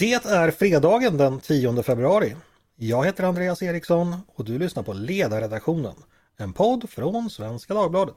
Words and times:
Det 0.00 0.12
är 0.12 0.50
fredagen 0.50 1.16
den 1.16 1.40
10 1.40 1.82
februari. 1.82 2.36
Jag 2.76 3.04
heter 3.04 3.24
Andreas 3.24 3.62
Eriksson 3.62 4.16
och 4.34 4.44
du 4.44 4.58
lyssnar 4.58 4.82
på 4.82 4.92
Ledarredaktionen, 4.92 5.94
en 6.36 6.52
podd 6.52 6.90
från 6.90 7.30
Svenska 7.30 7.74
Dagbladet. 7.74 8.16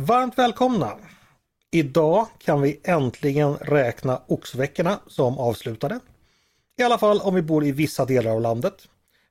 Varmt 0.00 0.38
välkomna! 0.38 0.92
Idag 1.70 2.26
kan 2.38 2.62
vi 2.62 2.80
äntligen 2.84 3.56
räkna 3.56 4.22
oxveckorna 4.26 4.98
som 5.06 5.38
avslutade. 5.38 6.00
I 6.78 6.82
alla 6.82 6.98
fall 6.98 7.20
om 7.20 7.34
vi 7.34 7.42
bor 7.42 7.64
i 7.64 7.72
vissa 7.72 8.04
delar 8.04 8.30
av 8.30 8.40
landet. 8.40 8.88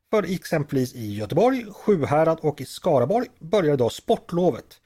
För 0.09 0.23
exempelvis 0.23 0.95
i 0.95 1.13
Göteborg, 1.13 1.65
Sjuhärad 1.71 2.39
och 2.41 2.61
i 2.61 2.65
Skaraborg 2.65 3.27
börjar 3.39 3.73
idag 3.73 3.91
sportlovet. 3.91 4.81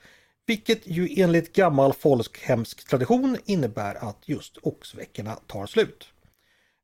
Vilket 0.46 0.88
ju 0.88 1.22
enligt 1.22 1.54
gammal 1.54 1.94
folkhemsk 1.94 2.88
tradition 2.90 3.38
innebär 3.46 3.96
att 3.96 4.18
just 4.26 4.58
oxveckorna 4.62 5.36
tar 5.48 5.66
slut. 5.66 6.08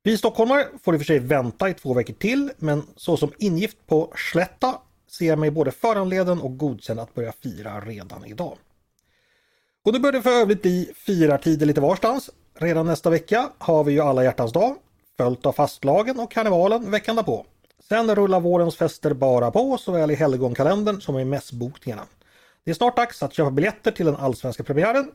Vi 0.03 0.17
stockholmare 0.17 0.67
får 0.83 0.93
i 0.93 0.97
och 0.97 1.01
för 1.01 1.05
sig 1.05 1.19
vänta 1.19 1.69
i 1.69 1.73
två 1.73 1.93
veckor 1.93 2.13
till 2.13 2.51
men 2.57 2.83
så 2.95 3.17
som 3.17 3.31
ingift 3.37 3.77
på 3.87 4.13
Slätta 4.31 4.81
ser 5.11 5.25
jag 5.25 5.39
mig 5.39 5.51
både 5.51 5.71
föranleden 5.71 6.41
och 6.41 6.57
godkänd 6.57 6.99
att 6.99 7.13
börja 7.13 7.31
fira 7.31 7.79
redan 7.79 8.25
idag. 8.25 8.57
Och 9.85 9.93
nu 9.93 9.99
börjar 9.99 10.13
det 10.13 10.21
för 10.21 10.41
övrigt 10.41 10.61
bli 10.61 10.91
firartider 10.95 11.65
lite 11.65 11.81
varstans. 11.81 12.29
Redan 12.53 12.85
nästa 12.85 13.09
vecka 13.09 13.49
har 13.57 13.83
vi 13.83 13.93
ju 13.93 14.01
alla 14.01 14.23
hjärtans 14.23 14.53
dag, 14.53 14.75
följt 15.17 15.45
av 15.45 15.53
fastlagen 15.53 16.19
och 16.19 16.31
karnevalen 16.31 16.91
veckan 16.91 17.15
därpå. 17.15 17.45
Sen 17.83 18.15
rullar 18.15 18.39
vårens 18.39 18.75
fester 18.75 19.13
bara 19.13 19.51
på 19.51 19.77
såväl 19.77 20.11
i 20.11 20.15
helgonkalendern 20.15 21.01
som 21.01 21.19
i 21.19 21.25
mässbokningarna. 21.25 22.05
Det 22.63 22.71
är 22.71 22.75
snart 22.75 22.95
dags 22.95 23.23
att 23.23 23.33
köpa 23.33 23.51
biljetter 23.51 23.91
till 23.91 24.05
den 24.05 24.15
allsvenska 24.15 24.63
premiären, 24.63 25.11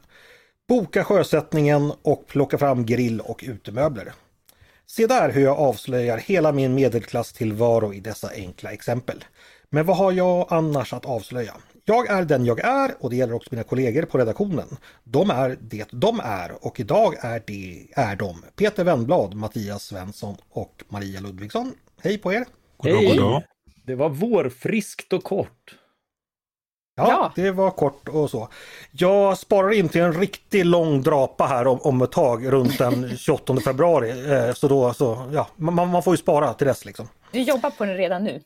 boka 0.69 1.05
sjösättningen 1.05 1.93
och 2.03 2.27
plocka 2.27 2.59
fram 2.59 2.87
grill 2.87 3.21
och 3.21 3.45
utemöbler. 3.47 4.13
Se 4.87 5.07
där 5.07 5.33
hur 5.33 5.43
jag 5.43 5.59
avslöjar 5.59 6.19
hela 6.19 6.53
min 6.53 6.75
medelklasstillvaro 6.75 7.95
i 7.95 8.01
dessa 8.01 8.31
enkla 8.35 8.73
exempel. 8.73 9.25
Men 9.71 9.87
vad 9.87 9.97
har 9.97 10.13
jag 10.13 10.47
annars 10.51 10.93
att 10.93 11.05
avslöja? 11.05 11.55
Jag 11.85 12.11
är 12.11 12.25
den 12.25 12.45
jag 12.45 12.61
är 12.61 12.95
och 13.01 13.11
det 13.11 13.17
gäller 13.17 13.35
också 13.35 13.49
mina 13.53 13.65
kollegor 13.65 14.03
på 14.03 14.19
redaktionen. 14.19 14.77
De 15.05 15.31
är 15.31 15.59
det 15.61 15.89
de 15.91 16.21
är 16.25 16.67
och 16.67 16.81
idag 16.81 17.15
är 17.21 17.43
det 17.47 17.87
är 17.93 18.17
de 18.17 18.45
Peter 18.57 18.85
Wennblad, 18.85 19.35
Mattias 19.35 19.85
Svensson 19.85 20.37
och 20.51 20.83
Maria 20.89 21.21
Ludvigsson. 21.21 21.75
Hej 22.05 22.19
på 22.19 22.33
er! 22.33 22.45
Hej! 22.83 23.45
Det 23.87 23.95
var 23.95 24.09
vårfriskt 24.09 25.13
och 25.13 25.25
kort. 25.25 25.77
Ja, 26.95 27.09
ja, 27.09 27.33
det 27.35 27.51
var 27.51 27.71
kort 27.71 28.09
och 28.09 28.31
så. 28.31 28.49
Jag 28.91 29.39
sparar 29.39 29.73
in 29.73 29.89
till 29.89 30.01
en 30.01 30.13
riktigt 30.13 30.67
lång 30.67 31.03
drapa 31.03 31.47
här 31.47 31.67
om, 31.67 31.81
om 31.81 32.03
ett 32.03 32.13
tag 32.13 32.53
runt 32.53 32.79
den 32.79 33.17
28 33.17 33.57
februari. 33.61 34.33
Eh, 34.33 34.53
så 34.53 34.69
då, 34.69 34.95
så, 34.95 35.31
ja, 35.33 35.49
man, 35.57 35.89
man 35.89 36.03
får 36.03 36.13
ju 36.13 36.17
spara 36.17 36.55
till 36.55 36.67
dess 36.67 36.85
liksom. 36.85 37.09
Du 37.33 37.43
jobbar 37.43 37.71
på 37.71 37.85
den 37.85 37.97
redan 37.97 38.25
nu? 38.25 38.43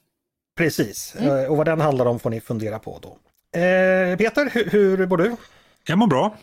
Precis, 0.56 1.16
mm. 1.18 1.38
Eh, 1.38 1.50
och 1.50 1.56
vad 1.56 1.66
den 1.66 1.80
handlar 1.80 2.06
om 2.06 2.18
får 2.18 2.30
ni 2.30 2.40
fundera 2.40 2.78
på 2.78 2.98
då. 3.02 3.08
Eh, 3.60 4.16
Peter, 4.16 4.50
hur, 4.52 4.70
hur 4.70 5.06
mår 5.06 5.16
du? 5.16 5.36
Jag 5.86 5.98
mår 5.98 6.06
bra. 6.06 6.36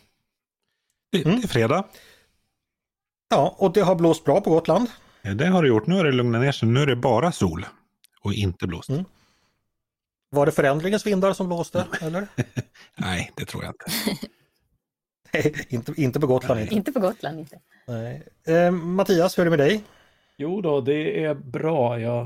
Det, 1.11 1.25
mm. 1.25 1.41
det 1.41 1.45
är 1.45 1.47
fredag. 1.47 1.83
Ja, 3.29 3.55
och 3.57 3.73
det 3.73 3.81
har 3.81 3.95
blåst 3.95 4.23
bra 4.23 4.41
på 4.41 4.49
Gotland. 4.49 4.87
Det 5.23 5.47
har 5.47 5.61
det 5.61 5.67
gjort. 5.67 5.87
Nu 5.87 5.95
har 5.95 6.03
det 6.03 6.11
lugnat 6.11 6.41
ner 6.41 6.51
sig. 6.51 6.69
Nu 6.69 6.79
är 6.79 6.85
det 6.85 6.95
bara 6.95 7.31
sol 7.31 7.65
och 8.21 8.33
inte 8.33 8.67
blåst. 8.67 8.89
Mm. 8.89 9.05
Var 10.29 10.45
det 10.45 10.51
förändringens 10.51 11.05
vindar 11.05 11.33
som 11.33 11.47
blåste? 11.47 11.85
Eller? 12.01 12.27
Nej, 12.95 13.31
det 13.35 13.45
tror 13.45 13.63
jag 13.63 13.73
inte. 13.73 13.85
Nej, 15.33 15.65
inte, 15.69 15.93
inte 16.01 16.19
på 16.19 16.27
Gotland. 16.27 16.59
Inte, 16.59 16.75
inte 16.75 16.91
på 16.91 16.99
Gotland. 16.99 17.39
Inte. 17.39 17.59
Nej. 17.87 18.23
Eh, 18.47 18.71
Mattias, 18.71 19.37
hur 19.37 19.41
är 19.41 19.45
det 19.45 19.57
med 19.57 19.59
dig? 19.59 19.83
Jo 20.37 20.61
då, 20.61 20.81
det 20.81 21.23
är 21.23 21.33
bra. 21.33 21.99
Jag 21.99 22.21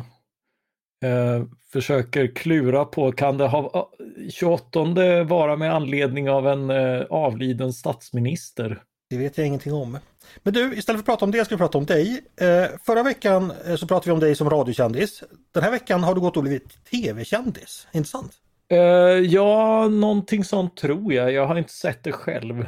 eh, 1.04 1.46
försöker 1.72 2.28
klura 2.28 2.86
på, 2.86 3.12
kan 3.12 3.38
det 3.38 3.48
ha 3.48 3.92
28 4.30 5.24
vara 5.24 5.56
med 5.56 5.74
anledning 5.74 6.30
av 6.30 6.48
en 6.48 6.70
eh, 6.70 7.02
avliden 7.10 7.74
statsminister? 7.74 8.84
Det 9.10 9.18
vet 9.18 9.38
jag 9.38 9.48
ingenting 9.48 9.74
om. 9.74 10.00
Men 10.44 10.54
du, 10.54 10.76
istället 10.76 10.86
för 10.86 11.00
att 11.00 11.06
prata 11.06 11.26
om 11.26 11.32
det 11.32 11.46
ska 11.46 11.56
vi 11.56 11.60
prata 11.60 11.78
om 11.78 11.86
dig. 11.86 12.24
Eh, 12.42 12.66
förra 12.86 13.04
veckan 13.04 13.54
eh, 13.66 13.76
så 13.76 13.88
pratade 13.88 14.10
vi 14.10 14.14
om 14.14 14.20
dig 14.20 14.36
som 14.36 14.50
radiokändis. 14.50 15.24
Den 15.52 15.64
här 15.64 15.72
veckan 15.72 16.04
har 16.04 16.16
du 16.16 16.22
gått 16.22 16.38
och 16.38 16.44
blivit 16.44 16.86
tv-kändis, 16.92 17.88
inte 17.92 18.10
sant? 18.10 18.34
Eh, 18.70 18.78
ja, 18.78 19.88
någonting 19.88 20.44
sånt 20.44 20.78
tror 20.78 21.14
jag. 21.14 21.32
Jag 21.32 21.48
har 21.48 21.56
inte 21.56 21.74
sett 21.74 22.04
det 22.04 22.12
själv. 22.12 22.66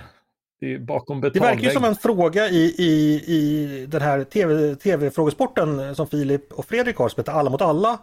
Det, 0.59 0.73
är 0.73 0.79
bakom 0.79 1.21
det 1.21 1.39
verkar 1.39 1.61
ju 1.61 1.71
som 1.71 1.83
en 1.83 1.95
fråga 1.95 2.49
i, 2.49 2.75
i, 2.77 3.23
i 3.27 3.85
den 3.85 4.01
här 4.01 4.23
TV, 4.23 4.75
tv-frågesporten 4.75 5.95
som 5.95 6.07
Filip 6.07 6.53
och 6.53 6.65
Fredrik 6.65 6.95
har 6.95 7.09
som 7.09 7.21
heter 7.21 7.31
Alla 7.31 7.49
mot 7.49 7.61
alla. 7.61 7.99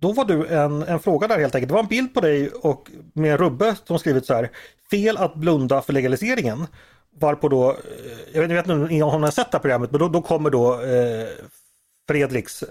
Då 0.00 0.12
var 0.12 0.24
du 0.24 0.46
en, 0.46 0.82
en 0.82 1.00
fråga 1.00 1.28
där 1.28 1.38
helt 1.38 1.54
enkelt. 1.54 1.68
Det 1.68 1.74
var 1.74 1.82
en 1.82 1.88
bild 1.88 2.14
på 2.14 2.20
dig 2.20 2.48
och 2.48 2.90
med 3.12 3.32
en 3.32 3.38
rubbe 3.38 3.76
som 3.84 3.98
skrivit 3.98 4.26
så 4.26 4.34
här. 4.34 4.50
Fel 4.90 5.16
att 5.16 5.34
blunda 5.34 5.82
för 5.82 5.92
legaliseringen. 5.92 6.66
Varpå 7.20 7.48
då, 7.48 7.70
eh, 7.70 7.76
jag 8.32 8.48
vet, 8.48 8.58
inte 8.58 8.72
om 8.72 8.84
ni 8.84 9.00
har 9.00 9.30
sett 9.30 9.50
det 9.50 9.58
här 9.58 9.62
programmet, 9.62 9.90
men 9.90 10.00
då, 10.00 10.08
då 10.08 10.22
kommer 10.22 10.50
då 10.50 10.82
eh, 10.82 11.28
Fredriks 12.08 12.64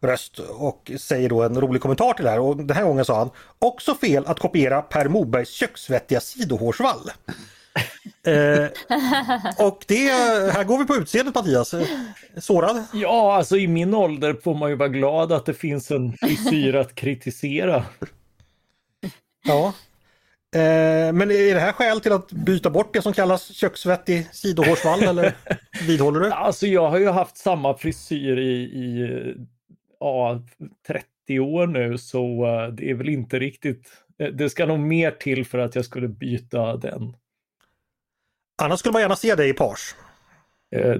röst 0.00 0.38
och 0.38 0.90
säger 0.98 1.28
då 1.28 1.42
en 1.42 1.60
rolig 1.60 1.82
kommentar 1.82 2.12
till 2.12 2.24
det 2.24 2.30
här. 2.30 2.40
Och 2.40 2.56
den 2.56 2.76
här 2.76 2.84
gången 2.84 3.04
sa 3.04 3.18
han 3.18 3.30
också 3.58 3.94
fel 3.94 4.26
att 4.26 4.38
kopiera 4.38 4.82
Per 4.82 5.08
Mobergs 5.08 5.50
köksvettiga 5.50 6.20
sidohårsvall. 6.20 7.10
eh, 8.26 8.66
och 9.66 9.84
det, 9.86 10.08
här 10.52 10.64
går 10.64 10.78
vi 10.78 10.84
på 10.84 10.96
utseendet 10.96 11.34
Mattias. 11.34 11.74
Sårad? 12.36 12.84
Ja, 12.92 13.36
alltså 13.36 13.56
i 13.56 13.68
min 13.68 13.94
ålder 13.94 14.36
får 14.44 14.54
man 14.54 14.70
ju 14.70 14.76
vara 14.76 14.88
glad 14.88 15.32
att 15.32 15.46
det 15.46 15.54
finns 15.54 15.90
en 15.90 16.12
frisyr 16.12 16.74
att 16.74 16.94
kritisera. 16.94 17.84
Ja, 19.44 19.72
men 21.14 21.30
är 21.30 21.54
det 21.54 21.60
här 21.60 21.72
skäl 21.72 22.00
till 22.00 22.12
att 22.12 22.32
byta 22.32 22.70
bort 22.70 22.92
det 22.92 23.02
som 23.02 23.12
kallas 23.12 23.54
köksvettig 23.54 24.28
sidohårsvall 24.32 25.02
eller 25.08 25.34
vidhåller 25.86 26.20
du? 26.20 26.30
Alltså 26.30 26.66
jag 26.66 26.90
har 26.90 26.98
ju 26.98 27.08
haft 27.08 27.36
samma 27.36 27.76
frisyr 27.76 28.36
i, 28.36 28.62
i 28.62 29.08
ja, 30.00 30.42
30 30.86 31.40
år 31.40 31.66
nu 31.66 31.98
så 31.98 32.46
uh, 32.46 32.74
det 32.74 32.90
är 32.90 32.94
väl 32.94 33.08
inte 33.08 33.38
riktigt, 33.38 33.88
eh, 34.18 34.28
det 34.28 34.50
ska 34.50 34.66
nog 34.66 34.80
mer 34.80 35.10
till 35.10 35.46
för 35.46 35.58
att 35.58 35.74
jag 35.74 35.84
skulle 35.84 36.08
byta 36.08 36.76
den. 36.76 37.16
Annars 38.62 38.78
skulle 38.78 38.92
man 38.92 39.02
gärna 39.02 39.16
se 39.16 39.34
dig 39.34 39.48
i 39.48 39.52
page. 39.52 39.94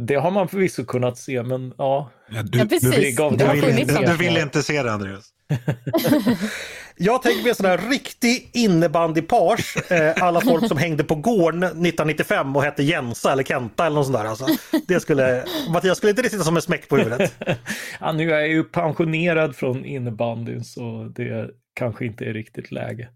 Det 0.01 0.15
har 0.15 0.31
man 0.31 0.49
förvisso 0.49 0.85
kunnat 0.85 1.19
se 1.19 1.43
men 1.43 1.75
ja. 1.79 2.11
ja 2.29 2.43
du, 2.43 2.59
ja, 2.59 2.65
precis. 2.65 3.17
Du, 3.17 3.31
du, 3.37 3.51
vill, 3.51 3.87
du, 3.87 4.17
vill, 4.17 4.37
inte 4.37 4.63
se 4.63 4.83
det 4.83 4.93
Andreas. 4.93 5.31
Jag 6.97 7.23
tänker 7.23 7.43
mig 7.43 7.49
en 7.49 7.55
sån 7.55 7.67
här 7.67 7.91
riktig 7.91 8.51
innebandypage. 8.53 9.93
Eh, 9.93 10.23
alla 10.23 10.41
folk 10.41 10.69
som 10.69 10.77
hängde 10.77 11.05
på 11.05 11.15
gården 11.15 11.63
1995 11.63 12.57
och 12.57 12.63
hette 12.63 12.83
Jensa 12.83 13.33
eller 13.33 13.43
Kenta 13.43 13.87
eller 13.87 13.97
något 13.97 14.07
sånt 14.07 14.19
där. 14.19 14.25
Alltså. 14.25 14.47
Det 14.87 15.01
skulle, 15.01 15.45
Mattias 15.73 15.99
skulle 15.99 16.11
inte 16.11 16.23
det 16.23 16.31
sitta 16.31 16.45
som 16.45 16.57
en 16.57 16.63
smäck 16.63 16.89
på 16.89 16.97
huvudet? 16.97 17.35
ja, 18.01 18.13
nu 18.13 18.33
är 18.33 18.39
jag 18.39 18.49
ju 18.49 18.65
pensionerad 18.65 19.57
från 19.57 19.85
innebandyn 19.85 20.65
så 20.65 21.13
det 21.17 21.51
kanske 21.75 22.07
inte 22.07 22.25
är 22.25 22.33
riktigt 22.33 22.73
läge. 22.73 23.09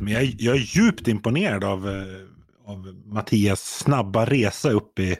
Men 0.00 0.12
jag, 0.12 0.24
jag 0.24 0.54
är 0.54 0.76
djupt 0.76 1.08
imponerad 1.08 1.64
av, 1.64 1.88
eh, 1.88 2.70
av 2.70 2.94
Mattias 3.06 3.78
snabba 3.78 4.24
resa 4.24 4.70
upp 4.70 4.98
i 4.98 5.16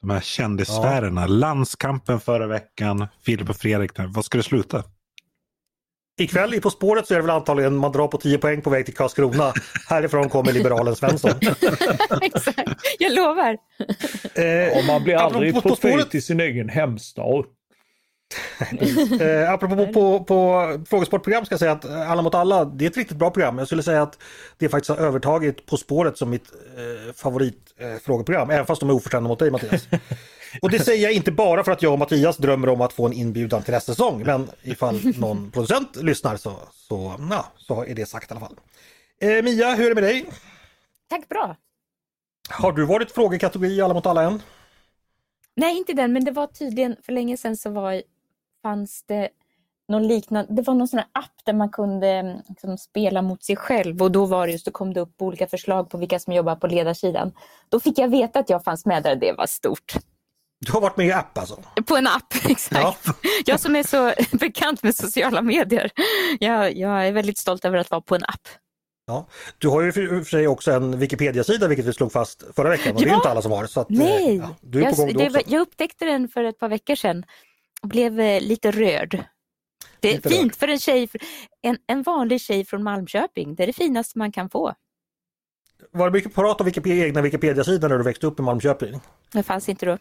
de 0.00 0.10
här 0.10 0.20
kändissfärerna. 0.20 1.20
Ja. 1.20 1.26
Landskampen 1.26 2.20
förra 2.20 2.46
veckan, 2.46 3.06
Filip 3.22 3.50
och 3.50 3.56
Fredrik. 3.56 3.90
Vad 3.96 4.24
ska 4.24 4.38
det 4.38 4.44
sluta? 4.44 4.84
Ikväll 6.20 6.54
i 6.54 6.60
På 6.60 6.70
spåret 6.70 7.06
så 7.06 7.14
är 7.14 7.18
det 7.18 7.22
väl 7.22 7.30
antagligen 7.30 7.76
man 7.76 7.92
drar 7.92 8.08
på 8.08 8.18
10 8.18 8.38
poäng 8.38 8.62
på 8.62 8.70
väg 8.70 8.84
till 8.84 8.94
Karlskrona. 8.94 9.52
Härifrån 9.88 10.28
kommer 10.28 10.52
liberalen 10.52 10.96
Svensson. 10.96 11.30
Exakt, 12.22 12.68
jag 12.98 13.12
lovar. 13.12 13.58
Eh, 14.34 14.78
och 14.78 14.84
man 14.86 15.04
blir 15.04 15.16
aldrig 15.16 15.54
på, 15.54 15.60
på, 15.60 15.68
på 15.68 15.76
spåret... 15.76 16.14
i 16.14 16.20
sin 16.20 16.40
egen 16.40 16.68
hemstad. 16.68 17.44
eh, 19.20 19.52
apropå 19.52 19.76
på, 19.76 19.92
på, 19.92 20.24
på 20.24 20.78
frågesportprogram 20.88 21.44
ska 21.44 21.52
jag 21.52 21.60
säga 21.60 21.72
att 21.72 21.84
Alla 21.84 22.22
mot 22.22 22.34
alla, 22.34 22.64
det 22.64 22.84
är 22.84 22.90
ett 22.90 22.96
riktigt 22.96 23.16
bra 23.16 23.30
program. 23.30 23.58
Jag 23.58 23.66
skulle 23.66 23.82
säga 23.82 24.02
att 24.02 24.18
det 24.58 24.68
faktiskt 24.68 24.88
har 24.88 25.06
övertagit 25.06 25.66
På 25.66 25.76
spåret 25.76 26.18
som 26.18 26.30
mitt 26.30 26.52
eh, 26.76 27.12
favoritfrågeprogram. 27.12 28.50
Eh, 28.50 28.54
även 28.56 28.66
fast 28.66 28.80
de 28.80 28.90
är 28.90 28.94
oförskämda 28.94 29.28
mot 29.28 29.38
dig 29.38 29.50
Mattias. 29.50 29.88
Och 30.62 30.70
det 30.70 30.78
säger 30.78 31.02
jag 31.02 31.12
inte 31.12 31.32
bara 31.32 31.64
för 31.64 31.72
att 31.72 31.82
jag 31.82 31.92
och 31.92 31.98
Mattias 31.98 32.36
drömmer 32.36 32.68
om 32.68 32.80
att 32.80 32.92
få 32.92 33.06
en 33.06 33.12
inbjudan 33.12 33.62
till 33.62 33.74
nästa 33.74 33.92
säsong. 33.92 34.22
Men 34.26 34.50
ifall 34.62 35.00
någon 35.18 35.50
producent 35.54 35.96
lyssnar 35.96 36.36
så, 36.36 36.52
så, 36.72 37.14
ja, 37.30 37.46
så 37.56 37.84
är 37.84 37.94
det 37.94 38.06
sagt 38.06 38.30
i 38.30 38.34
alla 38.34 38.40
fall. 38.40 38.56
Eh, 39.20 39.42
Mia, 39.42 39.74
hur 39.74 39.84
är 39.84 39.88
det 39.88 39.94
med 39.94 40.04
dig? 40.04 40.24
Tack 41.10 41.28
bra. 41.28 41.56
Har 42.50 42.72
du 42.72 42.84
varit 42.84 43.12
frågekategori 43.12 43.80
Alla 43.80 43.94
mot 43.94 44.06
alla 44.06 44.22
än? 44.22 44.42
Nej, 45.56 45.76
inte 45.76 45.92
den, 45.92 46.12
men 46.12 46.24
det 46.24 46.30
var 46.30 46.46
tydligen 46.46 46.96
för 47.02 47.12
länge 47.12 47.36
sedan 47.36 47.56
så 47.56 47.70
var, 47.70 48.02
fanns 48.62 49.04
det 49.06 49.28
någon 49.88 50.08
liknande, 50.08 50.54
det 50.54 50.62
var 50.62 50.74
någon 50.74 50.88
sån 50.88 50.98
här 50.98 51.08
app 51.12 51.44
där 51.44 51.52
man 51.52 51.70
kunde 51.70 52.08
mm, 52.08 52.38
liksom, 52.48 52.78
spela 52.78 53.22
mot 53.22 53.44
sig 53.44 53.56
själv 53.56 54.02
och 54.02 54.12
då 54.12 54.26
var 54.26 54.46
det 54.46 54.52
just, 54.52 54.64
då 54.64 54.70
kom 54.70 54.94
det 54.94 55.00
upp 55.00 55.22
olika 55.22 55.46
förslag 55.46 55.90
på 55.90 55.98
vilka 55.98 56.18
som 56.18 56.32
jobbar 56.32 56.56
på 56.56 56.66
ledarsidan. 56.66 57.32
Då 57.68 57.80
fick 57.80 57.98
jag 57.98 58.08
veta 58.08 58.38
att 58.38 58.50
jag 58.50 58.64
fanns 58.64 58.86
med 58.86 59.02
där, 59.02 59.16
det 59.16 59.32
var 59.32 59.46
stort. 59.46 59.94
Du 60.66 60.72
har 60.72 60.80
varit 60.80 60.96
med 60.96 61.06
i 61.06 61.12
app 61.12 61.38
alltså? 61.38 61.62
På 61.86 61.96
en 61.96 62.06
app, 62.06 62.34
exakt. 62.48 63.06
Ja. 63.06 63.14
Jag 63.46 63.60
som 63.60 63.76
är 63.76 63.82
så 63.82 64.12
bekant 64.36 64.82
med 64.82 64.96
sociala 64.96 65.42
medier. 65.42 65.90
Jag, 66.40 66.76
jag 66.76 67.06
är 67.06 67.12
väldigt 67.12 67.38
stolt 67.38 67.64
över 67.64 67.78
att 67.78 67.90
vara 67.90 68.00
på 68.00 68.14
en 68.14 68.24
app. 68.24 68.48
Ja. 69.06 69.26
Du 69.58 69.68
har 69.68 69.82
ju 69.82 69.92
för 69.92 70.24
sig 70.24 70.48
också 70.48 70.72
en 70.72 70.98
Wikipedia-sida 70.98 71.68
vilket 71.68 71.86
vi 71.86 71.92
slog 71.92 72.12
fast 72.12 72.44
förra 72.56 72.68
veckan 72.68 72.96
och 72.96 73.02
ja. 73.02 73.04
det 73.04 73.10
är 73.10 73.14
inte 73.14 73.30
alla 73.30 73.42
som 73.42 73.52
har. 73.52 73.66
Så 73.66 73.80
att, 73.80 73.90
Nej, 73.90 74.36
ja, 74.36 74.56
du 74.60 74.78
är 74.78 74.84
jag, 74.84 74.96
på 74.96 75.02
gång 75.02 75.16
det, 75.16 75.42
jag 75.46 75.60
upptäckte 75.60 76.04
den 76.04 76.28
för 76.28 76.44
ett 76.44 76.58
par 76.58 76.68
veckor 76.68 76.94
sedan 76.94 77.24
blev 77.82 78.20
eh, 78.20 78.40
lite 78.40 78.70
rörd. 78.70 79.24
Det 80.00 80.08
är 80.08 80.14
lite 80.14 80.28
fint 80.28 80.52
rörd. 80.52 80.54
för 80.54 80.68
en 80.68 80.78
tjej, 80.78 81.08
en, 81.62 81.78
en 81.86 82.02
vanlig 82.02 82.40
tjej 82.40 82.64
från 82.64 82.82
Malmköping. 82.82 83.54
Det 83.54 83.62
är 83.62 83.66
det 83.66 83.72
finaste 83.72 84.18
man 84.18 84.32
kan 84.32 84.50
få. 84.50 84.74
Var 85.90 86.10
det 86.10 86.12
mycket 86.12 86.34
prat 86.34 86.60
om 86.60 86.64
Wikipedia, 86.64 87.06
egna 87.06 87.22
Wikipedia-sidan 87.22 87.90
när 87.90 87.98
du 87.98 88.04
växte 88.04 88.26
upp 88.26 88.38
i 88.38 88.42
Malmköping? 88.42 89.00
Det 89.32 89.42
fanns 89.42 89.68
inte 89.68 89.86
då. 89.86 89.98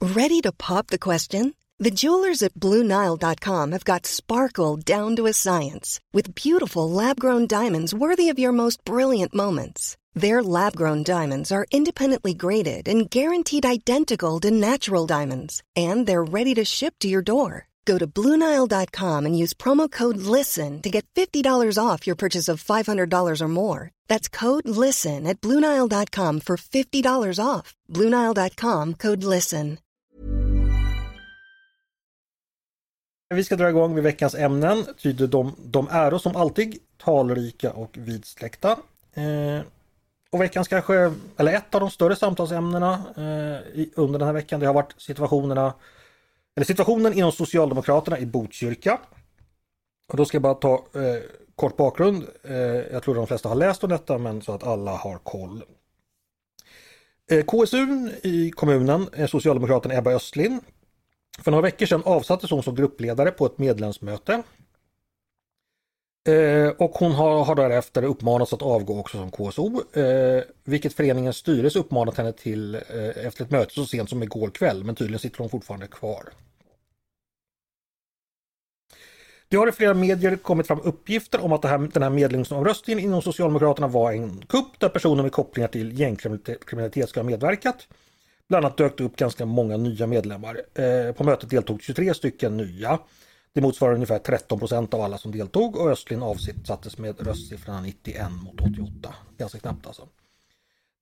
Ready 0.00 0.42
to 0.42 0.52
pop 0.52 0.86
the 0.86 0.98
question? 0.98 1.54
The 1.84 1.90
jewelers 1.90 2.42
at 2.42 2.54
BlueNile.com 2.54 3.72
have 3.72 3.84
got 3.84 4.06
sparkle 4.06 4.76
down 4.76 5.16
to 5.16 5.26
a 5.26 5.32
science 5.32 6.00
with 6.12 6.34
beautiful 6.34 6.90
lab-grown 6.90 7.46
diamonds 7.46 7.94
worthy 7.94 8.32
of 8.32 8.38
your 8.38 8.52
most 8.52 8.84
brilliant 8.84 9.34
moments. 9.34 9.96
Their 10.18 10.42
lab-grown 10.42 11.04
diamonds 11.04 11.52
are 11.52 11.66
independently 11.70 12.34
graded 12.34 12.88
and 12.88 13.08
guaranteed 13.08 13.64
identical 13.64 14.40
to 14.40 14.50
natural 14.50 15.06
diamonds, 15.06 15.62
and 15.76 16.06
they're 16.06 16.24
ready 16.24 16.54
to 16.54 16.64
ship 16.64 16.94
to 16.98 17.08
your 17.08 17.22
door. 17.22 17.68
Go 17.84 17.98
to 17.98 18.06
Bluenile.com 18.06 19.26
and 19.26 19.38
use 19.38 19.54
promo 19.54 19.88
code 19.88 20.18
LISTEN 20.18 20.82
to 20.82 20.90
get 20.90 21.06
$50 21.14 21.78
off 21.78 22.06
your 22.06 22.16
purchase 22.16 22.48
of 22.48 22.62
$500 22.62 23.40
or 23.40 23.48
more. 23.48 23.90
That's 24.08 24.28
code 24.28 24.68
LISTEN 24.68 25.26
at 25.26 25.40
Bluenile.com 25.40 26.40
for 26.40 26.56
$50 26.56 27.38
off. 27.44 27.74
Bluenile.com 27.88 28.94
code 28.94 29.24
LISTEN. 29.24 29.78
Vi 33.34 33.44
ska 33.44 33.56
dra 33.56 33.68
igång 33.68 33.94
med 33.94 34.02
veckans 34.02 34.34
ämnen. 34.34 34.84
Tyder 35.02 35.26
de, 35.26 35.54
de 35.58 35.88
är 35.88 36.18
som 36.18 36.36
alltid 36.36 36.78
talrika 36.96 37.72
och 37.72 37.98
vidsträckta. 37.98 38.78
Eh, 39.14 39.62
och 40.32 40.40
veckans 40.40 40.68
kanske, 40.68 41.12
eller 41.36 41.52
ett 41.52 41.74
av 41.74 41.80
de 41.80 41.90
större 41.90 42.16
samtalsämnena 42.16 42.92
eh, 43.16 43.86
under 43.94 44.18
den 44.18 44.26
här 44.26 44.32
veckan, 44.32 44.60
det 44.60 44.66
har 44.66 44.74
varit 44.74 44.94
situationerna 44.98 45.74
eller 46.56 46.66
situationen 46.66 47.12
inom 47.12 47.32
Socialdemokraterna 47.32 48.18
i 48.18 48.26
Botkyrka. 48.26 48.98
Och 50.08 50.16
då 50.16 50.24
ska 50.24 50.34
jag 50.34 50.42
bara 50.42 50.54
ta 50.54 50.74
eh, 50.74 51.22
kort 51.54 51.76
bakgrund. 51.76 52.26
Eh, 52.44 52.56
jag 52.92 53.02
tror 53.02 53.14
de 53.14 53.26
flesta 53.26 53.48
har 53.48 53.56
läst 53.56 53.84
om 53.84 53.90
detta 53.90 54.18
men 54.18 54.42
så 54.42 54.52
att 54.52 54.62
alla 54.62 54.90
har 54.90 55.18
koll. 55.18 55.62
Eh, 57.30 57.44
KSU 57.44 58.10
i 58.22 58.50
kommunen, 58.50 59.08
eh, 59.12 59.26
Socialdemokraten 59.26 59.90
Ebba 59.90 60.10
Östlin. 60.10 60.60
För 61.38 61.50
några 61.50 61.62
veckor 61.62 61.86
sedan 61.86 62.02
avsattes 62.04 62.50
hon 62.50 62.62
som 62.62 62.74
gruppledare 62.74 63.30
på 63.30 63.46
ett 63.46 63.58
medlemsmöte. 63.58 64.42
Eh, 66.28 66.68
och 66.68 66.90
hon 66.90 67.12
har, 67.12 67.44
har 67.44 67.54
därefter 67.54 68.02
uppmanats 68.02 68.52
att 68.52 68.62
avgå 68.62 69.00
också 69.00 69.18
som 69.18 69.30
KSO, 69.30 69.82
eh, 70.00 70.42
vilket 70.64 70.92
föreningens 70.92 71.36
styrelse 71.36 71.78
uppmanat 71.78 72.16
henne 72.16 72.32
till 72.32 72.74
eh, 72.74 73.26
efter 73.26 73.44
ett 73.44 73.50
möte 73.50 73.74
så 73.74 73.86
sent 73.86 74.10
som 74.10 74.22
igår 74.22 74.50
kväll, 74.50 74.84
men 74.84 74.94
tydligen 74.94 75.18
sitter 75.18 75.38
hon 75.38 75.50
fortfarande 75.50 75.86
kvar. 75.86 76.22
Det 79.48 79.56
har 79.56 79.68
i 79.68 79.72
flera 79.72 79.94
medier 79.94 80.36
kommit 80.36 80.66
fram 80.66 80.80
uppgifter 80.84 81.44
om 81.44 81.52
att 81.52 81.64
här, 81.64 81.78
den 81.78 82.02
här 82.02 82.10
medlemsomröstningen 82.10 83.04
inom 83.04 83.22
Socialdemokraterna 83.22 83.88
var 83.88 84.12
en 84.12 84.42
kupp 84.48 84.80
där 84.80 84.88
personer 84.88 85.22
med 85.22 85.32
kopplingar 85.32 85.68
till 85.68 86.00
gängkriminalitet 86.00 87.08
ska 87.08 87.20
ha 87.20 87.24
medverkat. 87.24 87.88
Bland 88.48 88.64
annat 88.64 88.76
dök 88.76 88.98
det 88.98 89.04
upp 89.04 89.16
ganska 89.16 89.46
många 89.46 89.76
nya 89.76 90.06
medlemmar. 90.06 90.60
Eh, 90.74 91.12
på 91.12 91.24
mötet 91.24 91.50
deltog 91.50 91.82
23 91.82 92.14
stycken 92.14 92.56
nya. 92.56 92.98
Det 93.58 93.62
motsvarar 93.62 93.94
ungefär 93.94 94.18
13 94.18 94.58
procent 94.58 94.94
av 94.94 95.00
alla 95.00 95.18
som 95.18 95.32
deltog 95.32 95.76
och 95.76 95.90
Östlin 95.90 96.22
avsattes 96.22 96.98
med 96.98 97.26
röstsiffrorna 97.26 97.80
91 97.80 98.22
mot 98.44 98.60
88. 98.60 99.14
Ganska 99.38 99.58
knappt 99.58 99.86
alltså. 99.86 100.08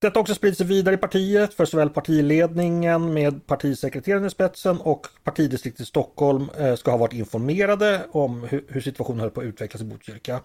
Detta 0.01 0.19
har 0.19 0.23
också 0.23 0.35
spridit 0.35 0.59
sig 0.59 0.67
vidare 0.67 0.95
i 0.95 0.99
partiet 0.99 1.55
för 1.55 1.65
såväl 1.65 1.91
partiledningen 1.91 3.15
med 3.15 3.47
partisekreteraren 3.47 4.27
i 4.27 4.31
spetsen 4.31 4.81
och 4.81 5.07
partidistriktet 5.25 5.81
i 5.81 5.85
Stockholm 5.85 6.49
eh, 6.59 6.75
ska 6.75 6.91
ha 6.91 6.99
varit 6.99 7.13
informerade 7.13 8.07
om 8.13 8.45
hur 8.69 8.81
situationen 8.81 9.21
höll 9.21 9.31
på 9.31 9.41
att 9.41 9.47
utvecklas 9.47 9.83
i 9.83 9.85
Botkyrka. 9.85 10.41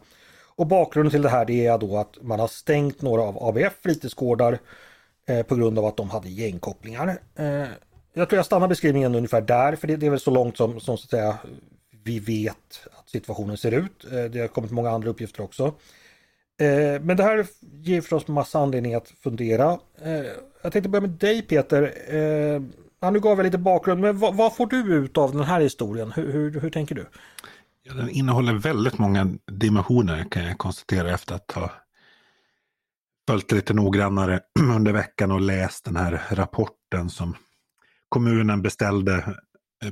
Och 0.56 0.68
bakgrunden 0.68 1.12
till 1.12 1.22
det 1.22 1.30
här 1.30 1.52
är 1.52 1.78
då 1.78 1.98
att 1.98 2.18
man 2.22 2.40
har 2.40 2.48
stängt 2.48 3.02
några 3.02 3.22
av 3.22 3.44
ABF 3.44 3.74
fritidsgårdar 3.84 4.60
eh, 5.28 5.44
på 5.44 5.56
grund 5.56 5.80
av 5.80 5.86
att 5.86 5.98
de 5.98 6.10
hade 6.10 6.30
gängkopplingar. 6.30 7.18
Eh, 7.36 7.66
jag 8.14 8.30
tror 8.30 8.38
jag 8.38 8.46
stannar 8.46 8.68
beskrivningen 8.68 9.16
ungefär 9.16 9.42
där 9.42 9.76
för 9.76 9.88
det 9.88 10.06
är 10.06 10.10
väl 10.10 10.20
så 10.20 10.32
långt 10.32 10.58
som, 10.58 10.80
som 10.80 10.98
så 10.98 11.04
att 11.04 11.10
säga, 11.10 11.38
vi 12.04 12.20
vet 12.20 12.88
att 13.00 13.10
situationen 13.10 13.58
ser 13.58 13.72
ut. 13.72 14.06
Eh, 14.12 14.24
det 14.24 14.40
har 14.40 14.48
kommit 14.48 14.72
många 14.72 14.90
andra 14.90 15.10
uppgifter 15.10 15.44
också. 15.44 15.66
Eh, 16.62 17.02
men 17.02 17.18
det 17.18 17.24
här 17.24 17.48
ger 17.62 18.02
förstås 18.02 18.28
massa 18.28 18.60
anledning 18.60 18.94
att 18.94 19.10
fundera. 19.10 19.80
Eh, 20.02 20.26
jag 20.62 20.72
tänkte 20.72 20.90
börja 20.90 21.02
med 21.02 21.10
dig 21.10 21.42
Peter. 21.42 21.94
Ja, 23.00 23.12
nu 23.12 23.20
gav 23.20 23.38
jag 23.38 23.44
lite 23.44 23.58
bakgrund, 23.58 24.02
men 24.02 24.20
vad, 24.20 24.36
vad, 24.36 24.56
får 24.56 24.68
du 24.68 24.96
ut 24.96 25.18
av 25.18 25.32
den 25.32 25.44
här 25.44 25.62
historien? 25.62 26.12
Hur, 26.12 26.32
hur, 26.32 26.60
hur 26.60 26.70
tänker 26.70 26.96
du? 26.96 27.06
Ja, 27.84 27.94
den 27.94 28.10
innehåller 28.10 28.54
väldigt 28.54 28.98
många 28.98 29.38
dimensioner 29.52 30.26
kan 30.32 30.44
jag 30.44 30.58
konstatera 30.58 31.14
efter 31.14 31.36
att 31.36 31.52
ha 31.52 31.72
följt 33.28 33.52
lite 33.52 33.74
noggrannare 33.74 34.40
under 34.76 34.94
veckan 34.94 35.32
och 35.32 35.42
läst 35.42 35.86
den 35.86 35.96
här 35.96 36.22
rapporten 36.32 37.10
som 37.10 37.36
kommunen 38.10 38.62
beställde. 38.62 39.36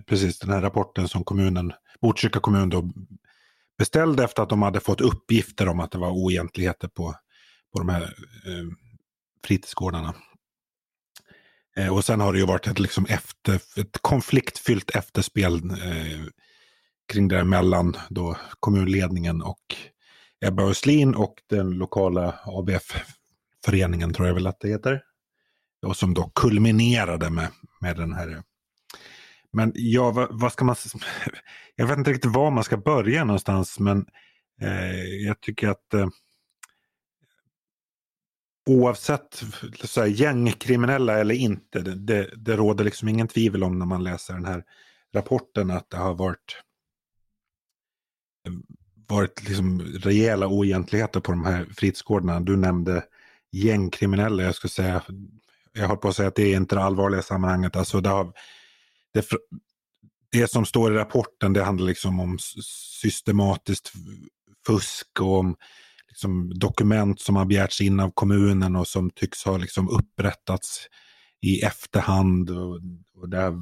Precis 0.06 0.40
den 0.40 0.50
här 0.50 0.62
rapporten 0.62 1.08
som 1.08 1.24
kommunen, 1.24 1.74
Botkyrka 2.02 2.40
kommun 2.40 2.70
då 2.70 2.92
beställde 3.78 4.24
efter 4.24 4.44
att 4.44 4.50
de 4.50 4.62
hade 4.62 4.80
fått 4.80 5.02
uppgifter 5.02 5.68
om 5.68 5.80
att 5.80 5.92
det 5.92 5.98
var 5.98 6.12
oegentligheter 6.12 6.88
på, 6.88 7.16
på 7.74 7.80
de 7.80 7.90
här 7.90 8.02
eh, 8.02 8.66
fritidsgårdarna. 9.46 10.14
Eh, 11.78 11.94
och 11.94 12.06
sen 12.06 12.20
har 12.20 12.34
det 12.34 12.40
ju 12.40 12.46
varit 12.46 12.68
ett, 12.68 12.80
liksom 12.80 13.06
efter, 13.06 13.56
ett 13.56 13.98
konfliktfyllt 14.02 14.96
efterspel 14.96 15.56
eh, 15.56 16.26
kring 17.14 17.28
det 17.28 17.44
mellan 17.44 17.96
då 18.10 18.38
kommunledningen 18.60 19.42
och 19.42 19.76
Ebba 20.46 20.64
Östlin 20.64 21.16
och 21.16 21.34
den 21.50 21.72
lokala 21.72 22.40
ABF-föreningen 22.46 24.14
tror 24.14 24.28
jag 24.28 24.34
väl 24.34 24.48
att 24.48 24.60
det 24.60 24.68
heter. 24.68 25.02
Och 25.86 25.98
som 25.98 26.14
då 26.14 26.32
kulminerade 26.36 27.30
med, 27.30 27.48
med 27.82 27.98
den 27.98 28.14
här 28.14 28.44
men 29.54 29.72
ja, 29.76 30.12
vad, 30.12 30.28
vad, 30.32 30.54
ska 30.54 30.66
man... 30.66 30.76
Jag 31.76 31.88
vet 31.88 31.98
inte 31.98 32.12
riktigt 32.12 32.32
var 32.32 32.52
man 32.52 32.64
ska 32.64 32.78
börja 32.78 33.24
någonstans 33.24 33.80
men 33.80 34.06
eh, 34.62 35.04
jag 35.04 35.42
tycker 35.42 35.68
att 35.70 35.94
eh, 35.94 36.08
oavsett 38.70 39.44
så 39.84 40.02
här, 40.02 40.08
gängkriminella 40.08 41.20
eller 41.20 41.36
inte, 41.36 41.80
det, 41.80 41.96
det, 41.96 42.30
det, 42.36 42.56
råder 42.56 42.84
liksom 42.84 43.08
ingen 43.08 43.28
tvivel 43.28 43.64
om 43.64 43.80
när 43.80 43.86
man 43.86 44.04
läser 44.04 44.34
den 44.34 44.46
här 44.46 44.64
rapporten 45.14 45.72
att 45.72 45.90
det 45.90 45.98
har 45.98 46.14
varit 46.14 46.62
varit 49.10 49.48
liksom 49.48 49.82
rejäla 49.82 50.48
oegentligheter 50.48 51.20
på 51.20 51.32
de 51.32 51.46
här 51.46 51.66
fritidsgårdarna. 51.78 52.40
Du 52.40 52.58
nämnde 52.58 53.04
gängkriminella, 53.52 54.44
jag 54.44 54.56
skulle 54.56 54.72
säga, 54.72 55.02
jag 55.74 55.88
håller 55.88 56.02
på 56.02 56.08
att 56.08 56.16
säga 56.16 56.28
att 56.28 56.36
det 56.36 56.54
är 56.54 56.58
inte 56.58 56.76
det 56.76 56.84
allvarliga 56.84 57.22
sammanhanget. 57.22 57.76
Alltså 57.76 58.02
det 58.02 58.10
har 58.10 58.34
det, 59.14 59.26
det 60.32 60.52
som 60.52 60.66
står 60.66 60.94
i 60.94 60.98
rapporten 60.98 61.54
det 61.54 61.64
handlar 61.64 61.88
liksom 61.88 62.20
om 62.20 62.38
systematiskt 63.02 63.92
fusk 64.68 65.08
och 65.22 65.40
om 65.40 65.56
liksom 66.08 66.60
dokument 66.60 67.22
som 67.22 67.36
har 67.36 67.46
begärts 67.46 67.82
in 67.82 68.00
av 68.00 68.12
kommunen 68.14 68.76
och 68.76 68.88
som 68.88 69.10
tycks 69.10 69.46
ha 69.46 69.58
liksom 69.58 69.90
upprättats 69.90 70.88
i 71.42 71.62
efterhand. 71.62 72.50
Och, 72.50 72.80
och 73.16 73.30
det 73.30 73.54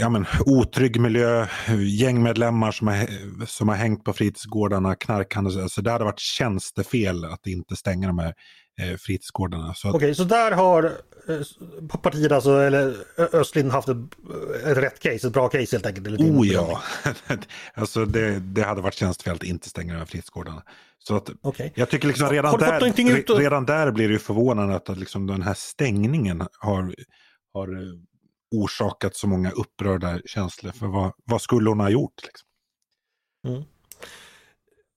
ja, 0.00 0.08
men, 0.08 0.26
otrygg 0.46 1.00
miljö, 1.00 1.46
gängmedlemmar 1.86 2.72
som 2.72 2.88
har, 2.88 3.46
som 3.46 3.68
har 3.68 3.76
hängt 3.76 4.04
på 4.04 4.12
fritidsgårdarna, 4.12 4.94
knarkhandel. 4.94 5.60
Alltså 5.60 5.82
det 5.82 5.90
hade 5.90 6.04
varit 6.04 6.18
tjänstefel 6.18 7.24
att 7.24 7.46
inte 7.46 7.76
stänga 7.76 8.06
de 8.06 8.18
här 8.18 8.34
eh, 8.80 8.96
fritidsgårdarna. 8.96 9.74
Okej, 9.84 9.90
okay, 9.90 10.14
så 10.14 10.24
där 10.24 10.52
har 10.52 10.84
eh, 11.28 11.98
partiet, 12.02 12.32
alltså, 12.32 12.50
eller 12.50 12.96
Östlind 13.16 13.72
haft 13.72 13.88
ett, 13.88 13.96
ett 14.64 14.76
rätt 14.78 15.00
case, 15.00 15.26
ett 15.26 15.32
bra 15.32 15.48
case 15.48 15.76
helt 15.76 15.86
enkelt? 15.86 16.06
Eller 16.06 16.18
oh 16.18 16.46
ja, 16.46 16.82
alltså 17.74 18.04
det, 18.04 18.38
det 18.38 18.62
hade 18.62 18.80
varit 18.80 18.94
tjänstefel 18.94 19.34
att 19.34 19.42
inte 19.42 19.68
stänga 19.68 19.92
de 19.92 19.98
här 19.98 20.06
fritidsgårdarna. 20.06 20.62
Så 20.98 21.16
att, 21.16 21.30
okay. 21.42 21.70
Jag 21.74 21.90
tycker 21.90 22.08
liksom 22.08 22.28
redan, 22.28 22.58
där, 22.58 23.30
och... 23.30 23.38
redan 23.38 23.66
där 23.66 23.90
blir 23.90 24.08
det 24.08 24.18
förvånande 24.18 24.76
att 24.76 24.98
liksom 24.98 25.26
den 25.26 25.42
här 25.42 25.54
stängningen 25.54 26.46
har, 26.58 26.94
har 27.52 27.68
orsakat 28.50 29.16
så 29.16 29.26
många 29.26 29.50
upprörda 29.50 30.20
känslor. 30.24 30.72
För 30.72 30.86
vad, 30.86 31.12
vad 31.24 31.42
skulle 31.42 31.68
hon 31.68 31.80
ha 31.80 31.90
gjort? 31.90 32.22
Liksom? 32.22 32.48
Mm. 33.48 33.64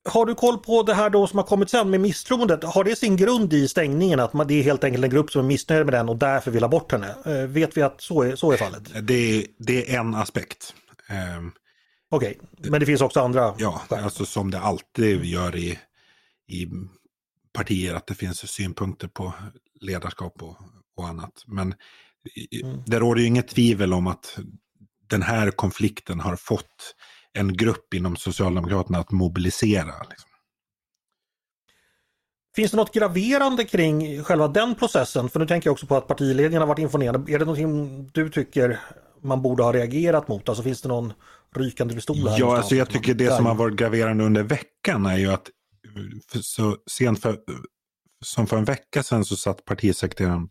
Har 0.09 0.25
du 0.25 0.35
koll 0.35 0.57
på 0.57 0.83
det 0.83 0.93
här 0.93 1.09
då 1.09 1.27
som 1.27 1.39
har 1.39 1.45
kommit 1.45 1.69
sen 1.69 1.89
med 1.89 1.99
misstroendet? 1.99 2.63
Har 2.63 2.83
det 2.83 2.95
sin 2.95 3.17
grund 3.17 3.53
i 3.53 3.67
stängningen 3.67 4.19
att 4.19 4.47
det 4.47 4.53
är 4.53 4.63
helt 4.63 4.83
enkelt 4.83 5.03
en 5.03 5.09
grupp 5.09 5.31
som 5.31 5.41
är 5.41 5.45
missnöjd 5.45 5.85
med 5.85 5.93
den 5.93 6.09
och 6.09 6.17
därför 6.17 6.51
vill 6.51 6.63
ha 6.63 6.69
bort 6.69 6.91
henne? 6.91 7.15
Eh, 7.25 7.47
vet 7.47 7.77
vi 7.77 7.81
att 7.81 8.01
så 8.01 8.23
är, 8.23 8.35
så 8.35 8.51
är 8.51 8.57
fallet? 8.57 9.07
Det, 9.07 9.45
det 9.57 9.95
är 9.95 9.99
en 9.99 10.15
aspekt. 10.15 10.73
Um, 11.37 11.51
Okej, 12.11 12.39
okay. 12.57 12.71
men 12.71 12.79
det 12.79 12.85
finns 12.85 13.01
också 13.01 13.19
andra? 13.19 13.55
Ja, 13.57 13.81
alltså 13.89 14.25
som 14.25 14.51
det 14.51 14.59
alltid 14.59 15.25
gör 15.25 15.55
i, 15.55 15.79
i 16.47 16.67
partier, 17.53 17.95
att 17.95 18.07
det 18.07 18.15
finns 18.15 18.51
synpunkter 18.51 19.07
på 19.07 19.33
ledarskap 19.81 20.43
och, 20.43 20.57
och 20.97 21.07
annat. 21.07 21.43
Men 21.47 21.75
mm. 22.63 22.83
det 22.85 22.99
råder 22.99 23.21
ju 23.21 23.27
inget 23.27 23.47
tvivel 23.47 23.93
om 23.93 24.07
att 24.07 24.39
den 25.07 25.21
här 25.21 25.51
konflikten 25.51 26.19
har 26.19 26.35
fått 26.35 26.95
en 27.33 27.57
grupp 27.57 27.93
inom 27.93 28.15
Socialdemokraterna 28.15 28.99
att 28.99 29.11
mobilisera. 29.11 29.93
Liksom. 30.09 30.29
Finns 32.55 32.71
det 32.71 32.77
något 32.77 32.93
graverande 32.93 33.65
kring 33.65 34.23
själva 34.23 34.47
den 34.47 34.75
processen? 34.75 35.29
För 35.29 35.39
nu 35.39 35.47
tänker 35.47 35.67
jag 35.67 35.71
också 35.71 35.87
på 35.87 35.97
att 35.97 36.07
partiledningen 36.07 36.61
har 36.61 36.67
varit 36.67 36.79
informerade. 36.79 37.31
Är 37.31 37.39
det 37.39 37.45
någonting 37.45 38.09
du 38.13 38.29
tycker 38.29 38.79
man 39.21 39.41
borde 39.41 39.63
ha 39.63 39.73
reagerat 39.73 40.27
mot? 40.27 40.49
Alltså 40.49 40.63
finns 40.63 40.81
det 40.81 40.89
någon 40.89 41.13
rykande 41.55 41.95
pistol 41.95 42.17
här? 42.17 42.39
Ja, 42.39 42.57
alltså 42.57 42.75
jag 42.75 42.89
tycker 42.89 43.13
det 43.13 43.35
som 43.35 43.45
har 43.45 43.55
varit 43.55 43.75
graverande 43.75 44.23
under 44.23 44.43
veckan 44.43 45.05
är 45.05 45.17
ju 45.17 45.31
att 45.31 45.49
så 46.41 46.77
sent 46.91 47.21
för, 47.21 47.37
som 48.25 48.47
för 48.47 48.57
en 48.57 48.65
vecka 48.65 49.03
sedan 49.03 49.25
så 49.25 49.35
satt 49.35 49.65
partisekreteraren 49.65 50.49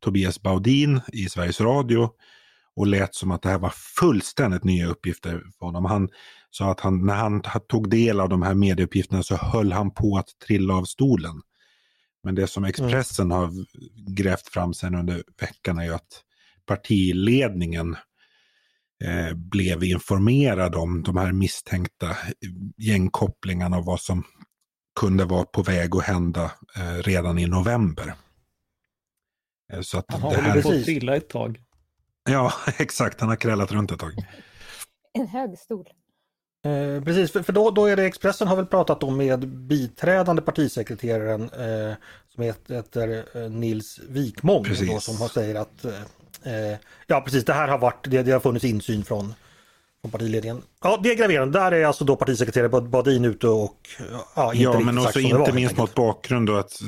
Tobias 0.00 0.42
Baudin 0.42 1.00
i 1.12 1.28
Sveriges 1.28 1.60
Radio 1.60 2.10
och 2.78 2.86
lät 2.86 3.14
som 3.14 3.30
att 3.30 3.42
det 3.42 3.48
här 3.48 3.58
var 3.58 3.72
fullständigt 4.00 4.64
nya 4.64 4.86
uppgifter 4.86 5.42
för 5.58 5.66
honom. 5.66 5.84
Han 5.84 6.08
sa 6.50 6.70
att 6.70 6.80
han, 6.80 7.06
när 7.06 7.14
han 7.14 7.42
tog 7.68 7.90
del 7.90 8.20
av 8.20 8.28
de 8.28 8.42
här 8.42 8.54
medieuppgifterna 8.54 9.22
så 9.22 9.36
höll 9.36 9.72
han 9.72 9.90
på 9.90 10.16
att 10.18 10.28
trilla 10.46 10.74
av 10.74 10.84
stolen. 10.84 11.40
Men 12.22 12.34
det 12.34 12.46
som 12.46 12.64
Expressen 12.64 13.26
mm. 13.26 13.38
har 13.38 13.52
grävt 14.14 14.48
fram 14.48 14.74
sen 14.74 14.94
under 14.94 15.22
veckan 15.40 15.78
är 15.78 15.84
ju 15.84 15.94
att 15.94 16.22
partiledningen 16.66 17.96
eh, 19.04 19.34
blev 19.34 19.84
informerad 19.84 20.74
om 20.74 21.02
de 21.02 21.16
här 21.16 21.32
misstänkta 21.32 22.16
gängkopplingarna 22.76 23.78
och 23.78 23.84
vad 23.84 24.00
som 24.00 24.24
kunde 25.00 25.24
vara 25.24 25.44
på 25.44 25.62
väg 25.62 25.96
att 25.96 26.04
hända 26.04 26.52
eh, 26.76 27.02
redan 27.02 27.38
i 27.38 27.46
november. 27.46 28.14
Eh, 29.72 29.80
så 29.80 29.98
att 29.98 30.04
han 30.08 30.20
har 30.20 30.34
det 30.34 30.40
här... 30.40 30.62
på 30.62 30.68
att 30.68 30.84
trilla 30.84 31.16
ett 31.16 31.28
tag. 31.28 31.60
Ja, 32.30 32.52
exakt. 32.78 33.20
Han 33.20 33.28
har 33.28 33.36
krällat 33.36 33.72
runt 33.72 33.92
ett 33.92 34.00
tag. 34.00 34.12
En 35.12 35.26
hög 35.26 35.58
stol. 35.58 35.86
Eh, 36.64 37.04
precis, 37.04 37.32
för, 37.32 37.42
för 37.42 37.52
då, 37.52 37.70
då 37.70 37.86
är 37.86 37.96
det 37.96 38.04
Expressen 38.04 38.48
har 38.48 38.56
väl 38.56 38.66
pratat 38.66 39.02
om 39.02 39.16
med 39.16 39.48
biträdande 39.48 40.42
partisekreteraren 40.42 41.42
eh, 41.42 41.94
som 42.34 42.44
heter, 42.44 42.74
heter 42.74 43.24
eh, 43.34 43.50
Nils 43.50 44.00
Wikmång 44.08 44.66
då, 44.88 45.00
som 45.00 45.16
har 45.16 45.28
säger 45.28 45.54
att 45.54 45.84
eh, 45.84 46.72
eh, 46.72 46.78
ja 47.06 47.20
precis 47.20 47.44
det 47.44 47.52
här 47.52 47.68
har 47.68 47.78
varit, 47.78 48.06
det, 48.10 48.22
det 48.22 48.32
har 48.32 48.40
funnits 48.40 48.64
insyn 48.64 49.04
från, 49.04 49.34
från 50.00 50.10
partiledningen. 50.10 50.62
Ja 50.82 51.00
det 51.02 51.10
är 51.10 51.14
graverande, 51.14 51.58
där 51.58 51.72
är 51.72 51.86
alltså 51.86 52.04
då 52.04 52.16
partisekreterare 52.16 52.80
Badin 52.80 53.24
ute 53.24 53.48
och 53.48 53.88
ja, 54.34 54.52
inte 54.52 54.62
Ja 54.64 54.80
men 54.80 54.98
också 54.98 55.20
inte 55.20 55.52
minst 55.52 55.76
mot 55.76 55.94
bakgrund 55.94 56.46
då 56.46 56.56
att 56.56 56.80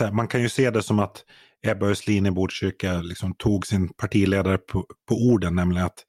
här, 0.00 0.10
man 0.10 0.28
kan 0.28 0.42
ju 0.42 0.48
se 0.48 0.70
det 0.70 0.82
som 0.82 0.98
att 0.98 1.24
Ebba 1.62 1.86
Östlin 1.86 2.26
i 2.26 2.30
Botkyrka 2.30 3.00
liksom 3.00 3.34
tog 3.34 3.66
sin 3.66 3.88
partiledare 3.88 4.58
på, 4.58 4.86
på 5.08 5.14
orden, 5.14 5.54
nämligen 5.54 5.86
att 5.86 6.06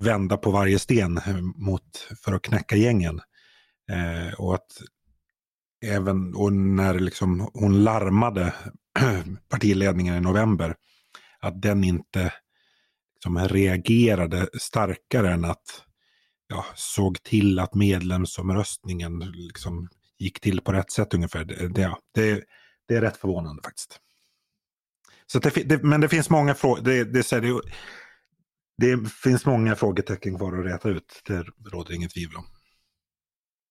vända 0.00 0.36
på 0.36 0.50
varje 0.50 0.78
sten 0.78 1.18
eh, 1.18 1.40
mot, 1.40 2.08
för 2.24 2.32
att 2.32 2.42
knäcka 2.42 2.76
gängen. 2.76 3.20
Eh, 3.90 4.34
och 4.34 4.54
att 4.54 4.82
även 5.84 6.34
och 6.34 6.52
när 6.52 6.98
liksom 6.98 7.50
hon 7.54 7.84
larmade 7.84 8.54
partiledningen 9.48 10.14
i 10.14 10.20
november, 10.20 10.74
att 11.40 11.62
den 11.62 11.84
inte 11.84 12.32
liksom 13.14 13.48
reagerade 13.48 14.48
starkare 14.60 15.32
än 15.32 15.44
att 15.44 15.84
ja, 16.48 16.64
såg 16.74 17.22
till 17.22 17.58
att 17.58 17.74
medlemsomröstningen 17.74 19.18
liksom 19.18 19.88
gick 20.18 20.40
till 20.40 20.60
på 20.60 20.72
rätt 20.72 20.92
sätt 20.92 21.14
ungefär. 21.14 21.44
Det, 21.44 21.94
det, 22.14 22.44
det 22.88 22.96
är 22.96 23.00
rätt 23.00 23.16
förvånande 23.16 23.62
faktiskt. 23.62 24.00
Så 25.26 25.38
det, 25.38 25.68
det, 25.68 25.82
men 25.82 26.00
det 26.00 26.08
finns 26.08 26.30
många 26.30 26.54
frågor. 26.54 26.82
Det, 26.82 27.04
det, 27.04 27.30
det, 27.30 27.60
det 28.78 29.08
finns 29.08 29.46
många 29.46 29.76
frågetecken 29.76 30.38
kvar 30.38 30.58
att 30.58 30.66
räta 30.66 30.88
ut. 30.88 31.22
Det 31.26 31.44
råder 31.72 31.94
inget 31.94 32.10
tvivel 32.10 32.36
om. 32.36 32.44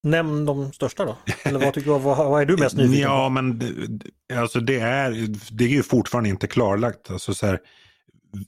Nämn 0.04 0.46
de 0.46 0.74
största 0.74 1.06
då? 1.06 1.18
Eller 1.44 1.60
vad, 1.60 1.74
tycker, 1.74 1.92
vad, 1.92 2.18
vad 2.18 2.42
är 2.42 2.46
du 2.46 2.58
mest 2.58 2.76
nyfiken 2.76 3.08
på? 3.08 3.14
Ja, 3.14 3.30
men 3.30 3.60
det, 3.60 4.36
alltså 4.36 4.60
det, 4.60 4.80
är, 4.80 5.28
det 5.52 5.64
är 5.64 5.70
ju 5.70 5.84
fortfarande 5.84 6.30
inte 6.30 6.48
klarlagt. 6.48 7.12
Alltså 7.12 7.34
så 7.34 7.46
här, 7.46 7.60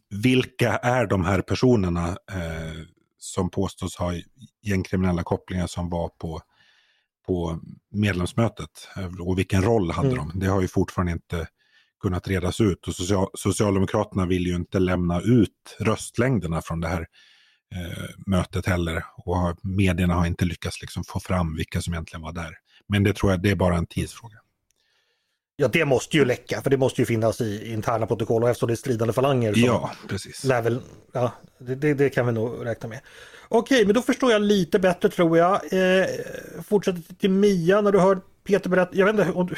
vilka 0.09 0.77
är 0.77 1.05
de 1.05 1.25
här 1.25 1.41
personerna 1.41 2.07
eh, 2.09 2.81
som 3.17 3.49
påstås 3.49 3.95
ha 3.95 4.13
gängkriminella 4.61 5.23
kopplingar 5.23 5.67
som 5.67 5.89
var 5.89 6.09
på, 6.09 6.41
på 7.25 7.59
medlemsmötet? 7.91 8.87
Och 9.19 9.37
vilken 9.37 9.63
roll 9.63 9.91
hade 9.91 10.11
mm. 10.11 10.17
de? 10.17 10.39
Det 10.39 10.47
har 10.47 10.61
ju 10.61 10.67
fortfarande 10.67 11.11
inte 11.11 11.47
kunnat 12.05 12.27
redas 12.27 12.61
ut. 12.61 12.87
Och 12.87 12.93
Socialdemokraterna 13.33 14.25
vill 14.25 14.47
ju 14.47 14.55
inte 14.55 14.79
lämna 14.79 15.21
ut 15.21 15.77
röstlängderna 15.79 16.61
från 16.61 16.81
det 16.81 16.87
här 16.87 17.07
eh, 17.75 18.09
mötet 18.27 18.65
heller. 18.65 19.05
Och 19.17 19.59
medierna 19.63 20.13
har 20.13 20.25
inte 20.25 20.45
lyckats 20.45 20.81
liksom 20.81 21.03
få 21.03 21.19
fram 21.19 21.55
vilka 21.55 21.81
som 21.81 21.93
egentligen 21.93 22.21
var 22.21 22.33
där. 22.33 22.51
Men 22.87 23.03
det 23.03 23.13
tror 23.13 23.31
jag 23.31 23.41
det 23.41 23.51
är 23.51 23.55
bara 23.55 23.75
en 23.75 23.85
tidsfråga. 23.85 24.37
Ja 25.55 25.67
det 25.67 25.85
måste 25.85 26.17
ju 26.17 26.25
läcka 26.25 26.61
för 26.61 26.69
det 26.69 26.77
måste 26.77 27.01
ju 27.01 27.05
finnas 27.05 27.41
i 27.41 27.71
interna 27.73 28.07
protokoll 28.07 28.43
och 28.43 28.49
eftersom 28.49 28.67
det 28.67 28.73
är 28.73 28.75
stridande 28.75 29.13
falanger. 29.13 29.53
Så 29.53 29.59
ja, 29.59 29.91
precis. 30.09 30.45
Väl, 30.45 30.81
ja, 31.11 31.31
det, 31.59 31.75
det, 31.75 31.93
det, 31.93 32.09
kan 32.09 32.25
vi 32.25 32.31
nog 32.31 32.65
räkna 32.65 32.89
med. 32.89 32.99
Okej, 33.47 33.85
men 33.85 33.95
då 33.95 34.01
förstår 34.01 34.31
jag 34.31 34.41
lite 34.41 34.79
bättre 34.79 35.09
tror 35.09 35.37
jag. 35.37 35.53
Eh, 35.53 36.05
fortsätter 36.63 37.15
till 37.15 37.29
Mia 37.29 37.81
när 37.81 37.91
du 37.91 37.99
hör 37.99 38.21
Peter 38.45 38.69
berätta, 38.69 38.95
jag 38.95 39.05
vet 39.05 39.15
inte 39.15 39.39
om, 39.39 39.49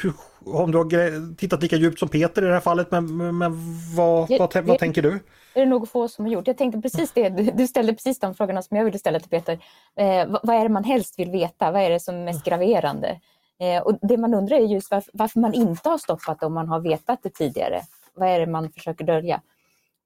om 0.45 0.71
du 0.71 0.77
har 0.77 1.35
tittat 1.35 1.61
lika 1.61 1.75
djupt 1.75 1.99
som 1.99 2.09
Peter 2.09 2.41
i 2.41 2.45
det 2.45 2.53
här 2.53 2.59
fallet, 2.59 2.91
men, 2.91 3.37
men 3.37 3.51
vad, 3.95 4.31
jag, 4.31 4.39
vad, 4.39 4.65
vad 4.65 4.79
tänker 4.79 5.01
du? 5.01 5.19
Är 5.53 5.59
det 5.59 5.65
nog 5.65 5.89
få 5.89 6.07
som 6.07 6.25
har 6.25 6.31
gjort. 6.31 6.47
Jag 6.47 6.57
tänkte 6.57 6.81
precis 6.81 7.11
det, 7.11 7.29
du 7.29 7.67
ställde 7.67 7.93
precis 7.93 8.19
de 8.19 8.35
frågorna 8.35 8.61
som 8.61 8.77
jag 8.77 8.85
ville 8.85 8.99
ställa 8.99 9.19
till 9.19 9.29
Peter. 9.29 9.59
Eh, 9.95 10.27
vad, 10.27 10.39
vad, 10.43 10.55
är 10.55 10.63
det 10.63 10.69
man 10.69 10.83
helst 10.83 11.19
vill 11.19 11.31
veta? 11.31 11.71
Vad 11.71 11.81
är 11.81 11.89
det 11.89 11.99
som 11.99 12.15
är 12.15 12.25
mest 12.25 12.45
graverande? 12.45 13.19
Eh, 13.59 13.81
och 13.81 13.99
det 14.01 14.17
man 14.17 14.33
undrar 14.33 14.57
är 14.57 14.61
just 14.61 14.91
varför, 14.91 15.11
varför, 15.13 15.39
man 15.39 15.53
inte 15.53 15.89
har 15.89 15.97
stoppat 15.97 16.39
det 16.39 16.45
om 16.45 16.53
man 16.53 16.67
har 16.67 16.79
vetat 16.79 17.23
det 17.23 17.29
tidigare. 17.29 17.81
Vad 18.13 18.29
är 18.29 18.39
det 18.39 18.47
man 18.47 18.71
försöker 18.71 19.05
dölja? 19.05 19.41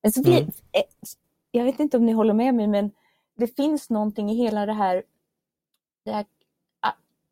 Men 0.03 0.11
så 0.11 0.23
vi, 0.23 0.37
mm. 0.37 0.47
eh, 0.71 0.83
jag 1.51 1.63
vet 1.63 1.79
inte 1.79 1.97
om 1.97 2.05
ni 2.05 2.11
håller 2.11 2.33
med 2.33 2.55
mig, 2.55 2.67
men 2.67 2.91
det 3.37 3.55
finns 3.55 3.89
någonting 3.89 4.31
i 4.31 4.35
hela 4.35 4.65
det 4.65 4.73
här, 4.73 5.03
det 6.05 6.11
här 6.11 6.25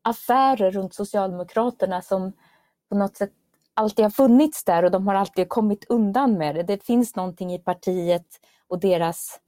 affärer 0.01 0.71
runt 0.71 0.93
Socialdemokraterna 0.93 2.01
som 2.01 2.33
på 2.89 2.95
något 2.95 3.17
sätt 3.17 3.31
alltid 3.73 4.05
har 4.05 4.09
funnits 4.09 4.63
där 4.63 4.83
och 4.83 4.91
de 4.91 5.07
har 5.07 5.15
alltid 5.15 5.49
kommit 5.49 5.85
undan 5.89 6.37
med 6.37 6.55
det. 6.55 6.63
Det 6.63 6.83
finns 6.83 7.15
någonting 7.15 7.53
i 7.53 7.59
partiet 7.59 8.25
och 8.67 8.79
deras 8.79 9.39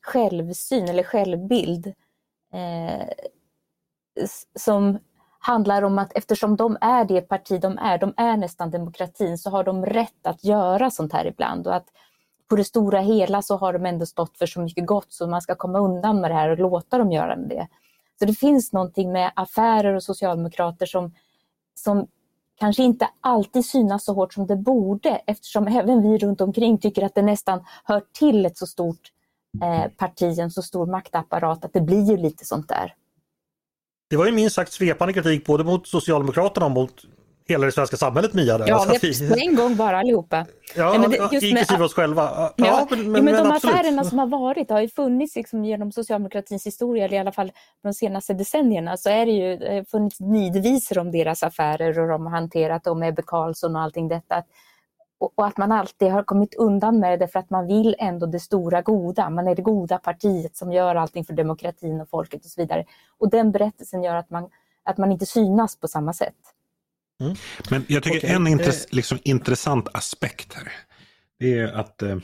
självsyn 0.00 0.88
eller 0.88 1.02
självbild 1.02 1.86
eh, 2.52 3.08
som 4.58 4.98
handlar 5.38 5.82
om 5.82 5.98
att 5.98 6.16
eftersom 6.16 6.56
de 6.56 6.76
är 6.80 7.04
det 7.04 7.20
parti 7.20 7.60
de 7.60 7.78
är, 7.78 7.98
de 7.98 8.14
är 8.16 8.36
nästan 8.36 8.70
demokratin, 8.70 9.38
så 9.38 9.50
har 9.50 9.64
de 9.64 9.86
rätt 9.86 10.26
att 10.26 10.44
göra 10.44 10.90
sånt 10.90 11.12
här 11.12 11.24
ibland 11.26 11.66
och 11.66 11.74
att 11.74 11.88
på 12.48 12.56
det 12.56 12.64
stora 12.64 13.00
hela 13.00 13.42
så 13.42 13.56
har 13.56 13.72
de 13.72 13.86
ändå 13.86 14.06
stått 14.06 14.38
för 14.38 14.46
så 14.46 14.60
mycket 14.60 14.86
gott 14.86 15.12
så 15.12 15.26
man 15.26 15.42
ska 15.42 15.54
komma 15.54 15.78
undan 15.78 16.20
med 16.20 16.30
det 16.30 16.34
här 16.34 16.50
och 16.50 16.58
låta 16.58 16.98
dem 16.98 17.12
göra 17.12 17.36
med 17.36 17.48
det. 17.48 17.68
Så 18.18 18.24
det 18.24 18.34
finns 18.34 18.72
någonting 18.72 19.12
med 19.12 19.32
affärer 19.36 19.94
och 19.94 20.02
socialdemokrater 20.02 20.86
som, 20.86 21.14
som 21.74 22.06
kanske 22.58 22.82
inte 22.82 23.08
alltid 23.20 23.66
synas 23.66 24.04
så 24.04 24.12
hårt 24.12 24.34
som 24.34 24.46
det 24.46 24.56
borde 24.56 25.22
eftersom 25.26 25.66
även 25.66 26.02
vi 26.02 26.18
runt 26.18 26.40
omkring 26.40 26.78
tycker 26.78 27.04
att 27.04 27.14
det 27.14 27.22
nästan 27.22 27.64
hör 27.84 28.02
till 28.12 28.46
ett 28.46 28.58
så 28.58 28.66
stort 28.66 29.12
eh, 29.62 29.90
parti, 29.90 30.38
en 30.38 30.50
så 30.50 30.62
stor 30.62 30.86
maktapparat 30.86 31.64
att 31.64 31.72
det 31.72 31.80
blir 31.80 32.10
ju 32.10 32.16
lite 32.16 32.44
sånt 32.44 32.68
där. 32.68 32.94
Det 34.10 34.16
var 34.16 34.26
ju 34.26 34.32
minst 34.32 34.56
sagt 34.56 34.72
svepande 34.72 35.12
kritik 35.12 35.46
både 35.46 35.64
mot 35.64 35.86
Socialdemokraterna 35.86 36.66
och 36.66 36.72
mot 36.72 37.04
hela 37.48 37.66
det 37.66 37.72
svenska 37.72 37.96
samhället 37.96 38.34
Mia. 38.34 38.58
Där. 38.58 38.68
Ja, 38.68 38.74
alltså, 38.74 39.24
vi... 39.24 39.46
en 39.46 39.56
gång 39.56 39.76
bara 39.76 39.98
allihopa. 39.98 40.46
Ja, 40.76 40.90
Nej, 40.90 40.98
men 40.98 41.10
det, 41.10 41.16
just 41.16 41.32
inklusive 41.32 41.78
med, 41.78 41.84
oss 41.84 41.94
själva. 41.94 42.30
Ja, 42.32 42.52
ja 42.56 42.86
men, 42.90 43.12
men, 43.12 43.24
men, 43.24 43.34
de 43.34 43.50
affärerna 43.50 44.04
som 44.04 44.18
har 44.18 44.26
varit 44.26 44.70
har 44.70 44.80
ju 44.80 44.88
funnits 44.88 45.36
liksom 45.36 45.64
genom 45.64 45.92
socialdemokratins 45.92 46.66
historia, 46.66 47.04
eller 47.04 47.16
i 47.16 47.20
alla 47.20 47.32
fall 47.32 47.52
de 47.82 47.94
senaste 47.94 48.34
decennierna, 48.34 48.96
så 48.96 49.10
är 49.10 49.26
det 49.26 49.32
ju 49.32 49.50
har 49.50 49.84
funnits 49.84 50.20
nidvisor 50.20 50.98
om 50.98 51.10
deras 51.10 51.42
affärer 51.42 52.00
och 52.00 52.08
de 52.08 52.26
har 52.26 52.32
hanterat 52.32 52.84
dem 52.84 52.98
med 52.98 53.08
Ebbe 53.08 53.22
Carlsson 53.26 53.76
och 53.76 53.82
allting 53.82 54.08
detta. 54.08 54.42
och, 55.18 55.32
och, 55.34 55.46
att 55.46 55.56
man 55.56 55.72
alltid 55.72 56.08
har 56.08 56.22
kommit 56.22 56.54
undan 56.54 57.00
med 57.00 57.18
det 57.18 57.28
för 57.28 57.38
att 57.38 57.50
man 57.50 57.66
vill 57.66 57.96
ändå 57.98 58.26
det 58.26 58.40
stora 58.40 58.82
goda. 58.82 59.30
Man 59.30 59.48
är 59.48 59.54
det 59.54 59.62
goda 59.62 59.98
partiet 59.98 60.56
som 60.56 60.72
gör 60.72 60.94
allting 60.94 61.24
för 61.24 61.32
demokratin 61.34 62.00
och 62.00 62.08
folket 62.08 62.44
och 62.44 62.50
så 62.50 62.60
vidare. 62.60 62.84
Och 63.18 63.30
den 63.30 63.52
berättelsen 63.52 64.02
gör 64.02 64.14
att 64.14 64.30
man, 64.30 64.48
att 64.84 64.98
man 64.98 65.12
inte 65.12 65.26
synas 65.26 65.76
på 65.76 65.88
samma 65.88 66.12
sätt. 66.12 66.54
Mm. 67.20 67.34
Men 67.70 67.84
jag 67.88 68.02
tycker 68.02 68.18
okay. 68.18 68.30
en 68.30 68.46
intress 68.46 68.86
liksom, 68.92 69.18
intressant 69.24 69.88
aspekt 69.94 70.54
här, 70.54 70.72
det 71.38 71.58
är 71.58 71.72
att 71.72 72.02
eh, 72.02 72.18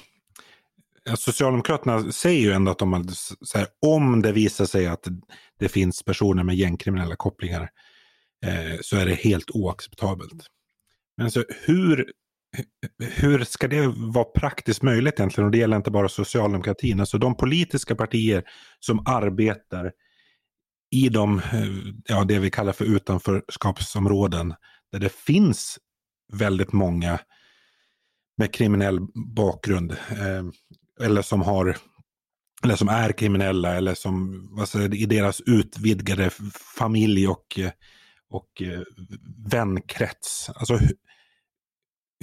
Socialdemokraterna 1.17 2.13
säger 2.13 2.41
ju 2.41 2.53
ändå 2.53 2.71
att 2.71 2.79
de, 2.79 2.93
här, 3.55 3.67
om 3.87 4.23
det 4.23 4.33
visar 4.33 4.67
sig 4.67 4.87
att 4.87 5.09
det 5.59 5.69
finns 5.69 6.03
personer 6.03 6.45
med 6.45 6.57
gängkriminella 6.57 7.17
kopplingar 7.17 7.71
eh, 8.47 8.81
så 8.81 8.97
är 8.97 9.07
det 9.07 9.15
helt 9.15 9.51
oacceptabelt. 9.51 10.47
Men 11.17 11.25
alltså, 11.25 11.45
hur, 11.65 12.13
hur 12.99 13.45
ska 13.45 13.69
det 13.69 13.93
vara 13.97 14.25
praktiskt 14.25 14.83
möjligt 14.83 15.15
egentligen? 15.21 15.47
Och 15.47 15.53
det 15.53 15.59
gäller 15.59 15.77
inte 15.77 15.91
bara 15.91 16.09
socialdemokratin. 16.09 17.01
Alltså 17.01 17.19
de 17.19 17.37
politiska 17.37 17.95
partier 17.95 18.45
som 18.81 19.07
arbetar 19.07 19.93
i 20.91 21.09
de, 21.09 21.39
eh, 21.39 21.95
ja, 22.05 22.25
det 22.25 22.39
vi 22.39 22.51
kallar 22.51 22.73
för 22.73 22.85
utanförskapsområden 22.85 24.55
där 24.95 25.01
det 25.01 25.13
finns 25.13 25.79
väldigt 26.33 26.73
många 26.73 27.19
med 28.37 28.55
kriminell 28.55 29.01
bakgrund. 29.37 29.91
Eh, 29.93 30.45
eller 31.07 31.23
som 31.23 31.43
har 31.43 31.77
eller 32.65 32.77
som 32.77 32.89
är 32.89 33.13
kriminella 33.13 33.75
eller 33.75 33.95
som 33.95 34.49
alltså, 34.61 34.83
i 34.83 35.07
deras 35.07 35.41
utvidgade 35.41 36.31
familj 36.77 37.29
och, 37.29 37.59
eh, 37.59 37.71
och 38.31 38.63
eh, 38.63 38.83
vänkrets. 39.47 40.51
Alltså, 40.55 40.79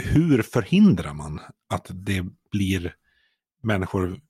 hur 0.02 0.42
förhindrar 0.42 1.14
man 1.14 1.40
att 1.70 1.88
det 1.90 2.26
blir 2.52 2.96
människor 3.64 4.22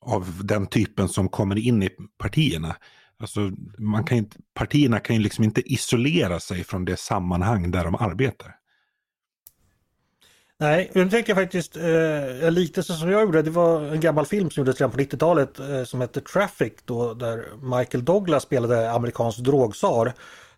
av 0.00 0.46
den 0.46 0.66
typen 0.66 1.08
som 1.08 1.28
kommer 1.28 1.58
in 1.58 1.82
i 1.82 1.90
partierna? 2.18 2.76
Alltså, 3.22 3.50
man 3.78 4.04
kan 4.04 4.18
inte, 4.18 4.36
partierna 4.54 4.98
kan 4.98 5.16
ju 5.16 5.22
liksom 5.22 5.44
inte 5.44 5.72
isolera 5.72 6.40
sig 6.40 6.64
från 6.64 6.84
det 6.84 6.96
sammanhang 6.96 7.70
där 7.70 7.84
de 7.84 7.94
arbetar. 7.94 8.56
Nej, 10.60 10.90
nu 10.94 11.10
tänkte 11.10 11.30
jag 11.30 11.38
faktiskt, 11.38 11.76
eh, 11.76 12.44
en 12.46 12.82
som 12.82 13.10
jag 13.10 13.22
gjorde, 13.22 13.42
det 13.42 13.50
var 13.50 13.82
en 13.82 14.00
gammal 14.00 14.26
film 14.26 14.50
som 14.50 14.60
gjordes 14.60 14.80
redan 14.80 14.90
på 14.90 14.98
90-talet 14.98 15.58
eh, 15.58 15.84
som 15.84 16.00
hette 16.00 16.20
Traffic 16.20 16.72
då, 16.84 17.14
där 17.14 17.44
Michael 17.78 18.04
Douglas 18.04 18.42
spelade 18.42 18.92
amerikansk 18.92 19.38
drogsar 19.38 20.12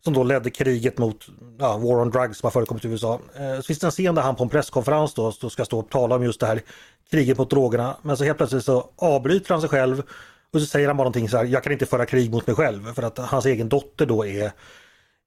som 0.05 0.13
då 0.15 0.23
ledde 0.23 0.51
kriget 0.51 0.99
mot 0.99 1.27
ja, 1.59 1.77
War 1.77 2.01
on 2.01 2.11
Drugs 2.11 2.39
som 2.39 2.47
har 2.47 2.51
förekommit 2.51 2.85
i 2.85 2.89
USA. 2.89 3.21
Eh, 3.35 3.57
så 3.57 3.63
finns 3.63 3.79
det 3.79 3.87
en 3.87 3.91
scen 3.91 4.15
där 4.15 4.23
han 4.23 4.37
på 4.37 4.43
en 4.43 4.49
presskonferens 4.49 5.15
då, 5.15 5.33
då 5.41 5.51
ska 5.51 5.65
stå 5.65 5.79
och 5.79 5.91
tala 5.91 6.15
om 6.15 6.25
just 6.25 6.41
det 6.41 6.47
här 6.47 6.61
kriget 7.11 7.39
mot 7.39 7.51
drogerna. 7.51 7.97
Men 8.03 8.17
så 8.17 8.25
helt 8.25 8.39
plötsligt 8.39 8.65
så 8.65 8.91
avbryter 8.97 9.51
han 9.51 9.61
sig 9.61 9.71
själv 9.71 10.03
och 10.55 10.61
så 10.61 10.67
säger 10.67 10.87
han 10.87 10.97
bara 10.97 11.05
någonting 11.05 11.29
så 11.29 11.37
här, 11.37 11.45
jag 11.45 11.63
kan 11.63 11.73
inte 11.73 11.87
föra 11.87 12.07
krig 12.07 12.31
mot 12.31 12.47
mig 12.47 12.57
själv 12.57 12.95
för 12.95 13.03
att 13.03 13.19
hans 13.19 13.47
egen 13.47 13.69
dotter 13.69 14.07
då 14.07 14.27
är 14.27 14.45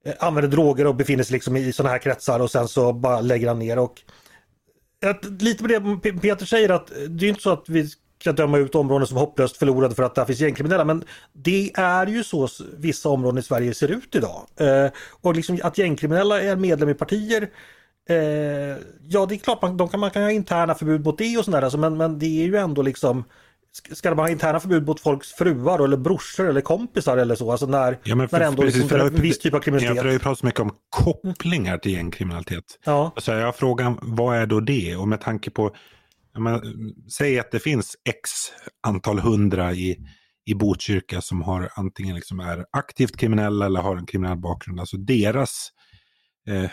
eh, 0.04 0.14
använder 0.18 0.50
droger 0.50 0.86
och 0.86 0.94
befinner 0.94 1.24
sig 1.24 1.32
liksom 1.32 1.56
i 1.56 1.72
sådana 1.72 1.92
här 1.92 1.98
kretsar 1.98 2.40
och 2.40 2.50
sen 2.50 2.68
så 2.68 2.92
bara 2.92 3.20
lägger 3.20 3.48
han 3.48 3.58
ner. 3.58 3.78
Och 3.78 4.02
ett, 5.04 5.42
lite 5.42 5.62
på 5.62 5.68
det 5.68 6.12
Peter 6.20 6.46
säger 6.46 6.68
att 6.68 6.92
det 7.08 7.26
är 7.26 7.28
inte 7.28 7.42
så 7.42 7.50
att 7.50 7.68
vi 7.68 7.88
ska 8.20 8.32
döma 8.32 8.58
ut 8.58 8.74
områden 8.74 9.06
som 9.06 9.16
hopplöst 9.16 9.56
förlorade 9.56 9.94
för 9.94 10.02
att 10.02 10.14
där 10.14 10.24
finns 10.24 10.40
gängkriminella. 10.40 10.84
Men 10.84 11.04
det 11.32 11.70
är 11.74 12.06
ju 12.06 12.24
så 12.24 12.48
vissa 12.76 13.08
områden 13.08 13.38
i 13.38 13.42
Sverige 13.42 13.74
ser 13.74 13.88
ut 13.88 14.14
idag. 14.14 14.46
Eh, 14.56 14.90
och 15.20 15.36
liksom 15.36 15.58
att 15.62 15.78
gängkriminella 15.78 16.42
är 16.42 16.56
medlem 16.56 16.88
i 16.88 16.94
partier 16.94 17.50
eh, 18.08 18.76
Ja 19.08 19.26
det 19.26 19.34
är 19.34 19.38
klart 19.38 19.62
man, 19.62 19.76
de 19.76 19.88
kan, 19.88 20.00
man 20.00 20.10
kan 20.10 20.22
ha 20.22 20.30
interna 20.30 20.74
förbud 20.74 21.04
mot 21.04 21.18
det 21.18 21.38
och 21.38 21.44
sådär 21.44 21.62
alltså, 21.62 21.78
men, 21.78 21.96
men 21.96 22.18
det 22.18 22.26
är 22.26 22.46
ju 22.46 22.56
ändå 22.56 22.82
liksom 22.82 23.24
Ska 23.72 24.10
de 24.10 24.18
ha 24.18 24.28
interna 24.28 24.60
förbud 24.60 24.86
mot 24.86 25.00
folks 25.00 25.32
fruar 25.32 25.84
eller 25.84 25.96
brorsor 25.96 26.48
eller 26.48 26.60
kompisar 26.60 27.16
eller 27.16 27.34
så? 27.34 27.50
Alltså 27.50 27.66
när, 27.66 27.98
ja, 28.04 28.28
för, 28.28 28.38
när 28.38 28.46
ändå 28.46 28.62
precis, 28.62 28.82
liksom, 28.82 29.00
en 29.00 29.14
viss 29.14 29.38
typ 29.38 29.54
av 29.54 29.60
kriminalitet. 29.60 29.96
Ja, 29.96 30.02
för 30.02 30.04
det 30.04 30.08
har 30.08 30.12
ju 30.12 30.18
pratat 30.18 30.38
så 30.38 30.46
mycket 30.46 30.60
om 30.60 30.70
kopplingar 30.88 31.78
till 31.78 31.92
gängkriminalitet. 31.92 32.64
Ja. 32.84 33.12
Alltså, 33.16 33.32
jag 33.32 33.56
frågan, 33.56 33.98
vad 34.02 34.36
är 34.36 34.46
då 34.46 34.60
det? 34.60 34.96
Och 34.96 35.08
med 35.08 35.20
tanke 35.20 35.50
på, 35.50 35.76
menar, 36.38 36.62
säg 37.10 37.38
att 37.38 37.50
det 37.50 37.60
finns 37.60 37.96
x 38.08 38.30
antal 38.86 39.18
hundra 39.18 39.72
i, 39.72 39.98
i 40.46 40.54
Botkyrka 40.54 41.20
som 41.20 41.42
har 41.42 41.68
antingen 41.74 42.16
liksom 42.16 42.40
är 42.40 42.64
aktivt 42.70 43.16
kriminella 43.16 43.66
eller 43.66 43.80
har 43.80 43.96
en 43.96 44.06
kriminell 44.06 44.38
bakgrund. 44.38 44.80
Alltså 44.80 44.96
deras 44.96 45.72
eh, 46.48 46.70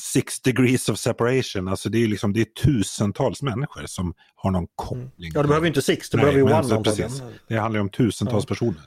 six 0.00 0.40
degrees 0.40 0.88
of 0.88 0.98
separation. 0.98 1.68
Alltså 1.68 1.88
det 1.88 2.04
är, 2.04 2.08
liksom, 2.08 2.32
det 2.32 2.40
är 2.40 2.44
tusentals 2.44 3.42
människor 3.42 3.86
som 3.86 4.14
har 4.34 4.50
någon 4.50 4.66
koppling. 4.74 5.32
Ja, 5.34 5.42
det 5.42 5.48
behöver 5.48 5.66
inte 5.66 5.82
six, 5.82 6.10
det 6.10 6.16
Nej, 6.16 6.24
behöver 6.24 6.38
ju 6.38 6.44
one 6.44 6.78
alltså, 6.78 7.24
Det 7.48 7.56
handlar 7.56 7.78
ju 7.78 7.82
om 7.82 7.90
tusentals 7.90 8.44
ja. 8.44 8.48
personer. 8.48 8.82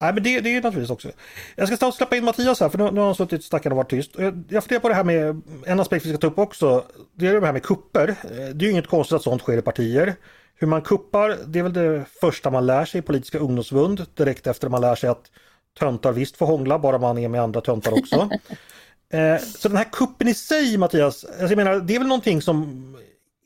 Nej 0.00 0.14
men 0.14 0.22
det, 0.22 0.40
det 0.40 0.50
är 0.50 0.54
naturligtvis 0.54 0.90
också. 0.90 1.10
Jag 1.56 1.68
ska 1.68 1.76
snart 1.76 1.94
släppa 1.94 2.16
in 2.16 2.24
Mattias 2.24 2.60
här 2.60 2.68
för 2.68 2.78
nu, 2.78 2.90
nu 2.90 3.00
har 3.00 3.06
han 3.06 3.14
suttit 3.14 3.44
stackaren 3.44 3.72
och 3.72 3.76
varit 3.76 3.90
tyst. 3.90 4.10
Jag, 4.18 4.44
jag 4.48 4.64
funderar 4.64 4.80
på 4.80 4.88
det 4.88 4.94
här 4.94 5.04
med, 5.04 5.42
en 5.66 5.80
aspekt 5.80 6.06
vi 6.06 6.10
ska 6.10 6.18
ta 6.18 6.26
upp 6.26 6.38
också, 6.38 6.84
det 7.14 7.26
är 7.26 7.40
det 7.40 7.46
här 7.46 7.52
med 7.52 7.62
kupper. 7.62 8.14
Det 8.54 8.64
är 8.64 8.66
ju 8.66 8.70
inget 8.70 8.86
konstigt 8.86 9.16
att 9.16 9.22
sånt 9.22 9.42
sker 9.42 9.58
i 9.58 9.62
partier. 9.62 10.14
Hur 10.54 10.66
man 10.66 10.82
kuppar, 10.82 11.36
det 11.46 11.58
är 11.58 11.62
väl 11.62 11.72
det 11.72 12.04
första 12.20 12.50
man 12.50 12.66
lär 12.66 12.84
sig 12.84 12.98
i 12.98 13.02
politiska 13.02 13.38
ungdomsförbund 13.38 14.06
direkt 14.14 14.46
efter 14.46 14.68
man 14.68 14.80
lär 14.80 14.94
sig 14.94 15.10
att 15.10 15.30
töntar 15.78 16.12
visst 16.12 16.36
får 16.36 16.46
hångla 16.46 16.78
bara 16.78 16.98
man 16.98 17.18
är 17.18 17.28
med 17.28 17.42
andra 17.42 17.60
töntar 17.60 17.92
också. 17.92 18.30
Eh, 19.12 19.38
så 19.38 19.68
den 19.68 19.76
här 19.76 19.92
kuppen 19.92 20.28
i 20.28 20.34
sig 20.34 20.76
Mattias, 20.76 21.24
alltså 21.24 21.46
jag 21.46 21.56
menar 21.56 21.80
det 21.80 21.94
är 21.94 21.98
väl 21.98 22.08
någonting 22.08 22.42
som 22.42 22.82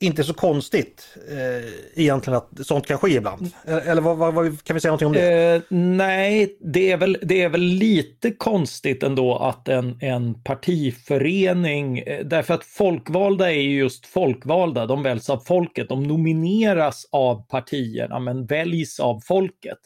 inte 0.03 0.23
är 0.23 0.25
så 0.25 0.35
konstigt 0.35 1.17
eh, 1.31 2.03
egentligen 2.03 2.37
att 2.37 2.67
sånt 2.67 2.87
kan 2.87 2.99
ske 2.99 3.17
ibland. 3.17 3.51
Eh, 3.65 3.89
eller 3.89 4.03
vad, 4.03 4.17
vad, 4.17 4.35
vad, 4.35 4.65
kan 4.65 4.75
vi 4.75 4.81
säga 4.81 4.91
någonting 4.91 5.07
om 5.07 5.13
det? 5.13 5.55
Eh, 5.55 5.63
nej, 5.77 6.59
det 6.61 6.91
är, 6.91 6.97
väl, 6.97 7.19
det 7.23 7.43
är 7.43 7.49
väl 7.49 7.61
lite 7.61 8.31
konstigt 8.31 9.03
ändå 9.03 9.37
att 9.37 9.69
en, 9.69 9.99
en 10.01 10.43
partiförening, 10.43 11.99
eh, 11.99 12.25
därför 12.25 12.55
att 12.55 12.65
folkvalda 12.65 13.53
är 13.53 13.61
just 13.61 14.07
folkvalda, 14.07 14.87
de 14.87 15.03
väljs 15.03 15.31
av 15.31 15.39
folket, 15.39 15.89
de 15.89 16.03
nomineras 16.03 17.07
av 17.13 17.49
partierna 17.49 18.19
men 18.19 18.47
väljs 18.47 19.01
av 19.01 19.21
folket. 19.21 19.79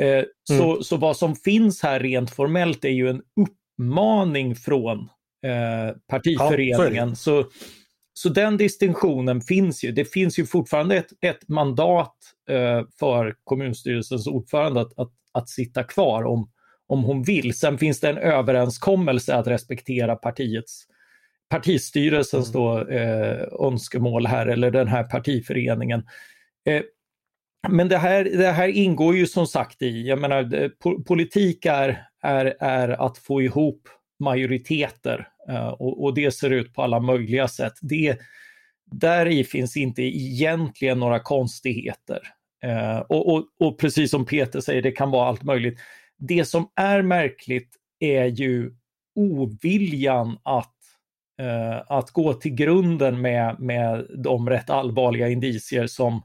Eh, 0.00 0.08
mm. 0.08 0.26
så, 0.44 0.82
så 0.82 0.96
vad 0.96 1.16
som 1.16 1.36
finns 1.36 1.82
här 1.82 2.00
rent 2.00 2.30
formellt 2.30 2.84
är 2.84 2.88
ju 2.88 3.10
en 3.10 3.16
upp 3.16 3.57
uppmaning 3.78 4.54
från 4.54 4.98
eh, 5.44 5.96
partiföreningen. 6.08 7.08
Ja, 7.08 7.14
så, 7.14 7.44
så, 8.12 8.28
den 8.28 8.56
distinktionen 8.56 9.40
finns 9.40 9.84
ju. 9.84 9.92
Det 9.92 10.04
finns 10.04 10.38
ju 10.38 10.46
fortfarande 10.46 10.96
ett, 10.96 11.12
ett 11.20 11.48
mandat 11.48 12.14
eh, 12.50 12.82
för 12.98 13.34
kommunstyrelsens 13.44 14.26
ordförande 14.26 14.80
att, 14.80 14.98
att, 14.98 15.12
att 15.32 15.48
sitta 15.48 15.82
kvar 15.82 16.24
om, 16.24 16.50
om 16.86 17.04
hon 17.04 17.22
vill. 17.22 17.58
Sen 17.58 17.78
finns 17.78 18.00
det 18.00 18.08
en 18.08 18.18
överenskommelse 18.18 19.34
att 19.34 19.46
respektera 19.46 20.16
partiets 20.16 20.86
partistyrelsens 21.50 22.52
då, 22.52 22.88
eh, 22.88 23.46
önskemål 23.60 24.26
här, 24.26 24.46
eller 24.46 24.70
den 24.70 24.88
här 24.88 25.04
partiföreningen. 25.04 26.06
Eh, 26.68 26.82
men 27.68 27.88
det 27.88 27.98
här, 27.98 28.24
det 28.24 28.50
här 28.50 28.68
ingår 28.68 29.16
ju 29.16 29.26
som 29.26 29.46
sagt 29.46 29.82
i, 29.82 30.08
jag 30.08 30.18
menar 30.18 30.70
politik 31.04 31.66
är, 31.66 32.07
är, 32.22 32.56
är 32.60 32.88
att 32.88 33.18
få 33.18 33.42
ihop 33.42 33.88
majoriteter 34.20 35.28
eh, 35.48 35.68
och, 35.68 36.04
och, 36.04 36.14
det 36.14 36.30
ser 36.30 36.50
ut 36.50 36.74
på 36.74 36.82
alla 36.82 37.00
möjliga 37.00 37.48
sätt. 37.48 37.72
Det, 37.80 38.18
där 38.84 39.26
i 39.26 39.44
finns 39.44 39.76
inte 39.76 40.02
egentligen 40.02 40.98
några 40.98 41.20
konstigheter. 41.20 42.20
Eh, 42.62 42.98
och, 42.98 43.34
och, 43.34 43.44
och, 43.60 43.78
precis 43.78 44.10
som 44.10 44.26
Peter 44.26 44.60
säger, 44.60 44.82
det 44.82 44.92
kan 44.92 45.10
vara 45.10 45.28
allt 45.28 45.42
möjligt. 45.42 45.78
Det 46.18 46.44
som 46.44 46.70
är 46.76 47.02
märkligt 47.02 47.76
är 48.00 48.24
ju 48.24 48.72
oviljan 49.14 50.38
att, 50.42 50.74
eh, 51.40 51.82
att 51.88 52.10
gå 52.10 52.34
till 52.34 52.54
grunden 52.54 53.20
med, 53.20 53.60
med 53.60 54.06
de 54.24 54.50
rätt 54.50 54.70
allvarliga 54.70 55.28
indicier 55.28 55.86
som 55.86 56.22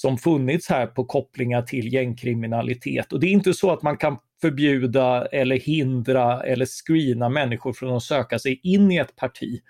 som 0.00 0.18
funnits 0.18 0.68
här 0.68 0.86
på 0.86 1.04
kopplingar 1.04 1.62
till 1.62 1.92
gängkriminalitet. 1.92 3.12
Och 3.12 3.20
det 3.20 3.26
är 3.26 3.30
inte 3.30 3.54
så 3.54 3.70
att 3.70 3.82
man 3.82 3.96
kan 3.96 4.18
förbjuda 4.40 5.26
eller 5.26 5.56
hindra 5.56 6.42
eller 6.42 6.66
screena 6.66 7.28
människor 7.28 7.72
från 7.72 7.96
att 7.96 8.02
söka 8.02 8.38
sig 8.38 8.60
in 8.62 8.92
i 8.92 8.96
ett 8.96 9.16
parti. 9.16 9.60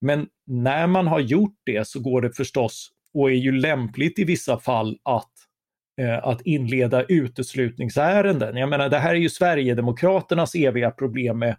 Men 0.00 0.26
när 0.46 0.86
man 0.86 1.06
har 1.06 1.20
gjort 1.20 1.56
det 1.66 1.88
så 1.88 2.00
går 2.00 2.20
det 2.20 2.30
förstås, 2.30 2.92
och 3.14 3.30
är 3.30 3.34
ju 3.34 3.52
lämpligt 3.52 4.18
i 4.18 4.24
vissa 4.24 4.58
fall, 4.58 4.98
att, 5.02 5.32
eh, 6.00 6.28
att 6.28 6.40
inleda 6.40 7.02
uteslutningsärenden. 7.02 8.56
Jag 8.56 8.68
menar, 8.68 8.88
det 8.88 8.98
här 8.98 9.10
är 9.10 9.18
ju 9.18 9.28
Sverigedemokraternas 9.28 10.54
eviga 10.54 10.90
problem 10.90 11.38
med, 11.38 11.56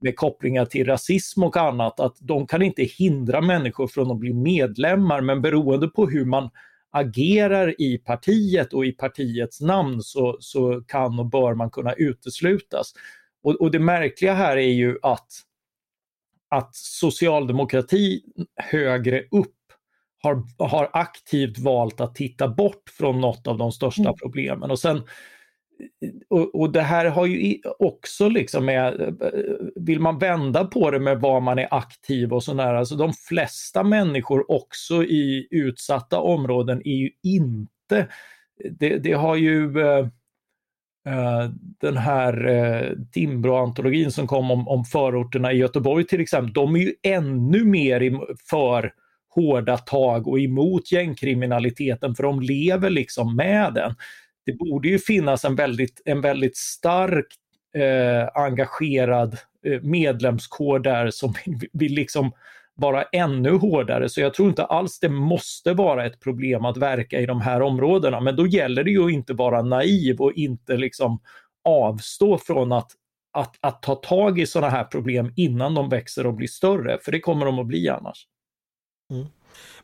med 0.00 0.16
kopplingar 0.16 0.64
till 0.64 0.86
rasism 0.86 1.42
och 1.42 1.56
annat, 1.56 2.00
att 2.00 2.16
de 2.20 2.46
kan 2.46 2.62
inte 2.62 2.82
hindra 2.82 3.40
människor 3.40 3.86
från 3.86 4.10
att 4.10 4.18
bli 4.18 4.32
medlemmar, 4.32 5.20
men 5.20 5.42
beroende 5.42 5.88
på 5.88 6.06
hur 6.06 6.24
man 6.24 6.50
agerar 6.90 7.80
i 7.80 7.98
partiet 7.98 8.72
och 8.72 8.86
i 8.86 8.92
partiets 8.92 9.60
namn 9.60 10.02
så, 10.02 10.36
så 10.40 10.80
kan 10.80 11.18
och 11.18 11.26
bör 11.26 11.54
man 11.54 11.70
kunna 11.70 11.92
uteslutas. 11.92 12.92
Och, 13.42 13.60
och 13.60 13.70
det 13.70 13.78
märkliga 13.78 14.34
här 14.34 14.56
är 14.56 14.72
ju 14.72 14.98
att 15.02 15.28
att 16.50 16.74
socialdemokrati 16.74 18.22
högre 18.56 19.22
upp 19.30 19.56
har, 20.22 20.42
har 20.58 20.90
aktivt 20.92 21.58
valt 21.58 22.00
att 22.00 22.14
titta 22.14 22.48
bort 22.48 22.90
från 22.98 23.20
något 23.20 23.46
av 23.46 23.58
de 23.58 23.72
största 23.72 24.02
mm. 24.02 24.14
problemen. 24.22 24.70
Och 24.70 24.78
sen 24.78 25.02
och, 26.28 26.60
och, 26.60 26.72
det 26.72 26.82
här 26.82 27.06
har 27.06 27.26
ju 27.26 27.58
också 27.78 28.28
liksom 28.28 28.64
med, 28.64 29.16
vill 29.76 30.00
man 30.00 30.18
vända 30.18 30.64
på 30.64 30.90
det 30.90 30.98
med 30.98 31.20
var 31.20 31.40
man 31.40 31.58
är 31.58 31.68
aktiv 31.70 32.32
och 32.32 32.42
sådär, 32.42 32.74
alltså 32.74 32.96
de 32.96 33.12
flesta 33.12 33.84
människor 33.84 34.50
också 34.50 35.04
i 35.04 35.48
utsatta 35.50 36.20
områden 36.20 36.82
är 36.84 36.96
ju 36.96 37.10
inte, 37.22 38.08
det, 38.70 38.98
det 38.98 39.12
har 39.12 39.36
ju 39.36 39.80
eh, 39.80 40.06
eh 41.06 41.50
den 41.80 41.96
här 41.96 42.48
eh, 42.48 42.92
Timbro-antologin 43.12 44.10
som 44.10 44.26
kom 44.26 44.50
om, 44.50 44.68
om 44.68 44.84
förorterna 44.84 45.52
i 45.52 45.56
Göteborg 45.56 46.06
till 46.06 46.20
exempel, 46.20 46.52
de 46.52 46.76
är 46.76 46.80
ju 46.80 46.94
ännu 47.02 47.64
mer 47.64 48.20
för 48.50 48.92
hårda 49.34 49.78
tag 49.78 50.28
och 50.28 50.40
emot 50.40 50.92
gängkriminaliteten 50.92 52.14
för 52.14 52.22
de 52.22 52.40
lever 52.40 52.90
liksom 52.90 53.36
med 53.36 53.74
den 53.74 53.94
det 54.50 54.56
borde 54.56 54.88
ju 54.88 54.98
finnas 54.98 55.44
en 55.44 55.54
väldigt, 55.54 56.02
en 56.04 56.20
väldigt 56.20 56.56
stark 56.56 57.26
eh, 57.74 58.42
engagerad 58.42 59.38
eh, 59.66 59.82
medlemskår 59.82 60.78
där 60.78 61.10
som 61.10 61.34
vill 61.72 61.94
liksom 61.94 62.32
vara 62.74 63.02
ännu 63.02 63.50
hårdare. 63.50 64.08
Så 64.08 64.20
jag 64.20 64.34
tror 64.34 64.48
inte 64.48 64.64
alls 64.64 65.00
det 65.00 65.08
måste 65.08 65.72
vara 65.72 66.06
ett 66.06 66.20
problem 66.20 66.64
att 66.64 66.76
verka 66.76 67.20
i 67.20 67.26
de 67.26 67.40
här 67.40 67.62
områdena. 67.62 68.20
Men 68.20 68.36
då 68.36 68.46
gäller 68.46 68.84
det 68.84 68.90
ju 68.90 69.04
att 69.04 69.12
inte 69.12 69.34
vara 69.34 69.62
naiv 69.62 70.20
och 70.20 70.32
inte 70.32 70.76
liksom 70.76 71.20
avstå 71.64 72.38
från 72.38 72.72
att, 72.72 72.90
att, 73.32 73.56
att 73.60 73.82
ta 73.82 73.94
tag 73.94 74.38
i 74.38 74.46
sådana 74.46 74.70
här 74.70 74.84
problem 74.84 75.32
innan 75.36 75.74
de 75.74 75.88
växer 75.88 76.26
och 76.26 76.34
blir 76.34 76.48
större. 76.48 76.98
För 77.02 77.12
det 77.12 77.20
kommer 77.20 77.46
de 77.46 77.58
att 77.58 77.66
bli 77.66 77.88
annars. 77.88 78.26
Mm. 79.12 79.26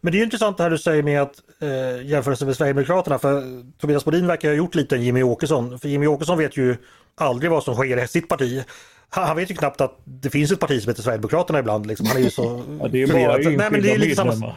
Men 0.00 0.12
det 0.12 0.18
är 0.20 0.22
intressant 0.22 0.56
det 0.56 0.62
här 0.62 0.70
du 0.70 0.78
säger 0.78 1.02
med 1.02 1.22
att 1.22 1.42
eh, 1.60 2.06
jämförelse 2.06 2.46
med 2.46 2.56
Sverigedemokraterna 2.56 3.18
för 3.18 3.62
Tobias 3.78 4.04
Bodin 4.04 4.26
verkar 4.26 4.48
ha 4.48 4.54
gjort 4.54 4.74
lite 4.74 4.96
än 4.96 5.02
Jimmy 5.02 5.22
Åkesson. 5.22 5.78
För 5.78 5.88
Jimmy 5.88 6.06
Åkesson 6.06 6.38
vet 6.38 6.56
ju 6.56 6.76
aldrig 7.14 7.50
vad 7.50 7.64
som 7.64 7.74
sker 7.74 8.04
i 8.04 8.08
sitt 8.08 8.28
parti. 8.28 8.64
Han, 9.08 9.36
vet 9.36 9.50
ju 9.50 9.54
knappt 9.54 9.80
att 9.80 10.00
det 10.04 10.30
finns 10.30 10.52
ett 10.52 10.60
parti 10.60 10.82
som 10.82 10.90
heter 10.90 11.02
Sverigedemokraterna 11.02 11.58
ibland. 11.58 11.86
Liksom. 11.86 12.06
Han 12.06 12.16
är 12.16 12.20
ju 12.20 12.30
så 12.30 12.64
ja, 12.80 12.88
det 12.88 13.02
är 13.02 13.06
bara 13.06 13.36
enskilda 13.36 13.58
Nej, 13.58 13.70
men 13.70 13.82
det 13.82 13.92
är 13.92 13.98
lite 13.98 14.16
samma... 14.16 14.54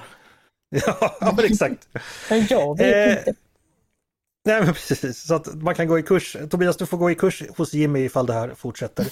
ja, 1.20 1.34
men 1.36 1.46
exakt. 1.46 1.88
jag 2.50 2.78
vet 2.78 3.28
inte. 3.28 3.40
Nej 4.46 4.62
men 4.66 4.74
precis, 4.74 5.28
så 5.28 5.36
att 5.36 5.62
man 5.62 5.76
kan 5.76 5.88
gå 5.88 6.00
i 6.00 6.04
kurs. 6.04 6.38
Tobias 6.50 6.78
du 6.78 6.86
får 6.86 6.98
gå 6.98 7.12
i 7.12 7.16
kurs 7.16 7.44
hos 7.58 7.74
Jimmy 7.74 8.00
ifall 8.00 8.26
det 8.26 8.34
här 8.34 8.54
fortsätter. 8.56 9.08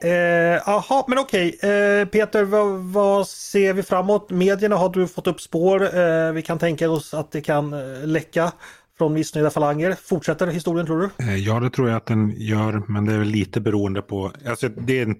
Jaha, 0.00 0.98
eh, 0.98 1.04
men 1.08 1.18
okej. 1.18 1.58
Eh, 1.62 2.08
Peter, 2.08 2.44
vad, 2.44 2.78
vad, 2.78 3.28
ser 3.28 3.72
vi 3.72 3.82
framåt? 3.82 4.30
Medierna 4.30 4.76
har 4.76 4.88
du 4.88 5.08
fått 5.08 5.26
upp 5.26 5.40
spår. 5.40 5.98
Eh, 5.98 6.32
vi 6.32 6.42
kan 6.42 6.58
tänka 6.58 6.90
oss 6.90 7.14
att 7.14 7.32
det 7.32 7.40
kan 7.40 7.72
eh, 7.72 8.06
läcka 8.06 8.52
från 8.98 9.12
missnöjda 9.12 9.50
falanger. 9.50 9.96
Fortsätter 10.04 10.46
historien 10.46 10.86
tror 10.86 11.00
du? 11.00 11.24
Eh, 11.24 11.36
ja, 11.36 11.60
det 11.60 11.70
tror 11.70 11.88
jag 11.88 11.96
att 11.96 12.06
den 12.06 12.34
gör, 12.36 12.82
men 12.88 13.04
det 13.04 13.14
är 13.14 13.18
väl 13.18 13.28
lite 13.28 13.60
beroende 13.60 14.02
på... 14.02 14.32
Alltså, 14.46 14.68
det 14.68 14.98
är 14.98 15.02
en, 15.02 15.16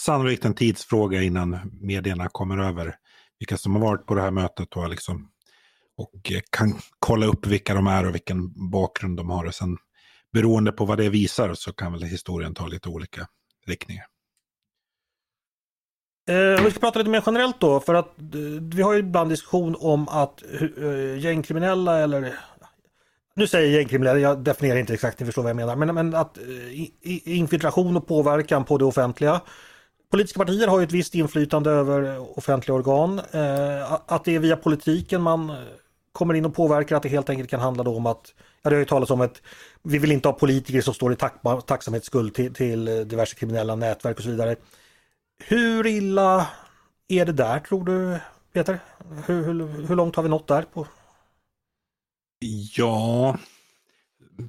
sannolikt 0.00 0.44
en 0.44 0.54
tidsfråga 0.54 1.22
innan 1.22 1.58
medierna 1.80 2.28
kommer 2.28 2.58
över 2.58 2.94
vilka 3.38 3.56
som 3.56 3.74
har 3.74 3.82
varit 3.82 4.06
på 4.06 4.14
det 4.14 4.22
här 4.22 4.30
mötet 4.30 4.76
och 4.76 4.88
liksom 4.88 5.28
och 5.98 6.32
eh, 6.32 6.40
kan 6.50 6.78
kolla 6.98 7.26
upp 7.26 7.46
vilka 7.46 7.74
de 7.74 7.86
är 7.86 8.06
och 8.06 8.14
vilken 8.14 8.70
bakgrund 8.70 9.16
de 9.16 9.30
har. 9.30 9.44
Och 9.44 9.54
sen 9.54 9.76
beroende 10.32 10.72
på 10.72 10.84
vad 10.84 10.98
det 10.98 11.08
visar 11.08 11.54
så 11.54 11.72
kan 11.72 11.92
väl 11.92 12.02
historien 12.02 12.54
ta 12.54 12.66
lite 12.66 12.88
olika 12.88 13.26
riktningar. 13.66 14.04
Eh, 16.28 16.64
vi 16.64 16.70
ska 16.70 16.80
prata 16.80 16.98
lite 16.98 17.10
mer 17.10 17.22
generellt 17.26 17.60
då 17.60 17.80
för 17.80 17.94
att 17.94 18.18
eh, 18.18 18.40
vi 18.74 18.82
har 18.82 18.92
ju 18.92 18.98
ibland 18.98 19.30
diskussion 19.30 19.76
om 19.78 20.08
att 20.08 20.42
eh, 20.78 21.18
gängkriminella 21.18 21.98
eller 21.98 22.38
nu 23.38 23.46
säger 23.46 23.66
jag 23.66 23.76
gängkriminella, 23.76 24.18
jag 24.18 24.38
definierar 24.38 24.78
inte 24.78 24.94
exakt, 24.94 25.20
ni 25.20 25.26
förstår 25.26 25.42
vad 25.42 25.50
jag 25.50 25.56
menar, 25.56 25.76
men, 25.76 25.94
men 25.94 26.14
att 26.14 26.38
eh, 26.38 27.28
infiltration 27.38 27.96
och 27.96 28.06
påverkan 28.06 28.64
på 28.64 28.78
det 28.78 28.84
offentliga. 28.84 29.40
Politiska 30.10 30.38
partier 30.38 30.68
har 30.68 30.78
ju 30.78 30.84
ett 30.84 30.92
visst 30.92 31.14
inflytande 31.14 31.70
över 31.70 32.18
offentliga 32.38 32.74
organ. 32.74 33.18
Eh, 33.18 33.92
att 34.06 34.24
det 34.24 34.34
är 34.34 34.38
via 34.38 34.56
politiken 34.56 35.22
man 35.22 35.50
eh, 35.50 35.56
kommer 36.12 36.34
in 36.34 36.44
och 36.44 36.54
påverkar 36.54 36.96
att 36.96 37.02
det 37.02 37.08
helt 37.08 37.30
enkelt 37.30 37.50
kan 37.50 37.60
handla 37.60 37.90
om 37.90 38.06
att, 38.06 38.34
ja 38.62 38.70
det 38.70 38.76
har 38.76 38.80
ju 38.80 38.84
talats 38.84 39.10
om 39.10 39.20
att 39.20 39.42
vi 39.82 39.98
vill 39.98 40.12
inte 40.12 40.28
ha 40.28 40.32
politiker 40.32 40.80
som 40.80 40.94
står 40.94 41.12
i 41.12 41.16
tack, 41.16 41.34
tacksamhetsskuld 41.66 42.34
till, 42.34 42.54
till 42.54 42.88
eh, 42.88 42.94
diverse 42.94 43.34
kriminella 43.34 43.74
nätverk 43.74 44.16
och 44.16 44.22
så 44.22 44.30
vidare. 44.30 44.56
Hur 45.44 45.86
illa 45.86 46.46
är 47.08 47.26
det 47.26 47.32
där 47.32 47.60
tror 47.60 47.84
du 47.84 48.18
Peter? 48.52 48.78
Hur, 49.26 49.44
hur, 49.44 49.86
hur 49.86 49.96
långt 49.96 50.16
har 50.16 50.22
vi 50.22 50.28
nått 50.28 50.46
där? 50.46 50.62
På? 50.62 50.86
Ja, 52.76 53.38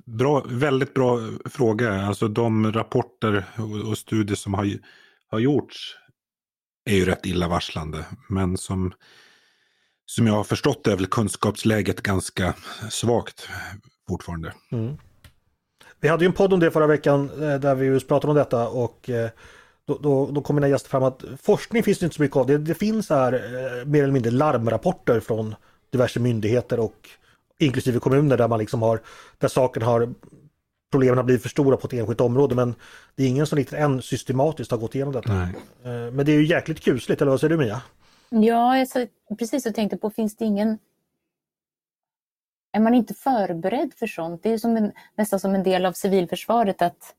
bra, 0.05 0.43
väldigt 0.47 0.93
bra 0.93 1.19
fråga. 1.45 2.05
Alltså 2.05 2.27
de 2.27 2.71
rapporter 2.71 3.45
och, 3.57 3.89
och 3.89 3.97
studier 3.97 4.35
som 4.35 4.53
har, 4.53 4.67
har 5.27 5.39
gjorts 5.39 5.95
är 6.85 6.95
ju 6.95 7.05
rätt 7.05 7.25
illavarslande. 7.25 8.05
Men 8.29 8.57
som 8.57 8.93
som 10.09 10.27
jag 10.27 10.33
har 10.33 10.43
förstått 10.43 10.87
är 10.87 10.95
väl 10.95 11.05
kunskapsläget 11.05 12.01
ganska 12.01 12.53
svagt 12.89 13.49
fortfarande. 14.07 14.53
Mm. 14.71 14.97
Vi 15.99 16.07
hade 16.07 16.23
ju 16.23 16.27
en 16.27 16.33
podd 16.33 16.53
om 16.53 16.59
det 16.59 16.71
förra 16.71 16.87
veckan 16.87 17.29
eh, 17.41 17.59
där 17.59 17.75
vi 17.75 17.85
just 17.85 18.07
pratade 18.07 18.31
om 18.31 18.37
detta 18.37 18.67
och 18.67 19.09
eh, 19.09 19.29
då, 19.85 19.97
då, 19.97 20.31
då 20.31 20.41
kom 20.41 20.55
mina 20.55 20.67
gäster 20.67 20.89
fram 20.89 21.03
att 21.03 21.23
forskning 21.41 21.83
finns 21.83 21.99
det 21.99 22.05
inte 22.05 22.15
så 22.15 22.21
mycket 22.21 22.37
av. 22.37 22.47
Det, 22.47 22.57
det 22.57 22.75
finns 22.75 23.09
här 23.09 23.33
eh, 23.33 23.85
mer 23.85 24.03
eller 24.03 24.13
mindre 24.13 24.31
larmrapporter 24.31 25.19
från 25.19 25.55
diverse 25.91 26.19
myndigheter 26.19 26.79
och 26.79 27.09
inklusive 27.59 27.99
kommuner 27.99 28.37
där 28.37 28.47
man 28.47 28.59
liksom 28.59 28.81
har 28.81 29.01
där 29.37 29.47
saken 29.47 29.83
har 29.83 30.13
problemen 30.91 31.17
har 31.17 31.23
blivit 31.23 31.41
för 31.41 31.49
stora 31.49 31.77
på 31.77 31.87
ett 31.87 31.93
enskilt 31.93 32.21
område 32.21 32.55
men 32.55 32.75
det 33.15 33.23
är 33.23 33.27
ingen 33.27 33.47
som 33.47 33.57
riktigt 33.57 33.79
än 33.79 34.01
systematiskt 34.01 34.71
har 34.71 34.77
gått 34.77 34.95
igenom 34.95 35.13
detta. 35.13 35.33
Nej. 35.33 36.11
Men 36.11 36.25
det 36.25 36.31
är 36.31 36.35
ju 36.35 36.45
jäkligt 36.45 36.83
kusligt, 36.83 37.21
eller 37.21 37.31
vad 37.31 37.39
säger 37.39 37.57
du 37.57 37.63
Mia? 37.63 37.81
Ja, 38.31 38.79
alltså, 38.79 38.99
jag 39.27 39.39
precis 39.39 39.65
och 39.65 39.75
tänkte 39.75 39.97
på, 39.97 40.09
finns 40.09 40.35
det 40.37 40.45
ingen... 40.45 40.79
Är 42.71 42.79
man 42.79 42.93
inte 42.93 43.13
förberedd 43.13 43.93
för 43.93 44.07
sånt? 44.07 44.43
Det 44.43 44.49
är 44.49 44.57
som 44.57 44.77
en, 44.77 44.91
nästan 45.15 45.39
som 45.39 45.55
en 45.55 45.63
del 45.63 45.85
av 45.85 45.93
civilförsvaret 45.93 46.81
att, 46.81 47.15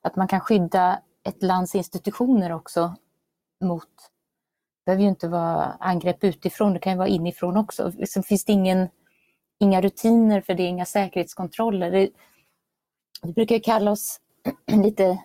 att 0.00 0.16
man 0.16 0.28
kan 0.28 0.40
skydda 0.40 1.02
ett 1.24 1.42
lands 1.42 1.74
institutioner 1.74 2.52
också 2.52 2.96
mot... 3.60 3.88
Det 4.84 4.86
behöver 4.86 5.02
ju 5.02 5.08
inte 5.08 5.28
vara 5.28 5.64
angrepp 5.64 6.24
utifrån, 6.24 6.72
det 6.72 6.78
kan 6.78 6.92
ju 6.92 6.98
vara 6.98 7.08
inifrån 7.08 7.56
också. 7.56 7.92
Liksom 7.96 8.22
finns 8.22 8.44
det 8.44 8.52
ingen, 8.52 8.88
inga 9.58 9.80
rutiner 9.80 10.40
för 10.40 10.54
det, 10.54 10.62
inga 10.62 10.84
säkerhetskontroller. 10.84 11.90
Det, 11.90 12.10
vi 13.22 13.32
brukar 13.32 13.58
kalla 13.58 13.90
oss 13.90 14.20
lite, 14.66 15.18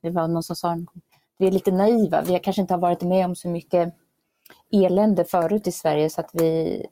det 0.00 0.10
var 0.10 0.28
någon 0.28 0.42
som 0.42 0.56
sa, 0.56 0.78
vi 1.38 1.46
är 1.46 1.50
lite 1.50 1.72
naiva, 1.72 2.22
vi 2.22 2.38
kanske 2.38 2.62
inte 2.62 2.74
har 2.74 2.80
varit 2.80 3.02
med 3.02 3.24
om 3.24 3.36
så 3.36 3.48
mycket 3.48 3.94
elände 4.72 5.24
förut 5.24 5.66
i 5.66 5.72
Sverige 5.72 6.10
så 6.10 6.20
att 6.20 6.30
vi, 6.32 6.82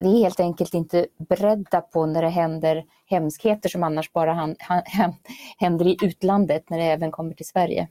vi 0.00 0.14
är 0.14 0.22
helt 0.22 0.40
enkelt 0.40 0.74
inte 0.74 1.06
beredda 1.28 1.80
på 1.80 2.06
när 2.06 2.22
det 2.22 2.28
händer 2.28 2.84
hemskheter 3.06 3.68
som 3.68 3.82
annars 3.82 4.12
bara 4.12 4.32
han, 4.32 4.56
han, 4.58 5.14
händer 5.58 5.86
i 5.86 5.96
utlandet 6.02 6.70
när 6.70 6.78
det 6.78 6.84
även 6.84 7.10
kommer 7.10 7.34
till 7.34 7.46
Sverige. 7.46 7.88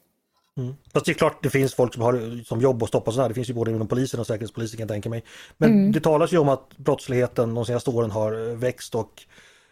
Mm. 0.58 0.73
Fast 0.93 1.06
det 1.06 1.12
är 1.12 1.13
klart 1.13 1.43
det 1.43 1.49
finns 1.49 1.73
folk 1.73 1.93
som 1.93 2.03
har 2.03 2.43
som 2.43 2.62
jobb 2.62 2.84
att 2.84 2.89
stoppa 2.89 3.12
sådär. 3.12 3.27
Det 3.27 3.36
finns 3.36 3.49
ju 3.49 3.53
både 3.53 3.71
inom 3.71 3.88
polisen 3.88 4.19
och 4.19 4.27
säkerhetspolisen 4.27 4.77
kan 4.77 4.84
jag 4.84 4.89
tänka 4.89 5.10
mig. 5.10 5.23
Men 5.58 5.69
mm. 5.71 5.91
det 5.91 5.99
talas 5.99 6.34
ju 6.34 6.38
om 6.38 6.49
att 6.49 6.77
brottsligheten 6.77 7.53
de 7.53 7.65
senaste 7.65 7.89
åren 7.89 8.12
har 8.12 8.56
växt 8.56 8.95
och 8.95 9.23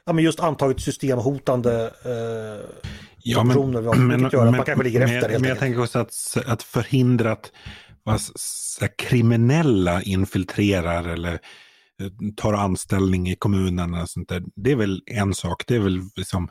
ja, 0.05 0.13
men 0.13 0.23
just 0.23 0.39
antagit 0.39 0.81
systemhotande 0.81 1.93
eh, 2.05 2.69
ja, 3.17 3.43
men, 3.43 3.55
personer. 3.55 3.81
Men, 3.81 4.07
men, 4.07 4.21
man 4.51 4.65
kanske 4.65 4.84
ligger 4.84 5.01
efter. 5.01 5.29
Men, 5.29 5.41
men 5.41 5.49
jag 5.49 5.60
tänker 5.60 5.81
också 5.81 5.99
att, 5.99 6.13
att 6.45 6.63
förhindra 6.63 7.31
att 7.31 7.51
vad, 8.04 8.22
så 8.36 8.88
kriminella 8.98 10.02
infiltrerar 10.02 11.08
eller 11.08 11.34
eh, 12.02 12.10
tar 12.36 12.54
anställning 12.54 13.30
i 13.30 13.36
kommunen. 13.36 13.94
Och 13.94 14.10
sånt 14.10 14.30
där. 14.30 14.44
Det 14.56 14.72
är 14.72 14.76
väl 14.76 15.04
en 15.06 15.34
sak, 15.34 15.64
det 15.68 15.76
är 15.76 15.80
väl 15.80 16.02
liksom 16.16 16.50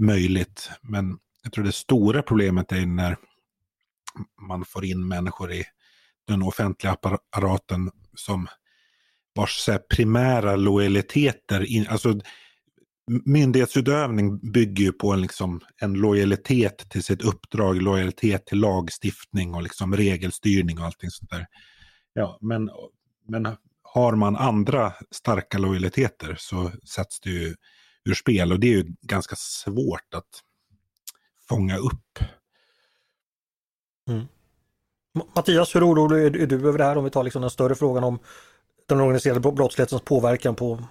möjligt. 0.00 0.70
Men 0.82 1.18
jag 1.42 1.52
tror 1.52 1.64
det 1.64 1.72
stora 1.72 2.22
problemet 2.22 2.72
är 2.72 2.86
när 2.86 3.16
man 4.48 4.64
får 4.64 4.84
in 4.84 5.08
människor 5.08 5.52
i 5.52 5.64
den 6.26 6.42
offentliga 6.42 6.92
apparaten 7.02 7.90
som 8.14 8.48
vars 9.34 9.68
primära 9.90 10.56
lojaliteter, 10.56 11.64
in, 11.64 11.86
alltså 11.88 12.20
myndighetsutövning 13.06 14.52
bygger 14.52 14.84
ju 14.84 14.92
på 14.92 15.12
en, 15.12 15.20
liksom, 15.20 15.60
en 15.76 15.94
lojalitet 15.94 16.90
till 16.90 17.02
sitt 17.02 17.22
uppdrag, 17.22 17.82
lojalitet 17.82 18.46
till 18.46 18.58
lagstiftning 18.58 19.54
och 19.54 19.62
liksom 19.62 19.96
regelstyrning 19.96 20.78
och 20.78 20.84
allting 20.84 21.10
sånt 21.10 21.30
där. 21.30 21.46
Ja, 22.12 22.38
men, 22.40 22.70
men 23.28 23.56
har 23.82 24.14
man 24.14 24.36
andra 24.36 24.92
starka 25.10 25.58
lojaliteter 25.58 26.36
så 26.38 26.70
sätts 26.94 27.20
det 27.20 27.30
ju 27.30 27.54
ur 28.04 28.14
spel 28.14 28.52
och 28.52 28.60
det 28.60 28.66
är 28.66 28.76
ju 28.76 28.84
ganska 29.02 29.36
svårt 29.36 30.14
att 30.14 30.28
fånga 31.48 31.76
upp. 31.76 32.18
Mm. 34.08 34.24
Mattias, 35.34 35.74
hur 35.74 35.88
orolig 35.88 36.42
är 36.42 36.46
du 36.46 36.68
över 36.68 36.78
det 36.78 36.84
här 36.84 36.98
om 36.98 37.04
vi 37.04 37.10
tar 37.10 37.24
liksom 37.24 37.42
den 37.42 37.50
större 37.50 37.74
frågan 37.74 38.04
om 38.04 38.18
den 38.86 39.00
organiserade 39.00 39.40
brottslighetens 39.40 40.02
påverkan 40.02 40.54
på 40.54 40.84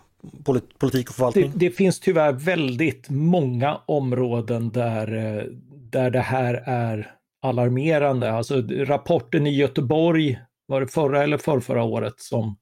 politik 0.77 1.09
och 1.09 1.15
förvaltning? 1.15 1.51
Det, 1.55 1.65
det, 1.65 1.71
finns 1.71 1.99
tyvärr 1.99 2.31
väldigt 2.31 3.09
många 3.09 3.81
områden 3.85 4.69
där, 4.69 5.13
eh, 5.13 5.43
där 5.89 6.11
det 6.11 6.19
här 6.19 6.53
är 6.65 7.11
alarmerande. 7.41 8.31
Alltså 8.31 8.61
rapporten 8.69 9.47
i 9.47 9.55
Göteborg, 9.55 10.39
var 10.65 10.81
det 10.81 10.87
förra 10.87 11.23
eller 11.23 11.37
förrförra 11.37 11.83
året, 11.83 12.13
som, 12.17 12.57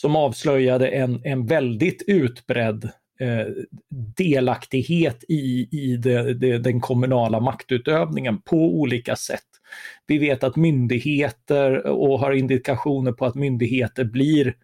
som 0.00 0.16
avslöjade 0.16 0.88
en, 0.88 1.20
en 1.24 1.46
väldigt 1.46 2.02
utbredd 2.06 2.84
eh, 3.20 3.46
delaktighet 4.16 5.24
i, 5.28 5.68
i 5.72 5.96
det, 5.96 6.34
det, 6.34 6.58
den 6.58 6.80
kommunala 6.80 7.40
maktutövningen 7.40 8.42
på 8.42 8.56
olika 8.56 9.16
sätt. 9.16 9.40
Vi 10.06 10.18
vet 10.18 10.44
att 10.44 10.56
myndigheter 10.56 11.86
och 11.86 12.18
har 12.18 12.32
indikationer 12.32 13.12
på 13.12 13.26
att 13.26 13.34
myndigheter 13.34 14.04
blir 14.04 14.54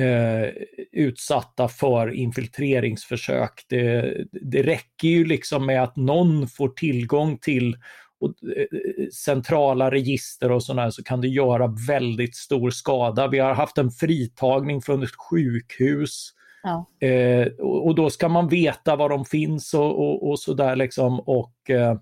eh, 0.00 0.50
utsatta 0.92 1.68
för 1.68 2.10
infiltreringsförsök. 2.10 3.66
Det, 3.68 4.16
det 4.32 4.62
räcker 4.62 5.08
ju 5.08 5.24
liksom 5.24 5.66
med 5.66 5.82
att 5.82 5.96
någon 5.96 6.48
får 6.48 6.68
tillgång 6.68 7.38
till 7.38 7.76
och, 8.20 8.34
eh, 8.56 9.06
centrala 9.12 9.90
register 9.90 10.52
och 10.52 10.62
sådär 10.62 10.90
så 10.90 11.02
kan 11.04 11.20
det 11.20 11.28
göra 11.28 11.74
väldigt 11.88 12.36
stor 12.36 12.70
skada. 12.70 13.28
Vi 13.28 13.38
har 13.38 13.54
haft 13.54 13.78
en 13.78 13.90
fritagning 13.90 14.82
från 14.82 15.02
ett 15.02 15.16
sjukhus 15.30 16.32
ja. 16.62 17.06
eh, 17.08 17.46
och, 17.46 17.86
och, 17.86 17.94
då 17.94 18.10
ska 18.10 18.28
man 18.28 18.48
veta 18.48 18.96
var 18.96 19.08
de 19.08 19.24
finns 19.24 19.74
och, 19.74 19.98
och, 19.98 20.30
och 20.30 20.40
sådär 20.40 20.76
liksom 20.76 21.20
och, 21.20 21.70
eh, 21.70 21.96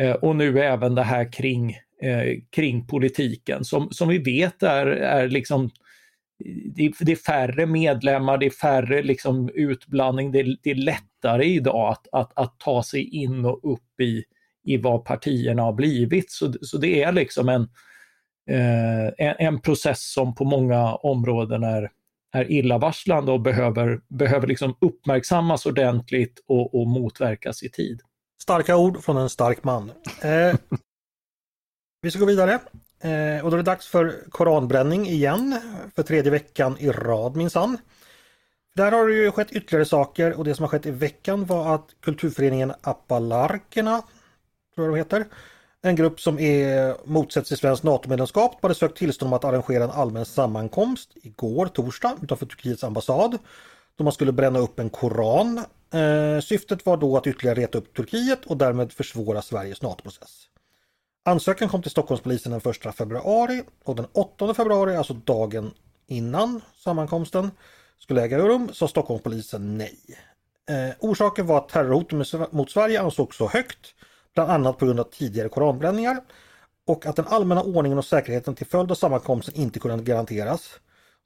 eh 0.00 0.14
och 0.14 0.36
nu 0.36 0.60
även 0.60 0.94
det 0.94 1.02
här 1.02 1.32
kring, 1.32 1.70
eh, 2.02 2.40
kring 2.50 2.86
politiken 2.86 3.64
som, 3.64 3.90
som 3.90 4.08
vi 4.08 4.18
vet 4.18 4.62
är, 4.62 4.86
är 4.86 5.28
liksom 5.28 5.70
det, 6.74 7.12
är 7.12 7.16
färre 7.16 7.66
medlemmar, 7.66 8.38
det 8.38 8.46
är 8.46 8.50
färre 8.50 9.02
liksom 9.02 9.50
utblandning, 9.54 10.32
det 10.32 10.40
är, 10.40 10.56
det 10.62 10.70
är 10.70 10.74
lättare 10.74 11.44
idag 11.44 11.92
att, 11.92 12.06
att, 12.12 12.32
att 12.38 12.58
ta 12.58 12.82
sig 12.82 13.02
in 13.02 13.44
och 13.44 13.72
upp 13.72 14.00
i, 14.00 14.24
i 14.64 14.76
vad 14.76 15.04
partierna 15.04 15.62
har 15.62 15.72
blivit. 15.72 16.30
Så, 16.30 16.52
så 16.60 16.78
det 16.78 17.02
är 17.02 17.12
liksom 17.12 17.48
en, 17.48 17.62
eh, 18.50 19.34
en, 19.38 19.60
process 19.60 20.12
som 20.12 20.34
på 20.34 20.44
många 20.44 20.94
områden 20.94 21.62
är, 21.62 21.90
är 22.32 22.50
illavarslande 22.50 23.32
och 23.32 23.40
behöver, 23.40 24.00
behöver 24.08 24.46
liksom 24.46 24.76
uppmärksammas 24.80 25.66
ordentligt 25.66 26.44
och, 26.46 26.80
och 26.80 26.86
motverkas 26.86 27.62
i 27.62 27.70
tid. 27.70 28.00
Starka 28.42 28.76
ord 28.76 29.04
från 29.04 29.16
en 29.16 29.30
stark 29.30 29.64
man. 29.64 29.92
Eh, 30.22 30.56
vi 32.02 32.10
ska 32.10 32.20
gå 32.20 32.26
vidare. 32.26 32.60
Eh, 33.00 33.44
och 33.44 33.50
då 33.50 33.56
är 33.56 33.56
det 33.56 33.62
dags 33.62 33.86
för 33.86 34.30
koranbränning 34.30 35.06
igen. 35.06 35.60
För 35.94 36.02
tredje 36.02 36.30
veckan 36.30 36.76
i 36.78 36.90
rad 36.90 37.36
minsann. 37.36 37.78
Där 38.76 38.92
har 38.92 39.08
det 39.08 39.14
ju 39.14 39.30
skett 39.30 39.52
ytterligare 39.52 39.84
saker 39.84 40.32
och 40.32 40.44
det 40.44 40.54
som 40.54 40.62
har 40.62 40.68
skett 40.68 40.86
i 40.86 40.90
veckan 40.90 41.44
var 41.44 41.74
att 41.74 41.86
kulturföreningen 42.00 42.72
Appalarkerna 42.80 44.02
tror 44.74 44.86
jag 44.86 44.94
de 44.94 44.98
heter. 44.98 45.26
En 45.82 45.96
grupp 45.96 46.20
som 46.20 46.38
är 46.38 46.96
motsätter 47.08 47.48
sig 47.48 47.56
svenskt 47.56 47.84
NATO-medlemskap 47.84 48.62
hade 48.62 48.74
sökt 48.74 48.98
tillstånd 48.98 49.28
om 49.28 49.32
att 49.32 49.44
arrangera 49.44 49.84
en 49.84 49.90
allmän 49.90 50.24
sammankomst 50.24 51.10
igår, 51.14 51.66
torsdag, 51.66 52.16
utanför 52.22 52.46
Turkiets 52.46 52.84
ambassad. 52.84 53.38
Då 53.96 54.04
man 54.04 54.12
skulle 54.12 54.32
bränna 54.32 54.58
upp 54.58 54.78
en 54.78 54.90
koran. 54.90 55.58
Eh, 55.92 56.40
syftet 56.40 56.86
var 56.86 56.96
då 56.96 57.16
att 57.16 57.26
ytterligare 57.26 57.60
reta 57.60 57.78
upp 57.78 57.94
Turkiet 57.94 58.46
och 58.46 58.56
därmed 58.56 58.92
försvåra 58.92 59.42
Sveriges 59.42 59.82
NATO-process. 59.82 60.48
Ansökan 61.28 61.68
kom 61.68 61.82
till 61.82 61.90
Stockholmspolisen 61.90 62.52
den 62.52 62.72
1 62.88 62.94
februari 62.94 63.62
och 63.84 63.96
den 63.96 64.06
8 64.12 64.54
februari, 64.54 64.96
alltså 64.96 65.14
dagen 65.14 65.70
innan 66.06 66.60
sammankomsten 66.76 67.50
skulle 67.98 68.22
äga 68.22 68.38
rum, 68.38 68.70
sa 68.72 68.88
Stockholmspolisen 68.88 69.78
nej. 69.78 69.98
Eh, 70.70 70.94
orsaken 71.00 71.46
var 71.46 71.58
att 71.58 71.68
terrorhotet 71.68 72.52
mot 72.52 72.70
Sverige 72.70 73.00
ansågs 73.00 73.36
så 73.36 73.48
högt 73.48 73.94
bland 74.34 74.50
annat 74.50 74.78
på 74.78 74.86
grund 74.86 75.00
av 75.00 75.04
tidigare 75.04 75.48
koranbränningar 75.48 76.20
och 76.86 77.06
att 77.06 77.16
den 77.16 77.26
allmänna 77.28 77.62
ordningen 77.62 77.98
och 77.98 78.04
säkerheten 78.04 78.54
till 78.54 78.66
följd 78.66 78.90
av 78.90 78.94
sammankomsten 78.94 79.54
inte 79.54 79.78
kunde 79.78 80.04
garanteras. 80.04 80.70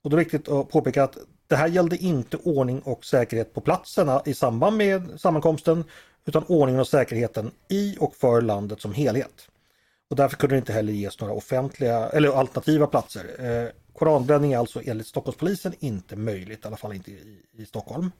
Och 0.03 0.09
det 0.09 0.15
är 0.15 0.17
viktigt 0.17 0.49
att 0.49 0.69
påpeka 0.69 1.03
att 1.03 1.17
det 1.47 1.55
här 1.55 1.67
gällde 1.67 1.97
inte 1.97 2.37
ordning 2.37 2.79
och 2.79 3.05
säkerhet 3.05 3.53
på 3.53 3.61
platserna 3.61 4.21
i 4.25 4.33
samband 4.33 4.77
med 4.77 5.19
sammankomsten 5.19 5.83
utan 6.25 6.43
ordningen 6.47 6.81
och 6.81 6.87
säkerheten 6.87 7.51
i 7.69 7.97
och 7.99 8.15
för 8.15 8.41
landet 8.41 8.81
som 8.81 8.93
helhet. 8.93 9.47
Och 10.11 10.17
därför 10.17 10.37
kunde 10.37 10.55
det 10.55 10.59
inte 10.59 10.73
heller 10.73 10.93
ges 10.93 11.19
några 11.19 11.33
offentliga 11.33 12.09
eller 12.09 12.29
alternativa 12.29 12.87
platser. 12.87 13.25
Eh, 13.39 13.69
koranbränning 13.93 14.53
är 14.53 14.57
alltså 14.57 14.81
enligt 14.85 15.07
Stockholmspolisen 15.07 15.73
inte 15.79 16.15
möjligt, 16.15 16.65
i 16.65 16.67
alla 16.67 16.77
fall 16.77 16.93
inte 16.93 17.11
i, 17.11 17.41
i 17.57 17.65
Stockholm. 17.65 18.11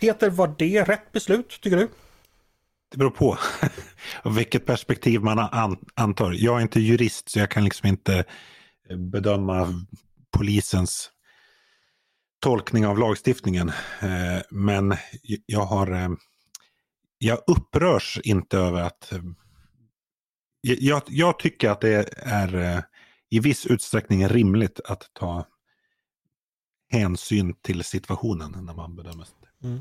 Peter, 0.00 0.30
var 0.30 0.54
det 0.58 0.84
rätt 0.84 1.12
beslut 1.12 1.60
tycker 1.62 1.76
du? 1.76 1.88
Det 2.90 2.98
beror 2.98 3.10
på 3.10 3.38
vilket 4.36 4.66
perspektiv 4.66 5.20
man 5.20 5.38
antar. 5.94 6.32
Jag 6.32 6.56
är 6.58 6.62
inte 6.62 6.80
jurist 6.80 7.30
så 7.30 7.38
jag 7.38 7.50
kan 7.50 7.64
liksom 7.64 7.88
inte 7.88 8.24
eh, 8.90 8.96
bedöma 8.96 9.86
polisens 10.30 11.10
tolkning 12.40 12.86
av 12.86 12.98
lagstiftningen. 12.98 13.68
Eh, 14.00 14.42
men 14.50 14.94
jag 15.46 15.64
har... 15.64 15.92
Eh, 15.92 16.08
jag 17.18 17.38
upprörs 17.46 18.20
inte 18.24 18.58
över 18.58 18.82
att... 18.82 19.12
Jag, 20.60 21.02
jag 21.06 21.38
tycker 21.38 21.70
att 21.70 21.80
det 21.80 22.14
är 22.16 22.82
i 23.30 23.40
viss 23.40 23.66
utsträckning 23.66 24.28
rimligt 24.28 24.80
att 24.84 25.10
ta 25.12 25.46
hänsyn 26.90 27.54
till 27.62 27.84
situationen 27.84 28.56
när 28.66 28.74
man 28.74 28.96
bedömer 28.96 29.26
det. 29.40 29.66
Mm. 29.66 29.80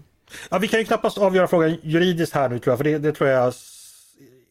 Ja, 0.49 0.57
vi 0.57 0.67
kan 0.67 0.79
ju 0.79 0.85
knappast 0.85 1.17
avgöra 1.17 1.47
frågan 1.47 1.77
juridiskt 1.83 2.33
här 2.33 2.49
nu 2.49 2.59
tror 2.59 2.71
jag, 2.71 2.77
för 2.77 2.83
det, 2.83 2.97
det 2.97 3.11
tror 3.11 3.29
jag 3.29 3.53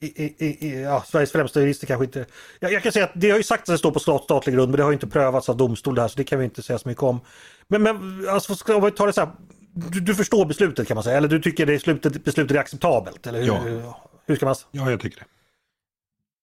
i, 0.01 0.07
i, 0.07 0.47
i, 0.47 0.83
ja, 0.83 1.05
Sveriges 1.07 1.33
främsta 1.33 1.61
jurister 1.61 1.87
kanske 1.87 2.05
inte... 2.05 2.27
Jag, 2.61 2.73
jag, 2.73 2.83
kan 2.83 2.93
säga 2.93 3.05
att 3.05 3.13
det 3.15 3.31
har 3.31 3.37
ju 3.37 3.43
sagt 3.43 3.63
att 3.63 3.75
det 3.75 3.79
står 3.79 3.91
på 3.91 4.01
stat, 4.01 4.25
statlig 4.25 4.55
grund 4.55 4.71
men 4.71 4.77
det 4.77 4.85
har 4.85 4.93
inte 4.93 5.07
prövats 5.07 5.49
av 5.49 5.57
domstol 5.57 5.95
det 5.95 6.01
här 6.01 6.09
så 6.09 6.17
det 6.17 6.25
kan 6.25 6.39
vi 6.39 6.45
inte 6.45 6.63
säga 6.63 6.79
så 6.79 6.89
mycket 6.89 7.03
om. 7.03 7.21
Men, 7.69 7.83
men 7.83 8.29
alltså, 8.29 8.55
ska 8.55 8.81
vi 8.81 8.91
ta 8.91 9.07
det 9.07 9.13
så 9.13 9.21
här, 9.21 9.31
du, 9.75 10.01
du, 10.01 10.15
förstår 10.15 10.47
beslutet 10.47 10.89
kan 10.89 10.95
man 10.95 11.05
säga, 11.05 11.17
eller 11.17 11.29
du 11.29 11.41
tycker 11.41 11.67
det 11.67 11.79
slutet, 11.79 12.25
beslutet 12.25 12.57
är 12.57 12.61
acceptabelt? 12.61 13.27
Eller 13.27 13.41
hur, 13.41 13.47
ja. 13.47 13.59
hur, 13.59 13.83
hur 14.27 14.37
ska 14.37 14.47
man... 14.47 14.55
Ja, 14.71 14.91
jag 14.91 15.01
tycker 15.01 15.19
det. 15.19 15.27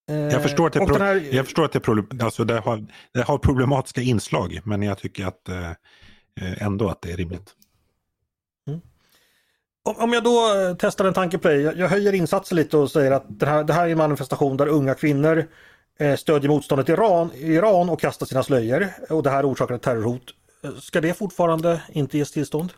Jag 0.07 0.43
förstår 0.43 0.67
att 0.67 0.73
det, 0.73 0.79
pro- 0.79 0.97
här... 0.97 1.27
jag 1.31 1.45
förstår 1.45 1.65
att 1.65 1.71
det, 1.71 1.79
problem, 1.79 2.19
alltså 2.21 2.43
det, 2.43 2.59
har, 2.59 2.85
det 3.13 3.21
har 3.21 3.37
problematiska 3.37 4.01
inslag 4.01 4.59
men 4.63 4.81
jag 4.81 4.97
tycker 4.97 5.25
att 5.25 5.49
eh, 5.49 5.71
ändå 6.57 6.89
att 6.89 7.01
det 7.01 7.11
är 7.11 7.17
rimligt. 7.17 7.55
Om 9.85 10.13
jag 10.13 10.23
då 10.23 10.55
eh, 10.55 10.75
testar 10.79 11.05
en 11.05 11.13
tanke 11.13 11.37
på 11.37 11.47
dig, 11.47 11.61
jag 11.61 11.89
höjer 11.89 12.13
insatsen 12.13 12.55
lite 12.55 12.77
och 12.77 12.91
säger 12.91 13.11
att 13.11 13.25
det 13.39 13.45
här, 13.45 13.63
det 13.63 13.73
här 13.73 13.87
är 13.87 13.91
en 13.91 13.97
manifestation 13.97 14.57
där 14.57 14.67
unga 14.67 14.93
kvinnor 14.93 15.47
eh, 15.99 16.15
stödjer 16.15 16.49
motståndet 16.49 16.89
i 16.89 16.91
Iran, 16.91 17.31
Iran 17.35 17.89
och 17.89 17.99
kastar 17.99 18.25
sina 18.25 18.43
slöjor 18.43 18.87
och 19.09 19.23
det 19.23 19.29
här 19.29 19.51
orsakar 19.51 19.75
ett 19.75 19.81
terrorhot. 19.81 20.23
Eh, 20.63 20.75
ska 20.75 21.01
det 21.01 21.13
fortfarande 21.13 21.81
inte 21.89 22.17
ges 22.17 22.31
tillstånd? 22.31 22.73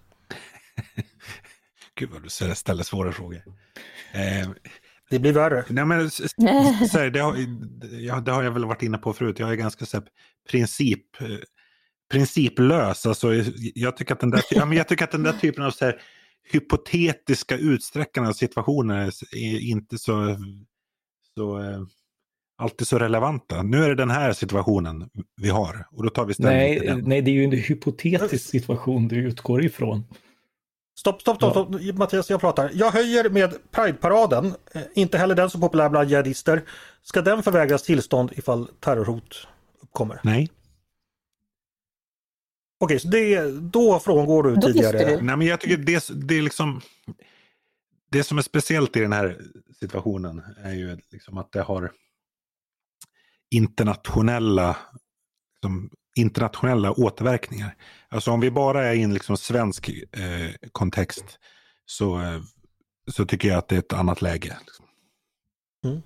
Gud 1.95 2.09
vad 2.09 2.23
du 2.23 2.29
ställer 2.55 2.83
svåra 2.83 3.11
frågor. 3.11 3.41
Eh, 4.11 4.49
det 5.09 5.19
blir 5.19 5.33
värre. 5.33 5.65
Nej, 5.69 5.85
men, 5.85 6.09
så 6.91 6.97
här, 6.97 7.09
det, 7.09 7.19
har, 7.19 7.35
ja, 7.91 8.19
det 8.19 8.31
har 8.31 8.43
jag 8.43 8.51
väl 8.51 8.65
varit 8.65 8.83
inne 8.83 8.97
på 8.97 9.13
förut. 9.13 9.39
Jag 9.39 9.51
är 9.51 9.55
ganska 9.55 9.85
så 9.85 9.97
här, 9.97 10.05
princip, 10.51 11.05
principlös. 12.11 13.05
Alltså, 13.05 13.33
jag, 13.75 13.97
tycker 13.97 14.13
att 14.13 14.19
den 14.19 14.29
där, 14.29 14.41
ja, 14.51 14.65
men 14.65 14.77
jag 14.77 14.87
tycker 14.87 15.03
att 15.03 15.11
den 15.11 15.23
där 15.23 15.33
typen 15.41 15.63
av 15.63 15.71
så 15.71 15.85
här, 15.85 16.01
hypotetiska 16.51 17.57
utsträckande 17.57 18.29
av 18.29 18.33
situationer 18.33 19.11
är 19.35 19.69
inte 19.69 19.97
så, 19.97 20.37
så 21.35 21.59
eh, 21.59 21.81
alltid 22.57 22.87
så 22.87 22.99
relevanta. 22.99 23.63
Nu 23.63 23.83
är 23.83 23.89
det 23.89 23.95
den 23.95 24.09
här 24.09 24.33
situationen 24.33 25.09
vi 25.41 25.49
har 25.49 25.87
och 25.91 26.03
då 26.03 26.09
tar 26.09 26.25
vi 26.25 26.33
ställning 26.33 26.57
nej, 26.57 26.79
till 26.79 26.87
den. 26.87 27.03
Nej, 27.05 27.21
det 27.21 27.31
är 27.31 27.33
ju 27.33 27.43
en 27.43 27.51
hypotetisk 27.51 28.49
situation 28.49 29.07
du 29.07 29.15
utgår 29.15 29.65
ifrån. 29.65 30.03
Stopp, 30.99 31.21
stopp, 31.21 31.37
stopp, 31.37 31.51
stopp. 31.51 31.81
Ja. 31.81 31.93
Mattias, 31.93 32.29
jag 32.29 32.39
pratar. 32.41 32.71
Jag 32.73 32.91
höjer 32.91 33.29
med 33.29 33.71
Pride-paraden. 33.71 34.55
Eh, 34.71 34.81
inte 34.93 35.17
heller 35.17 35.35
den 35.35 35.49
så 35.49 35.59
populär 35.59 35.89
bland 35.89 36.09
jihadister. 36.09 36.63
Ska 37.03 37.21
den 37.21 37.43
förvägras 37.43 37.83
tillstånd 37.83 38.31
ifall 38.35 38.67
terrorhot 38.79 39.47
uppkommer? 39.81 40.19
Nej. 40.23 40.49
Okej, 42.79 42.99
så 42.99 43.07
det, 43.07 43.41
då 43.51 43.99
frångår 43.99 44.43
du 44.43 44.55
då 44.55 44.61
tidigare? 44.61 44.97
Du. 44.97 45.21
Nej, 45.21 45.37
men 45.37 45.47
jag 45.47 45.61
tycker 45.61 45.77
det, 45.77 46.09
det 46.13 46.37
är 46.37 46.41
liksom... 46.41 46.81
Det 48.09 48.23
som 48.23 48.37
är 48.37 48.41
speciellt 48.41 48.97
i 48.97 48.99
den 48.99 49.13
här 49.13 49.41
situationen 49.79 50.41
är 50.63 50.73
ju 50.73 50.97
liksom 51.11 51.37
att 51.37 51.51
det 51.51 51.61
har 51.61 51.91
internationella, 53.51 54.77
liksom, 55.53 55.89
internationella 56.17 56.91
återverkningar. 56.91 57.75
Alltså 58.09 58.31
om 58.31 58.39
vi 58.39 58.51
bara 58.51 58.85
är 58.85 58.93
i 58.93 59.01
en 59.01 59.13
liksom 59.13 59.37
svensk 59.37 59.89
eh, 59.89 60.69
kontext 60.71 61.39
så, 61.85 62.19
eh, 62.19 62.41
så 63.11 63.25
tycker 63.25 63.47
jag 63.47 63.57
att 63.57 63.67
det 63.67 63.75
är 63.75 63.79
ett 63.79 63.93
annat 63.93 64.21
läge. 64.21 64.57
Liksom. 64.65 64.85
Mm. 65.85 66.01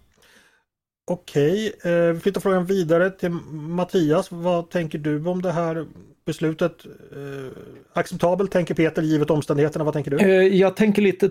Okej, 1.12 1.74
okay. 1.78 1.92
eh, 1.92 2.14
vi 2.14 2.20
flyttar 2.20 2.42
frågan 2.42 2.66
vidare 2.66 3.10
till 3.10 3.30
Mattias. 3.52 4.32
Vad 4.32 4.70
tänker 4.70 4.98
du 4.98 5.26
om 5.26 5.42
det 5.42 5.52
här 5.52 5.86
beslutet? 6.26 6.86
Eh, 6.86 7.52
acceptabelt 7.94 8.52
tänker 8.52 8.74
Peter 8.74 9.02
givet 9.02 9.30
omständigheterna. 9.30 9.86
Vad 9.86 9.94
tänker 9.94 10.12
du? 10.12 10.18
Eh, 10.18 10.58
jag 10.58 10.76
tänker 10.76 11.02
lite 11.02 11.30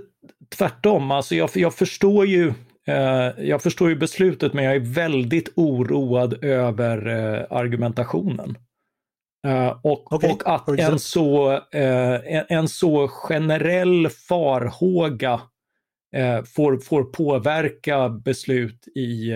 tvärtom. 0.57 1.11
Alltså 1.11 1.35
jag, 1.35 1.51
jag 1.55 1.75
förstår 1.75 2.27
ju 2.27 2.53
eh, 2.87 3.45
jag 3.47 3.63
förstår 3.63 3.89
ju 3.89 3.97
beslutet 3.97 4.53
men 4.53 4.65
jag 4.65 4.75
är 4.75 4.95
väldigt 4.95 5.53
oroad 5.55 6.45
över 6.45 6.97
argumentationen. 7.51 8.57
Uh, 9.47 9.81
och, 9.83 10.13
okay. 10.13 10.31
och, 10.31 10.43
att 10.47 10.69
en 10.69 10.99
så, 10.99 11.53
uh, 11.53 11.61
en, 11.75 12.45
en, 12.49 12.69
så 12.69 13.09
generell 13.09 14.09
farhåga 14.09 15.35
uh, 16.17 16.45
får, 16.45 16.79
får 16.79 17.05
påverka 17.05 18.09
beslut 18.09 18.89
i, 18.89 19.33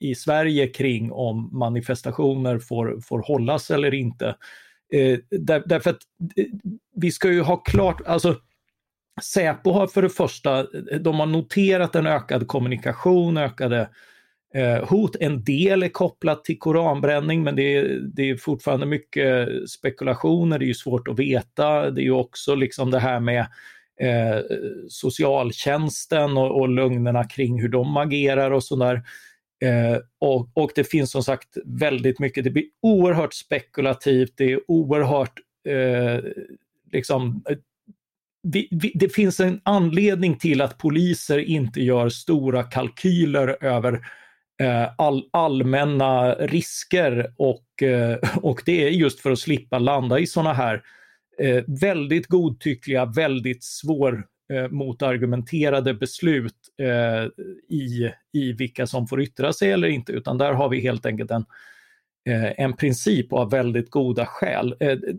i 0.00 0.14
Sverige 0.14 0.66
kring 0.66 1.12
om 1.12 1.58
manifestationer 1.58 2.58
får, 2.58 3.00
får 3.00 3.22
hållas 3.22 3.70
eller 3.70 3.94
inte. 3.94 4.36
Där, 5.30 5.62
därför 5.66 5.90
att 5.90 6.00
vi 6.96 7.12
ska 7.12 7.32
ju 7.32 7.40
ha 7.40 7.56
klart, 7.56 8.00
alltså 8.06 8.36
Säpo 9.22 9.70
har 9.70 9.86
för 9.86 10.02
det 10.02 10.10
första, 10.10 10.66
de 11.00 11.20
har 11.20 11.26
noterat 11.26 11.94
en 11.94 12.06
ökad 12.06 12.48
kommunikation, 12.48 13.36
ökade 13.36 13.88
eh, 14.54 14.88
hot. 14.88 15.16
En 15.20 15.44
del 15.44 15.82
är 15.82 15.88
kopplat 15.88 16.44
till 16.44 16.58
koranbränning 16.58 17.42
men 17.42 17.56
det 17.56 17.76
är, 17.76 18.00
det 18.14 18.30
är 18.30 18.36
fortfarande 18.36 18.86
mycket 18.86 19.48
spekulationer, 19.70 20.58
det 20.58 20.64
är 20.64 20.68
ju 20.68 20.74
svårt 20.74 21.08
att 21.08 21.18
veta. 21.18 21.90
Det 21.90 22.00
är 22.00 22.04
ju 22.04 22.10
också 22.10 22.54
liksom 22.54 22.90
det 22.90 22.98
här 22.98 23.20
med 23.20 23.40
eh, 24.00 24.40
socialtjänsten 24.88 26.36
och, 26.36 26.60
och 26.60 26.68
lögnerna 26.68 27.24
kring 27.24 27.60
hur 27.60 27.68
de 27.68 27.96
agerar 27.96 28.50
och 28.50 28.64
sådär. 28.64 29.02
Eh, 29.64 29.98
och, 30.18 30.48
och 30.54 30.70
det 30.74 30.84
finns 30.84 31.10
som 31.10 31.22
sagt 31.22 31.56
väldigt 31.64 32.18
mycket, 32.18 32.44
det 32.44 32.50
blir 32.50 32.64
oerhört 32.82 33.34
spekulativt, 33.34 34.32
det 34.36 34.52
är 34.52 34.60
oerhört 34.68 35.38
eh, 35.68 36.24
liksom 36.92 37.42
eh, 37.48 37.56
vi, 38.42 38.68
vi, 38.70 38.92
det 38.94 39.08
finns 39.08 39.40
en 39.40 39.60
anledning 39.62 40.38
till 40.38 40.60
att 40.60 40.78
poliser 40.78 41.38
inte 41.38 41.80
gör 41.80 42.08
stora 42.08 42.62
kalkyler 42.62 43.64
över 43.64 44.00
Eh, 44.62 44.88
all, 44.98 45.28
allmänna 45.30 46.34
risker 46.34 47.32
och, 47.36 47.82
eh, 47.82 48.18
och 48.42 48.62
det 48.66 48.84
är 48.86 48.90
just 48.90 49.20
för 49.20 49.30
att 49.30 49.38
slippa 49.38 49.78
landa 49.78 50.18
i 50.18 50.26
sådana 50.26 50.52
här 50.52 50.82
eh, 51.38 51.64
väldigt 51.66 52.26
godtyckliga, 52.26 53.04
väldigt 53.04 53.64
svår 53.64 54.26
motargumenterade 54.70 55.94
beslut 55.94 56.54
i, 57.68 58.10
i 58.32 58.52
vilka 58.52 58.86
som 58.86 59.06
får 59.06 59.22
yttra 59.22 59.52
sig 59.52 59.72
eller 59.72 59.88
inte, 59.88 60.12
utan 60.12 60.38
där 60.38 60.52
har 60.52 60.68
vi 60.68 60.80
helt 60.80 61.06
enkelt 61.06 61.30
en, 61.30 61.44
en 62.56 62.76
princip 62.76 63.32
av 63.32 63.50
väldigt 63.50 63.90
goda 63.90 64.26
skäl. 64.26 64.74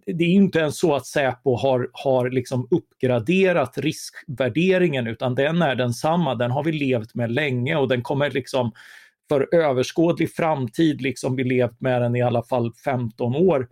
Det 0.06 0.24
är 0.24 0.30
inte 0.30 0.60
ens 0.60 0.80
så 0.80 0.95
att 0.95 1.06
Säpo 1.06 1.56
har, 1.56 1.89
har 1.93 2.30
liksom 2.30 2.67
uppgraderat 2.71 3.78
riskvärderingen 3.78 5.08
utan 5.08 5.36
den 5.36 5.62
är 5.62 5.76
densamma, 5.76 6.36
den 6.36 6.52
har 6.52 6.63
vi 6.63 6.71
levt 6.71 7.15
med 7.15 7.32
länge 7.32 7.76
och 7.76 7.88
den 7.88 8.02
kommer 8.02 8.32
liksom 8.32 8.71
för 9.29 9.55
överskådlig 9.55 10.33
framtid, 10.33 11.01
liksom 11.01 11.35
vi 11.35 11.43
levt 11.43 11.81
med 11.81 12.01
den 12.01 12.15
i 12.15 12.21
alla 12.21 12.43
fall 12.43 12.73
15 12.85 13.35
år, 13.35 13.67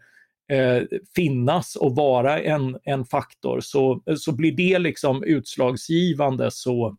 eh, 0.51 0.83
finnas 1.15 1.75
och 1.75 1.95
vara 1.95 2.39
en, 2.39 2.77
en 2.83 3.05
faktor. 3.05 3.59
Så, 3.61 4.03
så 4.17 4.31
blir 4.31 4.51
det 4.51 4.79
liksom 4.79 5.23
utslagsgivande 5.23 6.51
så, 6.51 6.97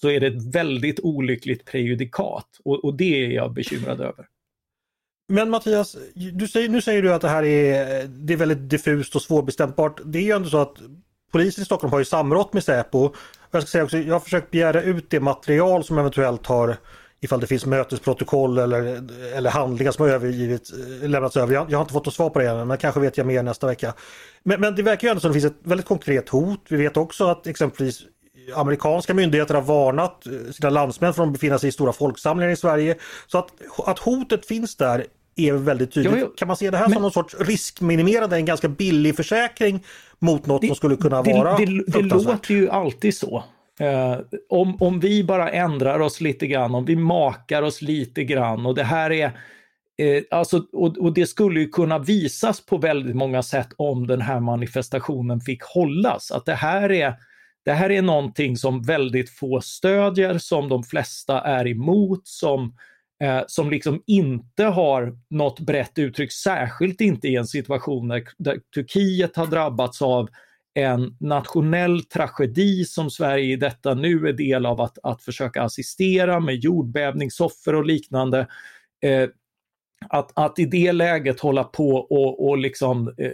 så 0.00 0.08
är 0.08 0.20
det 0.20 0.26
ett 0.26 0.54
väldigt 0.54 1.00
olyckligt 1.00 1.64
prejudikat 1.64 2.48
och, 2.64 2.84
och 2.84 2.96
det 2.96 3.24
är 3.24 3.30
jag 3.30 3.52
bekymrad 3.54 4.00
över. 4.00 4.26
Men 5.28 5.50
Mattias, 5.50 5.96
du 6.14 6.48
säger, 6.48 6.68
nu 6.68 6.80
säger 6.80 7.02
du 7.02 7.14
att 7.14 7.20
det 7.20 7.28
här 7.28 7.42
är, 7.42 8.04
det 8.06 8.32
är 8.32 8.36
väldigt 8.36 8.70
diffust 8.70 9.16
och 9.16 9.22
svårbestämbart. 9.22 10.00
Det 10.04 10.18
är 10.18 10.22
ju 10.22 10.30
ändå 10.30 10.48
så 10.48 10.58
att 10.58 10.76
polisen 11.32 11.62
i 11.62 11.64
Stockholm 11.64 11.92
har 11.92 11.98
ju 11.98 12.04
samrått 12.04 12.52
med 12.52 12.64
Säpo. 12.64 13.14
Jag 13.50 13.62
ska 13.62 13.70
säga 13.70 13.84
också, 13.84 13.98
jag 13.98 14.14
har 14.14 14.20
försökt 14.20 14.50
begära 14.50 14.82
ut 14.82 15.10
det 15.10 15.20
material 15.20 15.84
som 15.84 15.98
eventuellt 15.98 16.46
har 16.46 16.76
ifall 17.24 17.40
det 17.40 17.46
finns 17.46 17.66
mötesprotokoll 17.66 18.58
eller, 18.58 19.02
eller 19.36 19.50
handlingar 19.50 19.92
som 19.92 20.06
har 20.06 20.12
övergivit, 20.12 20.70
eh, 21.02 21.08
lämnats 21.08 21.36
över. 21.36 21.54
Jag, 21.54 21.70
jag 21.70 21.78
har 21.78 21.82
inte 21.82 21.92
fått 21.92 22.06
något 22.06 22.14
svar 22.14 22.30
på 22.30 22.38
det 22.38 22.48
än 22.48 22.68
men 22.68 22.78
kanske 22.78 23.00
vet 23.00 23.18
jag 23.18 23.26
mer 23.26 23.42
nästa 23.42 23.66
vecka. 23.66 23.94
Men, 24.42 24.60
men 24.60 24.74
det 24.74 24.82
verkar 24.82 25.08
ju 25.08 25.10
ändå 25.10 25.20
som 25.20 25.30
det 25.30 25.40
finns 25.40 25.52
ett 25.52 25.60
väldigt 25.62 25.86
konkret 25.86 26.28
hot. 26.28 26.60
Vi 26.68 26.76
vet 26.76 26.96
också 26.96 27.26
att 27.26 27.46
exempelvis 27.46 28.02
amerikanska 28.54 29.14
myndigheter 29.14 29.54
har 29.54 29.62
varnat 29.62 30.26
eh, 30.26 30.32
sina 30.52 30.70
landsmän 30.70 31.14
från 31.14 31.28
att 31.28 31.32
befinna 31.32 31.58
sig 31.58 31.68
i 31.68 31.72
stora 31.72 31.92
folksamlingar 31.92 32.52
i 32.52 32.56
Sverige. 32.56 32.96
Så 33.26 33.38
att, 33.38 33.48
att 33.86 33.98
hotet 33.98 34.46
finns 34.46 34.76
där 34.76 35.06
är 35.36 35.52
väldigt 35.52 35.92
tydligt. 35.92 36.12
Jo, 36.16 36.26
jo. 36.28 36.34
Kan 36.36 36.48
man 36.48 36.56
se 36.56 36.70
det 36.70 36.76
här 36.76 36.84
men, 36.84 36.92
som 36.92 37.02
någon 37.02 37.12
sorts 37.12 37.36
riskminimerande, 37.38 38.36
en 38.36 38.44
ganska 38.44 38.68
billig 38.68 39.16
försäkring 39.16 39.84
mot 40.18 40.46
något 40.46 40.60
det, 40.60 40.66
som 40.66 40.76
skulle 40.76 40.96
kunna 40.96 41.22
det, 41.22 41.32
vara 41.32 41.56
det, 41.56 41.84
det 41.86 42.02
låter 42.02 42.54
ju 42.54 42.70
alltid 42.70 43.16
så. 43.16 43.44
Eh, 43.80 44.18
om, 44.48 44.76
om 44.82 45.00
vi 45.00 45.24
bara 45.24 45.50
ändrar 45.50 46.00
oss 46.00 46.20
lite 46.20 46.46
grann, 46.46 46.74
om 46.74 46.84
vi 46.84 46.96
makar 46.96 47.62
oss 47.62 47.82
lite 47.82 48.24
grann 48.24 48.66
och 48.66 48.74
det 48.74 48.84
här 48.84 49.12
är 49.12 49.26
eh, 49.98 50.22
alltså, 50.30 50.66
och, 50.72 50.98
och, 50.98 51.14
det 51.14 51.26
skulle 51.26 51.60
ju 51.60 51.68
kunna 51.68 51.98
visas 51.98 52.66
på 52.66 52.76
väldigt 52.76 53.16
många 53.16 53.42
sätt 53.42 53.68
om 53.76 54.06
den 54.06 54.20
här 54.20 54.40
manifestationen 54.40 55.40
fick 55.40 55.62
hållas. 55.62 56.30
Att 56.30 56.46
det 56.46 56.54
här 56.54 56.92
är 56.92 57.14
det 57.64 57.72
här 57.72 57.90
är 57.90 58.02
någonting 58.02 58.56
som 58.56 58.82
väldigt 58.82 59.30
få 59.30 59.60
stödjer, 59.60 60.38
som 60.38 60.68
de 60.68 60.82
flesta 60.82 61.40
är 61.40 61.66
emot, 61.66 62.28
som, 62.28 62.76
eh, 63.22 63.42
som 63.46 63.70
liksom 63.70 64.02
inte 64.06 64.64
har 64.64 65.18
något 65.30 65.60
brett 65.60 65.98
uttryck, 65.98 66.32
särskilt 66.32 67.00
inte 67.00 67.28
i 67.28 67.36
en 67.36 67.46
situation 67.46 68.08
där, 68.08 68.22
där 68.38 68.60
Turkiet 68.74 69.36
har 69.36 69.46
drabbats 69.46 70.02
av 70.02 70.28
en 70.74 71.16
nationell 71.20 72.04
tragedi 72.04 72.84
som 72.84 73.10
Sverige 73.10 73.52
i 73.52 73.56
detta 73.56 73.94
nu 73.94 74.28
är 74.28 74.32
del 74.32 74.66
av 74.66 74.80
att, 74.80 74.98
att 75.02 75.22
försöka 75.22 75.62
assistera 75.62 76.40
med 76.40 76.54
jordbävningsoffer 76.54 77.74
och 77.74 77.84
liknande. 77.86 78.46
Eh, 79.02 79.28
att, 80.08 80.32
att 80.34 80.58
i 80.58 80.64
det 80.64 80.92
läget 80.92 81.40
hålla 81.40 81.64
på 81.64 81.90
och, 81.90 82.48
och 82.48 82.58
liksom 82.58 83.14
eh, 83.18 83.30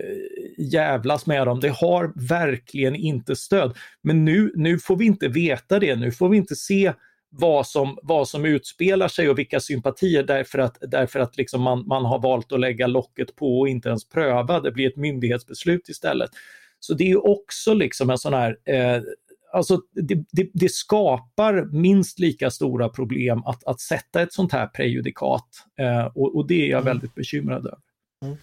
jävlas 0.59 1.26
med 1.26 1.46
dem, 1.46 1.61
det 1.61 1.68
har 1.68 2.29
verkligen 2.29 2.96
inte 2.96 3.37
stöd. 3.37 3.76
Men 4.03 4.24
nu, 4.24 4.53
nu 4.55 4.79
får 4.79 4.96
vi 4.96 5.05
inte 5.05 5.29
veta 5.29 5.79
det, 5.79 5.96
nu 5.96 6.12
får 6.12 6.29
vi 6.29 6.37
inte 6.37 6.57
se 6.57 6.92
vad 7.31 7.66
som, 7.66 7.98
vad 8.03 8.29
som 8.29 8.44
utspelar 8.44 9.09
sig 9.09 9.29
och 9.29 9.38
vilka 9.38 9.61
sympatier 9.61 10.22
därför 10.22 10.59
att, 10.59 10.79
därför 10.81 11.20
att 11.20 11.37
liksom 11.37 11.62
man, 11.62 11.87
man 11.87 12.05
har 12.05 12.18
valt 12.18 12.53
att 12.53 12.61
lägga 12.61 12.87
locket 12.87 13.37
på 13.37 13.61
och 13.61 13.68
inte 13.68 13.88
ens 13.88 14.09
pröva. 14.09 14.61
Det 14.61 14.72
blir 14.72 14.88
ett 14.88 14.96
myndighetsbeslut 14.96 15.88
istället. 15.88 16.31
Så 16.80 16.94
det 16.94 17.10
är 17.10 17.26
också 17.26 17.74
liksom 17.74 18.10
en 18.10 18.18
sån 18.18 18.34
här 18.34 18.56
eh, 18.64 19.02
Alltså 19.52 19.80
det, 19.90 20.24
det, 20.30 20.50
det, 20.52 20.72
skapar 20.72 21.68
minst 21.72 22.18
lika 22.18 22.50
stora 22.50 22.88
problem 22.88 23.42
att, 23.44 23.64
att 23.64 23.80
sätta 23.80 24.22
ett 24.22 24.32
sånt 24.32 24.52
här 24.52 24.66
prejudikat 24.66 25.46
eh, 25.80 26.06
och, 26.06 26.36
och, 26.36 26.46
det 26.46 26.54
är 26.54 26.70
jag 26.70 26.80
mm. 26.80 26.84
väldigt 26.84 27.14
bekymrad 27.14 27.66
över. 27.66 27.78
Mm. 28.24 28.36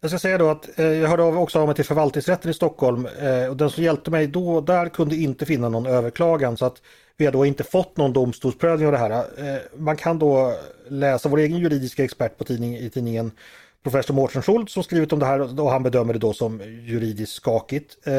Jag 0.00 0.10
ska 0.10 0.18
säga 0.18 0.38
då 0.38 0.48
att 0.48 0.78
eh, 0.78 0.86
jag 0.86 1.08
hörde 1.08 1.22
också 1.22 1.58
av 1.58 1.66
mig 1.66 1.74
till 1.74 1.84
förvaltningsrätten 1.84 2.50
i 2.50 2.54
Stockholm 2.54 3.06
eh, 3.06 3.46
och 3.46 3.56
den 3.56 3.70
som 3.70 3.84
hjälpte 3.84 4.10
mig 4.10 4.26
då 4.26 4.60
där 4.60 4.88
kunde 4.88 5.16
inte 5.16 5.46
finna 5.46 5.68
någon 5.68 5.86
överklagan 5.86 6.56
så 6.56 6.64
att 6.64 6.82
vi 7.16 7.24
har 7.24 7.32
då 7.32 7.46
inte 7.46 7.64
fått 7.64 7.96
någon 7.96 8.12
domstolsprövning 8.12 8.86
av 8.86 8.92
det 8.92 8.98
här. 8.98 9.10
Eh, 9.10 9.60
man 9.76 9.96
kan 9.96 10.18
då 10.18 10.54
läsa 10.88 11.28
vår 11.28 11.38
egen 11.38 11.58
juridiska 11.58 12.04
expert 12.04 12.38
på 12.38 12.44
tidning, 12.44 12.76
i 12.76 12.90
tidningen 12.90 13.30
professor 13.84 14.14
Mårten 14.14 14.42
Schultz 14.42 14.72
som 14.72 14.82
skrivit 14.82 15.12
om 15.12 15.18
det 15.18 15.26
här 15.26 15.60
och 15.60 15.70
han 15.70 15.82
bedömer 15.82 16.12
det 16.12 16.18
då 16.18 16.32
som 16.32 16.60
juridiskt 16.62 17.32
skakigt. 17.32 18.06
Eh, 18.06 18.12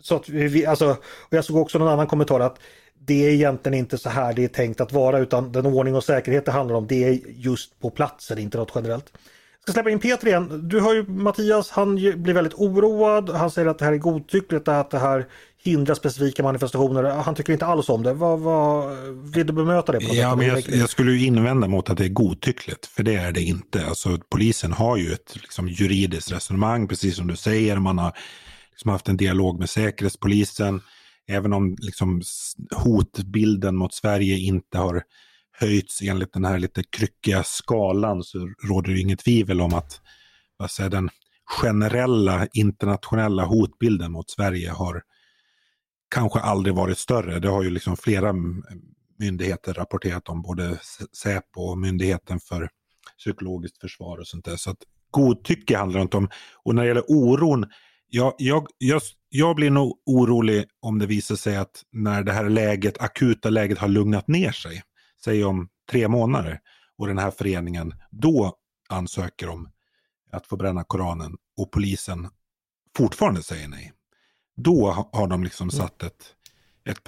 så 0.00 0.16
att 0.16 0.28
vi, 0.28 0.66
alltså, 0.66 0.90
och 1.00 1.34
jag 1.34 1.44
såg 1.44 1.56
också 1.56 1.78
någon 1.78 1.88
annan 1.88 2.06
kommentar 2.06 2.40
att 2.40 2.58
det 2.98 3.26
är 3.26 3.30
egentligen 3.30 3.78
inte 3.78 3.98
så 3.98 4.08
här 4.08 4.32
det 4.32 4.44
är 4.44 4.48
tänkt 4.48 4.80
att 4.80 4.92
vara 4.92 5.18
utan 5.18 5.52
den 5.52 5.66
ordning 5.66 5.94
och 5.94 6.04
säkerhet 6.04 6.44
det 6.44 6.52
handlar 6.52 6.76
om 6.76 6.86
det 6.86 7.04
är 7.04 7.20
just 7.26 7.80
på 7.80 7.90
platsen, 7.90 8.38
inte 8.38 8.58
något 8.58 8.72
generellt. 8.74 9.12
Jag 9.12 9.62
ska 9.62 9.72
släppa 9.72 9.90
in 9.90 9.98
Peter 9.98 10.26
igen. 10.26 10.68
Du 10.68 10.80
hör 10.80 10.94
ju 10.94 11.06
Mattias, 11.08 11.70
han 11.70 11.94
blir 11.94 12.34
väldigt 12.34 12.54
oroad. 12.54 13.30
Han 13.30 13.50
säger 13.50 13.68
att 13.68 13.78
det 13.78 13.84
här 13.84 13.92
är 13.92 13.96
godtyckligt, 13.96 14.68
att 14.68 14.90
det 14.90 14.98
här 14.98 15.26
hindra 15.64 15.94
specifika 15.94 16.42
manifestationer. 16.42 17.02
Han 17.02 17.34
tycker 17.34 17.52
inte 17.52 17.66
alls 17.66 17.88
om 17.88 18.02
det. 18.02 18.14
Vad, 18.14 18.40
vad, 18.40 18.96
vill 19.34 19.46
du 19.46 19.52
bemöta 19.52 19.92
det? 19.92 20.00
På 20.00 20.14
ja, 20.14 20.36
men 20.36 20.46
jag, 20.46 20.68
jag, 20.68 20.90
skulle 20.90 21.12
ju 21.12 21.26
invända 21.26 21.68
mot 21.68 21.90
att 21.90 21.98
det 21.98 22.04
är 22.04 22.08
godtyckligt, 22.08 22.86
för 22.86 23.02
det 23.02 23.14
är 23.14 23.32
det 23.32 23.42
inte. 23.42 23.86
Alltså, 23.86 24.18
polisen 24.30 24.72
har 24.72 24.96
ju 24.96 25.12
ett 25.12 25.36
liksom, 25.36 25.68
juridiskt 25.68 26.32
resonemang, 26.32 26.88
precis 26.88 27.16
som 27.16 27.26
du 27.26 27.36
säger. 27.36 27.76
Man 27.76 27.98
har 27.98 28.12
liksom, 28.70 28.90
haft 28.90 29.08
en 29.08 29.16
dialog 29.16 29.58
med 29.58 29.70
Säkerhetspolisen. 29.70 30.80
Även 31.28 31.52
om 31.52 31.76
liksom, 31.80 32.22
hotbilden 32.76 33.76
mot 33.76 33.94
Sverige 33.94 34.38
inte 34.38 34.78
har 34.78 35.02
höjts 35.60 36.02
enligt 36.02 36.32
den 36.32 36.44
här 36.44 36.58
lite 36.58 36.82
kryckiga 36.82 37.42
skalan 37.42 38.22
så 38.22 38.38
råder 38.68 38.92
det 38.92 39.00
inget 39.00 39.18
tvivel 39.18 39.60
om 39.60 39.74
att 39.74 40.00
vad 40.56 40.70
säger, 40.70 40.90
den 40.90 41.10
generella 41.48 42.46
internationella 42.52 43.44
hotbilden 43.44 44.12
mot 44.12 44.30
Sverige 44.30 44.70
har 44.70 45.02
kanske 46.08 46.38
aldrig 46.38 46.74
varit 46.74 46.98
större. 46.98 47.38
Det 47.38 47.48
har 47.48 47.62
ju 47.62 47.70
liksom 47.70 47.96
flera 47.96 48.34
myndigheter 49.18 49.74
rapporterat 49.74 50.28
om, 50.28 50.42
både 50.42 50.78
Säpo 51.22 51.60
och 51.60 51.78
Myndigheten 51.78 52.40
för 52.40 52.70
psykologiskt 53.18 53.80
försvar 53.80 54.18
och 54.18 54.26
sånt 54.26 54.44
där. 54.44 54.56
Så 54.56 54.70
att 54.70 54.78
godtycke 55.10 55.76
handlar 55.76 55.98
det 55.98 56.02
inte 56.02 56.16
om. 56.16 56.28
Och 56.64 56.74
när 56.74 56.82
det 56.82 56.88
gäller 56.88 57.04
oron, 57.08 57.66
jag, 58.08 58.34
jag, 58.38 58.66
jag, 58.78 59.02
jag 59.28 59.56
blir 59.56 59.70
nog 59.70 60.02
orolig 60.06 60.64
om 60.80 60.98
det 60.98 61.06
visar 61.06 61.36
sig 61.36 61.56
att 61.56 61.82
när 61.92 62.22
det 62.22 62.32
här 62.32 62.48
läget, 62.48 63.00
akuta 63.00 63.50
läget 63.50 63.78
har 63.78 63.88
lugnat 63.88 64.28
ner 64.28 64.52
sig, 64.52 64.82
säg 65.24 65.44
om 65.44 65.68
tre 65.90 66.08
månader, 66.08 66.60
och 66.98 67.06
den 67.06 67.18
här 67.18 67.30
föreningen 67.30 67.94
då 68.10 68.54
ansöker 68.88 69.48
om 69.48 69.68
att 70.32 70.46
få 70.46 70.56
bränna 70.56 70.84
Koranen 70.84 71.36
och 71.56 71.70
polisen 71.70 72.28
fortfarande 72.96 73.42
säger 73.42 73.68
nej. 73.68 73.92
Då 74.58 74.90
har 75.12 75.26
de 75.26 75.44
liksom 75.44 75.64
mm. 75.64 75.70
satt 75.70 76.02
ett, 76.02 76.34
ett 76.84 77.04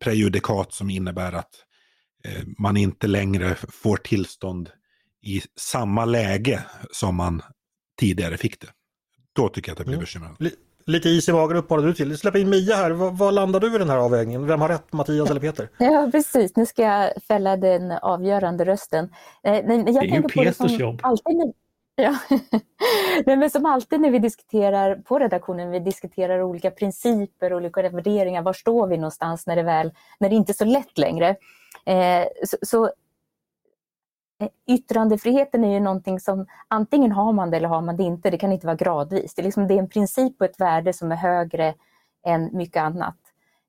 prejudikat 0.00 0.72
som 0.72 0.90
innebär 0.90 1.32
att 1.32 1.54
eh, 2.24 2.42
man 2.58 2.76
inte 2.76 3.06
längre 3.06 3.54
får 3.54 3.96
tillstånd 3.96 4.70
i 5.22 5.42
samma 5.56 6.04
läge 6.04 6.64
som 6.90 7.14
man 7.16 7.42
tidigare 8.00 8.36
fick 8.36 8.60
det. 8.60 8.68
Då 9.32 9.48
tycker 9.48 9.68
jag 9.68 9.74
att 9.74 9.78
det 9.78 9.84
blir 9.84 9.94
mm. 9.94 10.00
bekymmersamt. 10.00 10.38
Lite 10.86 11.08
is 11.08 11.28
i 11.28 11.32
magen 11.32 11.56
uppmanar 11.56 11.86
du 11.86 11.94
till. 11.94 12.18
Släpp 12.18 12.36
in 12.36 12.50
Mia 12.50 12.76
här. 12.76 12.90
Var, 12.90 13.10
var, 13.10 13.32
landar 13.32 13.60
du 13.60 13.74
i 13.74 13.78
den 13.78 13.90
här 13.90 13.96
avvägningen? 13.96 14.46
Vem 14.46 14.60
har 14.60 14.68
rätt, 14.68 14.92
Mattias 14.92 15.30
eller 15.30 15.40
Peter? 15.40 15.68
Ja, 15.78 16.08
precis. 16.12 16.56
Nu 16.56 16.66
ska 16.66 16.82
jag 16.82 17.22
fälla 17.28 17.56
den 17.56 17.92
avgörande 17.92 18.64
rösten. 18.64 19.08
Eh, 19.44 19.54
jag 19.54 19.64
det 19.64 19.90
är 19.90 20.04
ju 20.04 20.22
Peters 20.22 20.78
jobb. 20.78 21.00
Alltid, 21.02 21.52
ja. 21.94 22.18
Nej, 23.26 23.36
men 23.36 23.50
som 23.50 23.66
alltid 23.66 24.00
när 24.00 24.10
vi 24.10 24.18
diskuterar 24.18 24.94
på 24.96 25.18
redaktionen, 25.18 25.70
vi 25.70 25.78
diskuterar 25.78 26.42
olika 26.42 26.70
principer, 26.70 27.54
olika 27.54 27.88
värderingar. 27.88 28.42
Var 28.42 28.52
står 28.52 28.86
vi 28.86 28.96
någonstans 28.96 29.46
när 29.46 29.56
det 29.56 29.62
väl, 29.62 29.92
när 30.18 30.28
det 30.28 30.36
inte 30.36 30.52
är 30.52 30.54
så 30.54 30.64
lätt 30.64 30.98
längre? 30.98 31.36
Eh, 31.86 32.24
så, 32.44 32.56
så 32.62 32.84
eh, 34.40 34.48
yttrandefriheten 34.66 35.64
är 35.64 35.72
ju 35.72 35.80
någonting 35.80 36.20
som 36.20 36.46
antingen 36.68 37.12
har 37.12 37.32
man 37.32 37.50
det 37.50 37.56
eller 37.56 37.68
har 37.68 37.82
man 37.82 37.96
det 37.96 38.02
inte. 38.02 38.30
Det 38.30 38.38
kan 38.38 38.52
inte 38.52 38.66
vara 38.66 38.76
gradvis. 38.76 39.34
Det 39.34 39.42
är, 39.42 39.44
liksom, 39.44 39.68
det 39.68 39.74
är 39.74 39.78
en 39.78 39.88
princip 39.88 40.40
och 40.40 40.46
ett 40.46 40.60
värde 40.60 40.92
som 40.92 41.12
är 41.12 41.16
högre 41.16 41.74
än 42.26 42.56
mycket 42.56 42.82
annat. 42.82 43.16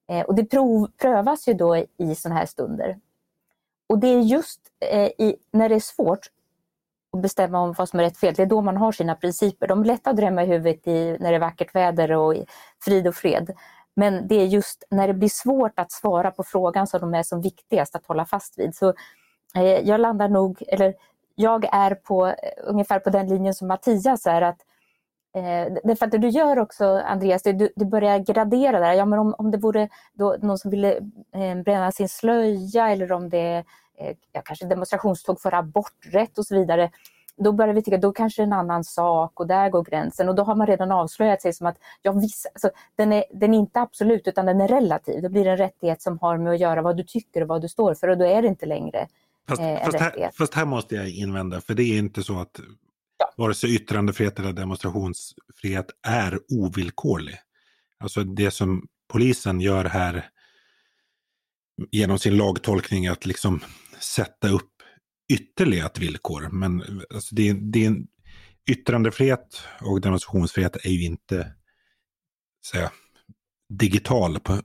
Eh, 0.10 0.22
och 0.22 0.36
det 0.36 0.46
prov, 0.46 0.92
prövas 1.02 1.48
ju 1.48 1.54
då 1.54 1.78
i 1.78 2.16
sådana 2.16 2.40
här 2.40 2.46
stunder. 2.46 3.00
Och 3.88 4.00
det 4.00 4.08
är 4.08 4.22
just 4.22 4.62
eh, 4.92 5.08
i, 5.08 5.36
när 5.52 5.70
det 5.70 5.76
är 5.76 5.80
svårt 5.80 6.28
och 7.14 7.20
bestämma 7.20 7.60
om 7.60 7.74
vad 7.74 7.90
som 7.90 8.00
är 8.00 8.04
rätt 8.04 8.14
och 8.14 8.20
fel, 8.20 8.34
det 8.34 8.42
är 8.42 8.46
då 8.46 8.62
man 8.62 8.78
har 8.78 8.92
sina 8.92 9.16
principer. 9.16 9.68
De 9.68 9.82
är 9.82 9.86
lätta 9.86 10.10
att 10.10 10.18
drämma 10.18 10.44
i 10.44 10.46
huvudet 10.46 10.88
i, 10.88 11.18
när 11.20 11.30
det 11.30 11.36
är 11.36 11.40
vackert 11.40 11.76
väder 11.76 12.12
och 12.12 12.36
frid 12.86 13.08
och 13.08 13.16
fred. 13.16 13.52
Men 13.96 14.28
det 14.28 14.36
är 14.36 14.46
just 14.46 14.84
när 14.92 15.08
det 15.08 15.14
blir 15.14 15.30
svårt 15.30 15.80
att 15.80 15.92
svara 15.92 16.32
på 16.32 16.44
frågan 16.44 16.88
som 16.88 17.02
de 17.02 17.14
är 17.14 17.24
som 17.24 17.42
viktigast 17.42 17.96
att 17.96 18.08
hålla 18.08 18.26
fast 18.26 18.60
vid. 18.60 18.76
Så 18.76 18.94
Eh, 19.56 19.80
jag 19.80 20.00
landar 20.00 20.30
nog, 20.30 20.64
eller 20.68 20.94
jag 21.36 21.66
är 21.72 21.96
på 21.96 22.28
eh, 22.28 22.34
ungefär 22.64 23.00
på 23.00 23.10
den 23.10 23.28
linjen 23.28 23.54
som 23.54 23.68
Mattias 23.68 24.26
är 24.28 24.42
att 24.42 24.58
Eh, 25.36 25.74
därför 25.84 26.06
att 26.06 26.12
det 26.12 26.18
du 26.18 26.30
gör 26.30 26.60
också 26.60 26.86
Andreas, 26.86 27.44
du, 27.44 27.70
du 27.76 27.86
börjar 27.86 28.20
gradera 28.20 28.80
där. 28.80 28.94
Ja, 28.94 29.06
men 29.06 29.20
om, 29.20 29.36
om 29.38 29.52
det 29.52 29.58
vore 29.58 29.90
då 30.14 30.36
någon 30.42 30.58
som 30.58 30.72
ville 30.72 30.98
eh, 31.36 31.56
bränna 31.66 31.92
sin 31.92 32.10
slöja 32.10 32.90
eller 32.90 33.12
om 33.12 33.30
det 33.30 33.38
är 33.38 33.66
ja, 34.32 34.42
kanske 34.46 34.66
demonstrationståg 34.66 35.42
för 35.42 35.54
aborträtt 35.54 36.38
och 36.38 36.46
så 36.46 36.56
vidare. 36.56 36.92
Då 37.38 37.52
börjar 37.52 37.74
vi 37.74 37.84
tycka 37.84 37.98
då 37.98 38.12
kanske 38.12 38.42
det 38.42 38.44
är 38.44 38.48
en 38.48 38.54
annan 38.54 38.84
sak 38.84 39.40
och 39.40 39.48
där 39.48 39.70
går 39.70 39.84
gränsen 39.84 40.30
och 40.30 40.36
då 40.36 40.44
har 40.44 40.56
man 40.56 40.68
redan 40.68 40.92
avslöjat 40.92 41.42
sig 41.42 41.54
som 41.54 41.68
att 41.68 41.78
ja, 42.02 42.12
viss, 42.12 42.46
alltså, 42.54 42.70
den, 42.96 43.14
är, 43.14 43.24
den 43.34 43.54
är 43.54 43.58
inte 43.58 43.80
absolut 43.80 44.28
utan 44.28 44.46
den 44.46 44.62
är 44.62 44.68
relativ. 44.68 45.22
Då 45.22 45.30
blir 45.30 45.46
det 45.46 45.52
en 45.52 45.58
rättighet 45.58 46.02
som 46.02 46.20
har 46.20 46.38
med 46.38 46.54
att 46.54 46.60
göra 46.60 46.82
vad 46.82 46.98
du 46.98 47.04
tycker 47.04 47.42
och 47.42 47.48
vad 47.48 47.62
du 47.62 47.70
står 47.70 47.94
för 47.94 48.08
och 48.08 48.18
då 48.18 48.26
är 48.26 48.42
det 48.42 48.48
inte 48.48 48.66
längre 48.66 49.08
Fast, 49.48 49.62
eh, 49.62 49.86
fast, 49.86 50.00
här, 50.00 50.32
fast, 50.38 50.54
här, 50.54 50.66
måste 50.66 50.96
jag 50.96 51.10
invända, 51.10 51.62
för 51.62 51.74
det 51.74 51.84
är 51.84 51.98
inte 51.98 52.24
så 52.24 52.40
att 52.40 52.60
ja. 53.18 53.34
vare 53.38 53.54
sig 53.54 53.76
yttrandefrihet 53.76 54.40
eller 54.40 54.54
demonstrationsfrihet 54.54 55.86
är 56.08 56.40
ovillkorlig. 56.50 57.36
Alltså 58.00 58.24
det 58.24 58.52
som 58.52 58.88
polisen 59.08 59.62
gör 59.62 59.86
här 59.86 60.30
genom 61.92 62.20
sin 62.20 62.38
lagtolkning 62.38 63.08
att 63.08 63.26
liksom 63.26 63.64
sätta 64.04 64.50
upp 64.50 64.72
ytterligare 65.34 65.86
ett 65.86 66.00
villkor. 66.00 66.50
Men 66.52 67.02
alltså 67.14 67.36
det, 67.36 67.54
det 67.54 67.86
är 67.86 67.96
yttrandefrihet 68.72 69.62
och 69.82 70.02
demonstrationsfrihet 70.02 70.86
är 70.86 70.90
ju 70.90 71.06
inte 71.06 71.54
säga, 72.66 72.92
digital 73.78 74.40
på, 74.40 74.58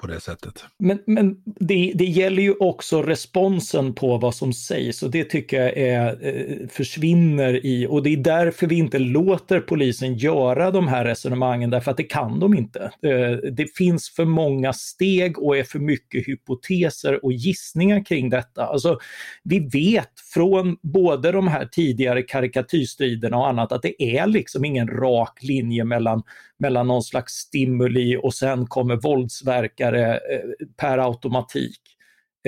på 0.00 0.06
det 0.06 0.20
sättet. 0.20 0.64
Men, 0.78 0.98
men 1.06 1.42
det, 1.44 1.92
det 1.94 2.04
gäller 2.04 2.42
ju 2.42 2.54
också 2.54 3.02
responsen 3.02 3.94
på 3.94 4.18
vad 4.18 4.34
som 4.34 4.52
sägs 4.52 5.02
och 5.02 5.10
det 5.10 5.24
tycker 5.24 5.62
jag 5.62 5.76
är, 5.76 6.26
eh, 6.26 6.68
försvinner 6.68 7.66
i 7.66 7.86
och 7.86 8.02
det 8.02 8.10
är 8.10 8.16
därför 8.16 8.66
vi 8.66 8.74
inte 8.74 8.98
låter 8.98 9.60
polisen 9.60 10.14
göra 10.14 10.70
de 10.70 10.88
här 10.88 11.04
resonemangen 11.04 11.70
därför 11.70 11.90
att 11.90 11.96
det 11.96 12.02
kan 12.02 12.40
de 12.40 12.54
inte. 12.54 12.80
Eh, 13.02 13.50
det 13.52 13.76
finns 13.76 14.10
för 14.10 14.24
många 14.24 14.72
steg 14.72 15.38
och 15.38 15.56
är 15.56 15.64
för 15.64 15.78
mycket 15.78 16.28
hypoteser 16.28 17.24
och 17.24 17.32
gissningar 17.32 18.04
kring 18.04 18.30
detta. 18.30 18.66
Alltså, 18.66 18.98
vi 19.42 19.60
vet 19.60 20.20
från 20.34 20.76
både 20.82 21.32
de 21.32 21.48
här 21.48 21.66
tidigare 21.66 22.22
karikatyrstriderna 22.22 23.36
och 23.36 23.48
annat 23.48 23.72
att 23.72 23.82
det 23.82 24.02
är 24.02 24.26
liksom 24.26 24.64
ingen 24.64 24.88
rak 24.88 25.38
linje 25.42 25.84
mellan, 25.84 26.22
mellan 26.60 26.86
någon 26.86 27.02
slags 27.02 27.32
stimuli 27.32 28.16
och 28.22 28.34
sen 28.34 28.66
kommer 28.66 28.96
våldsverkare 28.96 30.14
eh, 30.14 30.66
per 30.76 30.98
automatik. 30.98 31.80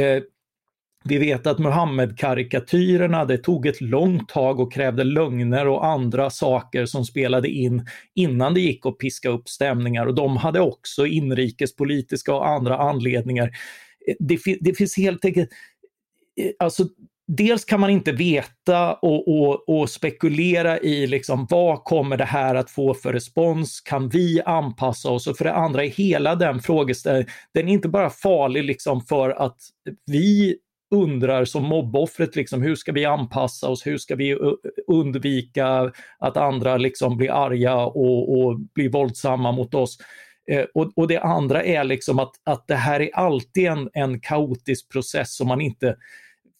Eh, 0.00 0.22
vi 1.04 1.18
vet 1.18 1.46
att 1.46 1.58
Muhammed-karikatyrerna, 1.58 3.24
det 3.24 3.38
tog 3.38 3.66
ett 3.66 3.80
långt 3.80 4.28
tag 4.28 4.60
och 4.60 4.72
krävde 4.72 5.04
lögner 5.04 5.68
och 5.68 5.86
andra 5.86 6.30
saker 6.30 6.86
som 6.86 7.04
spelade 7.04 7.48
in 7.48 7.86
innan 8.14 8.54
det 8.54 8.60
gick 8.60 8.86
att 8.86 8.98
piska 8.98 9.28
upp 9.28 9.48
stämningar 9.48 10.06
och 10.06 10.14
de 10.14 10.36
hade 10.36 10.60
också 10.60 11.06
inrikespolitiska 11.06 12.34
och 12.34 12.48
andra 12.48 12.78
anledningar. 12.78 13.50
Eh, 14.08 14.14
det, 14.18 14.38
det 14.60 14.74
finns 14.74 14.96
helt 14.96 15.24
enkelt, 15.24 15.50
eh, 16.40 16.50
alltså 16.58 16.88
dels 17.36 17.64
kan 17.64 17.80
man 17.80 17.90
inte 17.90 18.12
veta 18.12 18.94
och, 18.94 19.28
och, 19.28 19.68
och, 19.68 19.90
spekulera 19.90 20.78
i 20.78 21.06
liksom, 21.06 21.46
vad 21.50 21.84
kommer 21.84 22.16
det 22.16 22.24
här 22.24 22.54
att 22.54 22.70
få 22.70 22.94
för 22.94 23.12
respons? 23.12 23.80
Kan 23.80 24.08
vi 24.08 24.42
anpassa 24.44 25.10
oss? 25.10 25.26
Och 25.26 25.36
för 25.36 25.44
det 25.44 25.54
andra 25.54 25.84
är 25.84 25.88
hela 25.88 26.34
den 26.34 26.60
frågeställningen, 26.60 27.28
den 27.54 27.68
är 27.68 27.72
inte 27.72 27.88
bara 27.88 28.10
farlig 28.10 28.64
liksom 28.64 29.00
för 29.00 29.30
att 29.30 29.56
vi 30.06 30.56
undrar 30.94 31.44
som 31.44 31.64
mobboffret, 31.64 32.36
liksom, 32.36 32.62
hur 32.62 32.74
ska 32.74 32.92
vi 32.92 33.04
anpassa 33.04 33.68
oss? 33.68 33.86
Hur 33.86 33.98
ska 33.98 34.16
vi 34.16 34.38
undvika 34.86 35.92
att 36.18 36.36
andra 36.36 36.76
liksom 36.76 37.16
blir 37.16 37.30
arga 37.30 37.76
och, 37.76 38.38
och 38.38 38.60
blir 38.74 38.88
våldsamma 38.88 39.52
mot 39.52 39.74
oss? 39.74 39.98
Eh, 40.50 40.64
och, 40.74 40.92
och, 40.96 41.08
det 41.08 41.18
andra 41.18 41.64
är 41.64 41.84
liksom 41.84 42.18
att, 42.18 42.32
att 42.44 42.66
det 42.66 42.74
här 42.74 43.00
är 43.00 43.10
alltid 43.14 43.66
en, 43.66 43.90
en 43.92 44.20
kaotisk 44.20 44.92
process 44.92 45.36
som 45.36 45.48
man 45.48 45.60
inte 45.60 45.96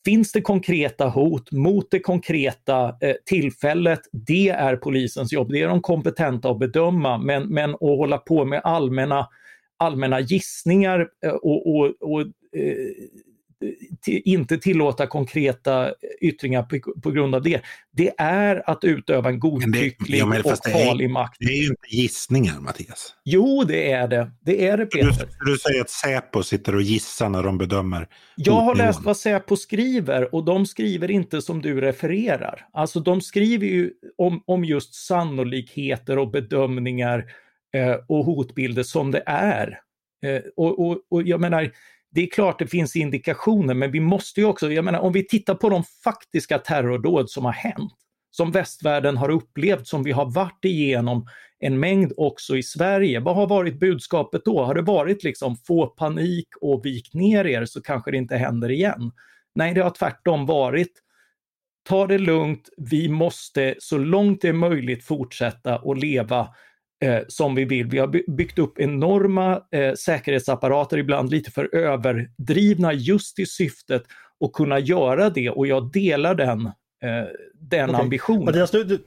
Finns 0.04 0.32
det 0.32 0.40
konkreta 0.40 1.08
hot 1.08 1.52
mot 1.52 1.90
det 1.90 2.00
konkreta 2.00 2.96
eh, 3.00 3.14
tillfället, 3.24 4.00
det 4.12 4.48
är 4.48 4.76
polisens 4.76 5.32
jobb. 5.32 5.52
Det 5.52 5.62
är 5.62 5.68
de 5.68 5.80
kompetenta 5.82 6.50
att 6.50 6.58
bedöma, 6.58 7.18
men, 7.18 7.48
men 7.48 7.70
att 7.74 7.80
hålla 7.80 8.18
på 8.18 8.44
med 8.44 8.60
allmänna, 8.64 9.28
allmänna 9.76 10.20
gissningar 10.20 11.08
eh, 11.24 11.32
och, 11.32 11.74
och, 11.76 11.92
och 12.00 12.20
eh, 12.20 12.88
inte 14.06 14.58
tillåta 14.58 15.06
konkreta 15.06 15.94
yttringar 16.20 16.62
på, 16.62 17.00
på, 17.00 17.10
grund 17.10 17.34
av 17.34 17.42
det. 17.42 17.60
Det 17.92 18.12
är 18.18 18.70
att 18.70 18.84
utöva 18.84 19.28
en 19.28 19.40
godtycklig 19.40 20.18
ja, 20.18 20.40
och 20.44 20.72
farlig 20.72 21.10
makt. 21.10 21.36
Det 21.38 21.52
är 21.52 21.62
ju 21.62 21.66
inte 21.66 21.88
gissningar, 21.88 22.60
Mattias. 22.60 23.14
Jo, 23.24 23.64
det 23.64 23.92
är 23.92 24.08
det. 24.08 24.30
Det 24.40 24.66
är 24.66 24.76
det, 24.76 24.86
Peter. 24.86 25.28
Du, 25.44 25.52
du 25.52 25.58
säger 25.58 25.80
att 25.80 25.90
Säpo 25.90 26.42
sitter 26.42 26.74
och 26.74 26.82
gissar 26.82 27.28
när 27.28 27.42
de 27.42 27.58
bedömer 27.58 28.08
Jag 28.36 28.60
har 28.60 28.74
läst 28.74 29.00
vad 29.02 29.16
Säpo 29.16 29.56
skriver 29.56 30.34
och 30.34 30.44
de 30.44 30.66
skriver 30.66 31.10
inte 31.10 31.42
som 31.42 31.62
du 31.62 31.80
refererar. 31.80 32.66
Alltså 32.72 33.00
de 33.00 33.20
skriver 33.20 33.66
ju 33.66 33.90
om, 34.16 34.42
om 34.46 34.64
just 34.64 34.94
sannolikheter 34.94 36.18
och 36.18 36.30
bedömningar 36.30 37.24
eh, 37.74 37.96
och 38.08 38.24
hotbilder 38.24 38.82
som 38.82 39.10
det 39.10 39.22
är. 39.26 39.80
Eh, 40.26 40.42
och, 40.56 40.86
och, 40.86 40.98
och 41.10 41.22
jag 41.22 41.40
menar, 41.40 41.70
det 42.12 42.22
är 42.22 42.26
klart 42.26 42.58
det 42.58 42.66
finns 42.66 42.96
indikationer, 42.96 43.74
men 43.74 43.90
vi 43.90 44.00
måste 44.00 44.40
ju 44.40 44.46
också, 44.46 44.72
jag 44.72 44.84
menar 44.84 45.00
om 45.00 45.12
vi 45.12 45.26
tittar 45.26 45.54
på 45.54 45.68
de 45.68 45.84
faktiska 46.04 46.58
terrordåd 46.58 47.30
som 47.30 47.44
har 47.44 47.52
hänt, 47.52 47.92
som 48.30 48.52
västvärlden 48.52 49.16
har 49.16 49.28
upplevt, 49.28 49.86
som 49.86 50.02
vi 50.02 50.12
har 50.12 50.30
varit 50.30 50.64
igenom 50.64 51.26
en 51.58 51.80
mängd 51.80 52.12
också 52.16 52.56
i 52.56 52.62
Sverige. 52.62 53.20
Vad 53.20 53.36
har 53.36 53.46
varit 53.46 53.80
budskapet 53.80 54.42
då? 54.44 54.62
Har 54.62 54.74
det 54.74 54.82
varit 54.82 55.24
liksom 55.24 55.56
få 55.56 55.86
panik 55.86 56.48
och 56.60 56.86
vik 56.86 57.14
ner 57.14 57.46
er 57.46 57.64
så 57.64 57.82
kanske 57.82 58.10
det 58.10 58.16
inte 58.16 58.36
händer 58.36 58.70
igen? 58.70 59.12
Nej, 59.54 59.74
det 59.74 59.80
har 59.80 59.90
tvärtom 59.90 60.46
varit 60.46 60.92
ta 61.88 62.06
det 62.06 62.18
lugnt, 62.18 62.68
vi 62.76 63.08
måste 63.08 63.74
så 63.78 63.98
långt 63.98 64.40
det 64.40 64.48
är 64.48 64.52
möjligt 64.52 65.04
fortsätta 65.04 65.74
att 65.74 65.98
leva 65.98 66.48
eh, 67.02 67.20
som 67.28 67.54
vi 67.54 67.64
vill. 67.64 67.86
Vi 67.86 67.98
har 67.98 68.30
byggt 68.30 68.58
upp 68.58 68.78
enorma 68.78 69.62
eh, 69.70 69.94
säkerhetsapparater, 69.94 70.98
ibland 70.98 71.30
lite 71.30 71.50
för 71.50 71.74
överdrivna 71.74 72.92
just 72.92 73.38
i 73.38 73.46
syftet 73.46 74.02
att 74.44 74.52
kunna 74.52 74.78
göra 74.78 75.30
det 75.30 75.50
och 75.50 75.66
jag 75.66 75.92
delar 75.92 76.34
den, 76.34 76.66
eh, 76.66 76.72
den 77.54 77.90
okay. 77.90 78.02
ambitionen. 78.02 78.44
Mattias, 78.44 78.72
nu, 78.72 78.84
du, 78.84 79.04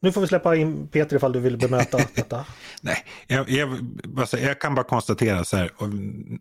nu 0.00 0.12
får 0.12 0.20
vi 0.20 0.26
släppa 0.26 0.56
in 0.56 0.88
Peter 0.88 1.16
ifall 1.16 1.32
du 1.32 1.40
vill 1.40 1.58
bemöta 1.58 1.98
detta. 2.14 2.46
Nej, 2.82 2.96
jag, 3.26 3.50
jag, 3.50 3.78
alltså, 4.18 4.38
jag, 4.38 4.60
kan 4.60 4.74
bara 4.74 4.84
konstatera 4.84 5.44
så 5.44 5.56
här, 5.56 5.70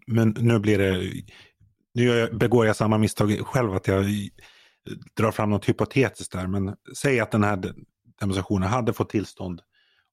men 0.07 0.35
nu 0.39 0.59
blir 0.59 0.77
det, 0.77 1.11
nu 1.93 2.29
begår 2.31 2.65
jag 2.65 2.75
samma 2.75 2.97
misstag 2.97 3.39
själv 3.45 3.73
att 3.73 3.87
jag 3.87 4.05
drar 5.17 5.31
fram 5.31 5.49
något 5.49 5.69
hypotetiskt 5.69 6.31
där, 6.31 6.47
men 6.47 6.75
säg 6.97 7.19
att 7.19 7.31
den 7.31 7.43
här 7.43 7.73
demonstrationen 8.19 8.69
hade 8.69 8.93
fått 8.93 9.09
tillstånd 9.09 9.61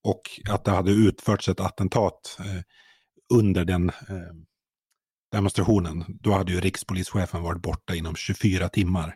och 0.05 0.23
att 0.49 0.65
det 0.65 0.71
hade 0.71 0.91
utförts 0.91 1.49
ett 1.49 1.61
attentat 1.61 2.37
eh, 2.41 2.63
under 3.35 3.65
den 3.65 3.89
eh, 3.89 4.35
demonstrationen. 5.33 6.05
Då 6.09 6.33
hade 6.33 6.53
ju 6.53 6.61
rikspolischefen 6.61 7.43
varit 7.43 7.63
borta 7.63 7.95
inom 7.95 8.17
24 8.17 8.69
timmar. 8.69 9.15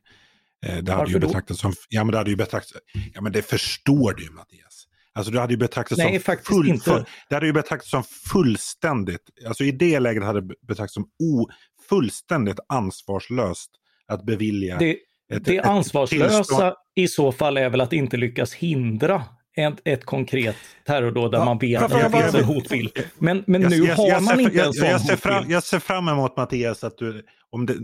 Eh, 0.67 0.77
det 0.77 0.93
hade 0.93 1.11
ju 1.11 1.19
betraktats 1.19 1.61
som, 1.61 1.73
ja 1.89 2.05
men 2.05 2.13
det 2.13 2.19
hade 2.19 2.31
ju 2.31 2.37
betraktats, 2.37 2.73
ja 3.15 3.21
men 3.21 3.33
det 3.33 3.43
förstår 3.43 4.13
du 4.13 4.31
Mattias. 4.31 4.85
Alltså 5.13 5.33
det 5.33 5.41
hade 5.41 5.53
ju 5.53 5.57
betraktats 5.57 5.99
Nej, 5.99 6.21
som 6.21 6.37
full, 6.45 6.69
inte. 6.69 6.85
Full, 6.85 7.05
det 7.29 7.35
hade 7.35 7.47
ju 7.47 7.53
betraktats 7.53 7.91
som 7.91 8.05
fullständigt, 8.05 9.23
alltså 9.47 9.65
i 9.65 9.71
det 9.71 10.01
läget 10.01 10.23
hade 10.23 10.41
det 10.41 10.55
betraktats 10.63 10.95
som 10.95 11.05
o, 11.05 11.49
fullständigt 11.89 12.59
ansvarslöst 12.69 13.71
att 14.07 14.25
bevilja 14.25 14.79
det, 14.79 14.97
ett, 15.33 15.45
det 15.45 15.57
ett 15.57 15.67
ansvarslösa 15.67 16.75
i 16.95 17.09
så 17.09 17.33
fall 17.33 17.57
är 17.57 17.71
väl 17.71 17.81
att 17.81 17.93
inte 17.93 18.17
lyckas 18.17 18.55
hindra 18.55 19.25
ett, 19.59 19.81
ett 19.85 20.05
konkret 20.05 20.57
terrordåd 20.87 21.33
där 21.33 21.39
ja, 21.39 21.45
man 21.45 21.59
vet 21.59 21.83
att 21.83 21.91
det 21.91 22.11
finns 22.23 22.35
en 22.35 22.45
hotbild. 22.45 22.91
Men, 23.19 23.45
men 23.47 23.61
nu 23.61 23.77
jag, 23.77 23.95
har 23.95 24.21
man 24.21 24.41
inte 24.41 24.63
en 24.63 24.73
sån 24.73 24.89
jag 24.89 25.01
ser, 25.01 25.17
fram, 25.17 25.45
jag 25.51 25.63
ser 25.63 25.79
fram 25.79 26.09
emot 26.09 26.37
Mattias 26.37 26.85
att 26.85 26.99
du, 26.99 27.25
om 27.51 27.67
det, 27.67 27.75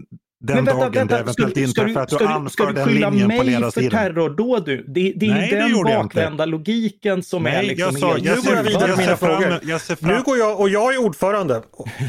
den 0.41 0.57
vänta, 0.57 0.73
dagen 0.73 0.93
vänta, 0.93 1.15
det 1.15 1.21
eventuellt 1.21 1.57
inträffar 1.57 2.01
att 2.01 2.09
du 2.09 2.25
anför 2.25 2.73
den 2.73 2.89
linjen 2.89 3.39
på 3.39 3.43
ledarsidan. 3.43 3.71
Ska 3.71 3.83
du 3.83 3.91
skylla 3.91 3.91
mig 3.91 3.91
för 3.91 3.91
terrordåd 3.91 4.65
du? 4.65 4.85
Det, 4.89 5.13
det 5.17 5.27
är 5.27 5.31
Nej, 5.31 5.69
ju 5.69 5.75
den 5.75 5.85
bakvända 5.85 6.45
logiken 6.45 7.23
som 7.23 7.43
Nej, 7.43 7.57
är 7.57 7.63
liksom 7.63 7.85
jag 7.85 7.99
sa, 7.99 8.19
jag 8.19 8.39
ser, 8.39 8.63
vidare 8.63 8.89
jag 8.89 8.99
mina 8.99 9.17
frågor. 9.17 9.61
Jag 9.63 9.81
ser 9.81 9.95
fram. 9.97 10.11
Nu 10.11 10.23
går 10.23 10.39
jag, 10.39 10.61
och 10.61 10.69
jag 10.69 10.95
är 10.95 10.99
ordförande. 10.99 11.63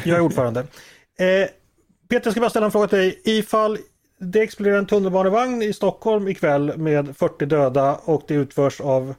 Jag 0.06 0.18
är 0.18 0.22
ordförande. 0.22 0.60
eh, 0.60 1.48
Peter, 2.10 2.22
jag 2.26 2.32
ska 2.32 2.42
bara 2.42 2.50
ställa 2.50 2.66
en 2.66 2.72
fråga 2.72 2.88
till 2.88 2.98
dig. 2.98 3.22
Ifall 3.26 3.78
det 4.20 4.42
exploderar 4.42 4.78
en 4.78 4.86
tunnelbanevagn 4.86 5.62
i 5.62 5.74
Stockholm 5.74 6.28
ikväll 6.28 6.78
med 6.78 7.18
40 7.18 7.46
döda 7.46 7.96
och 7.96 8.24
det 8.28 8.34
utförs 8.34 8.82
av 8.82 9.14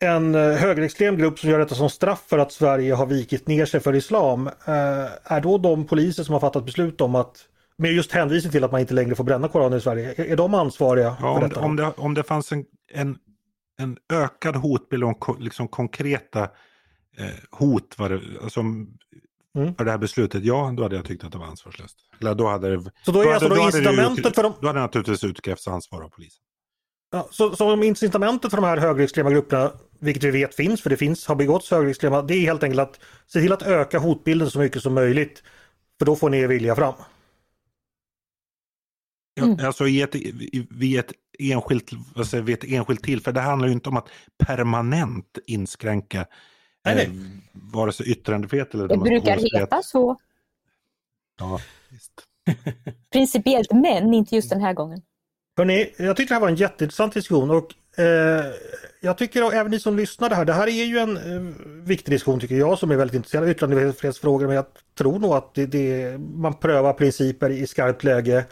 en 0.00 0.34
eh, 0.34 0.40
högerextrem 0.40 1.16
grupp 1.16 1.38
som 1.38 1.50
gör 1.50 1.58
detta 1.58 1.74
som 1.74 1.90
straff 1.90 2.24
för 2.26 2.38
att 2.38 2.52
Sverige 2.52 2.94
har 2.94 3.06
vikit 3.06 3.48
ner 3.48 3.66
sig 3.66 3.80
för 3.80 3.94
islam. 3.94 4.46
Eh, 4.46 5.32
är 5.32 5.40
då 5.40 5.58
de 5.58 5.86
poliser 5.86 6.22
som 6.22 6.32
har 6.32 6.40
fattat 6.40 6.64
beslut 6.64 7.00
om 7.00 7.14
att 7.14 7.44
med 7.78 7.92
just 7.92 8.12
hänvisning 8.12 8.52
till 8.52 8.64
att 8.64 8.72
man 8.72 8.80
inte 8.80 8.94
längre 8.94 9.14
får 9.14 9.24
bränna 9.24 9.48
Koranen 9.48 9.78
i 9.78 9.80
Sverige, 9.80 10.32
är, 10.32 10.36
de 10.36 10.54
ansvariga 10.54 11.16
ja, 11.20 11.40
för 11.40 11.48
detta? 11.48 11.60
Om 11.60 11.76
det, 11.76 11.92
om 11.96 12.14
det 12.14 12.22
fanns 12.22 12.52
en, 12.52 12.64
en, 12.92 13.16
en 13.78 13.96
ökad 14.12 14.56
hotbild 14.56 15.04
och 15.04 15.40
liksom 15.40 15.68
konkreta 15.68 16.42
eh, 17.18 17.26
hot 17.50 17.98
var 17.98 18.08
det, 18.08 18.20
alltså, 18.42 18.60
mm. 18.60 19.74
för 19.76 19.84
det 19.84 19.90
här 19.90 19.98
beslutet, 19.98 20.44
ja 20.44 20.74
då 20.76 20.82
hade 20.82 20.96
jag 20.96 21.04
tyckt 21.04 21.24
att 21.24 21.32
det 21.32 21.38
var 21.38 21.46
ansvarslöst. 21.46 21.96
Eller 22.20 22.34
då 22.34 22.48
hade 22.48 22.76
det, 22.76 22.90
så 23.04 23.12
då 23.12 23.20
är 23.20 23.24
då 23.24 23.30
alltså 23.32 23.48
hade, 23.48 23.60
då 23.60 23.66
incitamentet 23.66 24.26
ut, 24.26 24.34
för 24.34 24.42
dem? 24.42 24.52
Då 24.60 24.66
hade 24.66 24.80
naturligtvis 24.80 25.24
utkrävts 25.24 25.68
ansvar 25.68 26.02
av 26.02 26.08
polisen. 26.08 26.42
Ja, 27.10 27.28
så, 27.30 27.56
så 27.56 27.82
incitamentet 27.82 28.50
för 28.50 28.56
de 28.56 28.66
här 28.66 28.76
högerextrema 28.76 29.30
grupperna, 29.30 29.72
vilket 29.98 30.24
vi 30.24 30.30
vet 30.30 30.54
finns, 30.54 30.82
för 30.82 30.90
det 30.90 30.96
finns, 30.96 31.26
har 31.26 31.34
begåtts 31.34 31.70
högerextrema, 31.70 32.22
det 32.22 32.34
är 32.34 32.40
helt 32.40 32.62
enkelt 32.62 32.80
att 32.80 33.00
se 33.26 33.40
till 33.40 33.52
att 33.52 33.62
öka 33.62 33.98
hotbilden 33.98 34.50
så 34.50 34.58
mycket 34.58 34.82
som 34.82 34.94
möjligt. 34.94 35.42
För 35.98 36.06
då 36.06 36.16
får 36.16 36.30
ni 36.30 36.38
er 36.38 36.48
vilja 36.48 36.76
fram. 36.76 36.94
Mm. 39.40 39.66
Alltså 39.66 39.86
i 39.86 40.02
ett, 40.02 40.14
vid, 40.70 40.98
ett 40.98 41.12
enskilt, 41.38 41.90
alltså 42.16 42.40
vid 42.40 42.54
ett 42.54 42.64
enskilt 42.64 43.02
tillfälle. 43.02 43.34
Det 43.34 43.40
handlar 43.40 43.68
ju 43.68 43.74
inte 43.74 43.88
om 43.88 43.96
att 43.96 44.08
permanent 44.46 45.38
inskränka 45.46 46.26
nej, 46.84 46.94
nej. 46.94 47.06
Eh, 47.06 47.12
vare 47.52 47.92
sig 47.92 48.10
yttrandefrihet 48.10 48.74
eller 48.74 48.88
Det 48.88 48.96
brukar 48.96 49.58
heta 49.60 49.82
så. 49.82 50.20
Ja, 51.38 51.60
visst. 51.88 52.12
Principiellt, 53.12 53.72
men 53.72 54.14
inte 54.14 54.34
just 54.36 54.50
den 54.50 54.60
här 54.60 54.74
gången. 54.74 55.02
Hörrni, 55.58 55.92
jag 55.96 56.16
tyckte 56.16 56.34
det 56.34 56.36
här 56.36 56.40
var 56.40 56.48
en 56.48 56.56
jätteintressant 56.56 57.14
diskussion 57.14 57.50
och 57.50 57.98
eh, 58.00 58.44
jag 59.00 59.18
tycker 59.18 59.44
och 59.44 59.54
även 59.54 59.70
ni 59.70 59.80
som 59.80 59.96
lyssnar 59.96 60.28
det 60.28 60.34
här, 60.34 60.44
det 60.44 60.52
här 60.52 60.66
är 60.66 60.84
ju 60.84 60.98
en 60.98 61.16
eh, 61.16 61.54
viktig 61.84 62.14
diskussion 62.14 62.40
tycker 62.40 62.54
jag 62.54 62.78
som 62.78 62.90
är 62.90 62.96
väldigt 62.96 63.14
intresserad 63.14 63.44
av 63.44 63.50
yttrandefrihetsfrågor 63.50 64.46
men 64.46 64.56
jag 64.56 64.64
tror 64.98 65.18
nog 65.18 65.32
att 65.32 65.54
det, 65.54 65.66
det, 65.66 66.18
man 66.18 66.54
prövar 66.54 66.92
principer 66.92 67.50
i 67.50 67.66
skarpt 67.66 68.04
läge. 68.04 68.44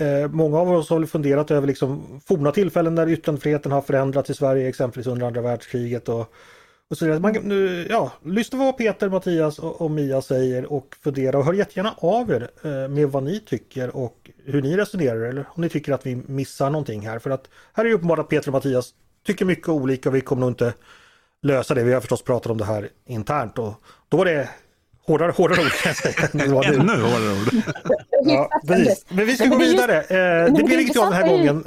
Eh, 0.00 0.30
många 0.30 0.58
av 0.58 0.72
oss 0.72 0.90
har 0.90 1.06
funderat 1.06 1.50
över 1.50 1.66
liksom 1.66 2.20
forna 2.28 2.52
tillfällen 2.52 2.94
när 2.94 3.08
yttrandefriheten 3.08 3.72
har 3.72 3.82
förändrats 3.82 4.30
i 4.30 4.34
Sverige, 4.34 4.68
exempelvis 4.68 5.06
under 5.06 5.26
andra 5.26 5.40
världskriget. 5.40 6.08
Och, 6.08 6.34
och 6.92 6.98
så 6.98 7.04
man, 7.06 7.32
nu, 7.32 7.86
ja, 7.90 8.12
lyssna 8.24 8.58
på 8.58 8.64
vad 8.64 8.76
Peter, 8.76 9.08
Mattias 9.08 9.58
och, 9.58 9.80
och, 9.80 9.90
Mia 9.90 10.22
säger 10.22 10.72
och 10.72 10.96
fundera 11.04 11.38
och 11.38 11.44
hör 11.44 11.52
jättegärna 11.52 11.94
av 11.98 12.30
er 12.30 12.48
eh, 12.64 12.88
med 12.88 13.08
vad 13.08 13.22
ni 13.22 13.40
tycker 13.40 13.96
och 13.96 14.30
hur 14.44 14.62
ni 14.62 14.76
resonerar 14.76 15.20
eller 15.20 15.48
om 15.48 15.62
ni 15.62 15.68
tycker 15.68 15.92
att 15.92 16.06
vi 16.06 16.16
missar 16.16 16.70
någonting 16.70 17.08
här. 17.08 17.18
För 17.18 17.30
att 17.30 17.48
här 17.72 17.84
är 17.84 17.88
det 17.88 17.94
uppenbart 17.94 18.18
att 18.18 18.28
Peter 18.28 18.48
och 18.48 18.52
Mattias 18.52 18.90
tycker 19.26 19.44
mycket 19.44 19.68
olika 19.68 20.08
och 20.08 20.14
vi 20.14 20.20
kommer 20.20 20.40
nog 20.40 20.50
inte 20.50 20.72
lösa 21.42 21.74
det. 21.74 21.84
Vi 21.84 21.92
har 21.92 22.00
förstås 22.00 22.22
pratat 22.22 22.50
om 22.52 22.58
det 22.58 22.64
här 22.64 22.88
internt 23.06 23.58
och 23.58 23.74
då 24.08 24.16
var 24.16 24.24
det 24.24 24.48
Hårdare, 25.06 25.32
hårdare 25.32 25.60
ord 25.60 25.72
kan 25.72 25.90
jag 25.90 25.96
säga. 25.96 26.28
Ännu 26.32 27.02
hårdare 27.02 27.32
ord. 27.32 27.74
ja, 28.24 28.48
precis. 28.66 29.06
Men 29.08 29.26
vi 29.26 29.36
ska 29.36 29.46
gå 29.46 29.58
vidare. 29.58 29.96
Eh, 29.96 30.54
det 30.54 30.64
blir 30.64 30.80
inget 30.80 30.96
av 30.96 31.04
den 31.04 31.12
här 31.12 31.28
gången. 31.28 31.64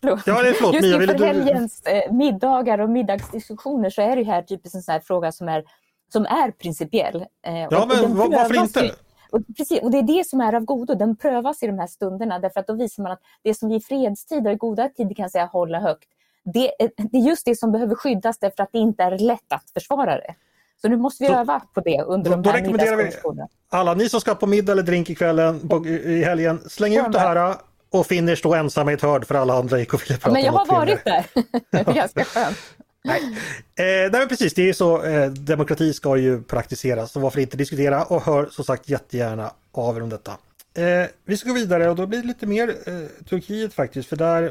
Ja, 0.00 0.42
det 0.42 0.48
är 0.48 0.52
förlåt, 0.52 0.74
Just 0.74 0.84
Mia, 0.84 1.02
inför 1.02 1.26
helgens 1.26 1.82
eh, 1.82 2.12
middagar 2.12 2.78
och 2.78 2.90
middagsdiskussioner 2.90 3.90
så 3.90 4.02
är 4.02 4.16
det 4.16 4.24
här 4.24 4.42
typiskt 4.42 4.74
en 4.74 4.82
sån 4.82 4.92
här 4.92 5.00
fråga 5.00 5.32
som 5.32 5.48
är, 5.48 5.64
som 6.12 6.26
är 6.26 6.50
principiell. 6.50 7.16
Eh, 7.46 7.56
ja, 7.70 7.86
men 7.88 8.16
varför 8.16 8.60
inte? 8.60 8.90
Och, 9.30 9.40
precis, 9.56 9.82
och 9.82 9.90
det 9.90 9.98
är 9.98 10.02
det 10.02 10.26
som 10.26 10.40
är 10.40 10.52
av 10.52 10.64
godo, 10.64 10.94
den 10.94 11.16
prövas 11.16 11.62
i 11.62 11.66
de 11.66 11.78
här 11.78 11.86
stunderna 11.86 12.38
därför 12.38 12.60
att 12.60 12.66
då 12.66 12.74
visar 12.74 13.02
man 13.02 13.12
att 13.12 13.20
det 13.42 13.54
som 13.54 13.68
vi 13.68 13.74
i 13.74 13.80
fredstid 13.80 14.46
och 14.46 14.52
i 14.52 14.56
goda 14.56 14.88
tider 14.88 15.14
kan 15.14 15.30
säga 15.30 15.46
hålla 15.46 15.80
högt, 15.80 16.08
det, 16.44 16.72
det 16.96 17.18
är 17.18 17.22
just 17.28 17.44
det 17.44 17.58
som 17.58 17.72
behöver 17.72 17.94
skyddas 17.94 18.38
därför 18.38 18.62
att 18.62 18.72
det 18.72 18.78
inte 18.78 19.02
är 19.02 19.18
lätt 19.18 19.52
att 19.52 19.70
försvara 19.74 20.14
det. 20.14 20.34
Så 20.82 20.88
nu 20.88 20.96
måste 20.96 21.24
vi 21.24 21.28
så, 21.28 21.34
öva 21.34 21.62
på 21.74 21.80
det 21.80 22.02
under 22.02 22.30
då, 22.30 22.36
de 22.36 22.50
här 22.50 22.62
middagskonversationerna. 22.62 23.48
Alla 23.68 23.94
ni 23.94 24.08
som 24.08 24.20
ska 24.20 24.34
på 24.34 24.46
middag 24.46 24.72
eller 24.72 24.82
drink 24.82 25.10
ikvällen, 25.10 25.68
på, 25.68 25.86
i 25.86 26.24
helgen, 26.24 26.60
släng 26.68 26.96
ut 26.96 27.12
det 27.12 27.18
här 27.18 27.54
och 27.98 28.06
finner 28.06 28.34
stå 28.34 28.54
ensamma 28.54 28.90
i 28.90 28.94
ett 28.94 29.02
hörn 29.02 29.24
för 29.24 29.34
alla 29.34 29.54
andra 29.54 29.78
gick 29.78 29.94
och 29.94 30.02
ville 30.02 30.18
prata 30.18 30.32
Men 30.32 30.42
jag 30.42 30.52
har 30.52 30.66
varit 30.66 31.04
där. 31.04 31.26
det 31.70 31.78
är 31.78 31.94
ganska 31.94 32.24
skönt. 32.24 32.58
Nej. 33.04 33.22
Eh, 33.78 34.10
nej 34.12 34.28
precis, 34.28 34.54
det 34.54 34.68
är 34.68 34.72
så 34.72 35.02
eh, 35.02 35.30
demokrati 35.30 35.92
ska 35.92 36.16
ju 36.16 36.42
praktiseras 36.42 37.12
så 37.12 37.20
varför 37.20 37.40
inte 37.40 37.56
diskutera 37.56 38.04
och 38.04 38.22
hör 38.22 38.46
som 38.46 38.64
sagt 38.64 38.88
jättegärna 38.88 39.50
av 39.72 39.96
er 39.96 40.02
om 40.02 40.08
detta. 40.08 40.32
Eh, 40.76 41.06
vi 41.24 41.36
ska 41.36 41.48
gå 41.48 41.54
vidare 41.54 41.90
och 41.90 41.96
då 41.96 42.06
blir 42.06 42.20
det 42.20 42.26
lite 42.26 42.46
mer 42.46 42.68
eh, 42.86 43.24
Turkiet 43.28 43.74
faktiskt 43.74 44.08
för 44.08 44.16
där 44.16 44.42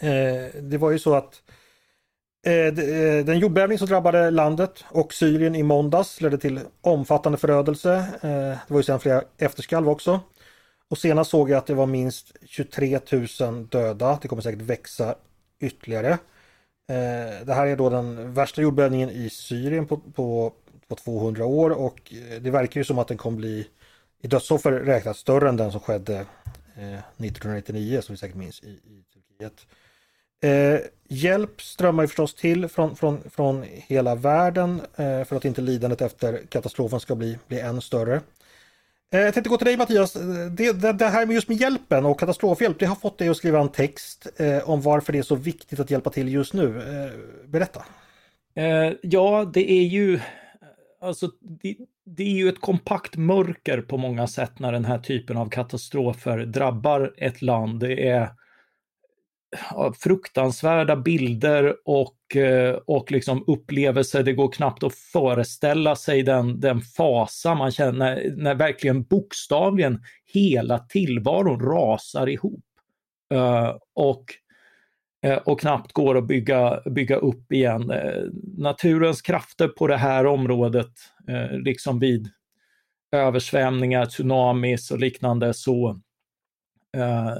eh, 0.00 0.60
det 0.60 0.78
var 0.78 0.90
ju 0.90 0.98
så 0.98 1.14
att 1.14 1.40
Eh, 2.46 2.66
eh, 2.66 3.24
den 3.24 3.38
jordbävning 3.38 3.78
som 3.78 3.88
drabbade 3.88 4.30
landet 4.30 4.84
och 4.88 5.14
Syrien 5.14 5.54
i 5.54 5.62
måndags 5.62 6.20
ledde 6.20 6.38
till 6.38 6.60
omfattande 6.80 7.38
förödelse. 7.38 8.04
Det 8.20 8.58
var 8.68 8.76
ju 8.76 8.82
sedan 8.82 9.00
flera 9.00 9.22
efterskalv 9.38 9.88
också. 9.88 10.20
Och 10.94 10.98
senast 10.98 11.30
såg 11.30 11.50
jag 11.50 11.58
att 11.58 11.66
det 11.66 11.74
var 11.74 11.86
minst 11.86 12.36
23 12.44 13.00
000 13.40 13.66
döda. 13.68 14.18
Det 14.22 14.28
kommer 14.28 14.42
säkert 14.42 14.60
växa 14.60 15.14
ytterligare. 15.60 16.10
Eh, 16.88 17.46
det 17.46 17.54
här 17.54 17.66
är 17.66 17.76
då 17.76 17.90
den 17.90 18.32
värsta 18.34 18.62
jordbävningen 18.62 19.10
i 19.10 19.30
Syrien 19.30 19.86
på, 19.86 19.96
på, 19.96 20.52
på 20.88 20.94
200 20.94 21.44
år 21.44 21.70
och 21.70 22.12
eh, 22.12 22.42
det 22.42 22.50
verkar 22.50 22.80
ju 22.80 22.84
som 22.84 22.98
att 22.98 23.08
den 23.08 23.16
kommer 23.16 23.36
bli 23.36 23.66
i 24.22 24.26
dödsoffer 24.26 24.72
räknat 24.72 25.16
större 25.16 25.48
än 25.48 25.56
den 25.56 25.72
som 25.72 25.80
skedde 25.80 26.14
eh, 26.76 26.94
1999 26.94 28.00
som 28.00 28.12
vi 28.12 28.16
säkert 28.16 28.36
minns 28.36 28.62
i, 28.62 28.68
i 28.68 29.04
Turkiet. 29.12 29.66
Eh, 30.42 30.80
hjälp 31.08 31.62
strömmar 31.62 32.02
ju 32.02 32.06
förstås 32.06 32.34
till 32.34 32.68
från, 32.68 32.96
från, 32.96 33.30
från 33.30 33.64
hela 33.68 34.14
världen 34.14 34.80
eh, 34.96 35.24
för 35.24 35.36
att 35.36 35.44
inte 35.44 35.60
lidandet 35.60 36.00
efter 36.00 36.46
katastrofen 36.48 37.00
ska 37.00 37.14
bli, 37.14 37.38
bli 37.48 37.60
än 37.60 37.80
större. 37.80 38.20
Eh, 39.12 39.20
jag 39.20 39.34
tänkte 39.34 39.50
gå 39.50 39.56
till 39.56 39.66
dig 39.66 39.76
Mattias. 39.76 40.16
Eh, 40.16 40.22
det, 40.50 40.72
det, 40.72 40.92
det, 40.92 41.06
här 41.06 41.26
med 41.26 41.34
just 41.34 41.48
med 41.48 41.56
hjälpen 41.56 42.04
och 42.06 42.20
katastrofhjälp, 42.20 42.78
det 42.78 42.86
har 42.86 42.96
fått 42.96 43.18
dig 43.18 43.28
att 43.28 43.36
skriva 43.36 43.60
en 43.60 43.68
text 43.68 44.26
eh, 44.36 44.70
om 44.70 44.80
varför 44.80 45.12
det 45.12 45.18
är 45.18 45.22
så 45.22 45.36
viktigt 45.36 45.80
att 45.80 45.90
hjälpa 45.90 46.10
till 46.10 46.32
just 46.32 46.54
nu. 46.54 46.78
Eh, 46.78 47.48
berätta. 47.48 47.84
Eh, 48.54 48.92
ja, 49.02 49.50
det 49.54 49.70
är 49.70 49.84
ju 49.84 50.20
Alltså, 51.00 51.30
det, 51.40 51.76
det, 52.06 52.22
är 52.22 52.36
ju 52.36 52.48
ett 52.48 52.60
kompakt 52.60 53.16
mörker 53.16 53.80
på 53.80 53.96
många 53.96 54.26
sätt 54.26 54.58
när 54.58 54.72
den 54.72 54.84
här 54.84 54.98
typen 54.98 55.36
av 55.36 55.48
katastrofer 55.48 56.38
drabbar 56.38 57.14
ett 57.16 57.42
land. 57.42 57.80
Det 57.80 58.08
är 58.08 58.28
fruktansvärda 59.98 60.96
bilder 60.96 61.76
och, 61.84 62.36
eh, 62.36 62.74
och 62.86 63.12
liksom 63.12 63.44
upplevelser. 63.46 64.22
Det 64.22 64.32
går 64.32 64.52
knappt 64.52 64.82
att 64.82 64.94
föreställa 64.94 65.96
sig 65.96 66.22
den, 66.22 66.60
den 66.60 66.80
fasa 66.80 67.54
man 67.54 67.70
känner 67.70 67.92
när, 67.92 68.36
när 68.36 68.54
verkligen 68.54 69.02
bokstavligen 69.02 70.02
hela 70.32 70.78
tillvaron 70.78 71.60
rasar 71.60 72.28
ihop. 72.28 72.64
Eh, 73.34 73.76
och, 73.94 74.24
eh, 75.22 75.36
och 75.36 75.60
knappt 75.60 75.92
går 75.92 76.18
att 76.18 76.26
bygga, 76.26 76.80
bygga 76.90 77.16
upp 77.16 77.52
igen. 77.52 77.92
Naturens 78.58 79.22
krafter 79.22 79.68
på 79.68 79.86
det 79.86 79.96
här 79.96 80.26
området, 80.26 80.92
liksom 81.64 81.98
vid 81.98 82.28
översvämningar, 83.12 84.06
tsunamis 84.06 84.90
och 84.90 84.98
liknande, 84.98 85.54
så, 85.54 86.00
Eh, 86.94 87.34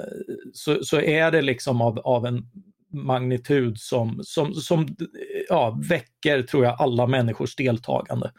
så, 0.52 0.84
så 0.84 1.00
är 1.00 1.30
det 1.30 1.42
liksom 1.42 1.82
av, 1.82 1.98
av 1.98 2.26
en 2.26 2.46
magnitud 2.92 3.78
som, 3.78 4.20
som, 4.24 4.54
som 4.54 4.86
ja, 5.48 5.80
väcker, 5.88 6.42
tror 6.42 6.64
jag, 6.64 6.80
alla 6.80 7.06
människors 7.06 7.56
deltagande. 7.56 8.32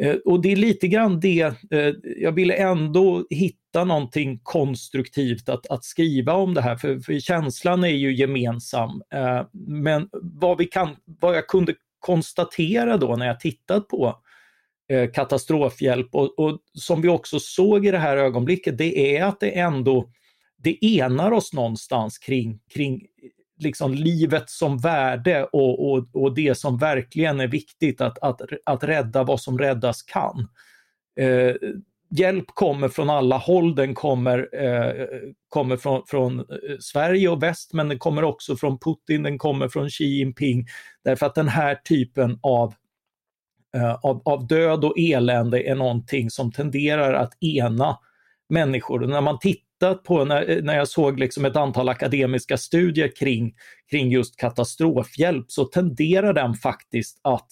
Eh, 0.00 0.14
och 0.14 0.42
det 0.42 0.52
är 0.52 0.56
lite 0.56 0.88
grann 0.88 1.20
det, 1.20 1.42
eh, 1.70 1.94
jag 2.16 2.32
ville 2.32 2.54
ändå 2.54 3.26
hitta 3.30 3.84
någonting 3.84 4.40
konstruktivt 4.42 5.48
att, 5.48 5.66
att 5.66 5.84
skriva 5.84 6.32
om 6.32 6.54
det 6.54 6.60
här, 6.60 6.76
för, 6.76 6.98
för 7.00 7.20
känslan 7.20 7.84
är 7.84 7.88
ju 7.88 8.14
gemensam. 8.14 9.02
Eh, 9.14 9.42
men 9.68 10.08
vad, 10.12 10.58
vi 10.58 10.64
kan, 10.64 10.96
vad 11.04 11.36
jag 11.36 11.46
kunde 11.46 11.74
konstatera 11.98 12.96
då 12.96 13.16
när 13.16 13.26
jag 13.26 13.40
tittat 13.40 13.88
på 13.88 14.22
eh, 14.90 15.10
katastrofhjälp 15.10 16.14
och, 16.14 16.38
och, 16.38 16.58
som 16.72 17.02
vi 17.02 17.08
också 17.08 17.40
såg 17.40 17.86
i 17.86 17.90
det 17.90 17.98
här 17.98 18.16
ögonblicket, 18.16 18.78
det 18.78 19.16
är 19.16 19.24
att 19.24 19.40
det 19.40 19.58
ändå 19.58 20.10
det 20.64 20.98
enar 20.98 21.32
oss 21.32 21.52
någonstans 21.52 22.18
kring, 22.18 22.60
kring 22.74 23.06
liksom 23.58 23.94
livet 23.94 24.50
som 24.50 24.78
värde 24.78 25.44
och, 25.44 25.92
och, 25.92 26.08
och 26.12 26.34
det 26.34 26.54
som 26.54 26.78
verkligen 26.78 27.40
är 27.40 27.48
viktigt 27.48 28.00
att, 28.00 28.18
att, 28.18 28.40
att 28.64 28.84
rädda 28.84 29.22
vad 29.22 29.40
som 29.40 29.58
räddas 29.58 30.02
kan. 30.02 30.48
Eh, 31.20 31.54
hjälp 32.10 32.46
kommer 32.46 32.88
från 32.88 33.10
alla 33.10 33.36
håll, 33.36 33.74
den 33.74 33.94
kommer, 33.94 34.48
eh, 34.52 35.06
kommer 35.48 35.76
från, 35.76 36.02
från 36.06 36.38
eh, 36.38 36.44
Sverige 36.80 37.28
och 37.28 37.42
väst 37.42 37.72
men 37.72 37.88
den 37.88 37.98
kommer 37.98 38.24
också 38.24 38.56
från 38.56 38.78
Putin, 38.78 39.22
den 39.22 39.38
kommer 39.38 39.68
från 39.68 39.90
Xi 39.90 40.04
Jinping. 40.04 40.66
Därför 41.04 41.26
att 41.26 41.34
den 41.34 41.48
här 41.48 41.74
typen 41.74 42.38
av, 42.42 42.74
eh, 43.76 43.94
av, 43.94 44.22
av 44.24 44.46
död 44.46 44.84
och 44.84 44.98
elände 44.98 45.62
är 45.62 45.74
någonting 45.74 46.30
som 46.30 46.52
tenderar 46.52 47.14
att 47.14 47.42
ena 47.42 47.98
människor. 48.48 49.00
när 49.06 49.20
man 49.20 49.38
tittar 49.38 49.64
tittat 49.84 50.04
på 50.04 50.24
när, 50.24 50.62
när 50.62 50.76
jag 50.76 50.88
såg 50.88 51.20
liksom 51.20 51.44
ett 51.44 51.56
antal 51.56 51.88
akademiska 51.88 52.56
studier 52.56 53.16
kring, 53.16 53.54
kring 53.90 54.10
just 54.10 54.36
katastrofhjälp 54.36 55.46
så 55.48 55.64
tenderar 55.64 56.32
den 56.32 56.54
faktiskt 56.54 57.20
att 57.22 57.46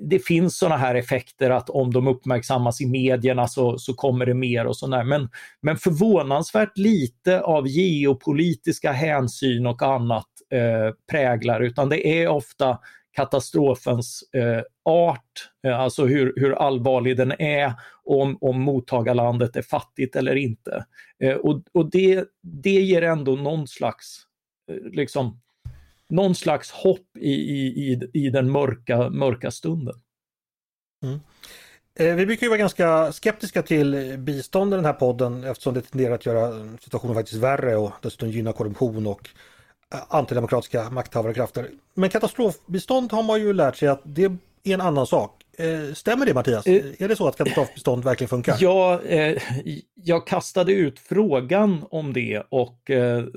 det 0.00 0.18
finns 0.18 0.58
sådana 0.58 0.76
här 0.76 0.94
effekter 0.94 1.50
att 1.50 1.70
om 1.70 1.92
de 1.92 2.08
uppmärksammas 2.08 2.80
i 2.80 2.86
medierna 2.86 3.46
så, 3.46 3.78
så 3.78 3.94
kommer 3.94 4.26
det 4.26 4.34
mer 4.34 4.66
och 4.66 4.76
sådär. 4.76 5.04
Men, 5.04 5.28
men 5.62 5.76
förvånansvärt 5.76 6.78
lite 6.78 7.40
av 7.40 7.68
geopolitiska 7.68 8.92
hänsyn 8.92 9.66
och 9.66 9.82
annat 9.82 10.28
eh, 10.52 10.94
präglar 11.10 11.60
utan 11.60 11.88
det 11.88 12.22
är 12.22 12.28
ofta 12.28 12.78
katastrofens 13.14 14.22
eh, 14.32 14.62
art, 14.84 15.50
eh, 15.66 15.80
alltså 15.80 16.06
hur, 16.06 16.32
hur 16.36 16.52
allvarlig 16.52 17.16
den 17.16 17.32
är, 17.40 17.72
om, 18.04 18.38
om 18.40 18.60
mottagarlandet 18.60 19.56
är 19.56 19.62
fattigt 19.62 20.16
eller 20.16 20.36
inte. 20.36 20.86
Eh, 21.22 21.34
och 21.34 21.62
och 21.72 21.90
det, 21.90 22.24
det 22.42 22.70
ger 22.70 23.02
ändå 23.02 23.36
någon 23.36 23.68
slags, 23.68 24.22
eh, 24.70 24.90
liksom, 24.92 25.40
någon 26.08 26.34
slags 26.34 26.70
hopp 26.70 27.16
i, 27.18 27.32
i, 27.32 27.66
i, 27.66 28.10
i 28.12 28.30
den 28.30 28.50
mörka, 28.50 29.10
mörka 29.10 29.50
stunden. 29.50 29.94
Mm. 31.04 31.20
Eh, 31.98 32.14
vi 32.14 32.26
brukar 32.26 32.46
ju 32.46 32.48
vara 32.48 32.58
ganska 32.58 33.12
skeptiska 33.12 33.62
till 33.62 34.18
bistånd 34.18 34.72
i 34.74 34.76
den 34.76 34.84
här 34.84 34.92
podden 34.92 35.44
eftersom 35.44 35.74
det 35.74 35.80
tenderar 35.80 36.14
att 36.14 36.26
göra 36.26 36.68
situationen 36.80 37.14
faktiskt 37.14 37.42
värre 37.42 37.76
och 37.76 37.92
dessutom 38.02 38.30
gynna 38.30 38.52
korruption 38.52 39.06
och 39.06 39.30
antidemokratiska 40.08 40.90
makthavare 40.90 41.34
krafter. 41.34 41.70
Men 41.94 42.10
katastrofbistånd 42.10 43.12
har 43.12 43.22
man 43.22 43.40
ju 43.40 43.52
lärt 43.52 43.76
sig 43.76 43.88
att 43.88 44.00
det 44.04 44.24
är 44.24 44.38
en 44.64 44.80
annan 44.80 45.06
sak. 45.06 45.44
Eh, 45.58 45.94
stämmer 45.94 46.26
det 46.26 46.34
Mattias? 46.34 46.66
Eh, 46.66 46.84
är 46.98 47.08
det 47.08 47.16
så 47.16 47.28
att 47.28 47.36
katastrofbistånd 47.36 48.04
verkligen 48.04 48.28
funkar? 48.28 48.56
Ja, 48.60 49.00
eh, 49.02 49.42
jag 49.94 50.26
kastade 50.26 50.72
ut 50.72 50.98
frågan 50.98 51.84
om 51.90 52.12
det 52.12 52.42
och, 52.48 52.90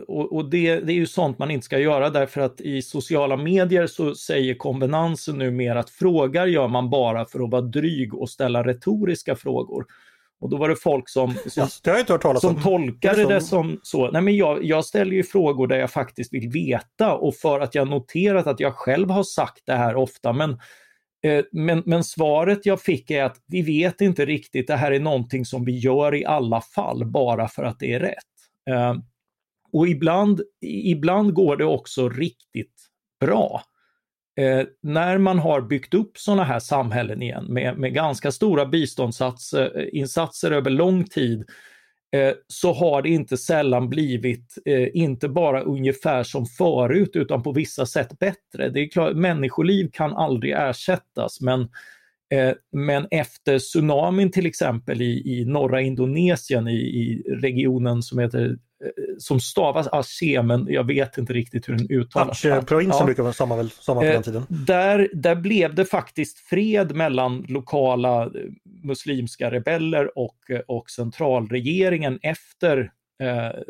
och, 0.07 0.35
och 0.35 0.49
det, 0.49 0.79
det, 0.79 0.91
är 0.91 0.95
ju 0.95 1.07
sånt 1.07 1.39
man 1.39 1.51
inte 1.51 1.65
ska 1.65 1.79
göra 1.79 2.09
därför 2.09 2.41
att 2.41 2.61
i 2.61 2.81
sociala 2.81 3.37
medier 3.37 3.87
så 3.87 4.15
säger 4.15 4.55
konvenansen 4.55 5.37
numera 5.37 5.79
att 5.79 5.89
frågar 5.89 6.47
gör 6.47 6.67
man 6.67 6.89
bara 6.89 7.25
för 7.25 7.43
att 7.43 7.51
vara 7.51 7.61
dryg 7.61 8.13
och 8.13 8.29
ställa 8.29 8.63
retoriska 8.63 9.35
frågor. 9.35 9.85
Och 10.39 10.49
då 10.49 10.57
var 10.57 10.69
det 10.69 10.75
folk 10.75 11.09
som, 11.09 11.33
som, 11.47 11.67
ja, 12.07 12.39
som 12.39 12.61
tolkade 12.61 13.23
det, 13.23 13.33
det 13.33 13.41
som 13.41 13.79
så. 13.83 14.11
Nej, 14.11 14.21
men 14.21 14.35
jag, 14.35 14.63
jag 14.63 14.85
ställer 14.85 15.11
ju 15.11 15.23
frågor 15.23 15.67
där 15.67 15.79
jag 15.79 15.91
faktiskt 15.91 16.33
vill 16.33 16.49
veta 16.49 17.13
och 17.13 17.35
för 17.35 17.59
att 17.59 17.75
jag 17.75 17.87
noterat 17.87 18.47
att 18.47 18.59
jag 18.59 18.75
själv 18.75 19.09
har 19.09 19.23
sagt 19.23 19.61
det 19.65 19.75
här 19.75 19.95
ofta. 19.95 20.33
Men, 20.33 20.51
eh, 21.25 21.45
men, 21.51 21.83
men 21.85 22.03
svaret 22.03 22.65
jag 22.65 22.81
fick 22.81 23.11
är 23.11 23.23
att 23.23 23.37
vi 23.47 23.61
vet 23.61 24.01
inte 24.01 24.25
riktigt, 24.25 24.67
det 24.67 24.75
här 24.75 24.91
är 24.91 24.99
någonting 24.99 25.45
som 25.45 25.65
vi 25.65 25.77
gör 25.77 26.15
i 26.15 26.25
alla 26.25 26.61
fall 26.61 27.05
bara 27.05 27.47
för 27.47 27.63
att 27.63 27.79
det 27.79 27.93
är 27.93 27.99
rätt. 27.99 28.15
Eh, 28.69 28.95
och 29.73 29.87
ibland, 29.87 30.41
ibland 30.61 31.33
går 31.33 31.57
det 31.57 31.65
också 31.65 32.09
riktigt 32.09 32.87
bra. 33.19 33.61
Eh, 34.37 34.63
när 34.81 35.17
man 35.17 35.39
har 35.39 35.61
byggt 35.61 35.93
upp 35.93 36.17
sådana 36.17 36.43
här 36.43 36.59
samhällen 36.59 37.21
igen 37.21 37.45
med, 37.49 37.77
med 37.77 37.93
ganska 37.93 38.31
stora 38.31 38.65
biståndsinsatser 38.65 40.51
eh, 40.51 40.57
över 40.57 40.69
lång 40.69 41.03
tid 41.03 41.45
eh, 42.15 42.33
så 42.47 42.73
har 42.73 43.01
det 43.01 43.09
inte 43.09 43.37
sällan 43.37 43.89
blivit 43.89 44.57
eh, 44.65 44.87
inte 44.93 45.29
bara 45.29 45.61
ungefär 45.61 46.23
som 46.23 46.45
förut 46.45 47.11
utan 47.13 47.43
på 47.43 47.51
vissa 47.51 47.85
sätt 47.85 48.19
bättre. 48.19 48.69
Det 48.69 48.79
är 48.79 48.89
klart, 48.89 49.15
människoliv 49.15 49.89
kan 49.93 50.13
aldrig 50.13 50.53
ersättas 50.53 51.41
men, 51.41 51.61
eh, 52.33 52.53
men 52.71 53.07
efter 53.11 53.59
tsunamin 53.59 54.31
till 54.31 54.45
exempel 54.45 55.01
i, 55.01 55.39
i 55.39 55.45
norra 55.45 55.81
Indonesien 55.81 56.67
i, 56.67 56.77
i 56.77 57.23
regionen 57.41 58.01
som 58.01 58.19
heter 58.19 58.57
som 59.17 59.39
stavas 59.39 59.87
Aceh, 59.91 60.43
men 60.43 60.67
jag 60.69 60.83
vet 60.83 61.17
inte 61.17 61.33
riktigt 61.33 61.69
hur 61.69 61.75
den 61.77 61.91
uttalas. 61.91 62.45
Aceh-provinsen 62.45 62.99
ja. 62.99 63.05
brukar 63.05 63.23
vara 63.23 63.33
samma, 63.33 63.55
väl, 63.55 63.69
samma 63.69 64.01
på 64.01 64.05
den 64.05 64.15
eh, 64.15 64.21
tiden. 64.21 64.45
Där, 64.49 65.09
där 65.13 65.35
blev 65.35 65.75
det 65.75 65.85
faktiskt 65.85 66.39
fred 66.39 66.95
mellan 66.95 67.45
lokala 67.47 68.23
eh, 68.23 68.29
muslimska 68.83 69.51
rebeller 69.51 70.17
och, 70.17 70.37
och 70.67 70.89
centralregeringen 70.89 72.19
efter 72.21 72.91
eh, 73.23 73.61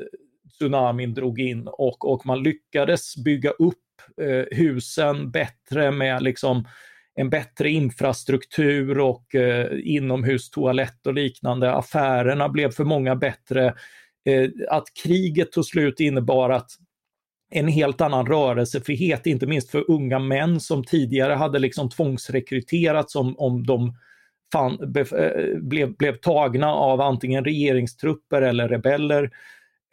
tsunamin 0.58 1.14
drog 1.14 1.40
in 1.40 1.68
och, 1.68 2.14
och 2.14 2.26
man 2.26 2.44
lyckades 2.44 3.16
bygga 3.16 3.50
upp 3.50 3.76
eh, 4.22 4.58
husen 4.58 5.32
bättre 5.32 5.92
med 5.92 6.24
liksom 6.24 6.68
en 7.16 7.30
bättre 7.30 7.70
infrastruktur 7.70 9.00
och 9.00 9.36
eh, 9.36 9.68
inomhustoalett 9.84 11.08
och 11.08 11.14
liknande. 11.14 11.72
Affärerna 11.74 12.50
blev 12.50 12.72
för 12.72 12.84
många 12.84 13.16
bättre 13.16 13.66
Eh, 13.66 13.74
Eh, 14.28 14.50
att 14.70 14.88
kriget 15.04 15.52
tog 15.52 15.66
slut 15.66 16.00
innebar 16.00 16.50
att 16.50 16.72
en 17.50 17.68
helt 17.68 18.02
annan 18.02 18.26
rörelsefrihet, 18.26 19.26
inte 19.26 19.48
minst 19.48 19.72
för 19.72 19.92
unga 19.92 20.20
män 20.20 20.60
som 20.60 20.84
tidigare 20.84 21.34
hade 21.34 21.60
liksom 21.60 21.90
tvångsrekryterats 21.90 23.16
om, 23.16 23.36
om 23.38 23.66
de 23.66 23.96
fan, 24.54 24.78
be, 24.94 25.02
eh, 25.02 25.60
blev, 25.60 25.98
blev 25.98 26.16
tagna 26.16 26.68
av 26.74 27.02
antingen 27.02 27.46
regeringstrupper 27.46 28.42
eller 28.42 28.70
rebeller. 28.70 29.32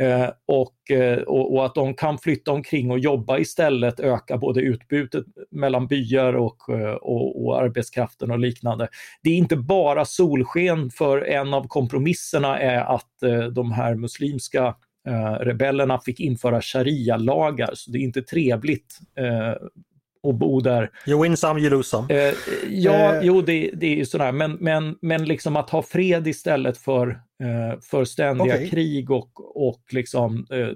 Eh, 0.02 0.30
och, 0.46 0.90
eh, 0.90 1.18
och, 1.18 1.54
och, 1.54 1.66
att 1.66 1.74
de 1.74 1.94
kan 1.94 2.18
flytta 2.18 2.52
omkring 2.52 2.90
och 2.90 2.98
jobba 2.98 3.38
istället 3.38 4.00
ökar 4.00 4.36
både 4.38 4.60
utbudet 4.60 5.24
mellan 5.50 5.86
byar 5.86 6.32
och, 6.32 6.68
eh, 6.68 6.94
och, 6.94 7.44
och, 7.44 7.62
arbetskraften 7.62 8.30
och 8.30 8.38
liknande. 8.38 8.88
Det 9.22 9.30
är 9.30 9.36
inte 9.36 9.56
bara 9.56 10.04
solsken 10.04 10.90
för 10.90 11.18
en 11.18 11.54
av 11.54 11.66
kompromisserna 11.68 12.60
är 12.60 12.94
att 12.94 13.22
eh, 13.22 13.44
de 13.44 13.72
här 13.72 13.94
muslimska 13.94 14.74
eh, 15.08 15.32
rebellerna 15.32 16.00
fick 16.00 16.20
införa 16.20 16.60
sharia-lagar, 16.60 17.70
så 17.74 17.90
det 17.90 17.98
är 17.98 18.02
inte 18.02 18.22
trevligt 18.22 18.98
eh, 19.18 19.54
och 20.24 20.34
bo 20.34 20.60
där. 20.60 20.90
You 21.06 21.22
win 21.22 21.36
some, 21.36 21.60
you 21.60 21.70
lose 21.70 21.88
some. 21.88 22.14
Eh, 22.14 22.34
ja, 22.68 23.14
eh. 23.14 23.20
jo 23.22 23.42
det, 23.42 23.70
det 23.74 23.86
är 23.86 23.96
ju 23.96 24.06
sådär, 24.06 24.32
men, 24.32 24.52
men, 24.52 24.98
men 25.00 25.24
liksom 25.24 25.56
att 25.56 25.70
ha 25.70 25.82
fred 25.82 26.26
istället 26.26 26.78
för, 26.78 27.08
eh, 27.08 27.80
för 27.80 28.04
ständiga 28.04 28.54
okay. 28.54 28.68
krig 28.68 29.10
och, 29.10 29.66
och 29.68 29.82
liksom 29.90 30.46
eh, 30.50 30.68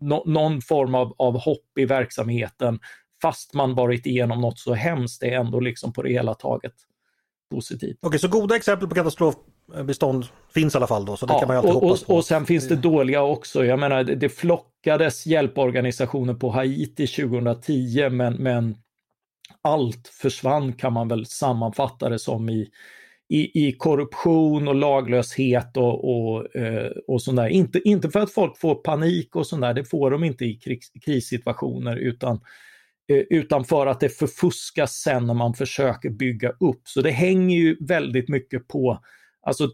no, 0.00 0.22
någon 0.26 0.60
form 0.60 0.94
av, 0.94 1.14
av 1.18 1.38
hopp 1.38 1.78
i 1.78 1.84
verksamheten 1.84 2.78
fast 3.22 3.54
man 3.54 3.74
varit 3.74 4.06
igenom 4.06 4.40
något 4.40 4.58
så 4.58 4.74
hemskt 4.74 5.22
är 5.22 5.32
ändå 5.32 5.60
liksom 5.60 5.92
på 5.92 6.02
det 6.02 6.10
hela 6.12 6.34
taget 6.34 6.74
positivt. 7.50 7.98
Okej, 8.00 8.08
okay, 8.08 8.18
så 8.18 8.28
goda 8.28 8.56
exempel 8.56 8.88
på 8.88 8.94
katastrof 8.94 9.34
bestånd 9.84 10.26
finns 10.54 10.74
i 10.74 10.76
alla 10.76 10.86
fall 10.86 11.04
då, 11.04 11.16
så 11.16 11.26
det 11.26 11.32
ja, 11.32 11.38
kan 11.38 11.48
man 11.48 11.56
ju 11.56 11.58
alltid 11.58 11.74
och, 11.74 11.80
hoppas 11.80 12.04
på. 12.04 12.14
Och 12.14 12.24
sen 12.24 12.46
finns 12.46 12.68
det 12.68 12.76
dåliga 12.76 13.22
också. 13.22 13.64
Jag 13.64 13.78
menar, 13.78 14.04
det 14.04 14.28
flockades 14.28 15.26
hjälporganisationer 15.26 16.34
på 16.34 16.50
Haiti 16.50 17.06
2010, 17.06 18.08
men, 18.10 18.34
men 18.34 18.76
allt 19.62 20.08
försvann 20.08 20.72
kan 20.72 20.92
man 20.92 21.08
väl 21.08 21.26
sammanfatta 21.26 22.08
det 22.08 22.18
som 22.18 22.48
i, 22.48 22.68
i, 23.28 23.68
i 23.68 23.72
korruption 23.72 24.68
och 24.68 24.74
laglöshet 24.74 25.76
och, 25.76 26.04
och, 26.04 26.56
eh, 26.56 26.90
och 27.06 27.22
sånt 27.22 27.36
där. 27.36 27.48
Inte, 27.48 27.88
inte 27.88 28.10
för 28.10 28.20
att 28.20 28.32
folk 28.32 28.58
får 28.58 28.74
panik 28.74 29.36
och 29.36 29.46
sånt 29.46 29.62
där, 29.62 29.74
det 29.74 29.84
får 29.84 30.10
de 30.10 30.24
inte 30.24 30.44
i 30.44 30.54
kris, 30.54 30.92
krissituationer, 31.04 31.96
utan, 31.96 32.40
eh, 33.08 33.16
utan 33.30 33.64
för 33.64 33.86
att 33.86 34.00
det 34.00 34.08
förfuskas 34.08 34.92
sen 34.92 35.26
när 35.26 35.34
man 35.34 35.54
försöker 35.54 36.10
bygga 36.10 36.50
upp. 36.50 36.80
Så 36.84 37.02
det 37.02 37.10
hänger 37.10 37.56
ju 37.56 37.76
väldigt 37.80 38.28
mycket 38.28 38.68
på, 38.68 38.98
alltså 39.46 39.68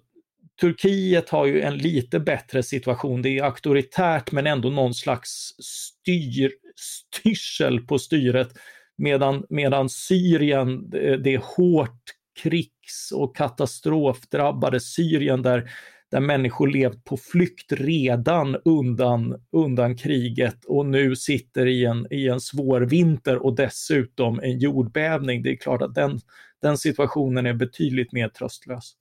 Turkiet 0.60 1.28
har 1.28 1.46
ju 1.46 1.60
en 1.60 1.78
lite 1.78 2.20
bättre 2.20 2.62
situation. 2.62 3.22
Det 3.22 3.38
är 3.38 3.44
auktoritärt 3.44 4.32
men 4.32 4.46
ändå 4.46 4.70
någon 4.70 4.94
slags 4.94 5.54
styr, 5.58 6.52
styrsel 6.76 7.80
på 7.80 7.98
styret. 7.98 8.48
Medan, 8.96 9.46
medan 9.48 9.88
Syrien, 9.88 10.90
det 10.90 11.34
är 11.34 11.56
hårt 11.56 12.02
krigs 12.42 13.12
och 13.14 13.36
katastrofdrabbade 13.36 14.80
Syrien 14.80 15.42
där, 15.42 15.70
där 16.10 16.20
människor 16.20 16.68
levt 16.68 17.04
på 17.04 17.16
flykt 17.16 17.72
redan 17.72 18.56
undan, 18.64 19.42
undan 19.52 19.96
kriget 19.96 20.64
och 20.64 20.86
nu 20.86 21.16
sitter 21.16 21.66
i 21.66 21.84
en, 21.84 22.06
i 22.10 22.28
en 22.28 22.40
svår 22.40 22.80
vinter 22.80 23.46
och 23.46 23.56
dessutom 23.56 24.40
en 24.40 24.58
jordbävning. 24.58 25.42
Det 25.42 25.50
är 25.50 25.56
klart 25.56 25.82
att 25.82 25.94
den, 25.94 26.20
den 26.62 26.78
situationen 26.78 27.46
är 27.46 27.54
betydligt 27.54 28.12
mer 28.12 28.28
tröstlös. 28.28 28.96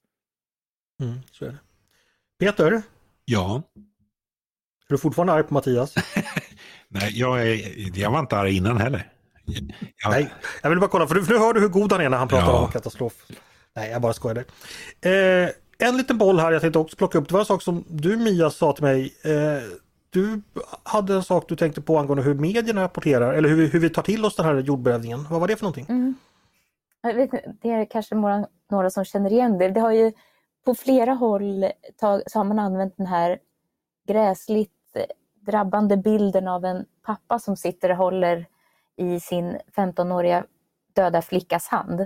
Mm, 1.02 1.18
så 1.32 1.44
är 1.44 1.48
det. 1.48 1.58
Peter? 2.38 2.82
Ja? 3.24 3.62
Är 4.88 4.94
du 4.94 4.98
fortfarande 4.98 5.32
arg 5.32 5.42
på 5.42 5.54
Mattias? 5.54 5.94
Nej, 6.88 7.10
jag, 7.14 7.48
är, 7.48 7.98
jag 7.98 8.10
var 8.10 8.18
inte 8.20 8.36
arg 8.36 8.56
innan 8.56 8.76
heller. 8.76 9.12
Jag... 9.44 10.10
Nej, 10.10 10.32
jag 10.62 10.70
vill 10.70 10.80
bara 10.80 10.90
kolla, 10.90 11.06
för 11.06 11.14
nu 11.14 11.38
hör 11.38 11.54
du 11.54 11.60
hur 11.60 11.68
god 11.68 11.92
han 11.92 12.00
är 12.00 12.08
när 12.08 12.18
han 12.18 12.28
pratar 12.28 12.52
ja. 12.52 12.64
om 12.64 12.70
katastrof. 12.70 13.12
Nej, 13.76 13.90
jag 13.90 14.02
bara 14.02 14.12
skojade. 14.12 14.44
Eh, 15.00 15.50
en 15.78 15.96
liten 15.96 16.18
boll 16.18 16.38
här 16.38 16.52
jag 16.52 16.60
tänkte 16.60 16.78
också 16.78 16.96
plocka 16.96 17.18
upp. 17.18 17.28
Det 17.28 17.32
var 17.34 17.40
en 17.40 17.46
sak 17.46 17.62
som 17.62 17.84
du 17.88 18.16
Mia 18.16 18.50
sa 18.50 18.72
till 18.72 18.84
mig. 18.84 19.14
Eh, 19.24 19.62
du 20.10 20.42
hade 20.82 21.14
en 21.14 21.22
sak 21.22 21.44
du 21.48 21.56
tänkte 21.56 21.80
på 21.80 21.98
angående 21.98 22.22
hur 22.22 22.34
medierna 22.34 22.82
rapporterar 22.82 23.34
eller 23.34 23.48
hur, 23.48 23.68
hur 23.68 23.80
vi 23.80 23.90
tar 23.90 24.02
till 24.02 24.24
oss 24.24 24.36
den 24.36 24.46
här 24.46 24.58
jordbävningen. 24.58 25.26
Vad 25.30 25.40
var 25.40 25.48
det 25.48 25.56
för 25.56 25.64
någonting? 25.64 25.86
Mm. 25.88 26.14
Jag 27.02 27.14
vet, 27.14 27.30
det 27.62 27.68
är 27.70 27.84
kanske 27.84 28.14
några, 28.14 28.46
några 28.70 28.90
som 28.90 29.04
känner 29.04 29.32
igen 29.32 29.58
det. 29.58 29.68
Det 29.68 29.80
har 29.80 29.92
ju 29.92 30.12
på 30.64 30.74
flera 30.74 31.12
håll 31.12 31.66
tag, 31.96 32.22
så 32.26 32.38
har 32.38 32.44
man 32.44 32.58
använt 32.58 32.96
den 32.96 33.06
här 33.06 33.38
gräsligt 34.06 34.96
drabbande 35.40 35.96
bilden 35.96 36.48
av 36.48 36.64
en 36.64 36.86
pappa 37.02 37.38
som 37.38 37.56
sitter 37.56 37.90
och 37.90 37.96
håller 37.96 38.46
i 38.96 39.20
sin 39.20 39.58
15-åriga 39.76 40.44
döda 40.92 41.22
flickas 41.22 41.68
hand. 41.68 42.00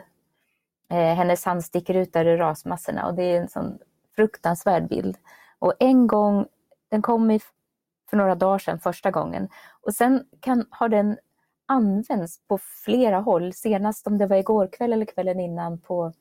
Eh, 0.91 1.15
hennes 1.15 1.45
hand 1.45 1.65
sticker 1.65 1.95
ut 1.95 2.13
där 2.13 2.25
ur 2.27 2.37
rasmassorna 2.37 3.07
och 3.07 3.15
det 3.15 3.23
är 3.23 3.41
en 3.41 3.49
sån 3.49 3.79
fruktansvärd 4.17 4.89
bild. 4.89 5.17
Och 5.59 5.75
en 5.79 6.07
gång, 6.07 6.47
den 6.89 7.03
kom 7.03 7.41
för 8.11 8.17
några 8.17 8.35
dagar 8.35 8.59
sedan 8.59 8.79
första 8.79 9.11
gången 9.11 9.49
och 9.83 9.95
sen 9.95 10.25
kan, 10.41 10.67
har 10.71 10.89
den 10.89 11.19
använts 11.67 12.41
på 12.49 12.59
flera 12.59 13.19
håll. 13.21 13.53
Senast 13.53 14.07
om 14.07 14.19
det 14.19 14.27
var 14.27 14.37
igår 14.37 14.69
kväll 14.73 14.93
eller 14.93 15.07
kvällen 15.07 15.41
innan 15.41 15.79
på 15.79 16.13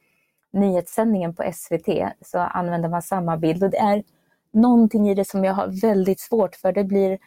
nyhetssändningen 0.55 1.35
på 1.35 1.51
SVT 1.53 1.87
så 2.21 2.39
använder 2.39 2.89
man 2.89 3.01
samma 3.01 3.37
bild 3.37 3.63
och 3.63 3.69
det 3.69 3.77
är 3.77 4.03
någonting 4.51 5.09
i 5.09 5.15
det 5.15 5.25
som 5.25 5.43
jag 5.43 5.53
har 5.53 5.81
väldigt 5.81 6.19
svårt 6.19 6.55
för. 6.55 6.71
Det 6.71 6.83
blir 6.83 7.19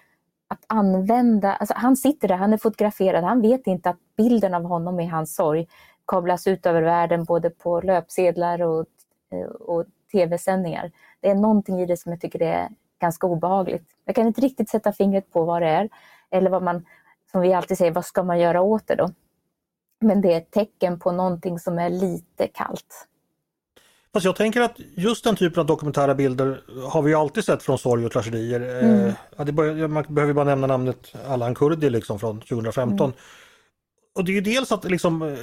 att 0.49 0.65
använda, 0.67 1.55
alltså 1.55 1.75
han 1.77 1.97
sitter 1.97 2.29
där, 2.29 2.37
han 2.37 2.53
är 2.53 2.59
fotograferad, 2.59 3.25
han 3.25 3.41
vet 3.41 3.67
inte 3.67 3.91
att 3.91 3.99
bilden 4.17 4.55
av 4.55 4.63
honom 4.63 5.01
i 5.01 5.07
hans 5.07 5.35
sorg 5.35 5.67
kablas 6.07 6.47
ut 6.47 6.67
över 6.67 6.83
världen 6.83 7.25
både 7.25 7.51
på 7.51 7.81
löpsedlar 7.81 8.63
och, 8.63 8.87
eh, 9.33 9.49
och 9.49 9.85
tv-sändningar. 10.13 10.93
Det 11.21 11.31
är 11.31 11.35
någonting 11.35 11.81
i 11.81 11.87
det 11.87 11.97
som 11.97 12.13
jag 12.13 12.21
tycker 12.21 12.43
är 12.43 12.69
ganska 13.01 13.27
obehagligt. 13.27 13.85
Jag 14.05 14.15
kan 14.15 14.27
inte 14.27 14.41
riktigt 14.41 14.69
sätta 14.69 14.93
fingret 14.93 15.33
på 15.33 15.45
vad 15.45 15.63
det 15.63 15.69
är 15.69 15.89
eller 16.31 16.51
vad 16.51 16.63
man, 16.63 16.87
som 17.33 17.41
vi 17.41 17.53
alltid 17.53 17.79
säger, 17.79 17.93
vad 17.93 18.05
ska 18.05 18.23
man 18.23 18.39
göra 18.39 18.61
åt 18.61 18.87
det 18.87 18.95
då? 18.95 19.11
Men 20.01 20.21
det 20.21 20.33
är 20.33 20.39
ett 20.39 20.51
tecken 20.51 20.99
på 20.99 21.13
någonting 21.13 21.59
som 21.59 21.79
är 21.79 21.91
lite 21.91 22.47
kallt. 22.47 23.09
Fast 24.13 24.25
jag 24.25 24.37
tänker 24.37 24.61
att 24.61 24.77
just 24.97 25.25
den 25.25 25.37
typen 25.37 25.61
av 25.61 25.67
dokumentära 25.67 26.15
bilder 26.15 26.61
har 26.89 27.03
vi 27.03 27.15
alltid 27.15 27.45
sett 27.45 27.63
från 27.63 27.79
sorg 27.79 28.07
och 28.07 28.13
tragedier. 28.13 28.61
Mm. 28.61 29.07
Eh, 29.07 29.15
ja, 29.37 29.45
det 29.45 29.53
bör, 29.53 29.89
man 29.89 30.05
behöver 30.09 30.35
bara 30.35 30.45
nämna 30.45 30.67
namnet 30.67 31.15
Allan 31.27 31.55
Kurdi 31.55 31.91
liksom 31.91 32.19
från 32.19 32.41
2015. 32.41 33.11
Mm. 33.11 33.17
Och 34.15 34.25
det 34.25 34.33
är 34.33 34.35
ju 34.35 34.41
dels 34.41 34.73
att 34.73 34.85
liksom, 34.85 35.23
eh, 35.23 35.39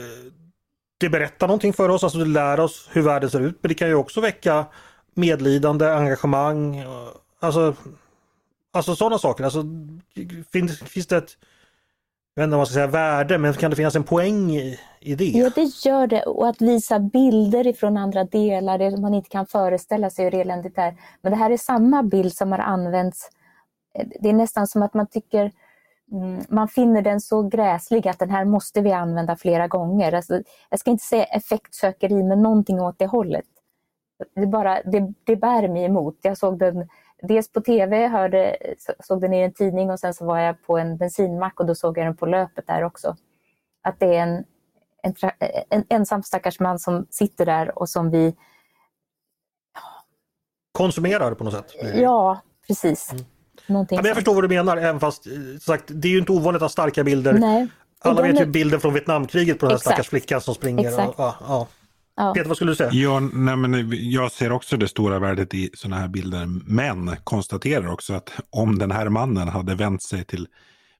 det 0.97 1.09
berättar 1.09 1.47
någonting 1.47 1.73
för 1.73 1.89
oss, 1.89 2.03
alltså 2.03 2.19
det 2.19 2.25
lär 2.25 2.59
oss 2.59 2.89
hur 2.91 3.01
världen 3.01 3.29
ser 3.29 3.41
ut. 3.41 3.57
Men 3.61 3.69
det 3.69 3.75
kan 3.75 3.87
ju 3.87 3.95
också 3.95 4.21
väcka 4.21 4.65
medlidande, 5.13 5.93
engagemang. 5.93 6.83
Alltså, 7.39 7.75
alltså 8.73 8.95
sådana 8.95 9.17
saker. 9.17 9.43
Alltså, 9.43 9.63
finns, 10.51 10.79
finns 10.79 11.07
det 11.07 11.17
ett 11.17 11.37
jag 12.37 12.41
vet 12.41 12.47
inte 12.47 12.55
om 12.55 12.59
man 12.59 12.65
ska 12.65 12.73
säga 12.73 12.87
värde, 12.87 13.37
men 13.37 13.53
kan 13.53 13.69
det 13.69 13.75
finnas 13.75 13.95
en 13.95 14.03
poäng 14.03 14.51
i, 14.51 14.79
i 14.99 15.15
det? 15.15 15.25
Ja, 15.25 15.49
det 15.55 15.85
gör 15.85 16.07
det. 16.07 16.23
Och 16.23 16.47
att 16.47 16.61
visa 16.61 16.99
bilder 16.99 17.67
ifrån 17.67 17.97
andra 17.97 18.23
delar, 18.23 18.77
det 18.77 18.97
man 18.97 19.13
inte 19.13 19.29
kan 19.29 19.45
föreställa 19.45 20.09
sig 20.09 20.25
hur 20.25 20.35
eländigt 20.35 20.75
det 20.75 20.81
är. 20.81 20.95
Men 21.21 21.31
det 21.31 21.37
här 21.37 21.51
är 21.51 21.57
samma 21.57 22.03
bild 22.03 22.33
som 22.33 22.51
har 22.51 22.59
använts. 22.59 23.29
Det 24.19 24.29
är 24.29 24.33
nästan 24.33 24.67
som 24.67 24.81
att 24.81 24.93
man 24.93 25.07
tycker 25.07 25.51
mm, 26.11 26.41
man 26.49 26.67
finner 26.67 27.01
den 27.01 27.21
så 27.21 27.43
gräslig 27.43 28.07
att 28.07 28.19
den 28.19 28.29
här 28.29 28.45
måste 28.45 28.81
vi 28.81 28.91
använda 28.91 29.35
flera 29.35 29.67
gånger. 29.67 30.13
Alltså, 30.13 30.41
jag 30.69 30.79
ska 30.79 30.91
inte 30.91 31.05
säga 31.05 31.23
effektsökeri, 31.23 32.23
men 32.23 32.41
någonting 32.41 32.81
åt 32.81 32.99
det 32.99 33.07
hållet. 33.07 33.45
Det, 34.35 34.47
bara, 34.47 34.81
det, 34.83 35.13
det 35.23 35.35
bär 35.35 35.67
mig 35.67 35.83
emot. 35.83 36.17
Jag 36.21 36.37
såg 36.37 36.59
den 36.59 36.87
dels 37.27 37.51
på 37.51 37.61
tv, 37.61 38.07
hörde, 38.07 38.57
såg 38.99 39.21
den 39.21 39.33
i 39.33 39.41
en 39.41 39.53
tidning 39.53 39.91
och 39.91 39.99
sen 39.99 40.13
så 40.13 40.25
var 40.25 40.39
jag 40.39 40.63
på 40.63 40.77
en 40.77 40.97
bensinmack 40.97 41.59
och 41.59 41.65
då 41.65 41.75
såg 41.75 41.97
jag 41.97 42.05
den 42.05 42.17
på 42.17 42.25
löpet 42.25 42.67
där 42.67 42.83
också. 42.83 43.15
Att 43.83 43.99
det 43.99 44.15
är 44.15 44.23
en, 44.23 44.43
en, 45.03 45.15
en 45.69 45.83
ensam 45.89 46.23
stackars 46.23 46.59
man 46.59 46.79
som 46.79 47.07
sitter 47.09 47.45
där 47.45 47.79
och 47.79 47.89
som 47.89 48.11
vi 48.11 48.35
konsumerar 50.71 51.33
på 51.33 51.43
något 51.43 51.53
sätt? 51.53 51.75
Ja, 51.95 52.41
precis. 52.67 53.11
Mm. 53.11 53.25
Ja, 53.67 53.85
men 53.89 54.05
jag 54.05 54.15
förstår 54.15 54.33
vad 54.33 54.43
du 54.43 54.47
menar, 54.47 54.77
även 54.77 54.99
fast 54.99 55.27
sagt, 55.61 55.83
det 55.87 56.07
är 56.07 56.11
ju 56.11 56.17
inte 56.17 56.31
ovanligt 56.31 56.55
att 56.55 56.61
ha 56.61 56.69
starka 56.69 57.03
bilder. 57.03 57.33
Nej. 57.33 57.67
Alla 57.99 58.21
vet 58.21 58.41
ju 58.41 58.45
bilden 58.45 58.79
från 58.79 58.93
Vietnamkriget 58.93 59.59
på 59.59 59.65
den 59.65 59.71
här 59.71 59.77
stackars 59.77 60.09
flickan 60.09 60.41
som 60.41 60.55
springer. 60.55 61.07
Och, 61.07 61.15
ja, 61.17 61.35
ja. 61.47 61.67
Ja. 62.15 62.33
Peter, 62.33 62.47
vad 62.47 62.57
skulle 62.57 62.71
du 62.71 62.75
säga? 62.75 62.91
Ja, 62.93 63.19
nej, 63.19 63.55
men 63.55 63.89
jag 64.11 64.31
ser 64.31 64.51
också 64.51 64.77
det 64.77 64.87
stora 64.87 65.19
värdet 65.19 65.53
i 65.53 65.69
sådana 65.73 66.01
här 66.01 66.07
bilder, 66.07 66.45
men 66.65 67.15
konstaterar 67.23 67.87
också 67.87 68.13
att 68.13 68.31
om 68.49 68.79
den 68.79 68.91
här 68.91 69.09
mannen 69.09 69.47
hade 69.47 69.75
vänt 69.75 70.03
sig 70.03 70.25
till 70.25 70.47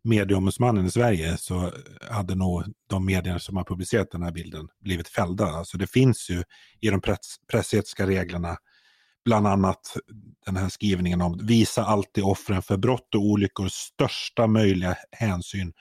medieombudsmannen 0.04 0.86
i 0.86 0.92
Sverige 0.92 1.38
så 1.38 1.72
hade 2.12 2.36
nog 2.36 2.64
de 2.90 3.06
medier 3.06 3.38
som 3.38 3.58
har 3.58 3.64
publicerat 3.64 4.12
den 4.12 4.24
här 4.24 4.32
bilden 4.32 4.68
blivit 4.84 5.08
fällda. 5.08 5.46
Alltså 5.46 5.78
det 5.78 5.92
finns 5.92 6.30
ju 6.30 6.44
i 6.82 6.90
de 6.90 7.02
press, 7.02 7.36
pressetiska 7.52 8.08
reglerna 8.08 8.58
bland 9.26 9.48
annat 9.48 9.98
den 10.46 10.56
här 10.56 10.70
skrivningen 10.70 11.22
om 11.22 11.40
visa 11.44 11.86
alltid 11.86 12.24
offren 12.24 12.62
för 12.62 12.78
brott 12.78 13.16
och 13.16 13.22
olyckor 13.22 13.68
största 13.68 14.48
möjliga 14.48 14.96
hänsyn. 15.12 15.74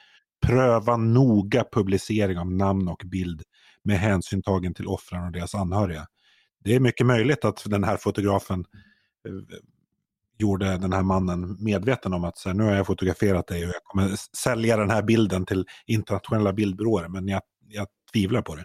Pröva 0.46 0.96
noga 0.96 1.64
publicering 1.72 2.38
av 2.38 2.52
namn 2.52 2.88
och 2.88 3.02
bild 3.04 3.42
med 3.84 3.98
hänsyn 3.98 4.42
tagen 4.42 4.74
till 4.74 4.86
offren 4.86 5.24
och 5.24 5.32
deras 5.32 5.54
anhöriga. 5.54 6.06
Det 6.64 6.74
är 6.74 6.80
mycket 6.80 7.06
möjligt 7.06 7.44
att 7.44 7.62
den 7.66 7.84
här 7.84 7.96
fotografen 7.96 8.64
eh, 9.28 9.58
gjorde 10.38 10.76
den 10.76 10.92
här 10.92 11.02
mannen 11.02 11.56
medveten 11.60 12.12
om 12.12 12.24
att 12.24 12.38
så 12.38 12.48
här, 12.48 12.56
nu 12.56 12.64
har 12.64 12.74
jag 12.74 12.86
fotograferat 12.86 13.46
dig 13.46 13.64
och 13.64 13.68
jag 13.68 13.84
kommer 13.84 14.36
sälja 14.36 14.76
den 14.76 14.90
här 14.90 15.02
bilden 15.02 15.46
till 15.46 15.66
internationella 15.86 16.52
bildbyråer, 16.52 17.08
men 17.08 17.28
jag, 17.28 17.42
jag 17.68 17.86
tvivlar 18.12 18.42
på 18.42 18.54
det. 18.54 18.64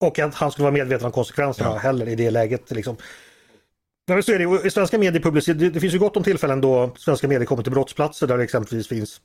Och 0.00 0.18
att 0.18 0.34
han 0.34 0.52
skulle 0.52 0.62
vara 0.62 0.72
medveten 0.72 1.06
om 1.06 1.12
konsekvenserna 1.12 1.70
ja. 1.70 1.76
heller 1.76 2.08
i 2.08 2.14
det 2.14 2.30
läget. 2.30 2.70
Liksom. 2.70 2.96
Men 4.08 4.22
så 4.22 4.32
är 4.32 4.38
det, 4.38 4.66
I 4.66 4.70
svenska 4.70 4.98
medier 4.98 5.22
publiceras, 5.22 5.58
det, 5.58 5.70
det 5.70 5.80
finns 5.80 5.94
ju 5.94 5.98
gott 5.98 6.16
om 6.16 6.22
tillfällen 6.22 6.60
då 6.60 6.94
svenska 6.96 7.28
medier 7.28 7.46
kommer 7.46 7.62
till 7.62 7.72
brottsplatser 7.72 8.26
där 8.26 8.38
det 8.38 8.44
exempelvis 8.44 8.88
finns 8.88 9.20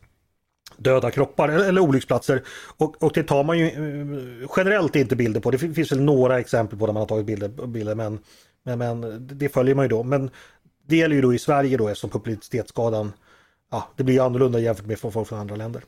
döda 0.78 1.12
kroppar 1.12 1.50
eller 1.50 1.82
olycksplatser. 1.82 2.44
Och, 2.78 3.04
och 3.04 3.12
det 3.14 3.24
tar 3.24 3.44
man 3.44 3.60
ju 3.60 3.66
eh, 3.66 4.50
generellt 4.58 4.96
inte 4.96 5.16
bilder 5.16 5.42
på. 5.42 5.52
Det 5.52 5.58
finns 5.58 5.92
väl 5.92 6.02
några 6.02 6.40
exempel 6.40 6.80
på 6.80 6.86
där 6.86 6.94
man 6.94 7.02
har 7.02 7.08
tagit 7.08 7.26
bilder, 7.26 7.68
bilder 7.68 7.96
men, 7.96 8.20
men, 8.64 8.80
men 8.80 9.28
det 9.28 9.50
följer 9.50 9.76
man 9.76 9.86
ju 9.86 9.90
då. 9.90 10.04
Men 10.04 10.30
det 10.88 10.98
gäller 10.98 11.16
ju 11.16 11.22
då 11.22 11.34
i 11.34 11.40
Sverige 11.40 11.78
då 11.78 11.88
eftersom 11.88 12.10
publicitetsskadan 12.10 13.14
ja, 13.72 13.88
det 13.96 14.04
blir 14.04 14.26
annorlunda 14.26 14.60
jämfört 14.60 14.86
med 14.86 15.00
folk 15.00 15.28
från 15.28 15.40
andra 15.40 15.56
länder. 15.56 15.84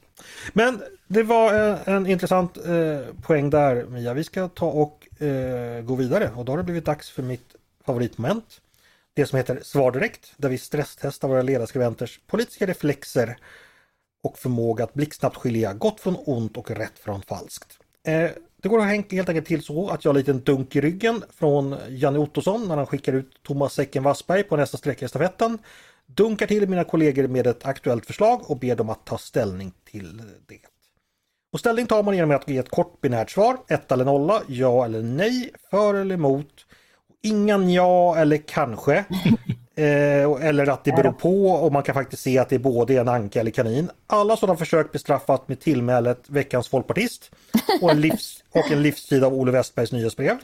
Men 0.53 0.81
det 1.07 1.23
var 1.23 1.53
en, 1.53 1.77
en 1.85 2.07
intressant 2.07 2.57
eh, 2.57 2.99
poäng 3.21 3.49
där 3.49 3.85
Mia. 3.85 4.13
Vi 4.13 4.23
ska 4.23 4.47
ta 4.47 4.65
och 4.65 5.21
eh, 5.21 5.81
gå 5.81 5.95
vidare 5.95 6.31
och 6.35 6.45
då 6.45 6.51
har 6.51 6.57
det 6.57 6.63
blivit 6.63 6.85
dags 6.85 7.09
för 7.09 7.23
mitt 7.23 7.55
favoritmoment. 7.85 8.61
Det 9.13 9.25
som 9.25 9.37
heter 9.37 9.59
Svar 9.63 9.91
direkt, 9.91 10.33
där 10.37 10.49
vi 10.49 10.57
stresstestar 10.57 11.27
våra 11.27 11.41
ledarskribenters 11.41 12.19
politiska 12.27 12.65
reflexer 12.65 13.37
och 14.23 14.37
förmåga 14.37 14.83
att 14.83 14.93
blixtsnabbt 14.93 15.37
skilja 15.37 15.73
gott 15.73 15.99
från 15.99 16.17
ont 16.25 16.57
och 16.57 16.71
rätt 16.71 16.99
från 16.99 17.21
falskt. 17.21 17.79
Eh, 18.07 18.29
det 18.61 18.69
går 18.69 18.79
helt 18.81 19.29
enkelt 19.29 19.47
till 19.47 19.63
så 19.63 19.89
att 19.89 20.05
jag 20.05 20.09
har 20.09 20.15
en 20.15 20.19
liten 20.19 20.43
dunk 20.43 20.75
i 20.75 20.81
ryggen 20.81 21.23
från 21.29 21.75
Janne 21.89 22.19
Ottosson 22.19 22.67
när 22.67 22.77
han 22.77 22.85
skickar 22.85 23.13
ut 23.13 23.43
Thomas 23.43 23.73
Säcken 23.73 24.03
Wassberg 24.03 24.43
på 24.43 24.57
nästa 24.57 24.77
sträcka 24.77 25.05
i 25.05 25.09
stafetten. 25.09 25.57
Dunkar 26.05 26.47
till 26.47 26.69
mina 26.69 26.83
kollegor 26.83 27.27
med 27.27 27.47
ett 27.47 27.65
aktuellt 27.65 28.05
förslag 28.05 28.51
och 28.51 28.59
ber 28.59 28.75
dem 28.75 28.89
att 28.89 29.05
ta 29.05 29.17
ställning 29.17 29.73
till 29.91 30.17
det. 30.47 30.59
Och 31.53 31.59
ställning 31.59 31.87
tar 31.87 32.03
man 32.03 32.15
genom 32.15 32.35
att 32.35 32.49
ge 32.49 32.57
ett 32.57 32.69
kort 32.69 33.01
binärt 33.01 33.29
svar, 33.29 33.57
ett 33.67 33.91
eller 33.91 34.05
nolla, 34.05 34.41
ja 34.47 34.85
eller 34.85 35.01
nej, 35.01 35.51
för 35.69 35.95
eller 35.95 36.15
emot. 36.15 36.65
Inga 37.21 37.57
ja 37.57 38.15
eller 38.17 38.37
kanske. 38.37 39.05
eh, 39.75 40.47
eller 40.47 40.69
att 40.69 40.83
det 40.83 40.91
beror 40.91 41.11
på 41.11 41.47
och 41.47 41.71
man 41.71 41.83
kan 41.83 41.95
faktiskt 41.95 42.23
se 42.23 42.37
att 42.37 42.49
det 42.49 42.55
är 42.55 42.59
både 42.59 42.95
en 42.95 43.07
anka 43.07 43.39
eller 43.39 43.51
kanin. 43.51 43.89
Alla 44.07 44.37
sådana 44.37 44.57
försök 44.57 44.91
bestraffat 44.91 45.47
med 45.47 45.59
tillmälet 45.59 46.29
veckans 46.29 46.67
folkpartist 46.69 47.31
och 47.81 47.91
en, 47.91 48.01
livs 48.01 48.43
och 48.51 48.71
en 48.71 48.81
livstid 48.81 49.23
av 49.23 49.33
Olle 49.33 49.51
Westbergs 49.51 49.91
nyhetsbrev. 49.91 50.37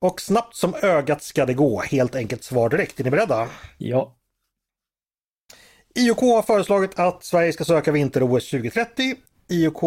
Och 0.00 0.20
snabbt 0.20 0.56
som 0.56 0.74
ögat 0.82 1.22
ska 1.22 1.46
det 1.46 1.54
gå, 1.54 1.80
helt 1.80 2.14
enkelt 2.14 2.44
svar 2.44 2.68
direkt. 2.68 3.00
Är 3.00 3.04
ni 3.04 3.10
beredda? 3.10 3.48
Ja. 3.78 4.14
IOK 5.94 6.20
har 6.20 6.42
föreslagit 6.42 6.98
att 6.98 7.24
Sverige 7.24 7.52
ska 7.52 7.64
söka 7.64 7.92
vinter-OS 7.92 8.50
2030. 8.50 9.14
IOK 9.48 9.82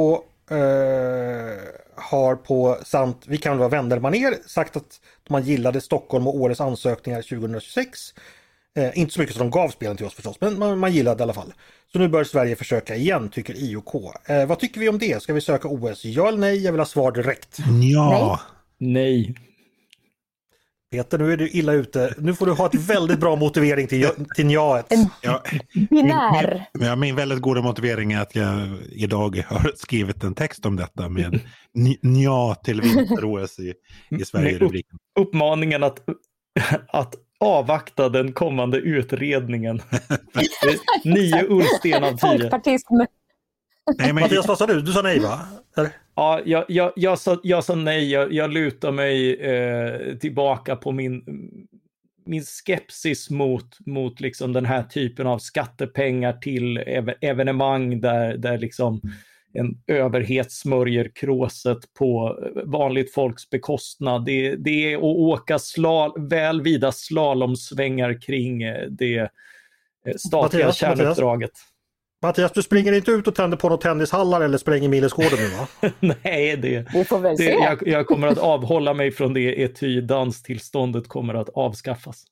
eh, 0.51 0.57
har 1.95 2.35
på 2.35 2.77
sant 2.83 3.23
Vi 3.27 3.37
kan 3.37 3.57
vara 3.57 3.69
vänner 3.69 3.99
maner 3.99 4.37
sagt 4.47 4.75
att 4.75 5.01
man 5.29 5.43
gillade 5.43 5.81
Stockholm 5.81 6.27
och 6.27 6.35
årets 6.35 6.61
ansökningar 6.61 7.21
2026. 7.21 8.13
Eh, 8.77 8.99
inte 8.99 9.13
så 9.13 9.19
mycket 9.19 9.35
som 9.35 9.49
de 9.49 9.59
gav 9.59 9.69
spelen 9.69 9.97
till 9.97 10.05
oss 10.05 10.13
förstås, 10.13 10.37
men 10.41 10.59
man, 10.59 10.79
man 10.79 10.91
gillade 10.93 11.21
i 11.21 11.23
alla 11.23 11.33
fall. 11.33 11.53
Så 11.91 11.99
nu 11.99 12.07
bör 12.07 12.23
Sverige 12.23 12.55
försöka 12.55 12.95
igen, 12.95 13.29
tycker 13.29 13.53
IOK. 13.57 13.95
Eh, 14.25 14.45
vad 14.45 14.59
tycker 14.59 14.81
vi 14.81 14.89
om 14.89 14.99
det? 14.99 15.21
Ska 15.21 15.33
vi 15.33 15.41
söka 15.41 15.67
OS? 15.67 16.05
Ja 16.05 16.27
eller 16.27 16.37
nej? 16.37 16.63
Jag 16.63 16.71
vill 16.71 16.81
ha 16.81 16.85
svar 16.85 17.11
direkt. 17.11 17.57
Ja. 17.81 18.39
Nej. 18.77 19.35
Peter, 20.91 21.17
nu 21.17 21.33
är 21.33 21.37
du 21.37 21.49
illa 21.49 21.73
ute. 21.73 22.15
Nu 22.17 22.33
får 22.33 22.45
du 22.45 22.51
ha 22.51 22.65
ett 22.65 22.75
väldigt 22.75 23.19
bra 23.19 23.35
motivering 23.35 23.87
till, 23.87 24.09
till 24.35 24.45
njaet. 24.45 24.85
Ja, 25.21 25.43
Binär. 25.89 26.65
min, 26.73 26.89
min, 26.89 26.99
min 26.99 27.15
väldigt 27.15 27.39
goda 27.39 27.61
motivering 27.61 28.11
är 28.11 28.21
att 28.21 28.35
jag 28.35 28.77
idag 28.91 29.43
har 29.47 29.71
skrivit 29.75 30.23
en 30.23 30.35
text 30.35 30.65
om 30.65 30.75
detta 30.75 31.09
med 31.09 31.39
nja 32.01 32.55
till 32.55 32.81
vinter-OS 32.81 33.59
i, 33.59 33.73
i 34.09 34.25
Sverige. 34.25 34.59
Med 34.59 34.61
upp, 34.61 34.85
uppmaningen 35.19 35.83
att, 35.83 35.99
att 36.87 37.15
avvakta 37.41 38.09
den 38.09 38.33
kommande 38.33 38.77
utredningen. 38.77 39.81
Nio 41.03 41.45
ullsten 41.49 42.03
av 42.03 42.09
tio. 42.09 42.17
Folkpartism. 42.17 42.93
Nej, 43.97 44.13
men... 44.13 44.15
Mattias, 44.15 44.47
vad 44.47 44.57
sa 44.57 44.67
du? 44.67 44.81
Du 44.81 44.91
sa 44.91 45.01
nej 45.01 45.19
va? 45.19 45.39
Eller? 45.77 45.89
Ja, 46.15 46.41
jag, 46.45 46.65
jag, 46.67 46.91
jag, 46.95 47.19
sa, 47.19 47.39
jag 47.43 47.63
sa 47.63 47.75
nej. 47.75 48.11
Jag, 48.11 48.33
jag 48.33 48.53
lutar 48.53 48.91
mig 48.91 49.35
eh, 49.35 50.17
tillbaka 50.17 50.75
på 50.75 50.91
min, 50.91 51.23
min 52.25 52.43
skepsis 52.43 53.29
mot, 53.29 53.77
mot 53.85 54.19
liksom 54.19 54.53
den 54.53 54.65
här 54.65 54.83
typen 54.83 55.27
av 55.27 55.39
skattepengar 55.39 56.33
till 56.33 56.77
ev 56.77 57.13
evenemang 57.21 58.01
där, 58.01 58.37
där 58.37 58.57
liksom 58.57 59.01
en 59.53 59.83
överhet 59.87 60.51
smörjer 60.51 61.11
kråset 61.15 61.93
på 61.93 62.39
vanligt 62.65 63.13
folks 63.13 63.49
bekostnad. 63.49 64.25
Det, 64.25 64.55
det 64.55 64.93
är 64.93 64.97
att 64.97 65.03
åka 65.03 65.59
slal, 65.59 66.29
väl 66.29 66.61
vida 66.61 66.91
slalomsvängar 66.91 68.21
kring 68.21 68.63
eh, 68.63 68.87
det 68.89 69.17
eh, 69.17 69.27
statliga 70.17 70.65
Mattias, 70.65 70.77
kärnuppdraget. 70.77 71.51
Mattias. 71.51 71.67
Mattias, 72.23 72.51
du 72.51 72.63
springer 72.63 72.93
inte 72.93 73.11
ut 73.11 73.27
och 73.27 73.35
tänder 73.35 73.57
på 73.57 73.69
några 73.69 73.81
tennishallar 73.81 74.41
eller 74.41 74.57
spränger 74.57 74.89
Millesgården 74.89 75.39
nu 75.39 75.47
va? 75.47 75.91
Nej, 76.23 76.57
det, 76.57 76.85
Vi 76.93 77.05
får 77.05 77.19
väl 77.19 77.37
det, 77.37 77.43
se. 77.43 77.51
jag, 77.51 77.87
jag 77.87 78.07
kommer 78.07 78.27
att 78.27 78.37
avhålla 78.37 78.93
mig 78.93 79.11
från 79.11 79.33
det 79.33 79.63
ety 79.63 80.01
danstillståndet 80.01 81.07
kommer 81.07 81.33
att 81.33 81.49
avskaffas. 81.49 82.25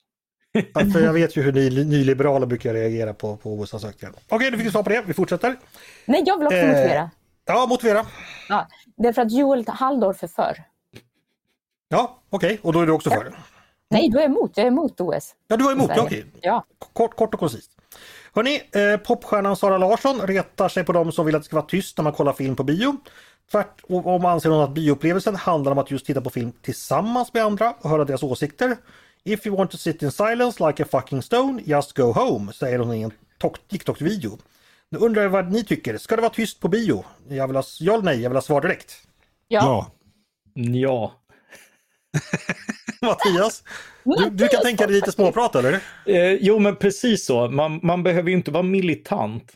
Ja, 0.51 0.85
för 0.93 0.99
jag 0.99 1.13
vet 1.13 1.37
ju 1.37 1.41
hur 1.41 1.51
ni 1.51 1.69
nyliberaler 1.85 2.45
brukar 2.47 2.73
reagera 2.73 3.13
på, 3.13 3.37
på 3.37 3.53
OS-ansökningar. 3.53 4.15
Okej, 4.29 4.51
du 4.51 4.57
fick 4.57 4.71
svar 4.71 4.83
på 4.83 4.89
det. 4.89 5.03
Vi 5.07 5.13
fortsätter. 5.13 5.55
Nej, 6.05 6.23
jag 6.25 6.37
vill 6.37 6.47
också 6.47 6.57
Eh, 6.57 6.67
motivera. 6.67 7.09
Ja, 7.45 7.65
motivera. 7.69 8.05
Ja, 8.49 8.67
därför 8.97 9.21
att 9.21 9.31
Joel 9.31 9.65
Halldorf 9.67 10.23
är 10.23 10.27
för. 10.27 10.63
Ja, 11.89 12.19
okej. 12.29 12.59
Och 12.61 12.73
då 12.73 12.81
är 12.81 12.85
du 12.85 12.91
också 12.91 13.09
för? 13.09 13.33
Nej, 13.89 14.09
du 14.09 14.19
är 14.19 14.25
emot. 14.25 14.51
Jag 14.55 14.63
är 14.63 14.67
emot 14.67 15.01
OS. 15.01 15.35
Ja, 15.47 15.57
du 15.57 15.63
var 15.63 15.71
emot. 15.71 15.85
Sverige. 15.87 16.01
Okej. 16.01 16.25
Ja. 16.41 16.65
Kort, 16.93 17.15
kort 17.15 17.33
och 17.33 17.39
koncist. 17.39 17.71
Hörni, 18.33 18.61
eh, 18.71 18.97
popstjärnan 18.99 19.55
Sara 19.55 19.77
Larsson 19.77 20.21
retar 20.21 20.69
sig 20.69 20.83
på 20.83 20.91
de 20.91 21.11
som 21.11 21.25
vill 21.25 21.35
att 21.35 21.41
det 21.41 21.45
ska 21.45 21.55
vara 21.55 21.65
tyst 21.65 21.97
när 21.97 22.03
man 22.03 22.13
kollar 22.13 22.33
film 22.33 22.55
på 22.55 22.63
bio. 22.63 22.97
Tvärtom 23.51 24.25
anser 24.25 24.49
hon 24.49 24.61
att 24.61 24.69
bioupplevelsen 24.73 25.35
handlar 25.35 25.71
om 25.71 25.77
att 25.77 25.91
just 25.91 26.05
titta 26.05 26.21
på 26.21 26.29
film 26.29 26.51
tillsammans 26.61 27.33
med 27.33 27.43
andra 27.43 27.73
och 27.81 27.89
höra 27.89 28.05
deras 28.05 28.23
åsikter. 28.23 28.77
If 29.25 29.45
you 29.45 29.57
want 29.57 29.71
to 29.71 29.77
sit 29.77 30.03
in 30.03 30.11
silence 30.11 30.67
like 30.67 30.83
a 30.83 30.85
fucking 30.85 31.21
stone, 31.21 31.61
just 31.65 31.97
go 31.97 32.11
home, 32.11 32.53
säger 32.53 32.79
hon 32.79 32.93
i 32.93 33.01
en 33.01 33.11
TikTok-video. 33.69 34.37
Nu 34.91 34.99
undrar 34.99 35.21
jag 35.21 35.29
vad 35.29 35.51
ni 35.51 35.63
tycker. 35.63 35.97
Ska 35.97 36.15
det 36.15 36.21
vara 36.21 36.33
tyst 36.33 36.59
på 36.59 36.67
bio? 36.67 37.05
Jag 37.27 37.47
vill 37.47 37.55
ha, 37.55 37.63
ja 37.79 37.93
eller 37.93 38.03
nej? 38.03 38.21
Jag 38.21 38.29
vill 38.29 38.37
ha 38.37 38.41
svar 38.41 38.61
direkt. 38.61 38.97
Ja. 39.47 39.91
Ja. 40.53 41.13
Mattias, 43.01 43.63
du, 44.03 44.29
du 44.29 44.47
kan 44.47 44.61
tänka 44.61 44.87
dig 44.87 44.95
lite 44.95 45.11
småprat 45.11 45.55
eller? 45.55 45.73
Eh, 46.05 46.33
jo, 46.33 46.59
men 46.59 46.75
precis 46.75 47.25
så. 47.25 47.49
Man, 47.49 47.79
man 47.83 48.03
behöver 48.03 48.29
ju 48.29 48.35
inte 48.35 48.51
vara 48.51 48.63
militant. 48.63 49.51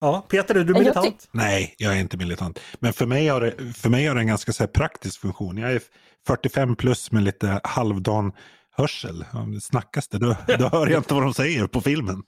Ja, 0.00 0.26
Peter, 0.28 0.54
är 0.54 0.64
du 0.64 0.72
Jag 0.72 0.78
militant? 0.78 1.28
Nej, 1.32 1.74
jag 1.78 1.96
är 1.96 2.00
inte 2.00 2.16
militant. 2.16 2.60
Men 2.78 2.92
för 2.92 3.06
mig 3.06 3.28
har 3.28 3.40
det, 3.40 3.72
för 3.74 3.88
mig 3.88 4.06
har 4.06 4.14
det 4.14 4.20
en 4.20 4.26
ganska 4.26 4.52
så 4.52 4.62
här, 4.62 4.68
praktisk 4.68 5.20
funktion. 5.20 5.58
Jag 5.58 5.72
är 5.72 5.82
45 6.26 6.76
plus 6.76 7.12
med 7.12 7.22
lite 7.22 7.60
halvdan 7.64 8.32
hörsel. 8.70 9.24
Snackas 9.62 10.08
det, 10.08 10.18
då, 10.18 10.36
då 10.58 10.68
hör 10.68 10.86
jag 10.86 10.98
inte 11.00 11.14
vad 11.14 11.22
de 11.22 11.34
säger 11.34 11.66
på 11.66 11.80
filmen. 11.80 12.22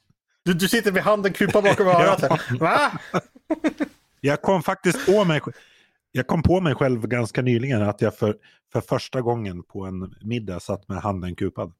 Du, 0.45 0.55
du 0.55 0.69
sitter 0.69 0.93
med 0.93 1.03
handen 1.03 1.33
kupad 1.33 1.65
bakom 1.65 1.87
örat. 1.89 2.21
här. 2.21 2.59
Va? 2.59 2.93
Jag 4.21 4.43
kom 4.43 4.63
faktiskt 4.63 5.07
på 5.07 5.25
mig, 5.25 5.41
jag 6.13 6.27
kom 6.27 6.43
på 6.43 6.61
mig 6.61 6.75
själv 6.75 7.07
ganska 7.07 7.43
nyligen 7.43 7.83
att 7.83 8.01
jag 8.01 8.17
för, 8.17 8.37
för 8.73 8.81
första 8.81 9.21
gången 9.21 9.63
på 9.63 9.85
en 9.85 10.15
middag 10.21 10.61
satt 10.61 10.89
med 10.89 10.99
handen 11.03 11.35
kupad. 11.35 11.73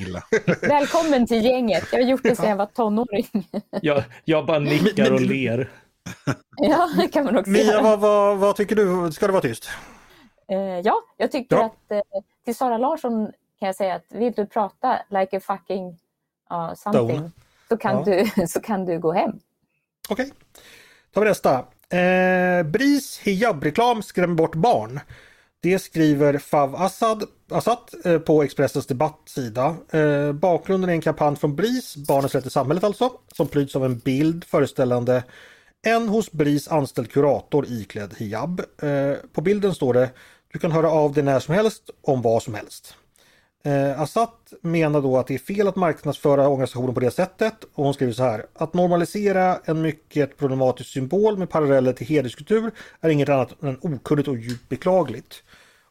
Illa. 0.00 0.22
Välkommen 0.62 1.26
till 1.26 1.44
gänget. 1.44 1.84
Jag 1.92 2.02
har 2.02 2.08
gjort 2.10 2.22
det 2.22 2.36
sedan 2.36 2.48
jag 2.48 2.56
var 2.56 2.66
tonåring. 2.66 3.28
Jag, 3.82 4.04
jag 4.24 4.46
bara 4.46 4.58
nickar 4.58 5.12
och 5.12 5.20
ler. 5.20 5.70
Ja, 6.56 6.88
det 6.96 7.08
kan 7.08 7.24
man 7.24 7.36
också 7.36 7.50
Mia, 7.50 7.62
göra. 7.64 7.82
vad, 7.82 8.00
vad, 8.00 8.38
vad 8.38 8.56
tycker 8.56 8.76
du? 8.76 9.12
Ska 9.12 9.26
det 9.26 9.32
vara 9.32 9.42
tyst? 9.42 9.68
Eh, 10.48 10.58
ja, 10.84 11.00
jag 11.16 11.32
tycker 11.32 11.56
Ja. 11.56 11.64
att 11.66 11.90
eh, 11.92 12.00
till 12.44 12.54
Sara 12.54 12.78
Larsson 12.78 13.26
kan 13.58 13.66
jag 13.66 13.76
säga 13.76 13.94
att 13.94 14.04
vill 14.08 14.32
du 14.32 14.46
prata 14.46 14.98
like 15.10 15.36
a 15.36 15.40
fucking 15.40 15.98
ja, 16.48 16.74
something 16.76 17.08
Stone. 17.18 17.30
så 17.68 17.76
kan, 17.76 17.96
Ja. 17.96 18.04
du, 18.36 18.46
så 18.48 18.60
kan 18.60 18.84
du 18.84 18.98
gå 18.98 19.12
hem. 19.12 19.32
Okej. 20.08 20.32
tar 21.12 21.20
vi 21.20 21.28
nästa. 21.28 21.58
Eh, 21.90 22.62
BRIS 22.62 23.18
hijab-reklam 23.18 24.02
skrämmer 24.02 24.34
bort 24.34 24.54
barn. 24.54 25.00
Det 25.60 25.78
skriver 25.78 26.38
Fav 26.38 26.76
Assad, 26.76 27.24
Assad 27.50 27.78
eh, 28.04 28.18
på 28.18 28.42
Expressens 28.42 28.86
debattsida. 28.86 29.76
Eh, 29.90 30.32
bakgrunden 30.32 30.90
är 30.90 30.94
en 30.94 31.00
kampanj 31.00 31.36
från 31.36 31.56
BRIS, 31.56 31.96
Barnens 31.96 32.34
rätt 32.34 32.46
i 32.46 32.50
samhället 32.50 32.84
alltså, 32.84 33.10
som 33.32 33.48
pryds 33.48 33.76
av 33.76 33.84
en 33.84 33.98
bild 33.98 34.44
föreställande 34.44 35.24
en 35.86 36.08
hos 36.08 36.32
BRIS 36.32 36.68
anställd 36.68 37.10
kurator 37.12 37.66
iklädd 37.68 38.14
hijab. 38.18 38.60
Eh, 38.82 39.14
på 39.32 39.40
bilden 39.40 39.74
står 39.74 39.94
det 39.94 40.10
Du 40.52 40.58
kan 40.58 40.72
höra 40.72 40.90
av 40.90 41.12
dig 41.12 41.24
när 41.24 41.40
som 41.40 41.54
helst 41.54 41.90
om 42.02 42.22
vad 42.22 42.42
som 42.42 42.54
helst. 42.54 42.94
Eh, 43.64 44.00
Assad 44.00 44.28
menar 44.60 45.00
då 45.02 45.18
att 45.18 45.26
det 45.26 45.34
är 45.34 45.38
fel 45.38 45.68
att 45.68 45.76
marknadsföra 45.76 46.48
organisationen 46.48 46.94
på 46.94 47.00
det 47.00 47.10
sättet 47.10 47.64
och 47.74 47.84
hon 47.84 47.94
skriver 47.94 48.12
så 48.12 48.22
här. 48.22 48.46
Att 48.54 48.74
normalisera 48.74 49.60
en 49.64 49.82
mycket 49.82 50.36
problematisk 50.36 50.90
symbol 50.90 51.38
med 51.38 51.50
paralleller 51.50 51.92
till 51.92 52.06
hederskultur 52.06 52.70
är 53.00 53.08
inget 53.10 53.28
annat 53.28 53.62
än 53.62 53.78
okunnigt 53.82 54.28
och 54.28 54.36
djupt 54.36 54.68
beklagligt. 54.68 55.42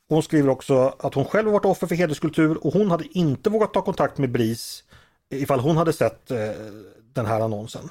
Och 0.10 0.16
hon 0.16 0.24
skriver 0.24 0.50
också 0.50 0.96
att 1.00 1.14
hon 1.14 1.26
själv 1.26 1.52
varit 1.52 1.66
offer 1.66 1.88
för 1.88 1.96
hederskultur 1.96 2.66
och 2.66 2.74
hon 2.74 2.92
hade 2.92 3.18
inte 3.18 3.50
vågat 3.50 3.74
ta 3.74 3.82
kontakt 3.82 4.18
med 4.18 4.32
BRIS 4.32 4.84
ifall 5.30 5.60
hon 5.60 5.78
hade 5.78 5.94
sett 5.94 6.32
eh, 6.32 6.38
den 7.14 7.26
här 7.26 7.40
annonsen. 7.40 7.90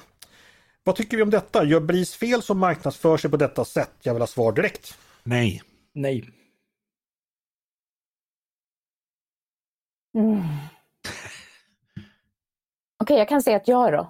Vad 0.83 0.95
tycker 0.95 1.17
vi 1.17 1.23
om 1.23 1.29
detta? 1.29 1.63
Gör 1.63 1.79
BRIS 1.79 2.15
fel 2.15 2.41
som 2.41 2.59
marknadsför 2.59 3.17
sig 3.17 3.31
på 3.31 3.37
detta 3.37 3.65
sätt? 3.65 3.91
Jag 4.01 4.13
vill 4.13 4.21
ha 4.21 4.27
svar 4.27 4.51
direkt. 4.51 4.97
Nej. 5.23 5.61
Nej. 5.93 6.29
Mm. 10.17 10.43
Okej, 13.03 13.17
jag 13.17 13.29
kan 13.29 13.41
säga 13.41 13.57
att 13.57 13.67
jag 13.67 13.93
då. 13.93 14.07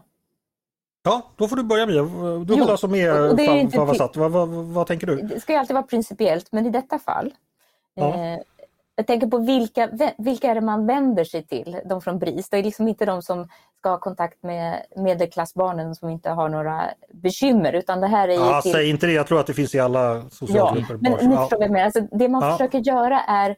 Ja, 1.03 1.21
då 1.35 1.47
får 1.47 1.55
du 1.55 1.63
börja 1.63 1.85
Mia. 1.85 2.01
Du 2.01 2.09
Jo, 2.47 2.59
håller 2.59 2.71
alltså 2.71 2.87
med 2.87 3.29
och 3.29 3.35
det 3.35 3.45
är 3.45 3.49
Fav- 3.49 3.59
inte 3.59 3.77
Fav 3.77 3.87
ty- 3.87 3.91
Assad. 3.91 4.15
Vad, 4.15 4.31
vad, 4.31 4.49
vad 4.49 4.87
tänker 4.87 5.07
du? 5.07 5.15
Det 5.15 5.39
ska 5.39 5.53
ju 5.53 5.59
alltid 5.59 5.73
vara 5.73 5.83
principiellt, 5.83 6.51
men 6.51 6.65
i 6.65 6.69
detta 6.69 6.99
fall. 6.99 7.33
Ja. 7.93 8.13
Eh, 8.15 8.39
jag 8.95 9.07
tänker 9.07 9.27
på 9.27 9.37
vilka, 9.37 9.89
vilka 10.17 10.51
är 10.51 10.55
det 10.55 10.61
man 10.61 10.87
vänder 10.87 11.23
sig 11.23 11.43
till, 11.43 11.79
de 11.85 12.01
från 12.01 12.19
BRIS. 12.19 12.49
Det 12.49 12.57
är 12.57 12.63
liksom 12.63 12.87
inte 12.87 13.05
de 13.05 13.21
som 13.21 13.47
ska 13.77 13.89
ha 13.89 13.99
kontakt 13.99 14.43
med 14.43 14.85
medelklassbarnen 14.95 15.95
som 15.95 16.09
inte 16.09 16.29
har 16.29 16.49
några 16.49 16.83
bekymmer 17.13 17.73
utan 17.73 18.01
det 18.01 18.07
här 18.07 18.27
är 18.27 18.33
ja, 18.33 18.61
till... 18.61 18.71
Säg 18.71 18.89
inte 18.89 19.07
det, 19.07 19.13
jag 19.13 19.27
tror 19.27 19.39
att 19.39 19.47
det 19.47 19.53
finns 19.53 19.75
i 19.75 19.79
alla 19.79 20.29
socialgrupper. 20.29 20.99
Ja, 21.01 21.17
men 21.19 21.61
jag 21.61 21.71
menar. 21.71 21.85
Alltså, 21.85 22.01
det 22.01 22.29
man 22.29 22.43
ja. 22.43 22.51
försöker 22.51 22.79
göra 22.79 23.21
är, 23.21 23.55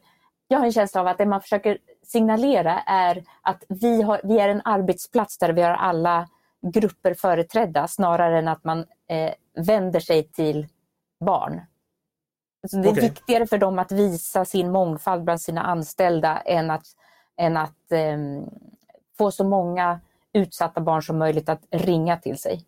jag 0.50 0.58
har 0.58 0.66
en 0.66 0.72
känsla 0.72 1.00
av 1.00 1.06
att 1.06 1.18
det 1.18 1.26
man 1.26 1.40
försöker 1.40 1.78
signalera 2.02 2.80
är 2.80 3.24
att 3.42 3.64
vi, 3.68 4.02
har, 4.02 4.20
vi 4.24 4.38
är 4.38 4.48
en 4.48 4.62
arbetsplats 4.64 5.38
där 5.38 5.52
vi 5.52 5.62
har 5.62 5.70
alla 5.70 6.28
grupper 6.72 7.14
företrädda 7.14 7.88
snarare 7.88 8.38
än 8.38 8.48
att 8.48 8.64
man 8.64 8.78
eh, 9.08 9.32
vänder 9.66 10.00
sig 10.00 10.22
till 10.22 10.68
barn. 11.24 11.60
Alltså 12.62 12.76
det 12.76 12.88
är 12.88 12.92
okay. 12.92 13.08
viktigare 13.08 13.46
för 13.46 13.58
dem 13.58 13.78
att 13.78 13.92
visa 13.92 14.44
sin 14.44 14.70
mångfald 14.70 15.24
bland 15.24 15.40
sina 15.40 15.62
anställda 15.62 16.38
än 16.38 16.70
att, 16.70 16.86
än 17.36 17.56
att 17.56 17.92
eh, 17.92 18.18
få 19.18 19.30
så 19.30 19.44
många 19.44 20.00
utsatta 20.32 20.80
barn 20.80 21.02
som 21.02 21.18
möjligt 21.18 21.48
att 21.48 21.62
ringa 21.70 22.16
till 22.16 22.38
sig. 22.38 22.64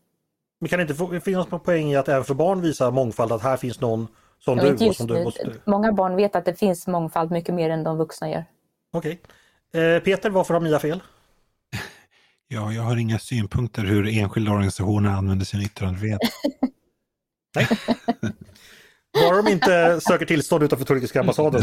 Men 0.60 0.68
kan 0.68 0.78
det 0.78 0.82
inte 0.82 1.20
finnas 1.20 1.50
någon 1.50 1.60
poäng 1.60 1.90
i 1.90 1.96
att 1.96 2.08
även 2.08 2.24
för 2.24 2.34
barn 2.34 2.60
visa 2.60 2.90
mångfald, 2.90 3.32
att 3.32 3.42
här 3.42 3.56
finns 3.56 3.80
någon 3.80 4.08
som 4.44 4.58
jag 4.58 4.78
du? 4.78 4.88
Och 4.88 4.96
som 4.96 5.06
du 5.06 5.24
måste... 5.24 5.54
Många 5.64 5.92
barn 5.92 6.16
vet 6.16 6.36
att 6.36 6.44
det 6.44 6.54
finns 6.54 6.86
mångfald 6.86 7.30
mycket 7.30 7.54
mer 7.54 7.70
än 7.70 7.84
de 7.84 7.98
vuxna 7.98 8.30
gör. 8.30 8.44
Okej. 8.92 9.20
Okay. 9.70 9.82
Eh, 9.82 10.00
Peter, 10.00 10.30
varför 10.30 10.54
har 10.54 10.60
Mia 10.60 10.78
fel? 10.78 11.02
Ja, 12.48 12.72
jag 12.72 12.82
har 12.82 12.96
inga 12.96 13.18
synpunkter 13.18 13.82
hur 13.82 14.18
enskilda 14.18 14.50
organisationer 14.50 15.10
använder 15.10 15.44
sin 15.44 15.62
yttrandefrihet. 15.62 16.20
Nej. 17.54 17.68
Bara 19.12 19.42
de 19.42 19.48
inte 19.48 20.00
söker 20.00 20.26
tillstånd 20.26 20.62
utanför 20.62 20.84
turkiska 20.84 21.20
ambassaden 21.20 21.62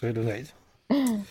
så 0.00 0.06
är 0.06 0.12
du 0.12 0.24
nöjd. 0.24 0.48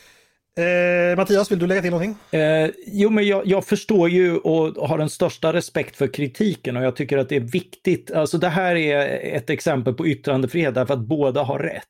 Eh, 0.57 1.17
Mattias, 1.17 1.51
vill 1.51 1.59
du 1.59 1.67
lägga 1.67 1.81
till 1.81 1.91
någonting? 1.91 2.39
Eh, 2.39 2.69
jo, 2.87 3.09
men 3.09 3.27
jag, 3.27 3.47
jag, 3.47 3.65
förstår 3.65 4.09
ju 4.09 4.37
och 4.37 4.87
har 4.87 4.97
den 4.97 5.09
största 5.09 5.53
respekt 5.53 5.95
för 5.95 6.07
kritiken 6.07 6.77
och 6.77 6.83
jag 6.83 6.95
tycker 6.95 7.17
att 7.17 7.29
det 7.29 7.35
är 7.35 7.39
viktigt. 7.39 8.11
Alltså 8.11 8.37
det 8.37 8.49
här 8.49 8.75
är 8.75 9.35
ett 9.35 9.49
exempel 9.49 9.93
på 9.93 10.07
yttrandefrihet 10.07 10.75
därför 10.75 10.93
att 10.93 11.07
båda 11.07 11.43
har 11.43 11.59
rätt. 11.59 11.83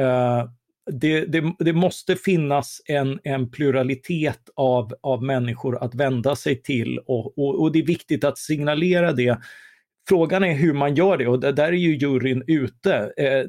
Eh, 0.00 0.50
det, 0.90 1.24
det, 1.24 1.54
det, 1.58 1.72
måste 1.72 2.16
finnas 2.16 2.80
en, 2.86 3.18
en 3.24 3.50
pluralitet 3.50 4.50
av, 4.54 4.94
av 5.00 5.22
människor 5.22 5.84
att 5.84 5.94
vända 5.94 6.36
sig 6.36 6.62
till 6.62 6.98
och, 6.98 7.38
och, 7.38 7.62
och 7.62 7.72
det 7.72 7.78
är 7.78 7.86
viktigt 7.86 8.24
att 8.24 8.38
signalera 8.38 9.12
det 9.12 9.38
Frågan 10.08 10.44
är 10.44 10.54
hur 10.54 10.72
man 10.72 10.94
gör 10.94 11.16
det 11.16 11.26
och 11.26 11.40
där 11.40 11.68
är 11.68 11.72
ju 11.72 11.96
juryn 11.96 12.42
ute. 12.46 13.12
Eh, 13.16 13.44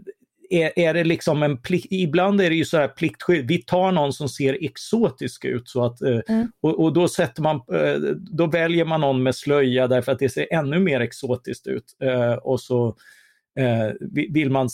Eh, 0.52 0.60
är, 0.60 0.80
är 0.80 0.94
det 0.94 1.04
liksom 1.04 1.44
en 1.44 1.58
plikt, 1.58 1.88
ibland 1.90 2.42
är 2.42 2.50
det 2.50 2.56
ju 2.56 2.66
så 2.66 2.78
här 2.78 2.88
pliktskydd, 2.88 3.48
vi 3.48 3.64
tar 3.64 3.92
någon 3.92 4.14
som 4.14 4.30
ser 4.30 4.58
exotisk 4.62 5.46
ut 5.46 5.70
så 5.70 5.86
att, 5.86 6.02
eh, 6.02 6.20
mm. 6.28 6.52
och, 6.62 6.84
och, 6.84 6.94
då 6.94 7.08
sätter 7.08 7.42
man, 7.42 7.56
eh, 7.56 8.00
då 8.16 8.48
väljer 8.48 8.86
man 8.86 9.02
någon 9.02 9.24
med 9.24 9.36
slöja 9.36 9.88
därför 9.88 10.12
att 10.12 10.20
det 10.20 10.30
ser 10.30 10.54
ännu 10.54 10.80
mer 10.80 11.00
exotiskt 11.00 11.68
ut. 11.68 11.96
Och 12.42 12.62
så 12.62 12.96
vill 14.30 14.50
man 14.50 14.70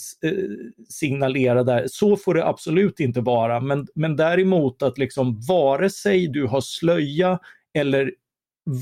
signalera 0.88 1.64
där. 1.64 1.86
Så 1.88 2.16
får 2.16 2.34
det 2.34 2.46
absolut 2.46 3.00
inte 3.00 3.20
vara, 3.20 3.60
men, 3.60 3.86
men 3.94 4.16
däremot 4.16 4.82
att 4.82 4.98
liksom 4.98 5.40
vare 5.48 5.90
sig 5.90 6.28
du 6.28 6.46
har 6.46 6.60
slöja 6.60 7.38
eller 7.78 8.12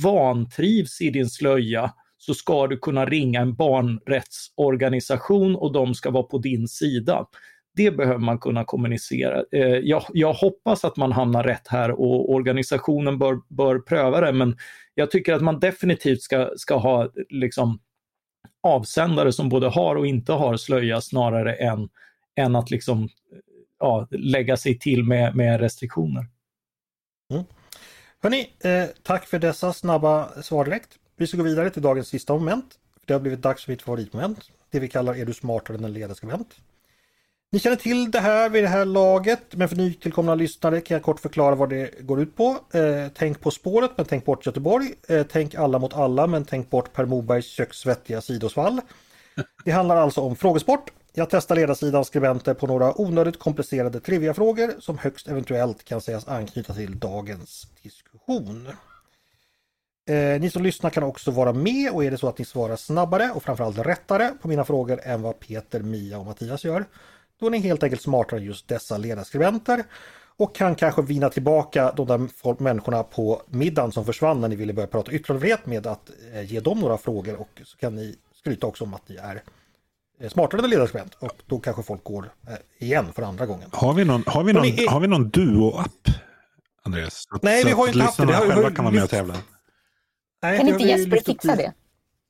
vantrivs 0.02 1.00
i 1.00 1.10
din 1.10 1.30
slöja 1.30 1.92
så 2.26 2.34
ska 2.34 2.66
du 2.66 2.78
kunna 2.78 3.06
ringa 3.06 3.40
en 3.40 3.54
barnrättsorganisation 3.54 5.56
och 5.56 5.72
de 5.72 5.94
ska 5.94 6.10
vara 6.10 6.22
på 6.22 6.38
din 6.38 6.68
sida. 6.68 7.26
Det 7.76 7.90
behöver 7.90 8.18
man 8.18 8.38
kunna 8.38 8.64
kommunicera. 8.64 9.44
Eh, 9.52 9.60
jag, 9.60 10.02
jag, 10.12 10.32
hoppas 10.32 10.84
att 10.84 10.96
man 10.96 11.12
hamnar 11.12 11.42
rätt 11.42 11.68
här 11.68 11.90
och 11.90 12.32
organisationen 12.32 13.18
bör, 13.18 13.40
bör 13.48 13.78
pröva 13.78 14.20
det, 14.20 14.32
men 14.32 14.56
jag 14.94 15.10
tycker 15.10 15.32
att 15.32 15.42
man 15.42 15.60
definitivt 15.60 16.22
ska, 16.22 16.50
ska 16.56 16.76
ha 16.76 17.10
liksom, 17.28 17.78
avsändare 18.62 19.32
som 19.32 19.48
både 19.48 19.68
har 19.68 19.96
och 19.96 20.06
inte 20.06 20.32
har 20.32 20.56
slöja 20.56 21.00
snarare 21.00 21.54
än, 21.54 21.88
än 22.36 22.56
att 22.56 22.70
liksom, 22.70 23.08
ja, 23.78 24.08
lägga 24.10 24.56
sig 24.56 24.78
till 24.78 25.04
med, 25.04 25.36
med 25.36 25.60
restriktioner. 25.60 26.26
Mm. 27.32 27.44
Hörni, 28.22 28.50
eh, 28.60 28.84
tack 29.02 29.26
för 29.26 29.38
dessa 29.38 29.72
snabba 29.72 30.42
svar 30.42 30.64
direkt. 30.64 30.98
Vi 31.16 31.26
ska 31.26 31.36
gå 31.36 31.42
vidare 31.42 31.70
till 31.70 31.82
dagens 31.82 32.08
sista 32.08 32.34
moment. 32.34 32.78
Det 33.06 33.12
har 33.12 33.20
blivit 33.20 33.42
dags 33.42 33.64
för 33.64 33.72
mitt 33.72 33.82
favoritmoment. 33.82 34.38
Det 34.70 34.80
vi 34.80 34.88
kallar 34.88 35.14
Är 35.14 35.24
du 35.24 35.32
smartare 35.32 35.76
än 35.76 35.84
en 35.84 35.92
ledarskribent? 35.92 36.54
Ni 37.52 37.60
känner 37.60 37.76
till 37.76 38.10
det 38.10 38.20
här 38.20 38.48
vid 38.48 38.64
det 38.64 38.68
här 38.68 38.84
laget, 38.84 39.56
men 39.56 39.68
för 39.68 39.76
nytillkomna 39.76 40.34
lyssnare 40.34 40.80
kan 40.80 40.94
jag 40.94 41.02
kort 41.02 41.20
förklara 41.20 41.54
vad 41.54 41.70
det 41.70 42.00
går 42.00 42.20
ut 42.20 42.36
på. 42.36 42.58
Eh, 42.72 43.08
tänk 43.14 43.40
På 43.40 43.50
spåret, 43.50 43.90
men 43.96 44.06
tänk 44.06 44.24
bort 44.24 44.46
Göteborg. 44.46 44.94
Eh, 45.08 45.26
tänk 45.30 45.54
Alla 45.54 45.78
mot 45.78 45.94
alla, 45.94 46.26
men 46.26 46.44
tänk 46.44 46.70
bort 46.70 46.92
Per 46.92 47.04
Mobergs 47.04 47.46
kökssvettiga 47.46 48.20
sidosvall. 48.20 48.80
Det 49.64 49.70
handlar 49.70 49.96
alltså 49.96 50.20
om 50.20 50.36
frågesport. 50.36 50.90
Jag 51.12 51.30
testar 51.30 51.54
ledarsidans 51.54 52.08
skribenter 52.08 52.54
på 52.54 52.66
några 52.66 53.00
onödigt 53.00 53.38
komplicerade 53.38 54.00
triviafrågor 54.00 54.74
som 54.80 54.98
högst 54.98 55.28
eventuellt 55.28 55.84
kan 55.84 56.00
sägas 56.00 56.28
anknyta 56.28 56.74
till 56.74 56.98
dagens 56.98 57.66
diskussion. 57.82 58.68
Eh, 60.08 60.40
ni 60.40 60.50
som 60.50 60.62
lyssnar 60.62 60.90
kan 60.90 61.02
också 61.02 61.30
vara 61.30 61.52
med 61.52 61.92
och 61.92 62.04
är 62.04 62.10
det 62.10 62.18
så 62.18 62.28
att 62.28 62.38
ni 62.38 62.44
svarar 62.44 62.76
snabbare 62.76 63.30
och 63.34 63.42
framförallt 63.42 63.78
rättare 63.78 64.32
på 64.42 64.48
mina 64.48 64.64
frågor 64.64 65.00
än 65.02 65.22
vad 65.22 65.40
Peter, 65.40 65.80
Mia 65.80 66.18
och 66.18 66.26
Mattias 66.26 66.64
gör, 66.64 66.84
då 67.40 67.46
är 67.46 67.50
ni 67.50 67.58
helt 67.58 67.82
enkelt 67.82 68.02
smartare 68.02 68.40
än 68.40 68.46
just 68.46 68.68
dessa 68.68 68.98
ledarskribenter 68.98 69.84
och 70.36 70.54
kan 70.54 70.74
kanske 70.74 71.02
vinna 71.02 71.30
tillbaka 71.30 71.92
de 71.96 72.06
där 72.06 72.62
människorna 72.62 73.02
på 73.02 73.42
middagen 73.46 73.92
som 73.92 74.04
försvann 74.04 74.40
när 74.40 74.48
ni 74.48 74.56
ville 74.56 74.72
börja 74.72 74.86
prata 74.86 75.12
yttrandefrihet 75.12 75.66
med 75.66 75.86
att 75.86 76.10
eh, 76.34 76.52
ge 76.52 76.60
dem 76.60 76.80
några 76.80 76.98
frågor 76.98 77.40
och 77.40 77.60
så 77.64 77.76
kan 77.76 77.94
ni 77.94 78.16
skryta 78.34 78.66
också 78.66 78.84
om 78.84 78.94
att 78.94 79.08
ni 79.08 79.16
är 79.16 79.42
eh, 80.20 80.28
smartare 80.28 80.62
än 80.64 80.70
ledarskribent 80.70 81.14
och 81.14 81.42
då 81.46 81.58
kanske 81.58 81.82
folk 81.82 82.04
går 82.04 82.32
eh, 82.48 82.54
igen 82.78 83.12
för 83.12 83.22
andra 83.22 83.46
gången. 83.46 83.68
Har 83.72 83.94
vi 83.94 84.04
någon, 84.04 84.24
har 84.26 84.44
vi 84.44 84.52
någon, 84.52 84.62
ni, 84.62 84.86
har 84.86 85.00
vi 85.00 85.06
någon 85.06 85.30
duo-app? 85.30 86.10
Andreas? 86.82 87.24
Nej, 87.42 87.64
vi 87.64 87.70
har 87.70 87.86
inte 87.86 88.02
haft 88.02 88.16
det. 88.16 88.26
själva 88.26 88.70
kan 88.70 88.84
vara 88.84 88.94
med 88.94 89.04
och 89.04 89.10
tävla. 89.10 89.34
Nej, 90.44 90.58
kan 90.58 90.68
inte 90.68 90.84
Jesper 90.84 91.16
fixa 91.16 91.56
det? 91.56 91.72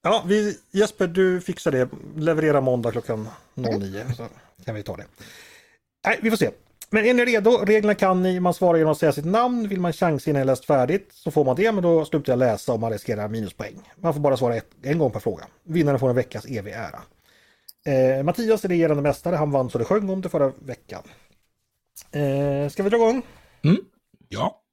Ja, 0.03 0.25
vi, 0.27 0.59
Jesper 0.71 1.07
du 1.07 1.41
fixar 1.41 1.71
det. 1.71 1.89
Leverera 2.17 2.61
måndag 2.61 2.91
klockan 2.91 3.29
09 3.55 4.01
mm. 4.01 4.15
så 4.15 4.27
kan 4.65 4.75
vi 4.75 4.83
ta 4.83 4.97
det. 4.97 5.05
Nej, 6.07 6.19
vi 6.23 6.31
får 6.31 6.37
se. 6.37 6.51
Men 6.91 7.05
är 7.05 7.15
ni 7.15 7.25
redo? 7.25 7.51
Reglerna 7.51 7.95
kan 7.95 8.23
ni. 8.23 8.41
Man 8.41 8.55
svarar 8.55 8.79
genom 8.79 8.93
att 8.93 8.99
säga 8.99 9.13
sitt 9.13 9.25
namn. 9.25 9.69
Vill 9.69 9.81
man 9.81 9.93
chansa 9.93 10.31
innan 10.31 10.41
jag 10.41 10.47
läst 10.47 10.65
färdigt 10.65 11.09
så 11.13 11.31
får 11.31 11.45
man 11.45 11.57
det, 11.57 11.73
men 11.73 11.83
då 11.83 12.05
slutar 12.05 12.33
jag 12.33 12.39
läsa 12.39 12.73
om 12.73 12.81
man 12.81 12.93
riskerar 12.93 13.29
minuspoäng. 13.29 13.91
Man 13.97 14.15
får 14.15 14.21
bara 14.21 14.37
svara 14.37 14.57
ett, 14.57 14.71
en 14.83 14.99
gång 14.99 15.11
per 15.11 15.21
fråga. 15.21 15.47
Vinnaren 15.63 15.99
får 15.99 16.09
en 16.09 16.17
veckas 16.17 16.45
evig 16.45 16.73
ära. 16.73 17.03
Eh, 17.87 18.23
Mattias 18.23 18.65
är 18.65 18.69
regerande 18.69 19.03
mästare. 19.03 19.37
Han 19.37 19.51
vann 19.51 19.71
så 19.71 19.79
det 19.79 19.85
sjöng 19.85 20.11
om 20.11 20.21
det 20.21 20.29
förra 20.29 20.53
veckan. 20.59 21.03
Eh, 22.13 22.69
ska 22.69 22.83
vi 22.83 22.91
dra 22.91 22.97
igång? 22.97 23.23
Mm. 23.65 23.77
Ja. 24.29 24.64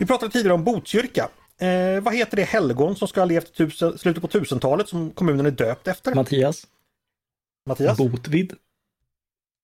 Vi 0.00 0.06
pratade 0.06 0.32
tidigare 0.32 0.54
om 0.54 0.64
Botkyrka. 0.64 1.28
Eh, 1.58 2.00
vad 2.02 2.14
heter 2.14 2.36
det 2.36 2.44
helgon 2.44 2.96
som 2.96 3.08
ska 3.08 3.20
ha 3.20 3.24
levt 3.24 3.54
tusen, 3.54 3.98
slutet 3.98 4.22
på 4.22 4.28
1000-talet 4.28 4.88
som 4.88 5.10
kommunen 5.10 5.46
är 5.46 5.50
döpt 5.50 5.88
efter? 5.88 6.14
Mattias. 6.14 6.66
Mattias? 7.66 7.98
Botvid. 7.98 8.54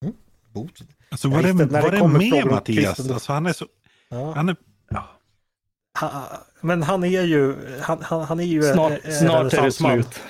Mm, 0.03 0.15
Botvid. 0.53 0.89
Alltså 1.09 1.29
var 1.29 1.43
det, 1.43 1.53
var 1.53 1.91
det, 1.91 1.99
det 1.99 2.09
med 2.09 2.47
Mattias? 2.47 3.11
Alltså 3.11 3.33
han 3.33 3.47
är 3.47 3.53
så... 3.53 3.67
Ja. 4.09 4.33
Han 4.33 4.49
är... 4.49 4.57
Ja. 4.89 5.09
Ha, 6.01 6.29
men 6.61 6.83
han 6.83 7.05
är 7.05 7.23
ju... 7.23 7.55
Han, 7.81 8.03
han, 8.03 8.23
han 8.23 8.41
är 8.41 8.45
ju... 8.45 8.63
Snart, 8.63 8.93
eh, 8.93 9.13
snart 9.13 9.55
är 9.55 9.63
det 9.63 9.73
slut. 9.73 10.21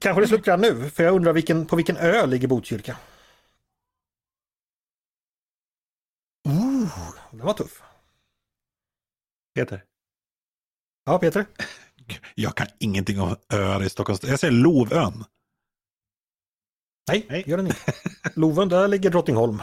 Kanske 0.00 0.20
det 0.20 0.24
är 0.24 0.28
slut 0.28 0.46
redan 0.46 0.60
nu, 0.60 0.90
för 0.90 1.04
jag 1.04 1.14
undrar 1.14 1.32
vilken, 1.32 1.66
på 1.66 1.76
vilken 1.76 1.96
ö 1.96 2.26
ligger 2.26 2.48
Botkyrka? 2.48 2.96
Uh, 6.48 6.88
den 7.36 7.46
var 7.46 7.54
tuff. 7.54 7.82
Peter. 9.54 9.84
Ja, 11.04 11.18
Peter. 11.18 11.46
Jag 12.34 12.56
kan 12.56 12.66
ingenting 12.78 13.20
om 13.20 13.36
öar 13.52 13.82
i 13.82 13.90
Stockholm. 13.90 14.18
Jag 14.22 14.40
säger 14.40 14.52
Lovön. 14.52 15.24
Nej, 17.08 17.26
Nej. 17.28 17.44
gör 17.46 17.56
den 17.56 17.66
inte. 17.66 17.92
Lovön, 18.34 18.68
där 18.68 18.88
ligger 18.88 19.10
Drottningholm. 19.10 19.60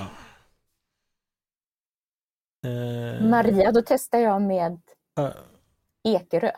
Uh... 2.66 3.30
Maria, 3.30 3.72
då 3.72 3.82
testar 3.86 4.20
jag 4.20 4.42
med 4.42 4.82
uh... 5.20 5.36
Ekerö. 6.04 6.52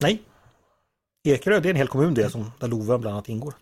Nej. 0.00 0.22
Ekerö, 1.22 1.60
det 1.60 1.68
är 1.68 1.70
en 1.70 1.76
hel 1.76 1.88
kommun 1.88 2.14
det 2.14 2.30
som, 2.30 2.52
där 2.60 2.68
Lovön 2.68 3.00
bland 3.00 3.14
annat 3.14 3.28
ingår. 3.28 3.54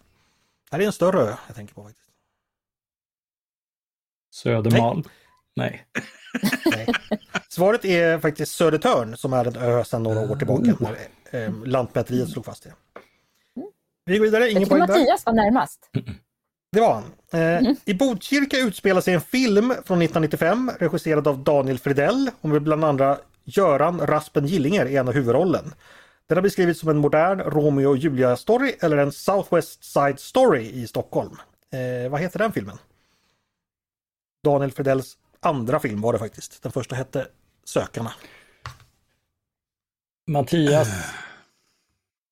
Det 0.70 0.76
här 0.76 0.82
är 0.82 0.86
en 0.86 0.92
större 0.92 1.20
ö 1.20 1.36
jag 1.46 1.56
tänker 1.56 1.74
på 1.74 1.84
faktiskt. 1.84 2.10
Södermalm. 4.30 5.02
Nej. 5.06 5.21
Nej. 5.57 5.86
Svaret 7.48 7.84
är 7.84 8.18
faktiskt 8.18 8.55
Södertörn 8.55 9.16
som 9.16 9.32
är 9.32 9.44
en 9.44 9.57
ö 9.57 9.84
sedan 9.84 10.03
några 10.03 10.20
år 10.20 10.36
tillbaka 10.36 10.64
mm. 10.64 10.76
när 10.80 11.44
eh, 11.44 11.64
Lantmäteriet 11.64 12.30
slog 12.30 12.44
fast 12.44 12.62
det. 12.62 12.72
Vi 14.05 14.18
går 14.18 14.24
vidare, 14.24 14.50
ingen 14.50 14.68
poäng 14.68 14.80
där. 14.80 14.88
Mattias 14.88 15.26
var 15.26 15.32
närmast. 15.32 15.90
Det 16.72 16.80
var 16.80 16.94
han. 16.94 17.05
Eh, 17.32 17.72
I 17.84 17.94
Botkyrka 17.94 18.59
utspelar 18.59 19.00
sig 19.00 19.14
en 19.14 19.20
film 19.20 19.68
från 19.68 20.03
1995 20.03 20.70
regisserad 20.78 21.28
av 21.28 21.38
Daniel 21.44 21.78
Fridell 21.78 22.30
och 22.40 22.48
med 22.48 22.62
bland 22.62 22.84
andra 22.84 23.18
Göran 23.44 24.07
Raspen 24.07 24.46
Gillinger 24.46 24.86
i 24.86 24.96
en 24.96 25.09
av 25.09 25.14
huvudrollen. 25.14 25.74
Den 26.26 26.36
har 26.36 26.42
beskrivits 26.42 26.80
som 26.80 26.88
en 26.88 26.96
modern 26.96 27.40
Romeo 27.40 27.88
och 27.88 27.96
Julia-story 27.96 28.72
eller 28.80 28.96
en 28.96 29.12
Southwest 29.12 29.84
Side 29.84 30.20
Story 30.20 30.62
i 30.62 30.86
Stockholm. 30.86 31.36
Eh, 31.72 32.11
vad 32.11 32.20
heter 32.20 32.38
den 32.38 32.53
filmen? 32.53 32.78
Daniel 34.44 34.72
Fridells 34.72 35.16
andra 35.43 35.80
film 35.80 36.01
var 36.01 36.12
det 36.12 36.18
faktiskt. 36.18 36.62
Den 36.62 36.72
första 36.72 36.95
hette 36.95 37.26
Sökarna. 37.64 38.12
Mattias. 40.26 40.88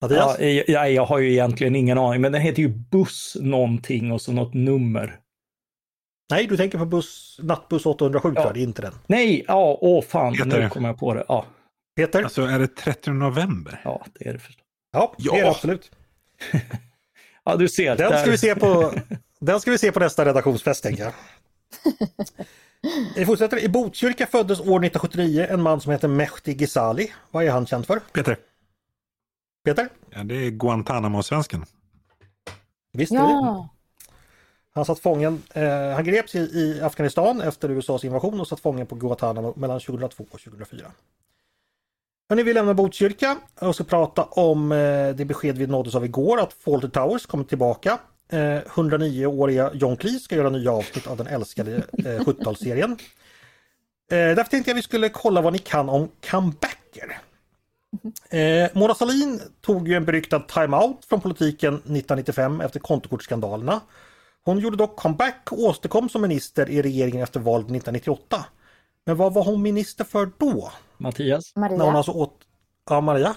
Mattias? 0.01 0.39
Ja, 0.39 0.45
jag, 0.45 0.91
jag 0.91 1.05
har 1.05 1.19
ju 1.19 1.31
egentligen 1.31 1.75
ingen 1.75 1.97
aning, 1.97 2.21
men 2.21 2.31
den 2.31 2.41
heter 2.41 2.61
ju 2.61 2.67
Buss 2.67 3.37
någonting 3.41 4.11
och 4.11 4.21
så 4.21 4.31
något 4.31 4.53
nummer. 4.53 5.19
Nej, 6.31 6.47
du 6.47 6.57
tänker 6.57 6.77
på 6.77 6.85
buss, 6.85 7.39
nattbuss 7.43 7.85
807 7.85 8.29
Ja. 8.29 8.33
tror 8.33 8.45
jag, 8.45 8.53
det 8.53 8.59
är 8.59 8.63
inte 8.63 8.81
den. 8.81 8.93
Nej, 9.07 9.45
ja, 9.47 9.77
åh 9.81 10.03
fan, 10.03 10.33
Heter 10.33 10.45
nu 10.61 10.69
kommer 10.69 10.89
jag 10.89 10.99
på 10.99 11.13
det. 11.13 11.25
Ja, 11.27 11.45
Peter? 11.95 12.23
Alltså 12.23 12.41
är 12.41 12.59
det 12.59 12.67
30 12.67 13.11
november? 13.11 13.81
ja 13.83 14.05
det 14.13 14.27
är 14.27 14.33
det 14.33 14.39
förstås. 14.39 14.65
Ja, 14.91 15.15
det 15.17 15.29
är 15.29 15.43
det 15.43 15.49
absolut. 15.49 15.91
Ja, 17.43 17.55
du 17.55 17.69
ser. 17.69 17.95
Den 17.95 18.11
där- 18.11 18.21
ska 18.21 18.31
vi 18.31 18.37
se 18.37 18.55
på, 18.55 18.93
den 19.39 19.59
ska 19.61 19.71
vi 19.71 19.77
se 19.77 19.91
på 19.91 19.99
nästa 19.99 20.25
redaktionsfest 20.25 20.83
tänker 20.83 21.03
jag. 21.03 21.13
Vi 23.15 23.25
fortsätter. 23.25 23.59
I 23.59 23.69
Botkyrka 23.69 24.27
föddes 24.27 24.59
år 24.59 24.63
1979 24.63 25.47
en 25.49 25.61
man 25.61 25.81
som 25.81 25.91
heter 25.91 26.07
Mehdi 26.07 26.53
Ghezali. 26.53 27.11
Vad 27.31 27.43
är 27.43 27.51
han 27.51 27.65
känd 27.65 27.85
för? 27.85 27.99
Peter? 27.99 28.37
Peter? 29.65 29.89
Ja, 30.09 30.23
det 30.23 30.35
är 30.35 30.49
Guantanamo-svensken. 30.49 31.65
Visst 32.93 33.11
är 33.11 33.17
det. 33.17 33.21
Ja, 33.23 33.69
Han 34.73 34.85
satt 34.85 34.99
fången, 34.99 35.43
eh, 35.53 35.89
han 35.89 36.03
greps 36.03 36.35
i, 36.35 36.39
i 36.39 36.81
Afghanistan 36.81 37.41
efter 37.41 37.69
USAs 37.71 38.03
invasion 38.03 38.39
och 38.39 38.47
satt 38.47 38.59
fången 38.59 38.87
på 38.87 38.95
Guantanamo 38.95 39.53
mellan 39.55 39.79
2002 39.79 40.23
och 40.31 40.39
2004. 40.39 40.91
Hörrni, 42.29 42.43
vi 42.43 42.53
lämnar 42.53 42.73
Botkyrka 42.73 43.37
och 43.59 43.75
ska 43.75 43.83
prata 43.83 44.23
om 44.23 44.71
eh, 44.71 45.09
det 45.15 45.25
besked 45.25 45.57
vi 45.57 45.67
nåddes 45.67 45.95
av 45.95 46.05
igår 46.05 46.39
att 46.39 46.53
Fawlty 46.53 46.89
Towers 46.89 47.25
kommer 47.25 47.43
tillbaka. 47.43 47.99
Eh, 48.31 48.61
109-åriga 48.65 49.71
John 49.73 49.97
Cleese 49.97 50.23
ska 50.23 50.35
göra 50.35 50.49
nya 50.49 50.71
avsnitt 50.71 51.07
av 51.07 51.17
den 51.17 51.27
älskade 51.27 51.75
eh, 51.75 52.03
70-talsserien. 52.03 52.91
Eh, 54.11 54.17
därför 54.17 54.51
tänkte 54.51 54.71
jag 54.71 54.75
vi 54.75 54.81
skulle 54.81 55.09
kolla 55.09 55.41
vad 55.41 55.53
ni 55.53 55.59
kan 55.59 55.89
om 55.89 56.09
comebacker. 56.29 57.21
Eh, 58.29 58.69
Mona 58.73 58.95
Sahlin 58.95 59.41
tog 59.61 59.87
ju 59.87 59.95
en 59.95 60.05
beryktad 60.05 60.39
time-out 60.39 61.05
från 61.09 61.21
politiken 61.21 61.73
1995 61.73 62.61
efter 62.61 62.79
kontokortsskandalerna. 62.79 63.81
Hon 64.43 64.59
gjorde 64.59 64.77
dock 64.77 64.95
comeback 64.95 65.51
och 65.51 65.59
återkom 65.59 66.09
som 66.09 66.21
minister 66.21 66.69
i 66.69 66.81
regeringen 66.81 67.23
efter 67.23 67.39
valet 67.39 67.65
1998. 67.65 68.45
Men 69.05 69.17
vad 69.17 69.33
var 69.33 69.43
hon 69.43 69.61
minister 69.61 70.03
för 70.03 70.31
då? 70.37 70.71
Mattias? 70.97 71.55
När 71.55 71.69
hon 71.69 71.77
Maria. 71.77 71.91
alltså 71.91 72.11
åt... 72.11 72.35
Ja, 72.89 73.01
Maria? 73.01 73.35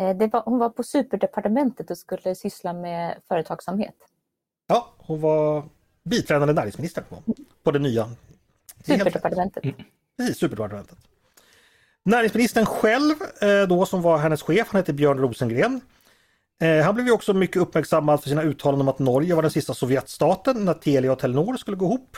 Eh, 0.00 0.30
var, 0.30 0.42
hon 0.44 0.58
var 0.58 0.70
på 0.70 0.82
superdepartementet 0.82 1.90
och 1.90 1.98
skulle 1.98 2.34
syssla 2.34 2.72
med 2.72 3.18
företagsamhet. 3.28 3.94
Ja, 4.66 4.94
hon 4.98 5.20
var 5.20 5.64
biträdande 6.04 6.54
näringsminister 6.54 7.02
på, 7.02 7.22
på 7.62 7.70
det 7.70 7.78
nya. 7.78 8.10
Superdepartementet. 8.86 9.62
Precis, 10.16 10.38
superdepartementet. 10.38 10.98
Näringsministern 12.04 12.66
själv 12.66 13.14
eh, 13.40 13.68
då 13.68 13.86
som 13.86 14.02
var 14.02 14.18
hennes 14.18 14.42
chef, 14.42 14.68
han 14.70 14.78
hette 14.78 14.92
Björn 14.92 15.18
Rosengren. 15.18 15.80
Eh, 16.62 16.84
han 16.84 16.94
blev 16.94 17.06
ju 17.06 17.12
också 17.12 17.32
mycket 17.32 17.62
uppmärksammad 17.62 18.22
för 18.22 18.28
sina 18.28 18.42
uttalanden 18.42 18.80
om 18.80 18.88
att 18.88 18.98
Norge 18.98 19.34
var 19.34 19.42
den 19.42 19.50
sista 19.50 19.74
Sovjetstaten 19.74 20.64
när 20.64 20.74
Telia 20.74 21.12
och 21.12 21.18
Telenor 21.18 21.56
skulle 21.56 21.76
gå 21.76 21.86
ihop. 21.86 22.16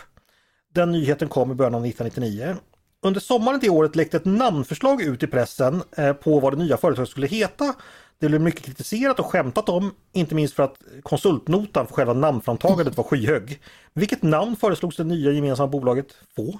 Den 0.69 0.93
nyheten 0.93 1.29
kom 1.29 1.53
i 1.53 1.55
början 1.55 1.75
av 1.75 1.87
1999. 1.87 2.57
Under 3.05 3.21
sommaren 3.21 3.61
det 3.61 3.71
året 3.71 3.97
läckte 3.97 4.17
ett 4.17 4.25
namnförslag 4.25 5.03
ut 5.03 5.23
i 5.23 5.27
pressen 5.27 5.83
eh, 5.97 6.13
på 6.13 6.41
vad 6.41 6.53
det 6.53 6.65
nya 6.65 6.77
företaget 6.77 7.09
skulle 7.09 7.27
heta. 7.27 7.75
Det 8.19 8.29
blev 8.29 8.41
mycket 8.41 8.63
kritiserat 8.63 9.19
och 9.19 9.27
skämtat 9.27 9.69
om, 9.69 9.95
inte 10.13 10.35
minst 10.35 10.55
för 10.55 10.63
att 10.63 10.83
konsultnotan 11.03 11.87
för 11.87 11.95
själva 11.95 12.15
namnframtagandet 12.15 12.97
var 12.97 13.05
skyhög. 13.05 13.61
Vilket 13.93 14.23
namn 14.23 14.57
föreslogs 14.57 14.97
det 14.97 15.05
nya 15.05 15.33
gemensamma 15.33 15.69
bolaget 15.69 16.15
få? 16.37 16.59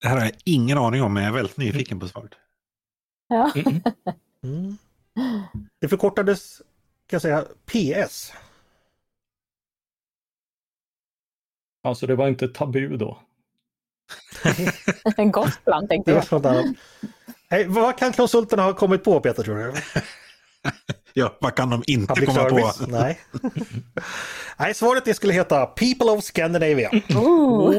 Det 0.00 0.08
här 0.08 0.16
har 0.16 0.24
jag 0.24 0.34
ingen 0.44 0.78
aning 0.78 1.02
om, 1.02 1.14
men 1.14 1.22
jag 1.22 1.30
är 1.30 1.36
väldigt 1.36 1.56
nyfiken 1.56 2.00
på 2.00 2.08
svaret. 2.08 2.32
Ja. 3.28 3.52
Mm. 4.42 4.78
Det 5.80 5.88
förkortades, 5.88 6.58
kan 7.06 7.20
jag 7.20 7.22
säga, 7.22 7.44
PS. 7.64 8.32
Alltså 11.82 12.06
det 12.06 12.16
var 12.16 12.28
inte 12.28 12.48
tabu 12.48 12.96
då. 12.96 13.18
En 15.16 15.32
Gotland 15.32 15.88
tänkte 15.88 16.10
jag. 16.10 16.32
annat. 16.46 16.66
Nej, 17.50 17.64
vad 17.68 17.98
kan 17.98 18.12
konsulterna 18.12 18.62
ha 18.62 18.72
kommit 18.74 19.04
på 19.04 19.20
Peter 19.20 19.42
tror 19.42 19.56
du? 19.56 19.72
Ja, 21.16 21.36
vad 21.40 21.54
kan 21.54 21.70
de 21.70 21.82
inte 21.86 22.14
Public 22.14 22.28
komma 22.28 22.48
service? 22.48 22.78
på? 22.78 22.86
Nej. 22.86 23.18
Nej, 24.58 24.74
svaret 24.74 25.04
det 25.04 25.14
skulle 25.14 25.32
heta 25.32 25.66
People 25.66 26.10
of 26.10 26.24
Scandinavia. 26.24 26.90
Oh. 27.16 27.74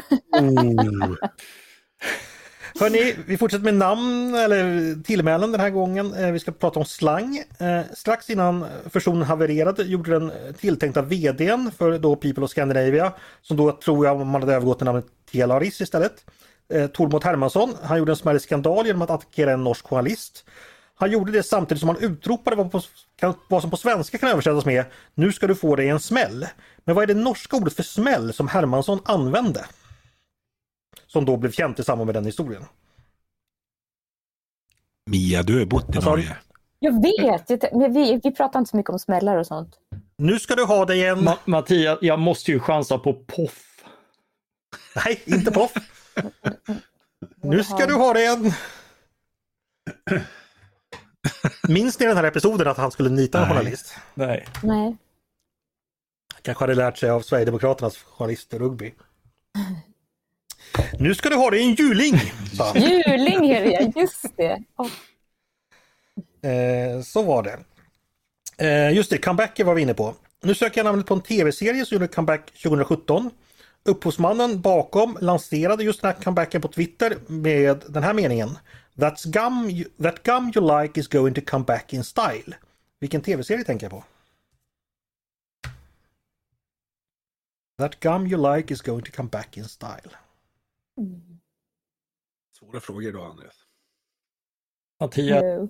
Hörni, 2.80 3.14
vi 3.26 3.38
fortsätter 3.38 3.64
med 3.64 3.74
namn 3.74 4.34
eller 4.34 4.94
tillmälen 5.02 5.52
den 5.52 5.60
här 5.60 5.70
gången. 5.70 6.14
Eh, 6.14 6.30
Vi 6.32 6.38
ska 6.38 6.52
prata 6.52 6.78
om 6.78 6.84
slang. 6.84 7.36
Eh, 7.58 7.80
Strax 7.94 8.30
innan 8.30 8.64
fusionen 8.90 9.22
havererade 9.22 9.82
gjorde 9.82 10.10
den 10.10 10.32
tilltänkta 10.60 11.02
VDn 11.02 11.70
för 11.78 11.98
då 11.98 12.16
People 12.16 12.44
of 12.44 12.50
Scandinavia, 12.50 13.12
som 13.42 13.56
då 13.56 13.72
tror 13.72 14.06
jag 14.06 14.26
man 14.26 14.42
hade 14.42 14.54
övergått 14.54 14.78
till 14.78 14.84
namnet 14.84 15.06
Telaris 15.32 15.80
istället. 15.80 16.24
Eh, 16.68 16.86
Tormod 16.86 17.24
Hermansson, 17.24 17.74
han 17.82 17.98
gjorde 17.98 18.12
en 18.12 18.16
smärre 18.16 18.40
skandal 18.40 18.86
genom 18.86 19.02
att 19.02 19.10
attackera 19.10 19.52
en 19.52 19.64
norsk 19.64 19.86
journalist. 19.86 20.44
Han 20.94 21.10
gjorde 21.10 21.32
det 21.32 21.42
samtidigt 21.42 21.80
som 21.80 21.88
han 21.88 21.98
utropade 21.98 22.56
vad, 22.56 22.72
på, 22.72 22.80
kan, 23.16 23.34
vad 23.48 23.62
som 23.62 23.70
på 23.70 23.76
svenska 23.76 24.18
kan 24.18 24.28
översättas 24.28 24.64
med 24.64 24.84
Nu 25.14 25.32
ska 25.32 25.46
du 25.46 25.54
få 25.54 25.76
dig 25.76 25.88
en 25.88 26.00
smäll. 26.00 26.46
Men 26.84 26.94
vad 26.94 27.02
är 27.02 27.06
det 27.06 27.20
norska 27.20 27.56
ordet 27.56 27.74
för 27.74 27.82
smäll 27.82 28.32
som 28.32 28.48
Hermansson 28.48 29.00
använde? 29.04 29.64
Som 31.06 31.24
då 31.24 31.36
blev 31.36 31.50
känt 31.50 31.78
i 31.78 31.84
samband 31.84 32.06
med 32.06 32.14
den 32.14 32.24
historien. 32.24 32.64
Mia, 35.10 35.42
du 35.42 35.58
har 35.58 35.66
bott 35.66 35.96
i? 35.96 35.98
Norge. 35.98 36.36
Jag 36.78 37.02
vet, 37.02 37.72
men 37.72 37.92
vi, 37.92 38.20
vi 38.24 38.30
pratar 38.30 38.58
inte 38.58 38.70
så 38.70 38.76
mycket 38.76 38.90
om 38.90 38.98
smällar 38.98 39.36
och 39.36 39.46
sånt. 39.46 39.76
Nu 40.18 40.38
ska 40.38 40.54
du 40.54 40.64
ha 40.64 40.84
dig 40.84 41.06
en... 41.06 41.24
Ma 41.24 41.36
Mattias, 41.44 41.98
jag 42.00 42.18
måste 42.18 42.50
ju 42.50 42.60
chansa 42.60 42.98
på 42.98 43.14
poff. 43.14 43.75
Nej, 45.04 45.22
inte 45.24 45.50
poff. 45.50 45.72
Nu 47.42 47.64
ska 47.64 47.86
du 47.86 47.94
ha 47.94 48.12
dig 48.12 48.26
en... 48.26 48.52
Minns 51.68 52.00
ni 52.00 52.06
den 52.06 52.16
här 52.16 52.24
episoden 52.24 52.68
att 52.68 52.76
han 52.76 52.90
skulle 52.90 53.10
nita 53.10 53.38
en 53.38 53.48
Nej. 53.48 53.56
journalist? 53.56 53.94
Nej. 54.14 54.46
Nej. 54.62 54.96
Kanske 56.42 56.62
hade 56.62 56.74
lärt 56.74 56.98
sig 56.98 57.10
av 57.10 57.20
Sverigedemokraternas 57.20 57.96
journalist 57.96 58.54
i 58.54 58.58
rugby. 58.58 58.94
Nu 60.98 61.14
ska 61.14 61.28
du 61.28 61.36
ha 61.36 61.50
dig 61.50 61.62
en 61.62 61.74
juling! 61.74 62.20
sa 62.56 62.66
han. 62.72 62.82
Juling 62.82 63.50
är 63.50 63.64
det, 63.64 64.00
just 64.00 64.36
det. 64.36 64.62
Oh. 64.76 64.90
Eh, 66.50 67.02
så 67.02 67.22
var 67.22 67.42
det. 67.42 67.58
Eh, 68.58 68.92
just 68.92 69.10
det, 69.10 69.18
comebacker 69.18 69.64
var 69.64 69.74
vi 69.74 69.82
inne 69.82 69.94
på. 69.94 70.14
Nu 70.42 70.54
söker 70.54 70.78
jag 70.78 70.84
namnet 70.84 71.06
på 71.06 71.14
en 71.14 71.20
tv-serie 71.20 71.86
som 71.86 71.94
gjorde 71.94 72.08
comeback 72.08 72.50
2017. 72.62 73.30
Upphovsmannen 73.86 74.60
bakom 74.60 75.18
lanserade 75.20 75.84
just 75.84 76.02
den 76.02 76.12
här 76.14 76.22
comebacken 76.22 76.60
på 76.62 76.68
Twitter 76.68 77.18
med 77.26 77.84
den 77.88 78.02
här 78.02 78.14
meningen. 78.14 78.48
That's 78.94 79.30
gum 79.32 79.70
you, 79.70 79.90
that 80.02 80.22
gum 80.22 80.52
you 80.56 80.82
like 80.82 81.00
is 81.00 81.08
going 81.08 81.34
to 81.34 81.40
come 81.46 81.64
back 81.64 81.92
in 81.92 82.04
style. 82.04 82.56
Vilken 83.00 83.20
tv-serie 83.22 83.64
tänker 83.64 83.84
jag 83.84 83.90
på? 83.90 84.04
That 87.78 88.00
gum 88.00 88.26
you 88.26 88.56
like 88.56 88.74
is 88.74 88.82
going 88.82 89.02
to 89.04 89.12
come 89.12 89.28
back 89.28 89.56
in 89.56 89.64
style. 89.64 90.10
Svåra 92.58 92.80
frågor 92.80 93.04
idag, 93.08 93.30
Andreas. 93.30 93.54
Mattias, 95.00 95.42
No. 95.42 95.46
jag 95.46 95.68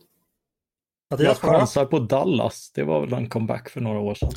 Mattias, 1.10 1.38
fråga? 1.38 1.58
chansar 1.58 1.86
på 1.86 1.98
Dallas. 1.98 2.70
Det 2.74 2.82
var 2.82 3.00
väl 3.00 3.12
en 3.12 3.28
comeback 3.28 3.68
för 3.68 3.80
några 3.80 3.98
år 4.00 4.14
sedan. 4.14 4.30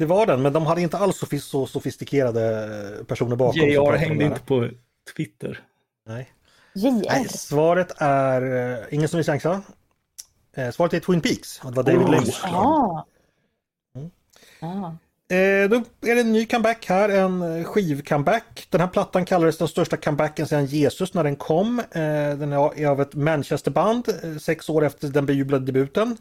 Det 0.00 0.06
var 0.06 0.26
den, 0.26 0.42
men 0.42 0.52
de 0.52 0.66
hade 0.66 0.80
inte 0.80 0.98
alls 0.98 1.22
så 1.42 1.66
sofistikerade 1.66 3.04
personer 3.06 3.36
bakom. 3.36 3.60
som 3.60 3.68
JR 3.68 3.92
hängde 3.96 4.24
inte 4.24 4.40
på 4.40 4.68
Twitter. 5.16 5.60
Nej. 6.06 6.30
JR. 6.74 7.04
Nej, 7.08 7.28
svaret 7.28 7.92
är... 7.96 8.42
eh, 8.72 8.84
ingen 8.90 9.08
som 9.08 9.16
vill 9.16 9.26
chansa? 9.26 9.62
Eh, 10.56 10.70
svaret 10.70 10.94
är 10.94 11.00
Twin 11.00 11.20
Peaks. 11.20 11.60
och 11.64 11.70
Det 11.70 11.76
var 11.76 11.82
David 11.82 12.00
Oh. 12.00 12.10
Lynch. 12.10 12.40
Ja. 12.44 13.06
Mm. 13.96 14.10
Ja. 14.60 14.96
Eh, 15.36 15.68
då 15.70 15.76
är 16.10 16.14
det 16.14 16.20
en 16.20 16.32
ny 16.32 16.46
comeback 16.46 16.86
här, 16.86 17.08
en 17.08 17.42
eh, 17.42 17.64
skiv-comeback. 17.64 18.66
Den 18.70 18.80
här 18.80 18.88
plattan 18.88 19.24
kallades 19.24 19.58
den 19.58 19.68
största 19.68 19.96
comebacken 19.96 20.46
sedan 20.46 20.66
Jesus 20.66 21.14
när 21.14 21.24
den 21.24 21.36
kom. 21.36 21.78
Eh, 21.78 21.84
den 22.38 22.52
är 22.52 22.78
är 22.80 22.86
av 22.86 23.00
ett 23.00 23.14
Manchesterband, 23.14 24.08
eh, 24.22 24.36
sex 24.36 24.68
år 24.68 24.84
efter 24.84 25.08
den 25.08 25.26
bejublade 25.26 25.66
debuten. 25.66 26.16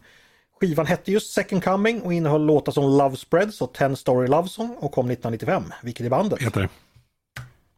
Skivan 0.60 0.86
hette 0.86 1.11
just 1.11 1.34
Second 1.34 1.64
Coming 1.64 2.02
och 2.02 2.14
innehöll 2.14 2.45
låtar 2.45 2.72
som 2.72 2.84
Love 2.98 3.15
Spreads 3.15 3.61
och 3.61 3.73
Ten 3.73 3.95
Story 3.95 4.27
Love 4.27 4.48
Song 4.48 4.76
och 4.80 4.91
kom 4.91 5.06
1995. 5.11 5.73
Vilket 5.84 6.06
är 6.06 6.10
bandet? 6.10 6.40
Peter. 6.40 6.69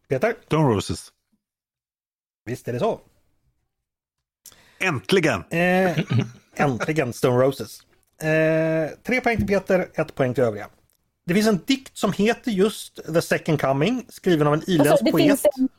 Peter? 0.07 0.35
Stone 0.45 0.69
Roses. 0.75 1.11
Visst 2.45 2.67
är 2.67 2.73
det 2.73 2.79
så. 2.79 2.99
Äntligen! 4.79 5.43
Eh, 5.49 5.99
äntligen 6.55 7.13
Stone 7.13 7.43
Roses. 7.45 7.81
Eh, 8.21 8.89
tre 9.03 9.21
poäng 9.21 9.37
till 9.37 9.47
Peter, 9.47 9.89
ett 9.93 10.15
poäng 10.15 10.33
till 10.33 10.43
övriga. 10.43 10.69
Det 11.25 11.33
finns 11.33 11.47
en 11.47 11.59
dikt 11.65 11.97
som 11.97 12.13
heter 12.13 12.51
just 12.51 12.99
The 13.13 13.21
Second 13.21 13.61
Coming, 13.61 14.05
skriven 14.09 14.47
av 14.47 14.53
en 14.53 14.69
irländsk 14.69 14.91
Alltså, 14.91 15.11
poet. 15.11 15.45
en, 15.57 15.69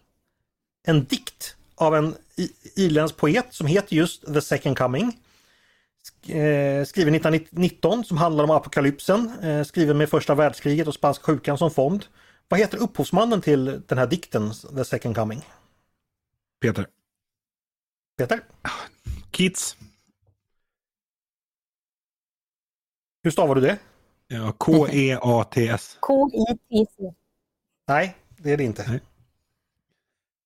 En 0.87 1.05
dikt 1.05 1.57
av 1.75 1.97
en 1.97 2.15
irländsk 2.77 3.17
poet 3.17 3.47
som 3.51 3.67
heter 3.67 3.97
just 3.97 4.35
The 4.35 4.41
Second 4.41 4.79
Coming. 4.79 5.19
Eh, 6.27 6.85
skriven 6.85 7.15
1919 7.15 8.05
som 8.05 8.17
handlar 8.17 8.45
om 8.45 8.51
apokalypsen, 8.51 9.39
eh, 9.43 9.65
skriven 9.65 9.99
med 9.99 10.09
första 10.09 10.35
världskriget 10.35 10.89
och 10.89 10.95
spanska 10.95 11.25
sjukan 11.25 11.59
som 11.59 11.71
fond. 11.71 12.05
Vad 12.49 12.61
heter 12.61 12.79
upphovsmannen 12.79 13.41
till 13.41 13.83
den 13.87 13.99
här 13.99 14.07
dikten, 14.07 14.53
The 14.77 14.85
Second 14.85 15.17
Coming? 15.17 15.43
Peter. 16.61 16.87
Peter? 18.19 18.45
Keats. 19.33 19.77
Hur 23.23 23.31
stavar 23.31 23.55
du 23.55 23.61
det? 23.61 23.79
Ja, 24.29 24.49
E 24.49 24.53
K-E-A-T-S. 24.59 25.97
K-I-T-C. 26.01 27.15
Nej, 27.89 28.17
det 28.37 28.53
är 28.53 28.57
det 28.57 28.65
inte. 28.65 28.85
Nej. 28.89 29.01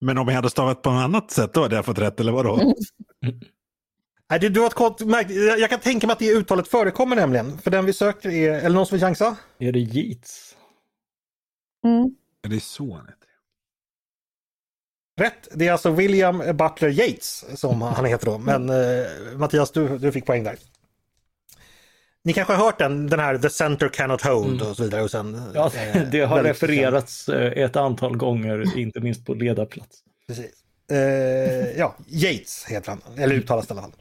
Men 0.00 0.18
om 0.18 0.28
jag 0.28 0.34
hade 0.34 0.50
stavat 0.50 0.82
på 0.82 0.90
något 0.90 1.04
annat 1.04 1.30
sätt 1.30 1.54
då 1.54 1.62
hade 1.62 1.76
jag 1.76 1.84
fått 1.84 1.98
rätt, 1.98 2.20
eller 2.20 2.32
vadå? 2.32 2.74
Nej, 4.31 4.40
det, 4.40 4.48
du 4.48 4.61
har 4.61 4.66
ett 4.66 4.74
kort, 4.74 5.01
märkt- 5.01 5.31
jag 5.61 5.70
kan 5.70 5.81
tänka 5.81 6.07
mig 6.07 6.12
att 6.12 6.19
det 6.19 6.31
uttalet 6.32 6.69
förekommer 6.69 7.16
nämligen. 7.16 7.59
För 7.59 7.70
den 7.70 7.85
vi 7.86 7.93
söker 7.93 8.31
är, 8.31 8.53
eller 8.53 8.74
någon 8.77 8.86
som 8.86 8.94
vill 8.94 9.05
chansa? 9.05 9.36
Är 9.59 9.73
det 9.73 9.78
Yeats? 9.78 10.57
Mm. 11.85 12.11
Ja, 12.43 12.48
det 12.48 12.57
är 12.57 12.61
så 12.61 12.94
han 12.94 13.07
heter. 13.07 13.16
Rätt, 15.20 15.48
det 15.55 15.69
är 15.69 15.73
alltså 15.73 15.90
William 15.90 16.39
Butler 16.39 16.89
Yates 16.89 17.44
som 17.61 17.82
han 17.82 18.05
heter 18.05 18.27
då. 18.27 18.39
Men 18.39 18.70
eh, 18.70 19.07
Mattias, 19.36 19.70
du, 19.70 19.98
du 19.98 20.12
fick 20.12 20.27
poäng 20.27 20.44
där. 20.44 20.57
Ni 22.23 22.32
kanske 22.32 22.53
har 22.55 22.65
hört 22.65 22.78
den, 22.78 23.07
den 23.07 23.20
här 23.20 23.39
The 23.39 23.51
Center 23.51 23.89
Cannot 23.89 24.23
Hold 24.23 24.62
och 24.62 24.77
så 24.77 24.82
vidare. 24.82 25.03
Och 25.03 25.11
sen, 25.11 25.43
Ja, 25.55 25.70
eh, 25.77 26.03
det 26.11 26.20
har 26.20 26.43
refererats 26.43 27.28
eh, 27.28 27.65
ett 27.65 27.77
antal 27.77 28.16
gånger, 28.16 28.78
inte 28.78 29.01
minst 29.01 29.24
på 29.27 29.35
ledarplats. 29.35 29.98
Precis. 30.27 30.51
Eh, 30.90 30.98
ja, 31.78 31.94
Yates 32.09 32.65
heter 32.69 32.89
han, 32.90 33.01
eller 33.19 33.35
uttalas 33.35 33.66
det 33.66 33.73
i 33.74 33.78
alla 33.78 33.82
fall. 33.82 33.93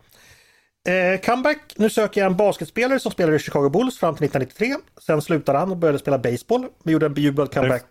Eh, 0.86 1.20
comeback, 1.20 1.74
nu 1.76 1.90
söker 1.90 2.22
jag 2.22 2.32
en 2.32 2.38
basketspelare 2.38 3.00
som 3.00 3.12
spelade 3.12 3.36
i 3.36 3.40
Chicago 3.40 3.70
Bulls 3.70 4.00
fram 4.00 4.16
till 4.16 4.26
1993. 4.26 4.76
Sen 5.02 5.22
slutade 5.22 5.58
han 5.58 5.72
och 5.72 5.78
började 5.78 6.00
spela 6.00 6.18
baseball. 6.18 6.68
Vi 6.84 6.92
gjorde 6.92 7.06
en 7.06 7.14
bejublad 7.14 7.54
comeback 7.54 7.86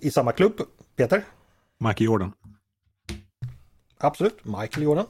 i 0.00 0.10
samma 0.10 0.32
klubb. 0.32 0.60
Peter? 0.96 1.24
Michael 1.78 2.06
Jordan. 2.06 2.32
Absolut, 3.98 4.44
Michael 4.44 4.82
Jordan. 4.82 5.06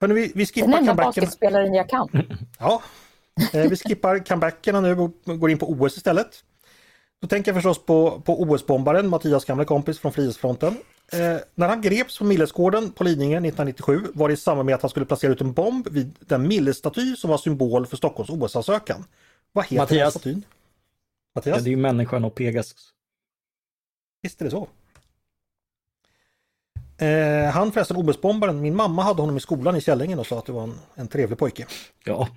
Hörrni, 0.00 0.14
vi, 0.14 0.20
vi 0.20 0.32
Den 0.32 0.46
skippar 0.46 0.66
enda 0.66 0.78
comebacken. 0.78 1.04
basketspelaren 1.06 1.74
jag 1.74 1.88
kan. 1.88 2.08
Ja, 2.58 2.82
eh, 3.52 3.68
vi 3.70 3.76
skippar 3.76 4.18
comebackerna 4.18 4.80
nu 4.80 4.98
och 4.98 5.12
går 5.24 5.50
in 5.50 5.58
på 5.58 5.70
OS 5.70 5.96
istället. 5.96 6.44
Då 7.22 7.28
tänker 7.28 7.52
jag 7.52 7.62
förstås 7.62 7.86
på, 7.86 8.20
på 8.24 8.42
OS-bombaren, 8.42 9.08
Mattias 9.08 9.44
gamla 9.44 9.64
kompis 9.64 9.98
från 9.98 10.12
Frihetsfronten. 10.12 10.76
Eh, 11.12 11.36
när 11.54 11.68
han 11.68 11.80
greps 11.82 12.18
på 12.18 12.24
Millesgården 12.24 12.92
på 12.92 13.04
Lidingö 13.04 13.36
1997 13.36 14.02
var 14.14 14.28
det 14.28 14.34
i 14.34 14.36
samband 14.36 14.66
med 14.66 14.74
att 14.74 14.82
han 14.82 14.90
skulle 14.90 15.06
placera 15.06 15.32
ut 15.32 15.40
en 15.40 15.52
bomb 15.52 15.88
vid 15.88 16.14
den 16.20 16.48
Millesstaty 16.48 17.16
som 17.16 17.30
var 17.30 17.38
symbol 17.38 17.86
för 17.86 17.96
Stockholms 17.96 18.30
OS-ansökan. 18.30 19.04
Vad 19.52 19.64
heter 19.64 19.76
den 19.76 19.98
här 19.98 20.04
Mattias. 20.04 20.14
statyn? 20.14 20.44
Ja, 20.46 20.52
Mattias? 21.34 21.64
det 21.64 21.68
är 21.68 21.70
ju 21.70 21.76
människan 21.76 22.24
och 22.24 22.34
Pegasus. 22.34 22.92
Visst 24.22 24.40
är 24.40 24.44
det 24.44 24.50
så. 24.50 24.68
Eh, 27.04 27.50
han 27.50 27.72
förresten, 27.72 27.96
OS-bombaren, 27.96 28.60
min 28.60 28.76
mamma 28.76 29.02
hade 29.02 29.22
honom 29.22 29.36
i 29.36 29.40
skolan 29.40 29.76
i 29.76 29.80
Källingen 29.80 30.18
och 30.18 30.26
sa 30.26 30.38
att 30.38 30.46
det 30.46 30.52
var 30.52 30.62
en, 30.62 30.78
en 30.94 31.08
trevlig 31.08 31.38
pojke. 31.38 31.66
Ja, 32.04 32.28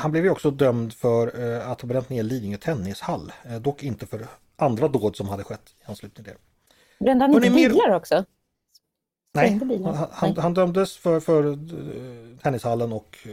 han 0.00 0.12
blev 0.12 0.24
ju 0.24 0.30
också 0.30 0.50
dömd 0.50 0.92
för 0.92 1.56
eh, 1.56 1.70
att 1.70 1.80
ha 1.80 1.88
bränt 1.88 2.08
ner 2.08 2.22
Lidingö 2.22 2.56
tennishall. 2.56 3.32
Eh, 3.44 3.56
dock 3.56 3.82
inte 3.82 4.06
för 4.06 4.26
andra 4.56 4.88
dåd 4.88 5.16
som 5.16 5.28
hade 5.28 5.44
skett 5.44 5.74
i 5.80 5.84
anslutning 5.90 6.24
till 6.24 6.32
det. 6.32 6.38
Brände 7.04 7.24
han 7.24 7.34
inte 7.34 7.48
Hörrni, 7.48 7.62
mer- 7.62 7.70
bilar 7.70 7.94
också? 7.94 8.24
Nej, 9.34 9.60
bilar? 9.64 9.92
han, 9.92 10.08
han, 10.12 10.36
han 10.36 10.54
dömdes 10.54 10.96
för, 10.96 11.20
för 11.20 11.52
eh, 11.52 11.56
tennishallen 12.42 12.92
och 12.92 13.18
eh, 13.24 13.30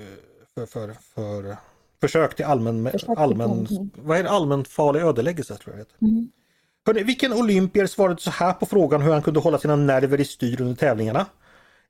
för, 0.56 0.66
för, 0.66 0.94
för 1.16 1.58
försök 2.02 2.36
till 2.36 2.46
allmän, 2.46 2.92
Försök 2.92 3.18
allmän, 3.18 3.68
vad 3.96 4.18
är 4.18 4.24
det, 4.24 4.30
allmän 4.30 4.66
farlig 4.66 5.02
ödeläggelse 5.02 5.56
tror 5.56 5.76
jag 5.76 5.80
heter. 5.80 5.96
Mm. 6.02 6.32
Hörrni, 6.86 7.04
vilken 7.04 7.34
olympier 7.34 7.88
svarade 7.88 8.22
så 8.22 8.30
här 8.30 8.54
på 8.54 8.66
frågan 8.66 9.02
hur 9.02 9.12
han 9.12 9.22
kunde 9.22 9.40
hålla 9.40 9.58
sina 9.58 9.76
nerver 9.76 10.22
i 10.22 10.26
styr 10.26 10.62
under 10.62 10.76
tävlingarna? 10.76 11.26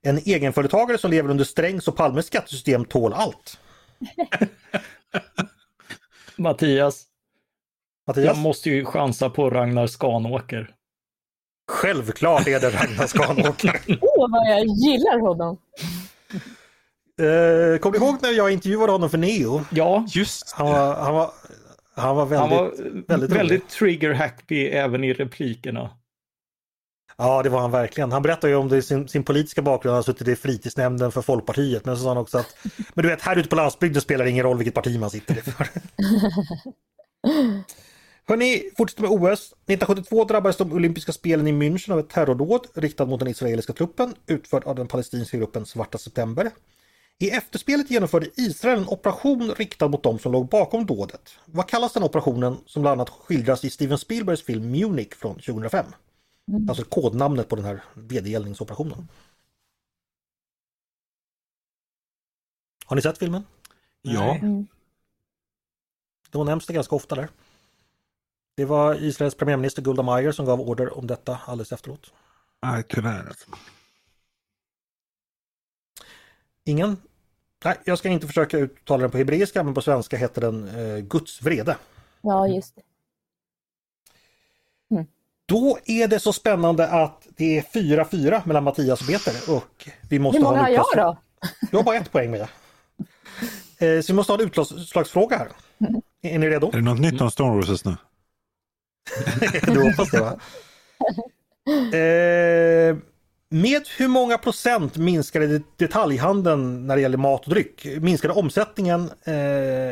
En 0.05 0.17
egenföretagare 0.17 0.97
som 0.97 1.11
lever 1.11 1.29
under 1.29 1.43
Strängs 1.43 1.87
och 1.87 1.95
Palmes 1.95 2.25
skattesystem 2.25 2.85
tål 2.85 3.13
allt. 3.13 3.59
Mattias, 6.35 7.03
Mattias? 8.07 8.25
jag 8.25 8.37
måste 8.37 8.69
ju 8.69 8.85
chansa 8.85 9.29
på 9.29 9.49
Ragnar 9.49 9.87
Skanåker. 9.87 10.71
Självklart 11.71 12.47
är 12.47 12.59
det 12.59 12.69
Ragnar 12.81 13.07
Skanåker. 13.07 13.81
Åh, 14.01 14.31
vad 14.31 14.47
jag 14.51 14.65
gillar 14.65 15.19
honom! 15.19 15.57
Eh, 17.19 17.79
Kommer 17.79 17.99
du 17.99 18.05
ihåg 18.05 18.15
när 18.21 18.31
jag 18.31 18.51
intervjuade 18.51 18.91
honom 18.91 19.09
för 19.09 19.17
Neo? 19.17 19.61
Ja, 19.71 20.05
Just 20.09 20.51
Han 20.51 20.67
var, 20.67 20.95
han 20.95 21.13
var, 21.13 21.31
han 21.95 22.15
var 22.15 22.25
väldigt... 22.25 22.49
han 22.49 22.49
var 22.49 22.71
väldigt 23.07 23.31
väldigt, 23.31 23.69
trigger-happy 23.69 24.69
även 24.69 25.03
i 25.03 25.13
replikerna. 25.13 25.89
Ja, 27.17 27.43
det 27.43 27.49
var 27.49 27.59
han 27.59 27.71
verkligen. 27.71 28.11
Han 28.11 28.21
berättade 28.21 28.53
ju 28.53 28.59
om 28.59 28.69
det, 28.69 28.81
sin, 28.81 29.07
sin 29.07 29.23
politiska 29.23 29.61
bakgrund. 29.61 29.91
Han 29.91 29.97
har 29.97 30.03
suttit 30.03 30.27
i 30.27 30.35
fritidsnämnden 30.35 31.11
för 31.11 31.21
Folkpartiet. 31.21 31.85
Men 31.85 31.97
så 31.97 32.03
sa 32.03 32.07
han 32.07 32.17
också 32.17 32.37
att 32.37 32.55
men 32.93 33.03
du 33.03 33.09
vet, 33.09 33.21
här 33.21 33.35
ute 33.35 33.49
på 33.49 33.55
landsbygden 33.55 34.01
spelar 34.01 34.25
det 34.25 34.31
ingen 34.31 34.43
roll 34.43 34.57
vilket 34.57 34.75
parti 34.75 34.99
man 34.99 35.09
sitter 35.09 35.37
i 35.37 35.41
för. 35.41 35.67
Hörrni, 38.27 38.71
fortsätter 38.77 39.01
med 39.01 39.11
OS. 39.11 39.19
1972 39.19 40.23
drabbades 40.23 40.57
de 40.57 40.73
olympiska 40.73 41.11
spelen 41.11 41.47
i 41.47 41.51
München 41.51 41.91
av 41.91 41.99
ett 41.99 42.09
terrordåd 42.09 42.67
riktat 42.73 43.09
mot 43.09 43.19
den 43.19 43.29
israeliska 43.29 43.73
truppen 43.73 44.13
utfört 44.27 44.63
av 44.63 44.75
den 44.75 44.87
palestinska 44.87 45.37
gruppen 45.37 45.65
Svarta 45.65 45.97
September. 45.97 46.51
I 47.19 47.29
efterspelet 47.29 47.91
genomförde 47.91 48.27
Israel 48.35 48.77
en 48.77 48.87
operation 48.87 49.53
riktad 49.57 49.87
mot 49.87 50.03
de 50.03 50.19
som 50.19 50.31
låg 50.31 50.49
bakom 50.49 50.85
dådet. 50.85 51.29
Vad 51.45 51.67
kallas 51.67 51.93
den 51.93 52.03
operationen 52.03 52.57
som 52.65 52.81
bland 52.81 53.01
annat 53.01 53.09
skildras 53.09 53.63
i 53.63 53.69
Steven 53.69 53.97
Spielbergs 53.97 54.43
film 54.43 54.71
Munich 54.71 55.15
från 55.15 55.35
2005? 55.35 55.85
Alltså 56.69 56.83
kodnamnet 56.83 57.49
på 57.49 57.55
den 57.55 57.65
här 57.65 57.83
vedergällningsoperationen. 57.93 59.07
Har 62.85 62.95
ni 62.95 63.01
sett 63.01 63.17
filmen? 63.17 63.43
Ja. 64.01 64.35
Mm. 64.35 64.67
Då 66.29 66.43
nämns 66.43 66.65
det 66.65 66.73
ganska 66.73 66.95
ofta 66.95 67.15
där. 67.15 67.29
Det 68.55 68.65
var 68.65 68.95
Israels 68.95 69.35
premiärminister 69.35 69.81
Golda 69.81 70.03
Meir 70.03 70.31
som 70.31 70.45
gav 70.45 70.61
order 70.61 70.97
om 70.97 71.07
detta 71.07 71.39
alldeles 71.45 71.71
efteråt. 71.71 72.13
Nej, 72.61 72.83
tyvärr. 72.89 73.27
Alltså. 73.27 73.51
Ingen? 76.63 76.97
Nej, 77.65 77.79
jag 77.85 77.97
ska 77.97 78.09
inte 78.09 78.27
försöka 78.27 78.57
uttala 78.57 79.01
den 79.01 79.11
på 79.11 79.17
hebreiska 79.17 79.63
men 79.63 79.73
på 79.73 79.81
svenska 79.81 80.17
heter 80.17 80.41
den 80.41 80.67
eh, 80.67 80.99
Guds 80.99 81.41
vrede. 81.41 81.77
Ja, 82.21 82.47
just 82.47 82.75
det. 82.75 82.81
Då 85.45 85.77
är 85.85 86.07
det 86.07 86.19
så 86.19 86.33
spännande 86.33 86.87
att 86.87 87.27
det 87.37 87.57
är 87.57 87.61
4-4 87.61 88.41
mellan 88.45 88.63
Mattias 88.63 89.01
och 89.01 89.07
Peter 89.07 89.55
och 89.55 89.89
vi 90.09 90.19
måste 90.19 90.37
Hur 90.37 90.43
många 90.43 90.57
ha 90.57 90.63
har 90.63 90.69
jag 90.69 90.85
då? 90.95 91.17
Du 91.71 91.77
har 91.77 91.83
bara 91.83 91.95
ett 91.95 92.11
poäng 92.11 92.31
med. 92.31 92.41
Eh, 92.41 94.01
så 94.01 94.03
vi 94.07 94.13
måste 94.13 94.33
ha 94.33 94.39
en 94.39 94.45
utslagsfråga 94.47 95.37
här. 95.37 95.47
Är 96.21 96.39
ni 96.39 96.49
redo? 96.49 96.67
Är 96.67 96.71
det 96.71 96.81
något 96.81 96.99
nytt 96.99 97.21
om 97.21 97.31
Stone 97.31 97.57
Roses 97.61 97.85
nu? 97.85 97.95
du 99.73 99.83
hoppas 99.83 100.09
det 100.11 100.19
va? 100.19 100.39
Eh, 101.97 102.97
med 103.49 103.81
hur 103.97 104.07
många 104.07 104.37
procent 104.37 104.97
minskade 104.97 105.47
det- 105.47 105.63
detaljhandeln 105.77 106.87
när 106.87 106.95
det 106.95 107.01
gäller 107.01 107.17
mat 107.17 107.43
och 107.43 107.49
dryck? 107.49 107.87
Minskade 108.01 108.33
omsättningen 108.33 109.11
eh, 109.23 109.33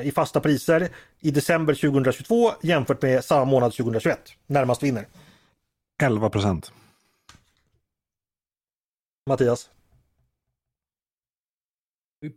i 0.07 0.11
fasta 0.15 0.39
priser 0.39 0.89
i 1.19 1.31
december 1.31 1.73
2022 1.73 2.51
jämfört 2.61 3.01
med 3.01 3.23
samma 3.23 3.45
månad 3.45 3.73
2021? 3.73 4.19
Närmast 4.47 4.83
vinner. 4.83 5.05
11 6.01 6.29
procent. 6.29 6.73
Mattias? 9.29 9.69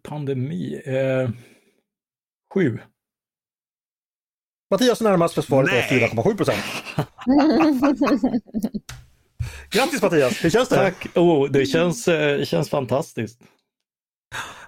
Pandemi. 0.02 0.82
Eh, 0.84 1.30
sju. 2.54 2.78
Mattias 4.70 5.00
är 5.00 5.04
närmast 5.04 5.34
för 5.34 5.42
svaret 5.42 5.68
är 5.68 5.72
Nej. 5.72 6.10
4,7 6.14 6.36
procent. 6.36 6.64
Grattis 9.70 10.02
Mattias! 10.02 10.44
Hur 10.44 10.50
känns 10.50 10.68
det? 10.68 10.76
Tack! 10.76 11.06
Oh, 11.16 11.50
det 11.50 11.66
känns, 11.66 12.08
eh, 12.08 12.44
känns 12.44 12.70
fantastiskt. 12.70 13.40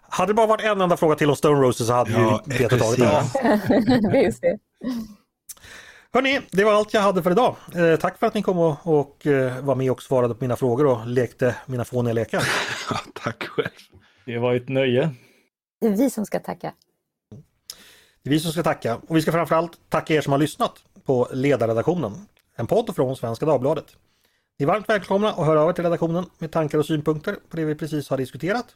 Hade 0.09 0.31
det 0.31 0.35
bara 0.35 0.47
varit 0.47 0.64
en 0.64 0.81
enda 0.81 0.97
fråga 0.97 1.14
till 1.16 1.31
om 1.31 1.36
Stone 1.36 1.60
Roses 1.60 1.86
så 1.86 1.93
hade 1.93 2.10
Ja, 2.12 2.43
ju 2.47 2.59
Peter 2.59 2.78
tagit 2.78 2.98
är 4.14 4.23
just 4.23 4.43
det. 4.43 4.59
Hörni, 6.16 6.40
det 6.51 6.64
var 6.64 6.72
allt 6.72 6.94
jag 6.94 7.01
hade 7.01 7.22
för 7.22 7.30
idag. 7.30 7.56
Eh, 7.74 7.97
tack 7.97 8.18
för 8.18 8.26
att 8.26 8.34
ni 8.34 8.43
kom 8.43 8.59
och, 8.59 8.76
och 8.84 9.26
eh, 9.26 9.64
var 9.64 9.74
med 9.74 9.90
och 9.90 10.02
svarade 10.02 10.34
på 10.34 10.44
mina 10.44 10.56
frågor 10.56 10.86
och 10.86 11.06
lekte 11.06 11.56
mina 11.66 11.84
fåniga 11.84 12.12
lekar. 12.12 12.43
Ja, 12.90 12.97
tack 13.14 13.43
själv. 13.43 13.70
Det 14.24 14.38
var 14.38 14.55
ett 14.55 14.68
nöje. 14.68 15.10
Det 15.80 15.86
är 15.86 15.90
vi 15.90 16.10
som 16.10 16.26
ska 16.26 16.40
tacka. 16.40 16.72
Det 18.22 18.28
är 18.28 18.30
vi 18.30 18.40
som 18.40 18.52
ska 18.52 18.62
tacka 18.62 18.97
och 18.97 19.16
vi 19.16 19.22
ska 19.22 19.32
framförallt 19.32 19.72
tacka 19.88 20.14
er 20.14 20.20
som 20.20 20.32
har 20.32 20.38
lyssnat 20.38 20.72
på 21.05 21.28
Ledarredaktionen, 21.32 22.26
en 22.56 22.66
podd 22.66 22.94
från 22.97 23.16
Svenska 23.16 23.47
Dagbladet. 23.47 23.86
Ni 24.59 24.62
är 24.62 24.66
varmt 24.66 24.88
välkomna 24.88 25.28
att 25.28 25.47
höra 25.47 25.62
av 25.62 25.68
er 25.68 25.72
till 25.72 25.84
redaktionen 25.84 26.24
med 26.38 26.52
tankar 26.52 26.78
och 26.78 26.86
synpunkter 26.86 27.36
på 27.51 27.56
det 27.56 27.64
vi 27.64 27.74
precis 27.74 28.09
har 28.10 28.16
diskuterat. 28.16 28.66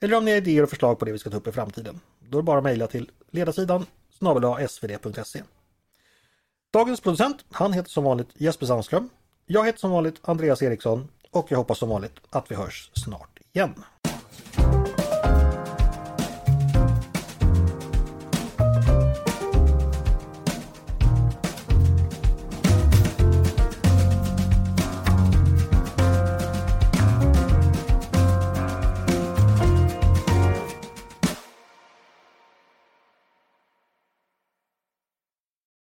Eller 0.00 0.16
om 0.16 0.24
ni 0.24 0.30
har 0.30 0.38
idéer 0.38 0.62
och 0.62 0.70
förslag 0.70 0.98
på 0.98 1.04
det 1.04 1.12
vi 1.12 1.18
ska 1.18 1.30
ta 1.30 1.36
upp 1.36 1.46
i 1.46 1.52
framtiden. 1.52 2.00
Då 2.28 2.38
är 2.38 2.42
det 2.42 2.46
bara 2.46 2.58
att 2.58 2.64
mejla 2.64 2.86
till 2.86 3.10
ledarsidan 3.30 3.86
snabel 4.18 4.68
svd.se. 4.68 5.42
Dagens 6.72 7.00
producent, 7.00 7.44
han 7.50 7.72
heter 7.72 7.90
som 7.90 8.04
vanligt 8.04 8.28
Jesper 8.34 8.66
Sandström. 8.66 9.08
Jag 9.46 9.66
heter 9.66 9.78
som 9.78 9.90
vanligt 9.90 10.20
Andreas 10.22 10.62
Eriksson 10.62 11.08
och 11.30 11.46
jag 11.50 11.58
hoppas 11.58 11.78
som 11.78 11.88
vanligt 11.88 12.12
att 12.30 12.50
vi 12.50 12.54
hörs 12.54 12.90
snart 12.94 13.38
igen. 13.52 13.74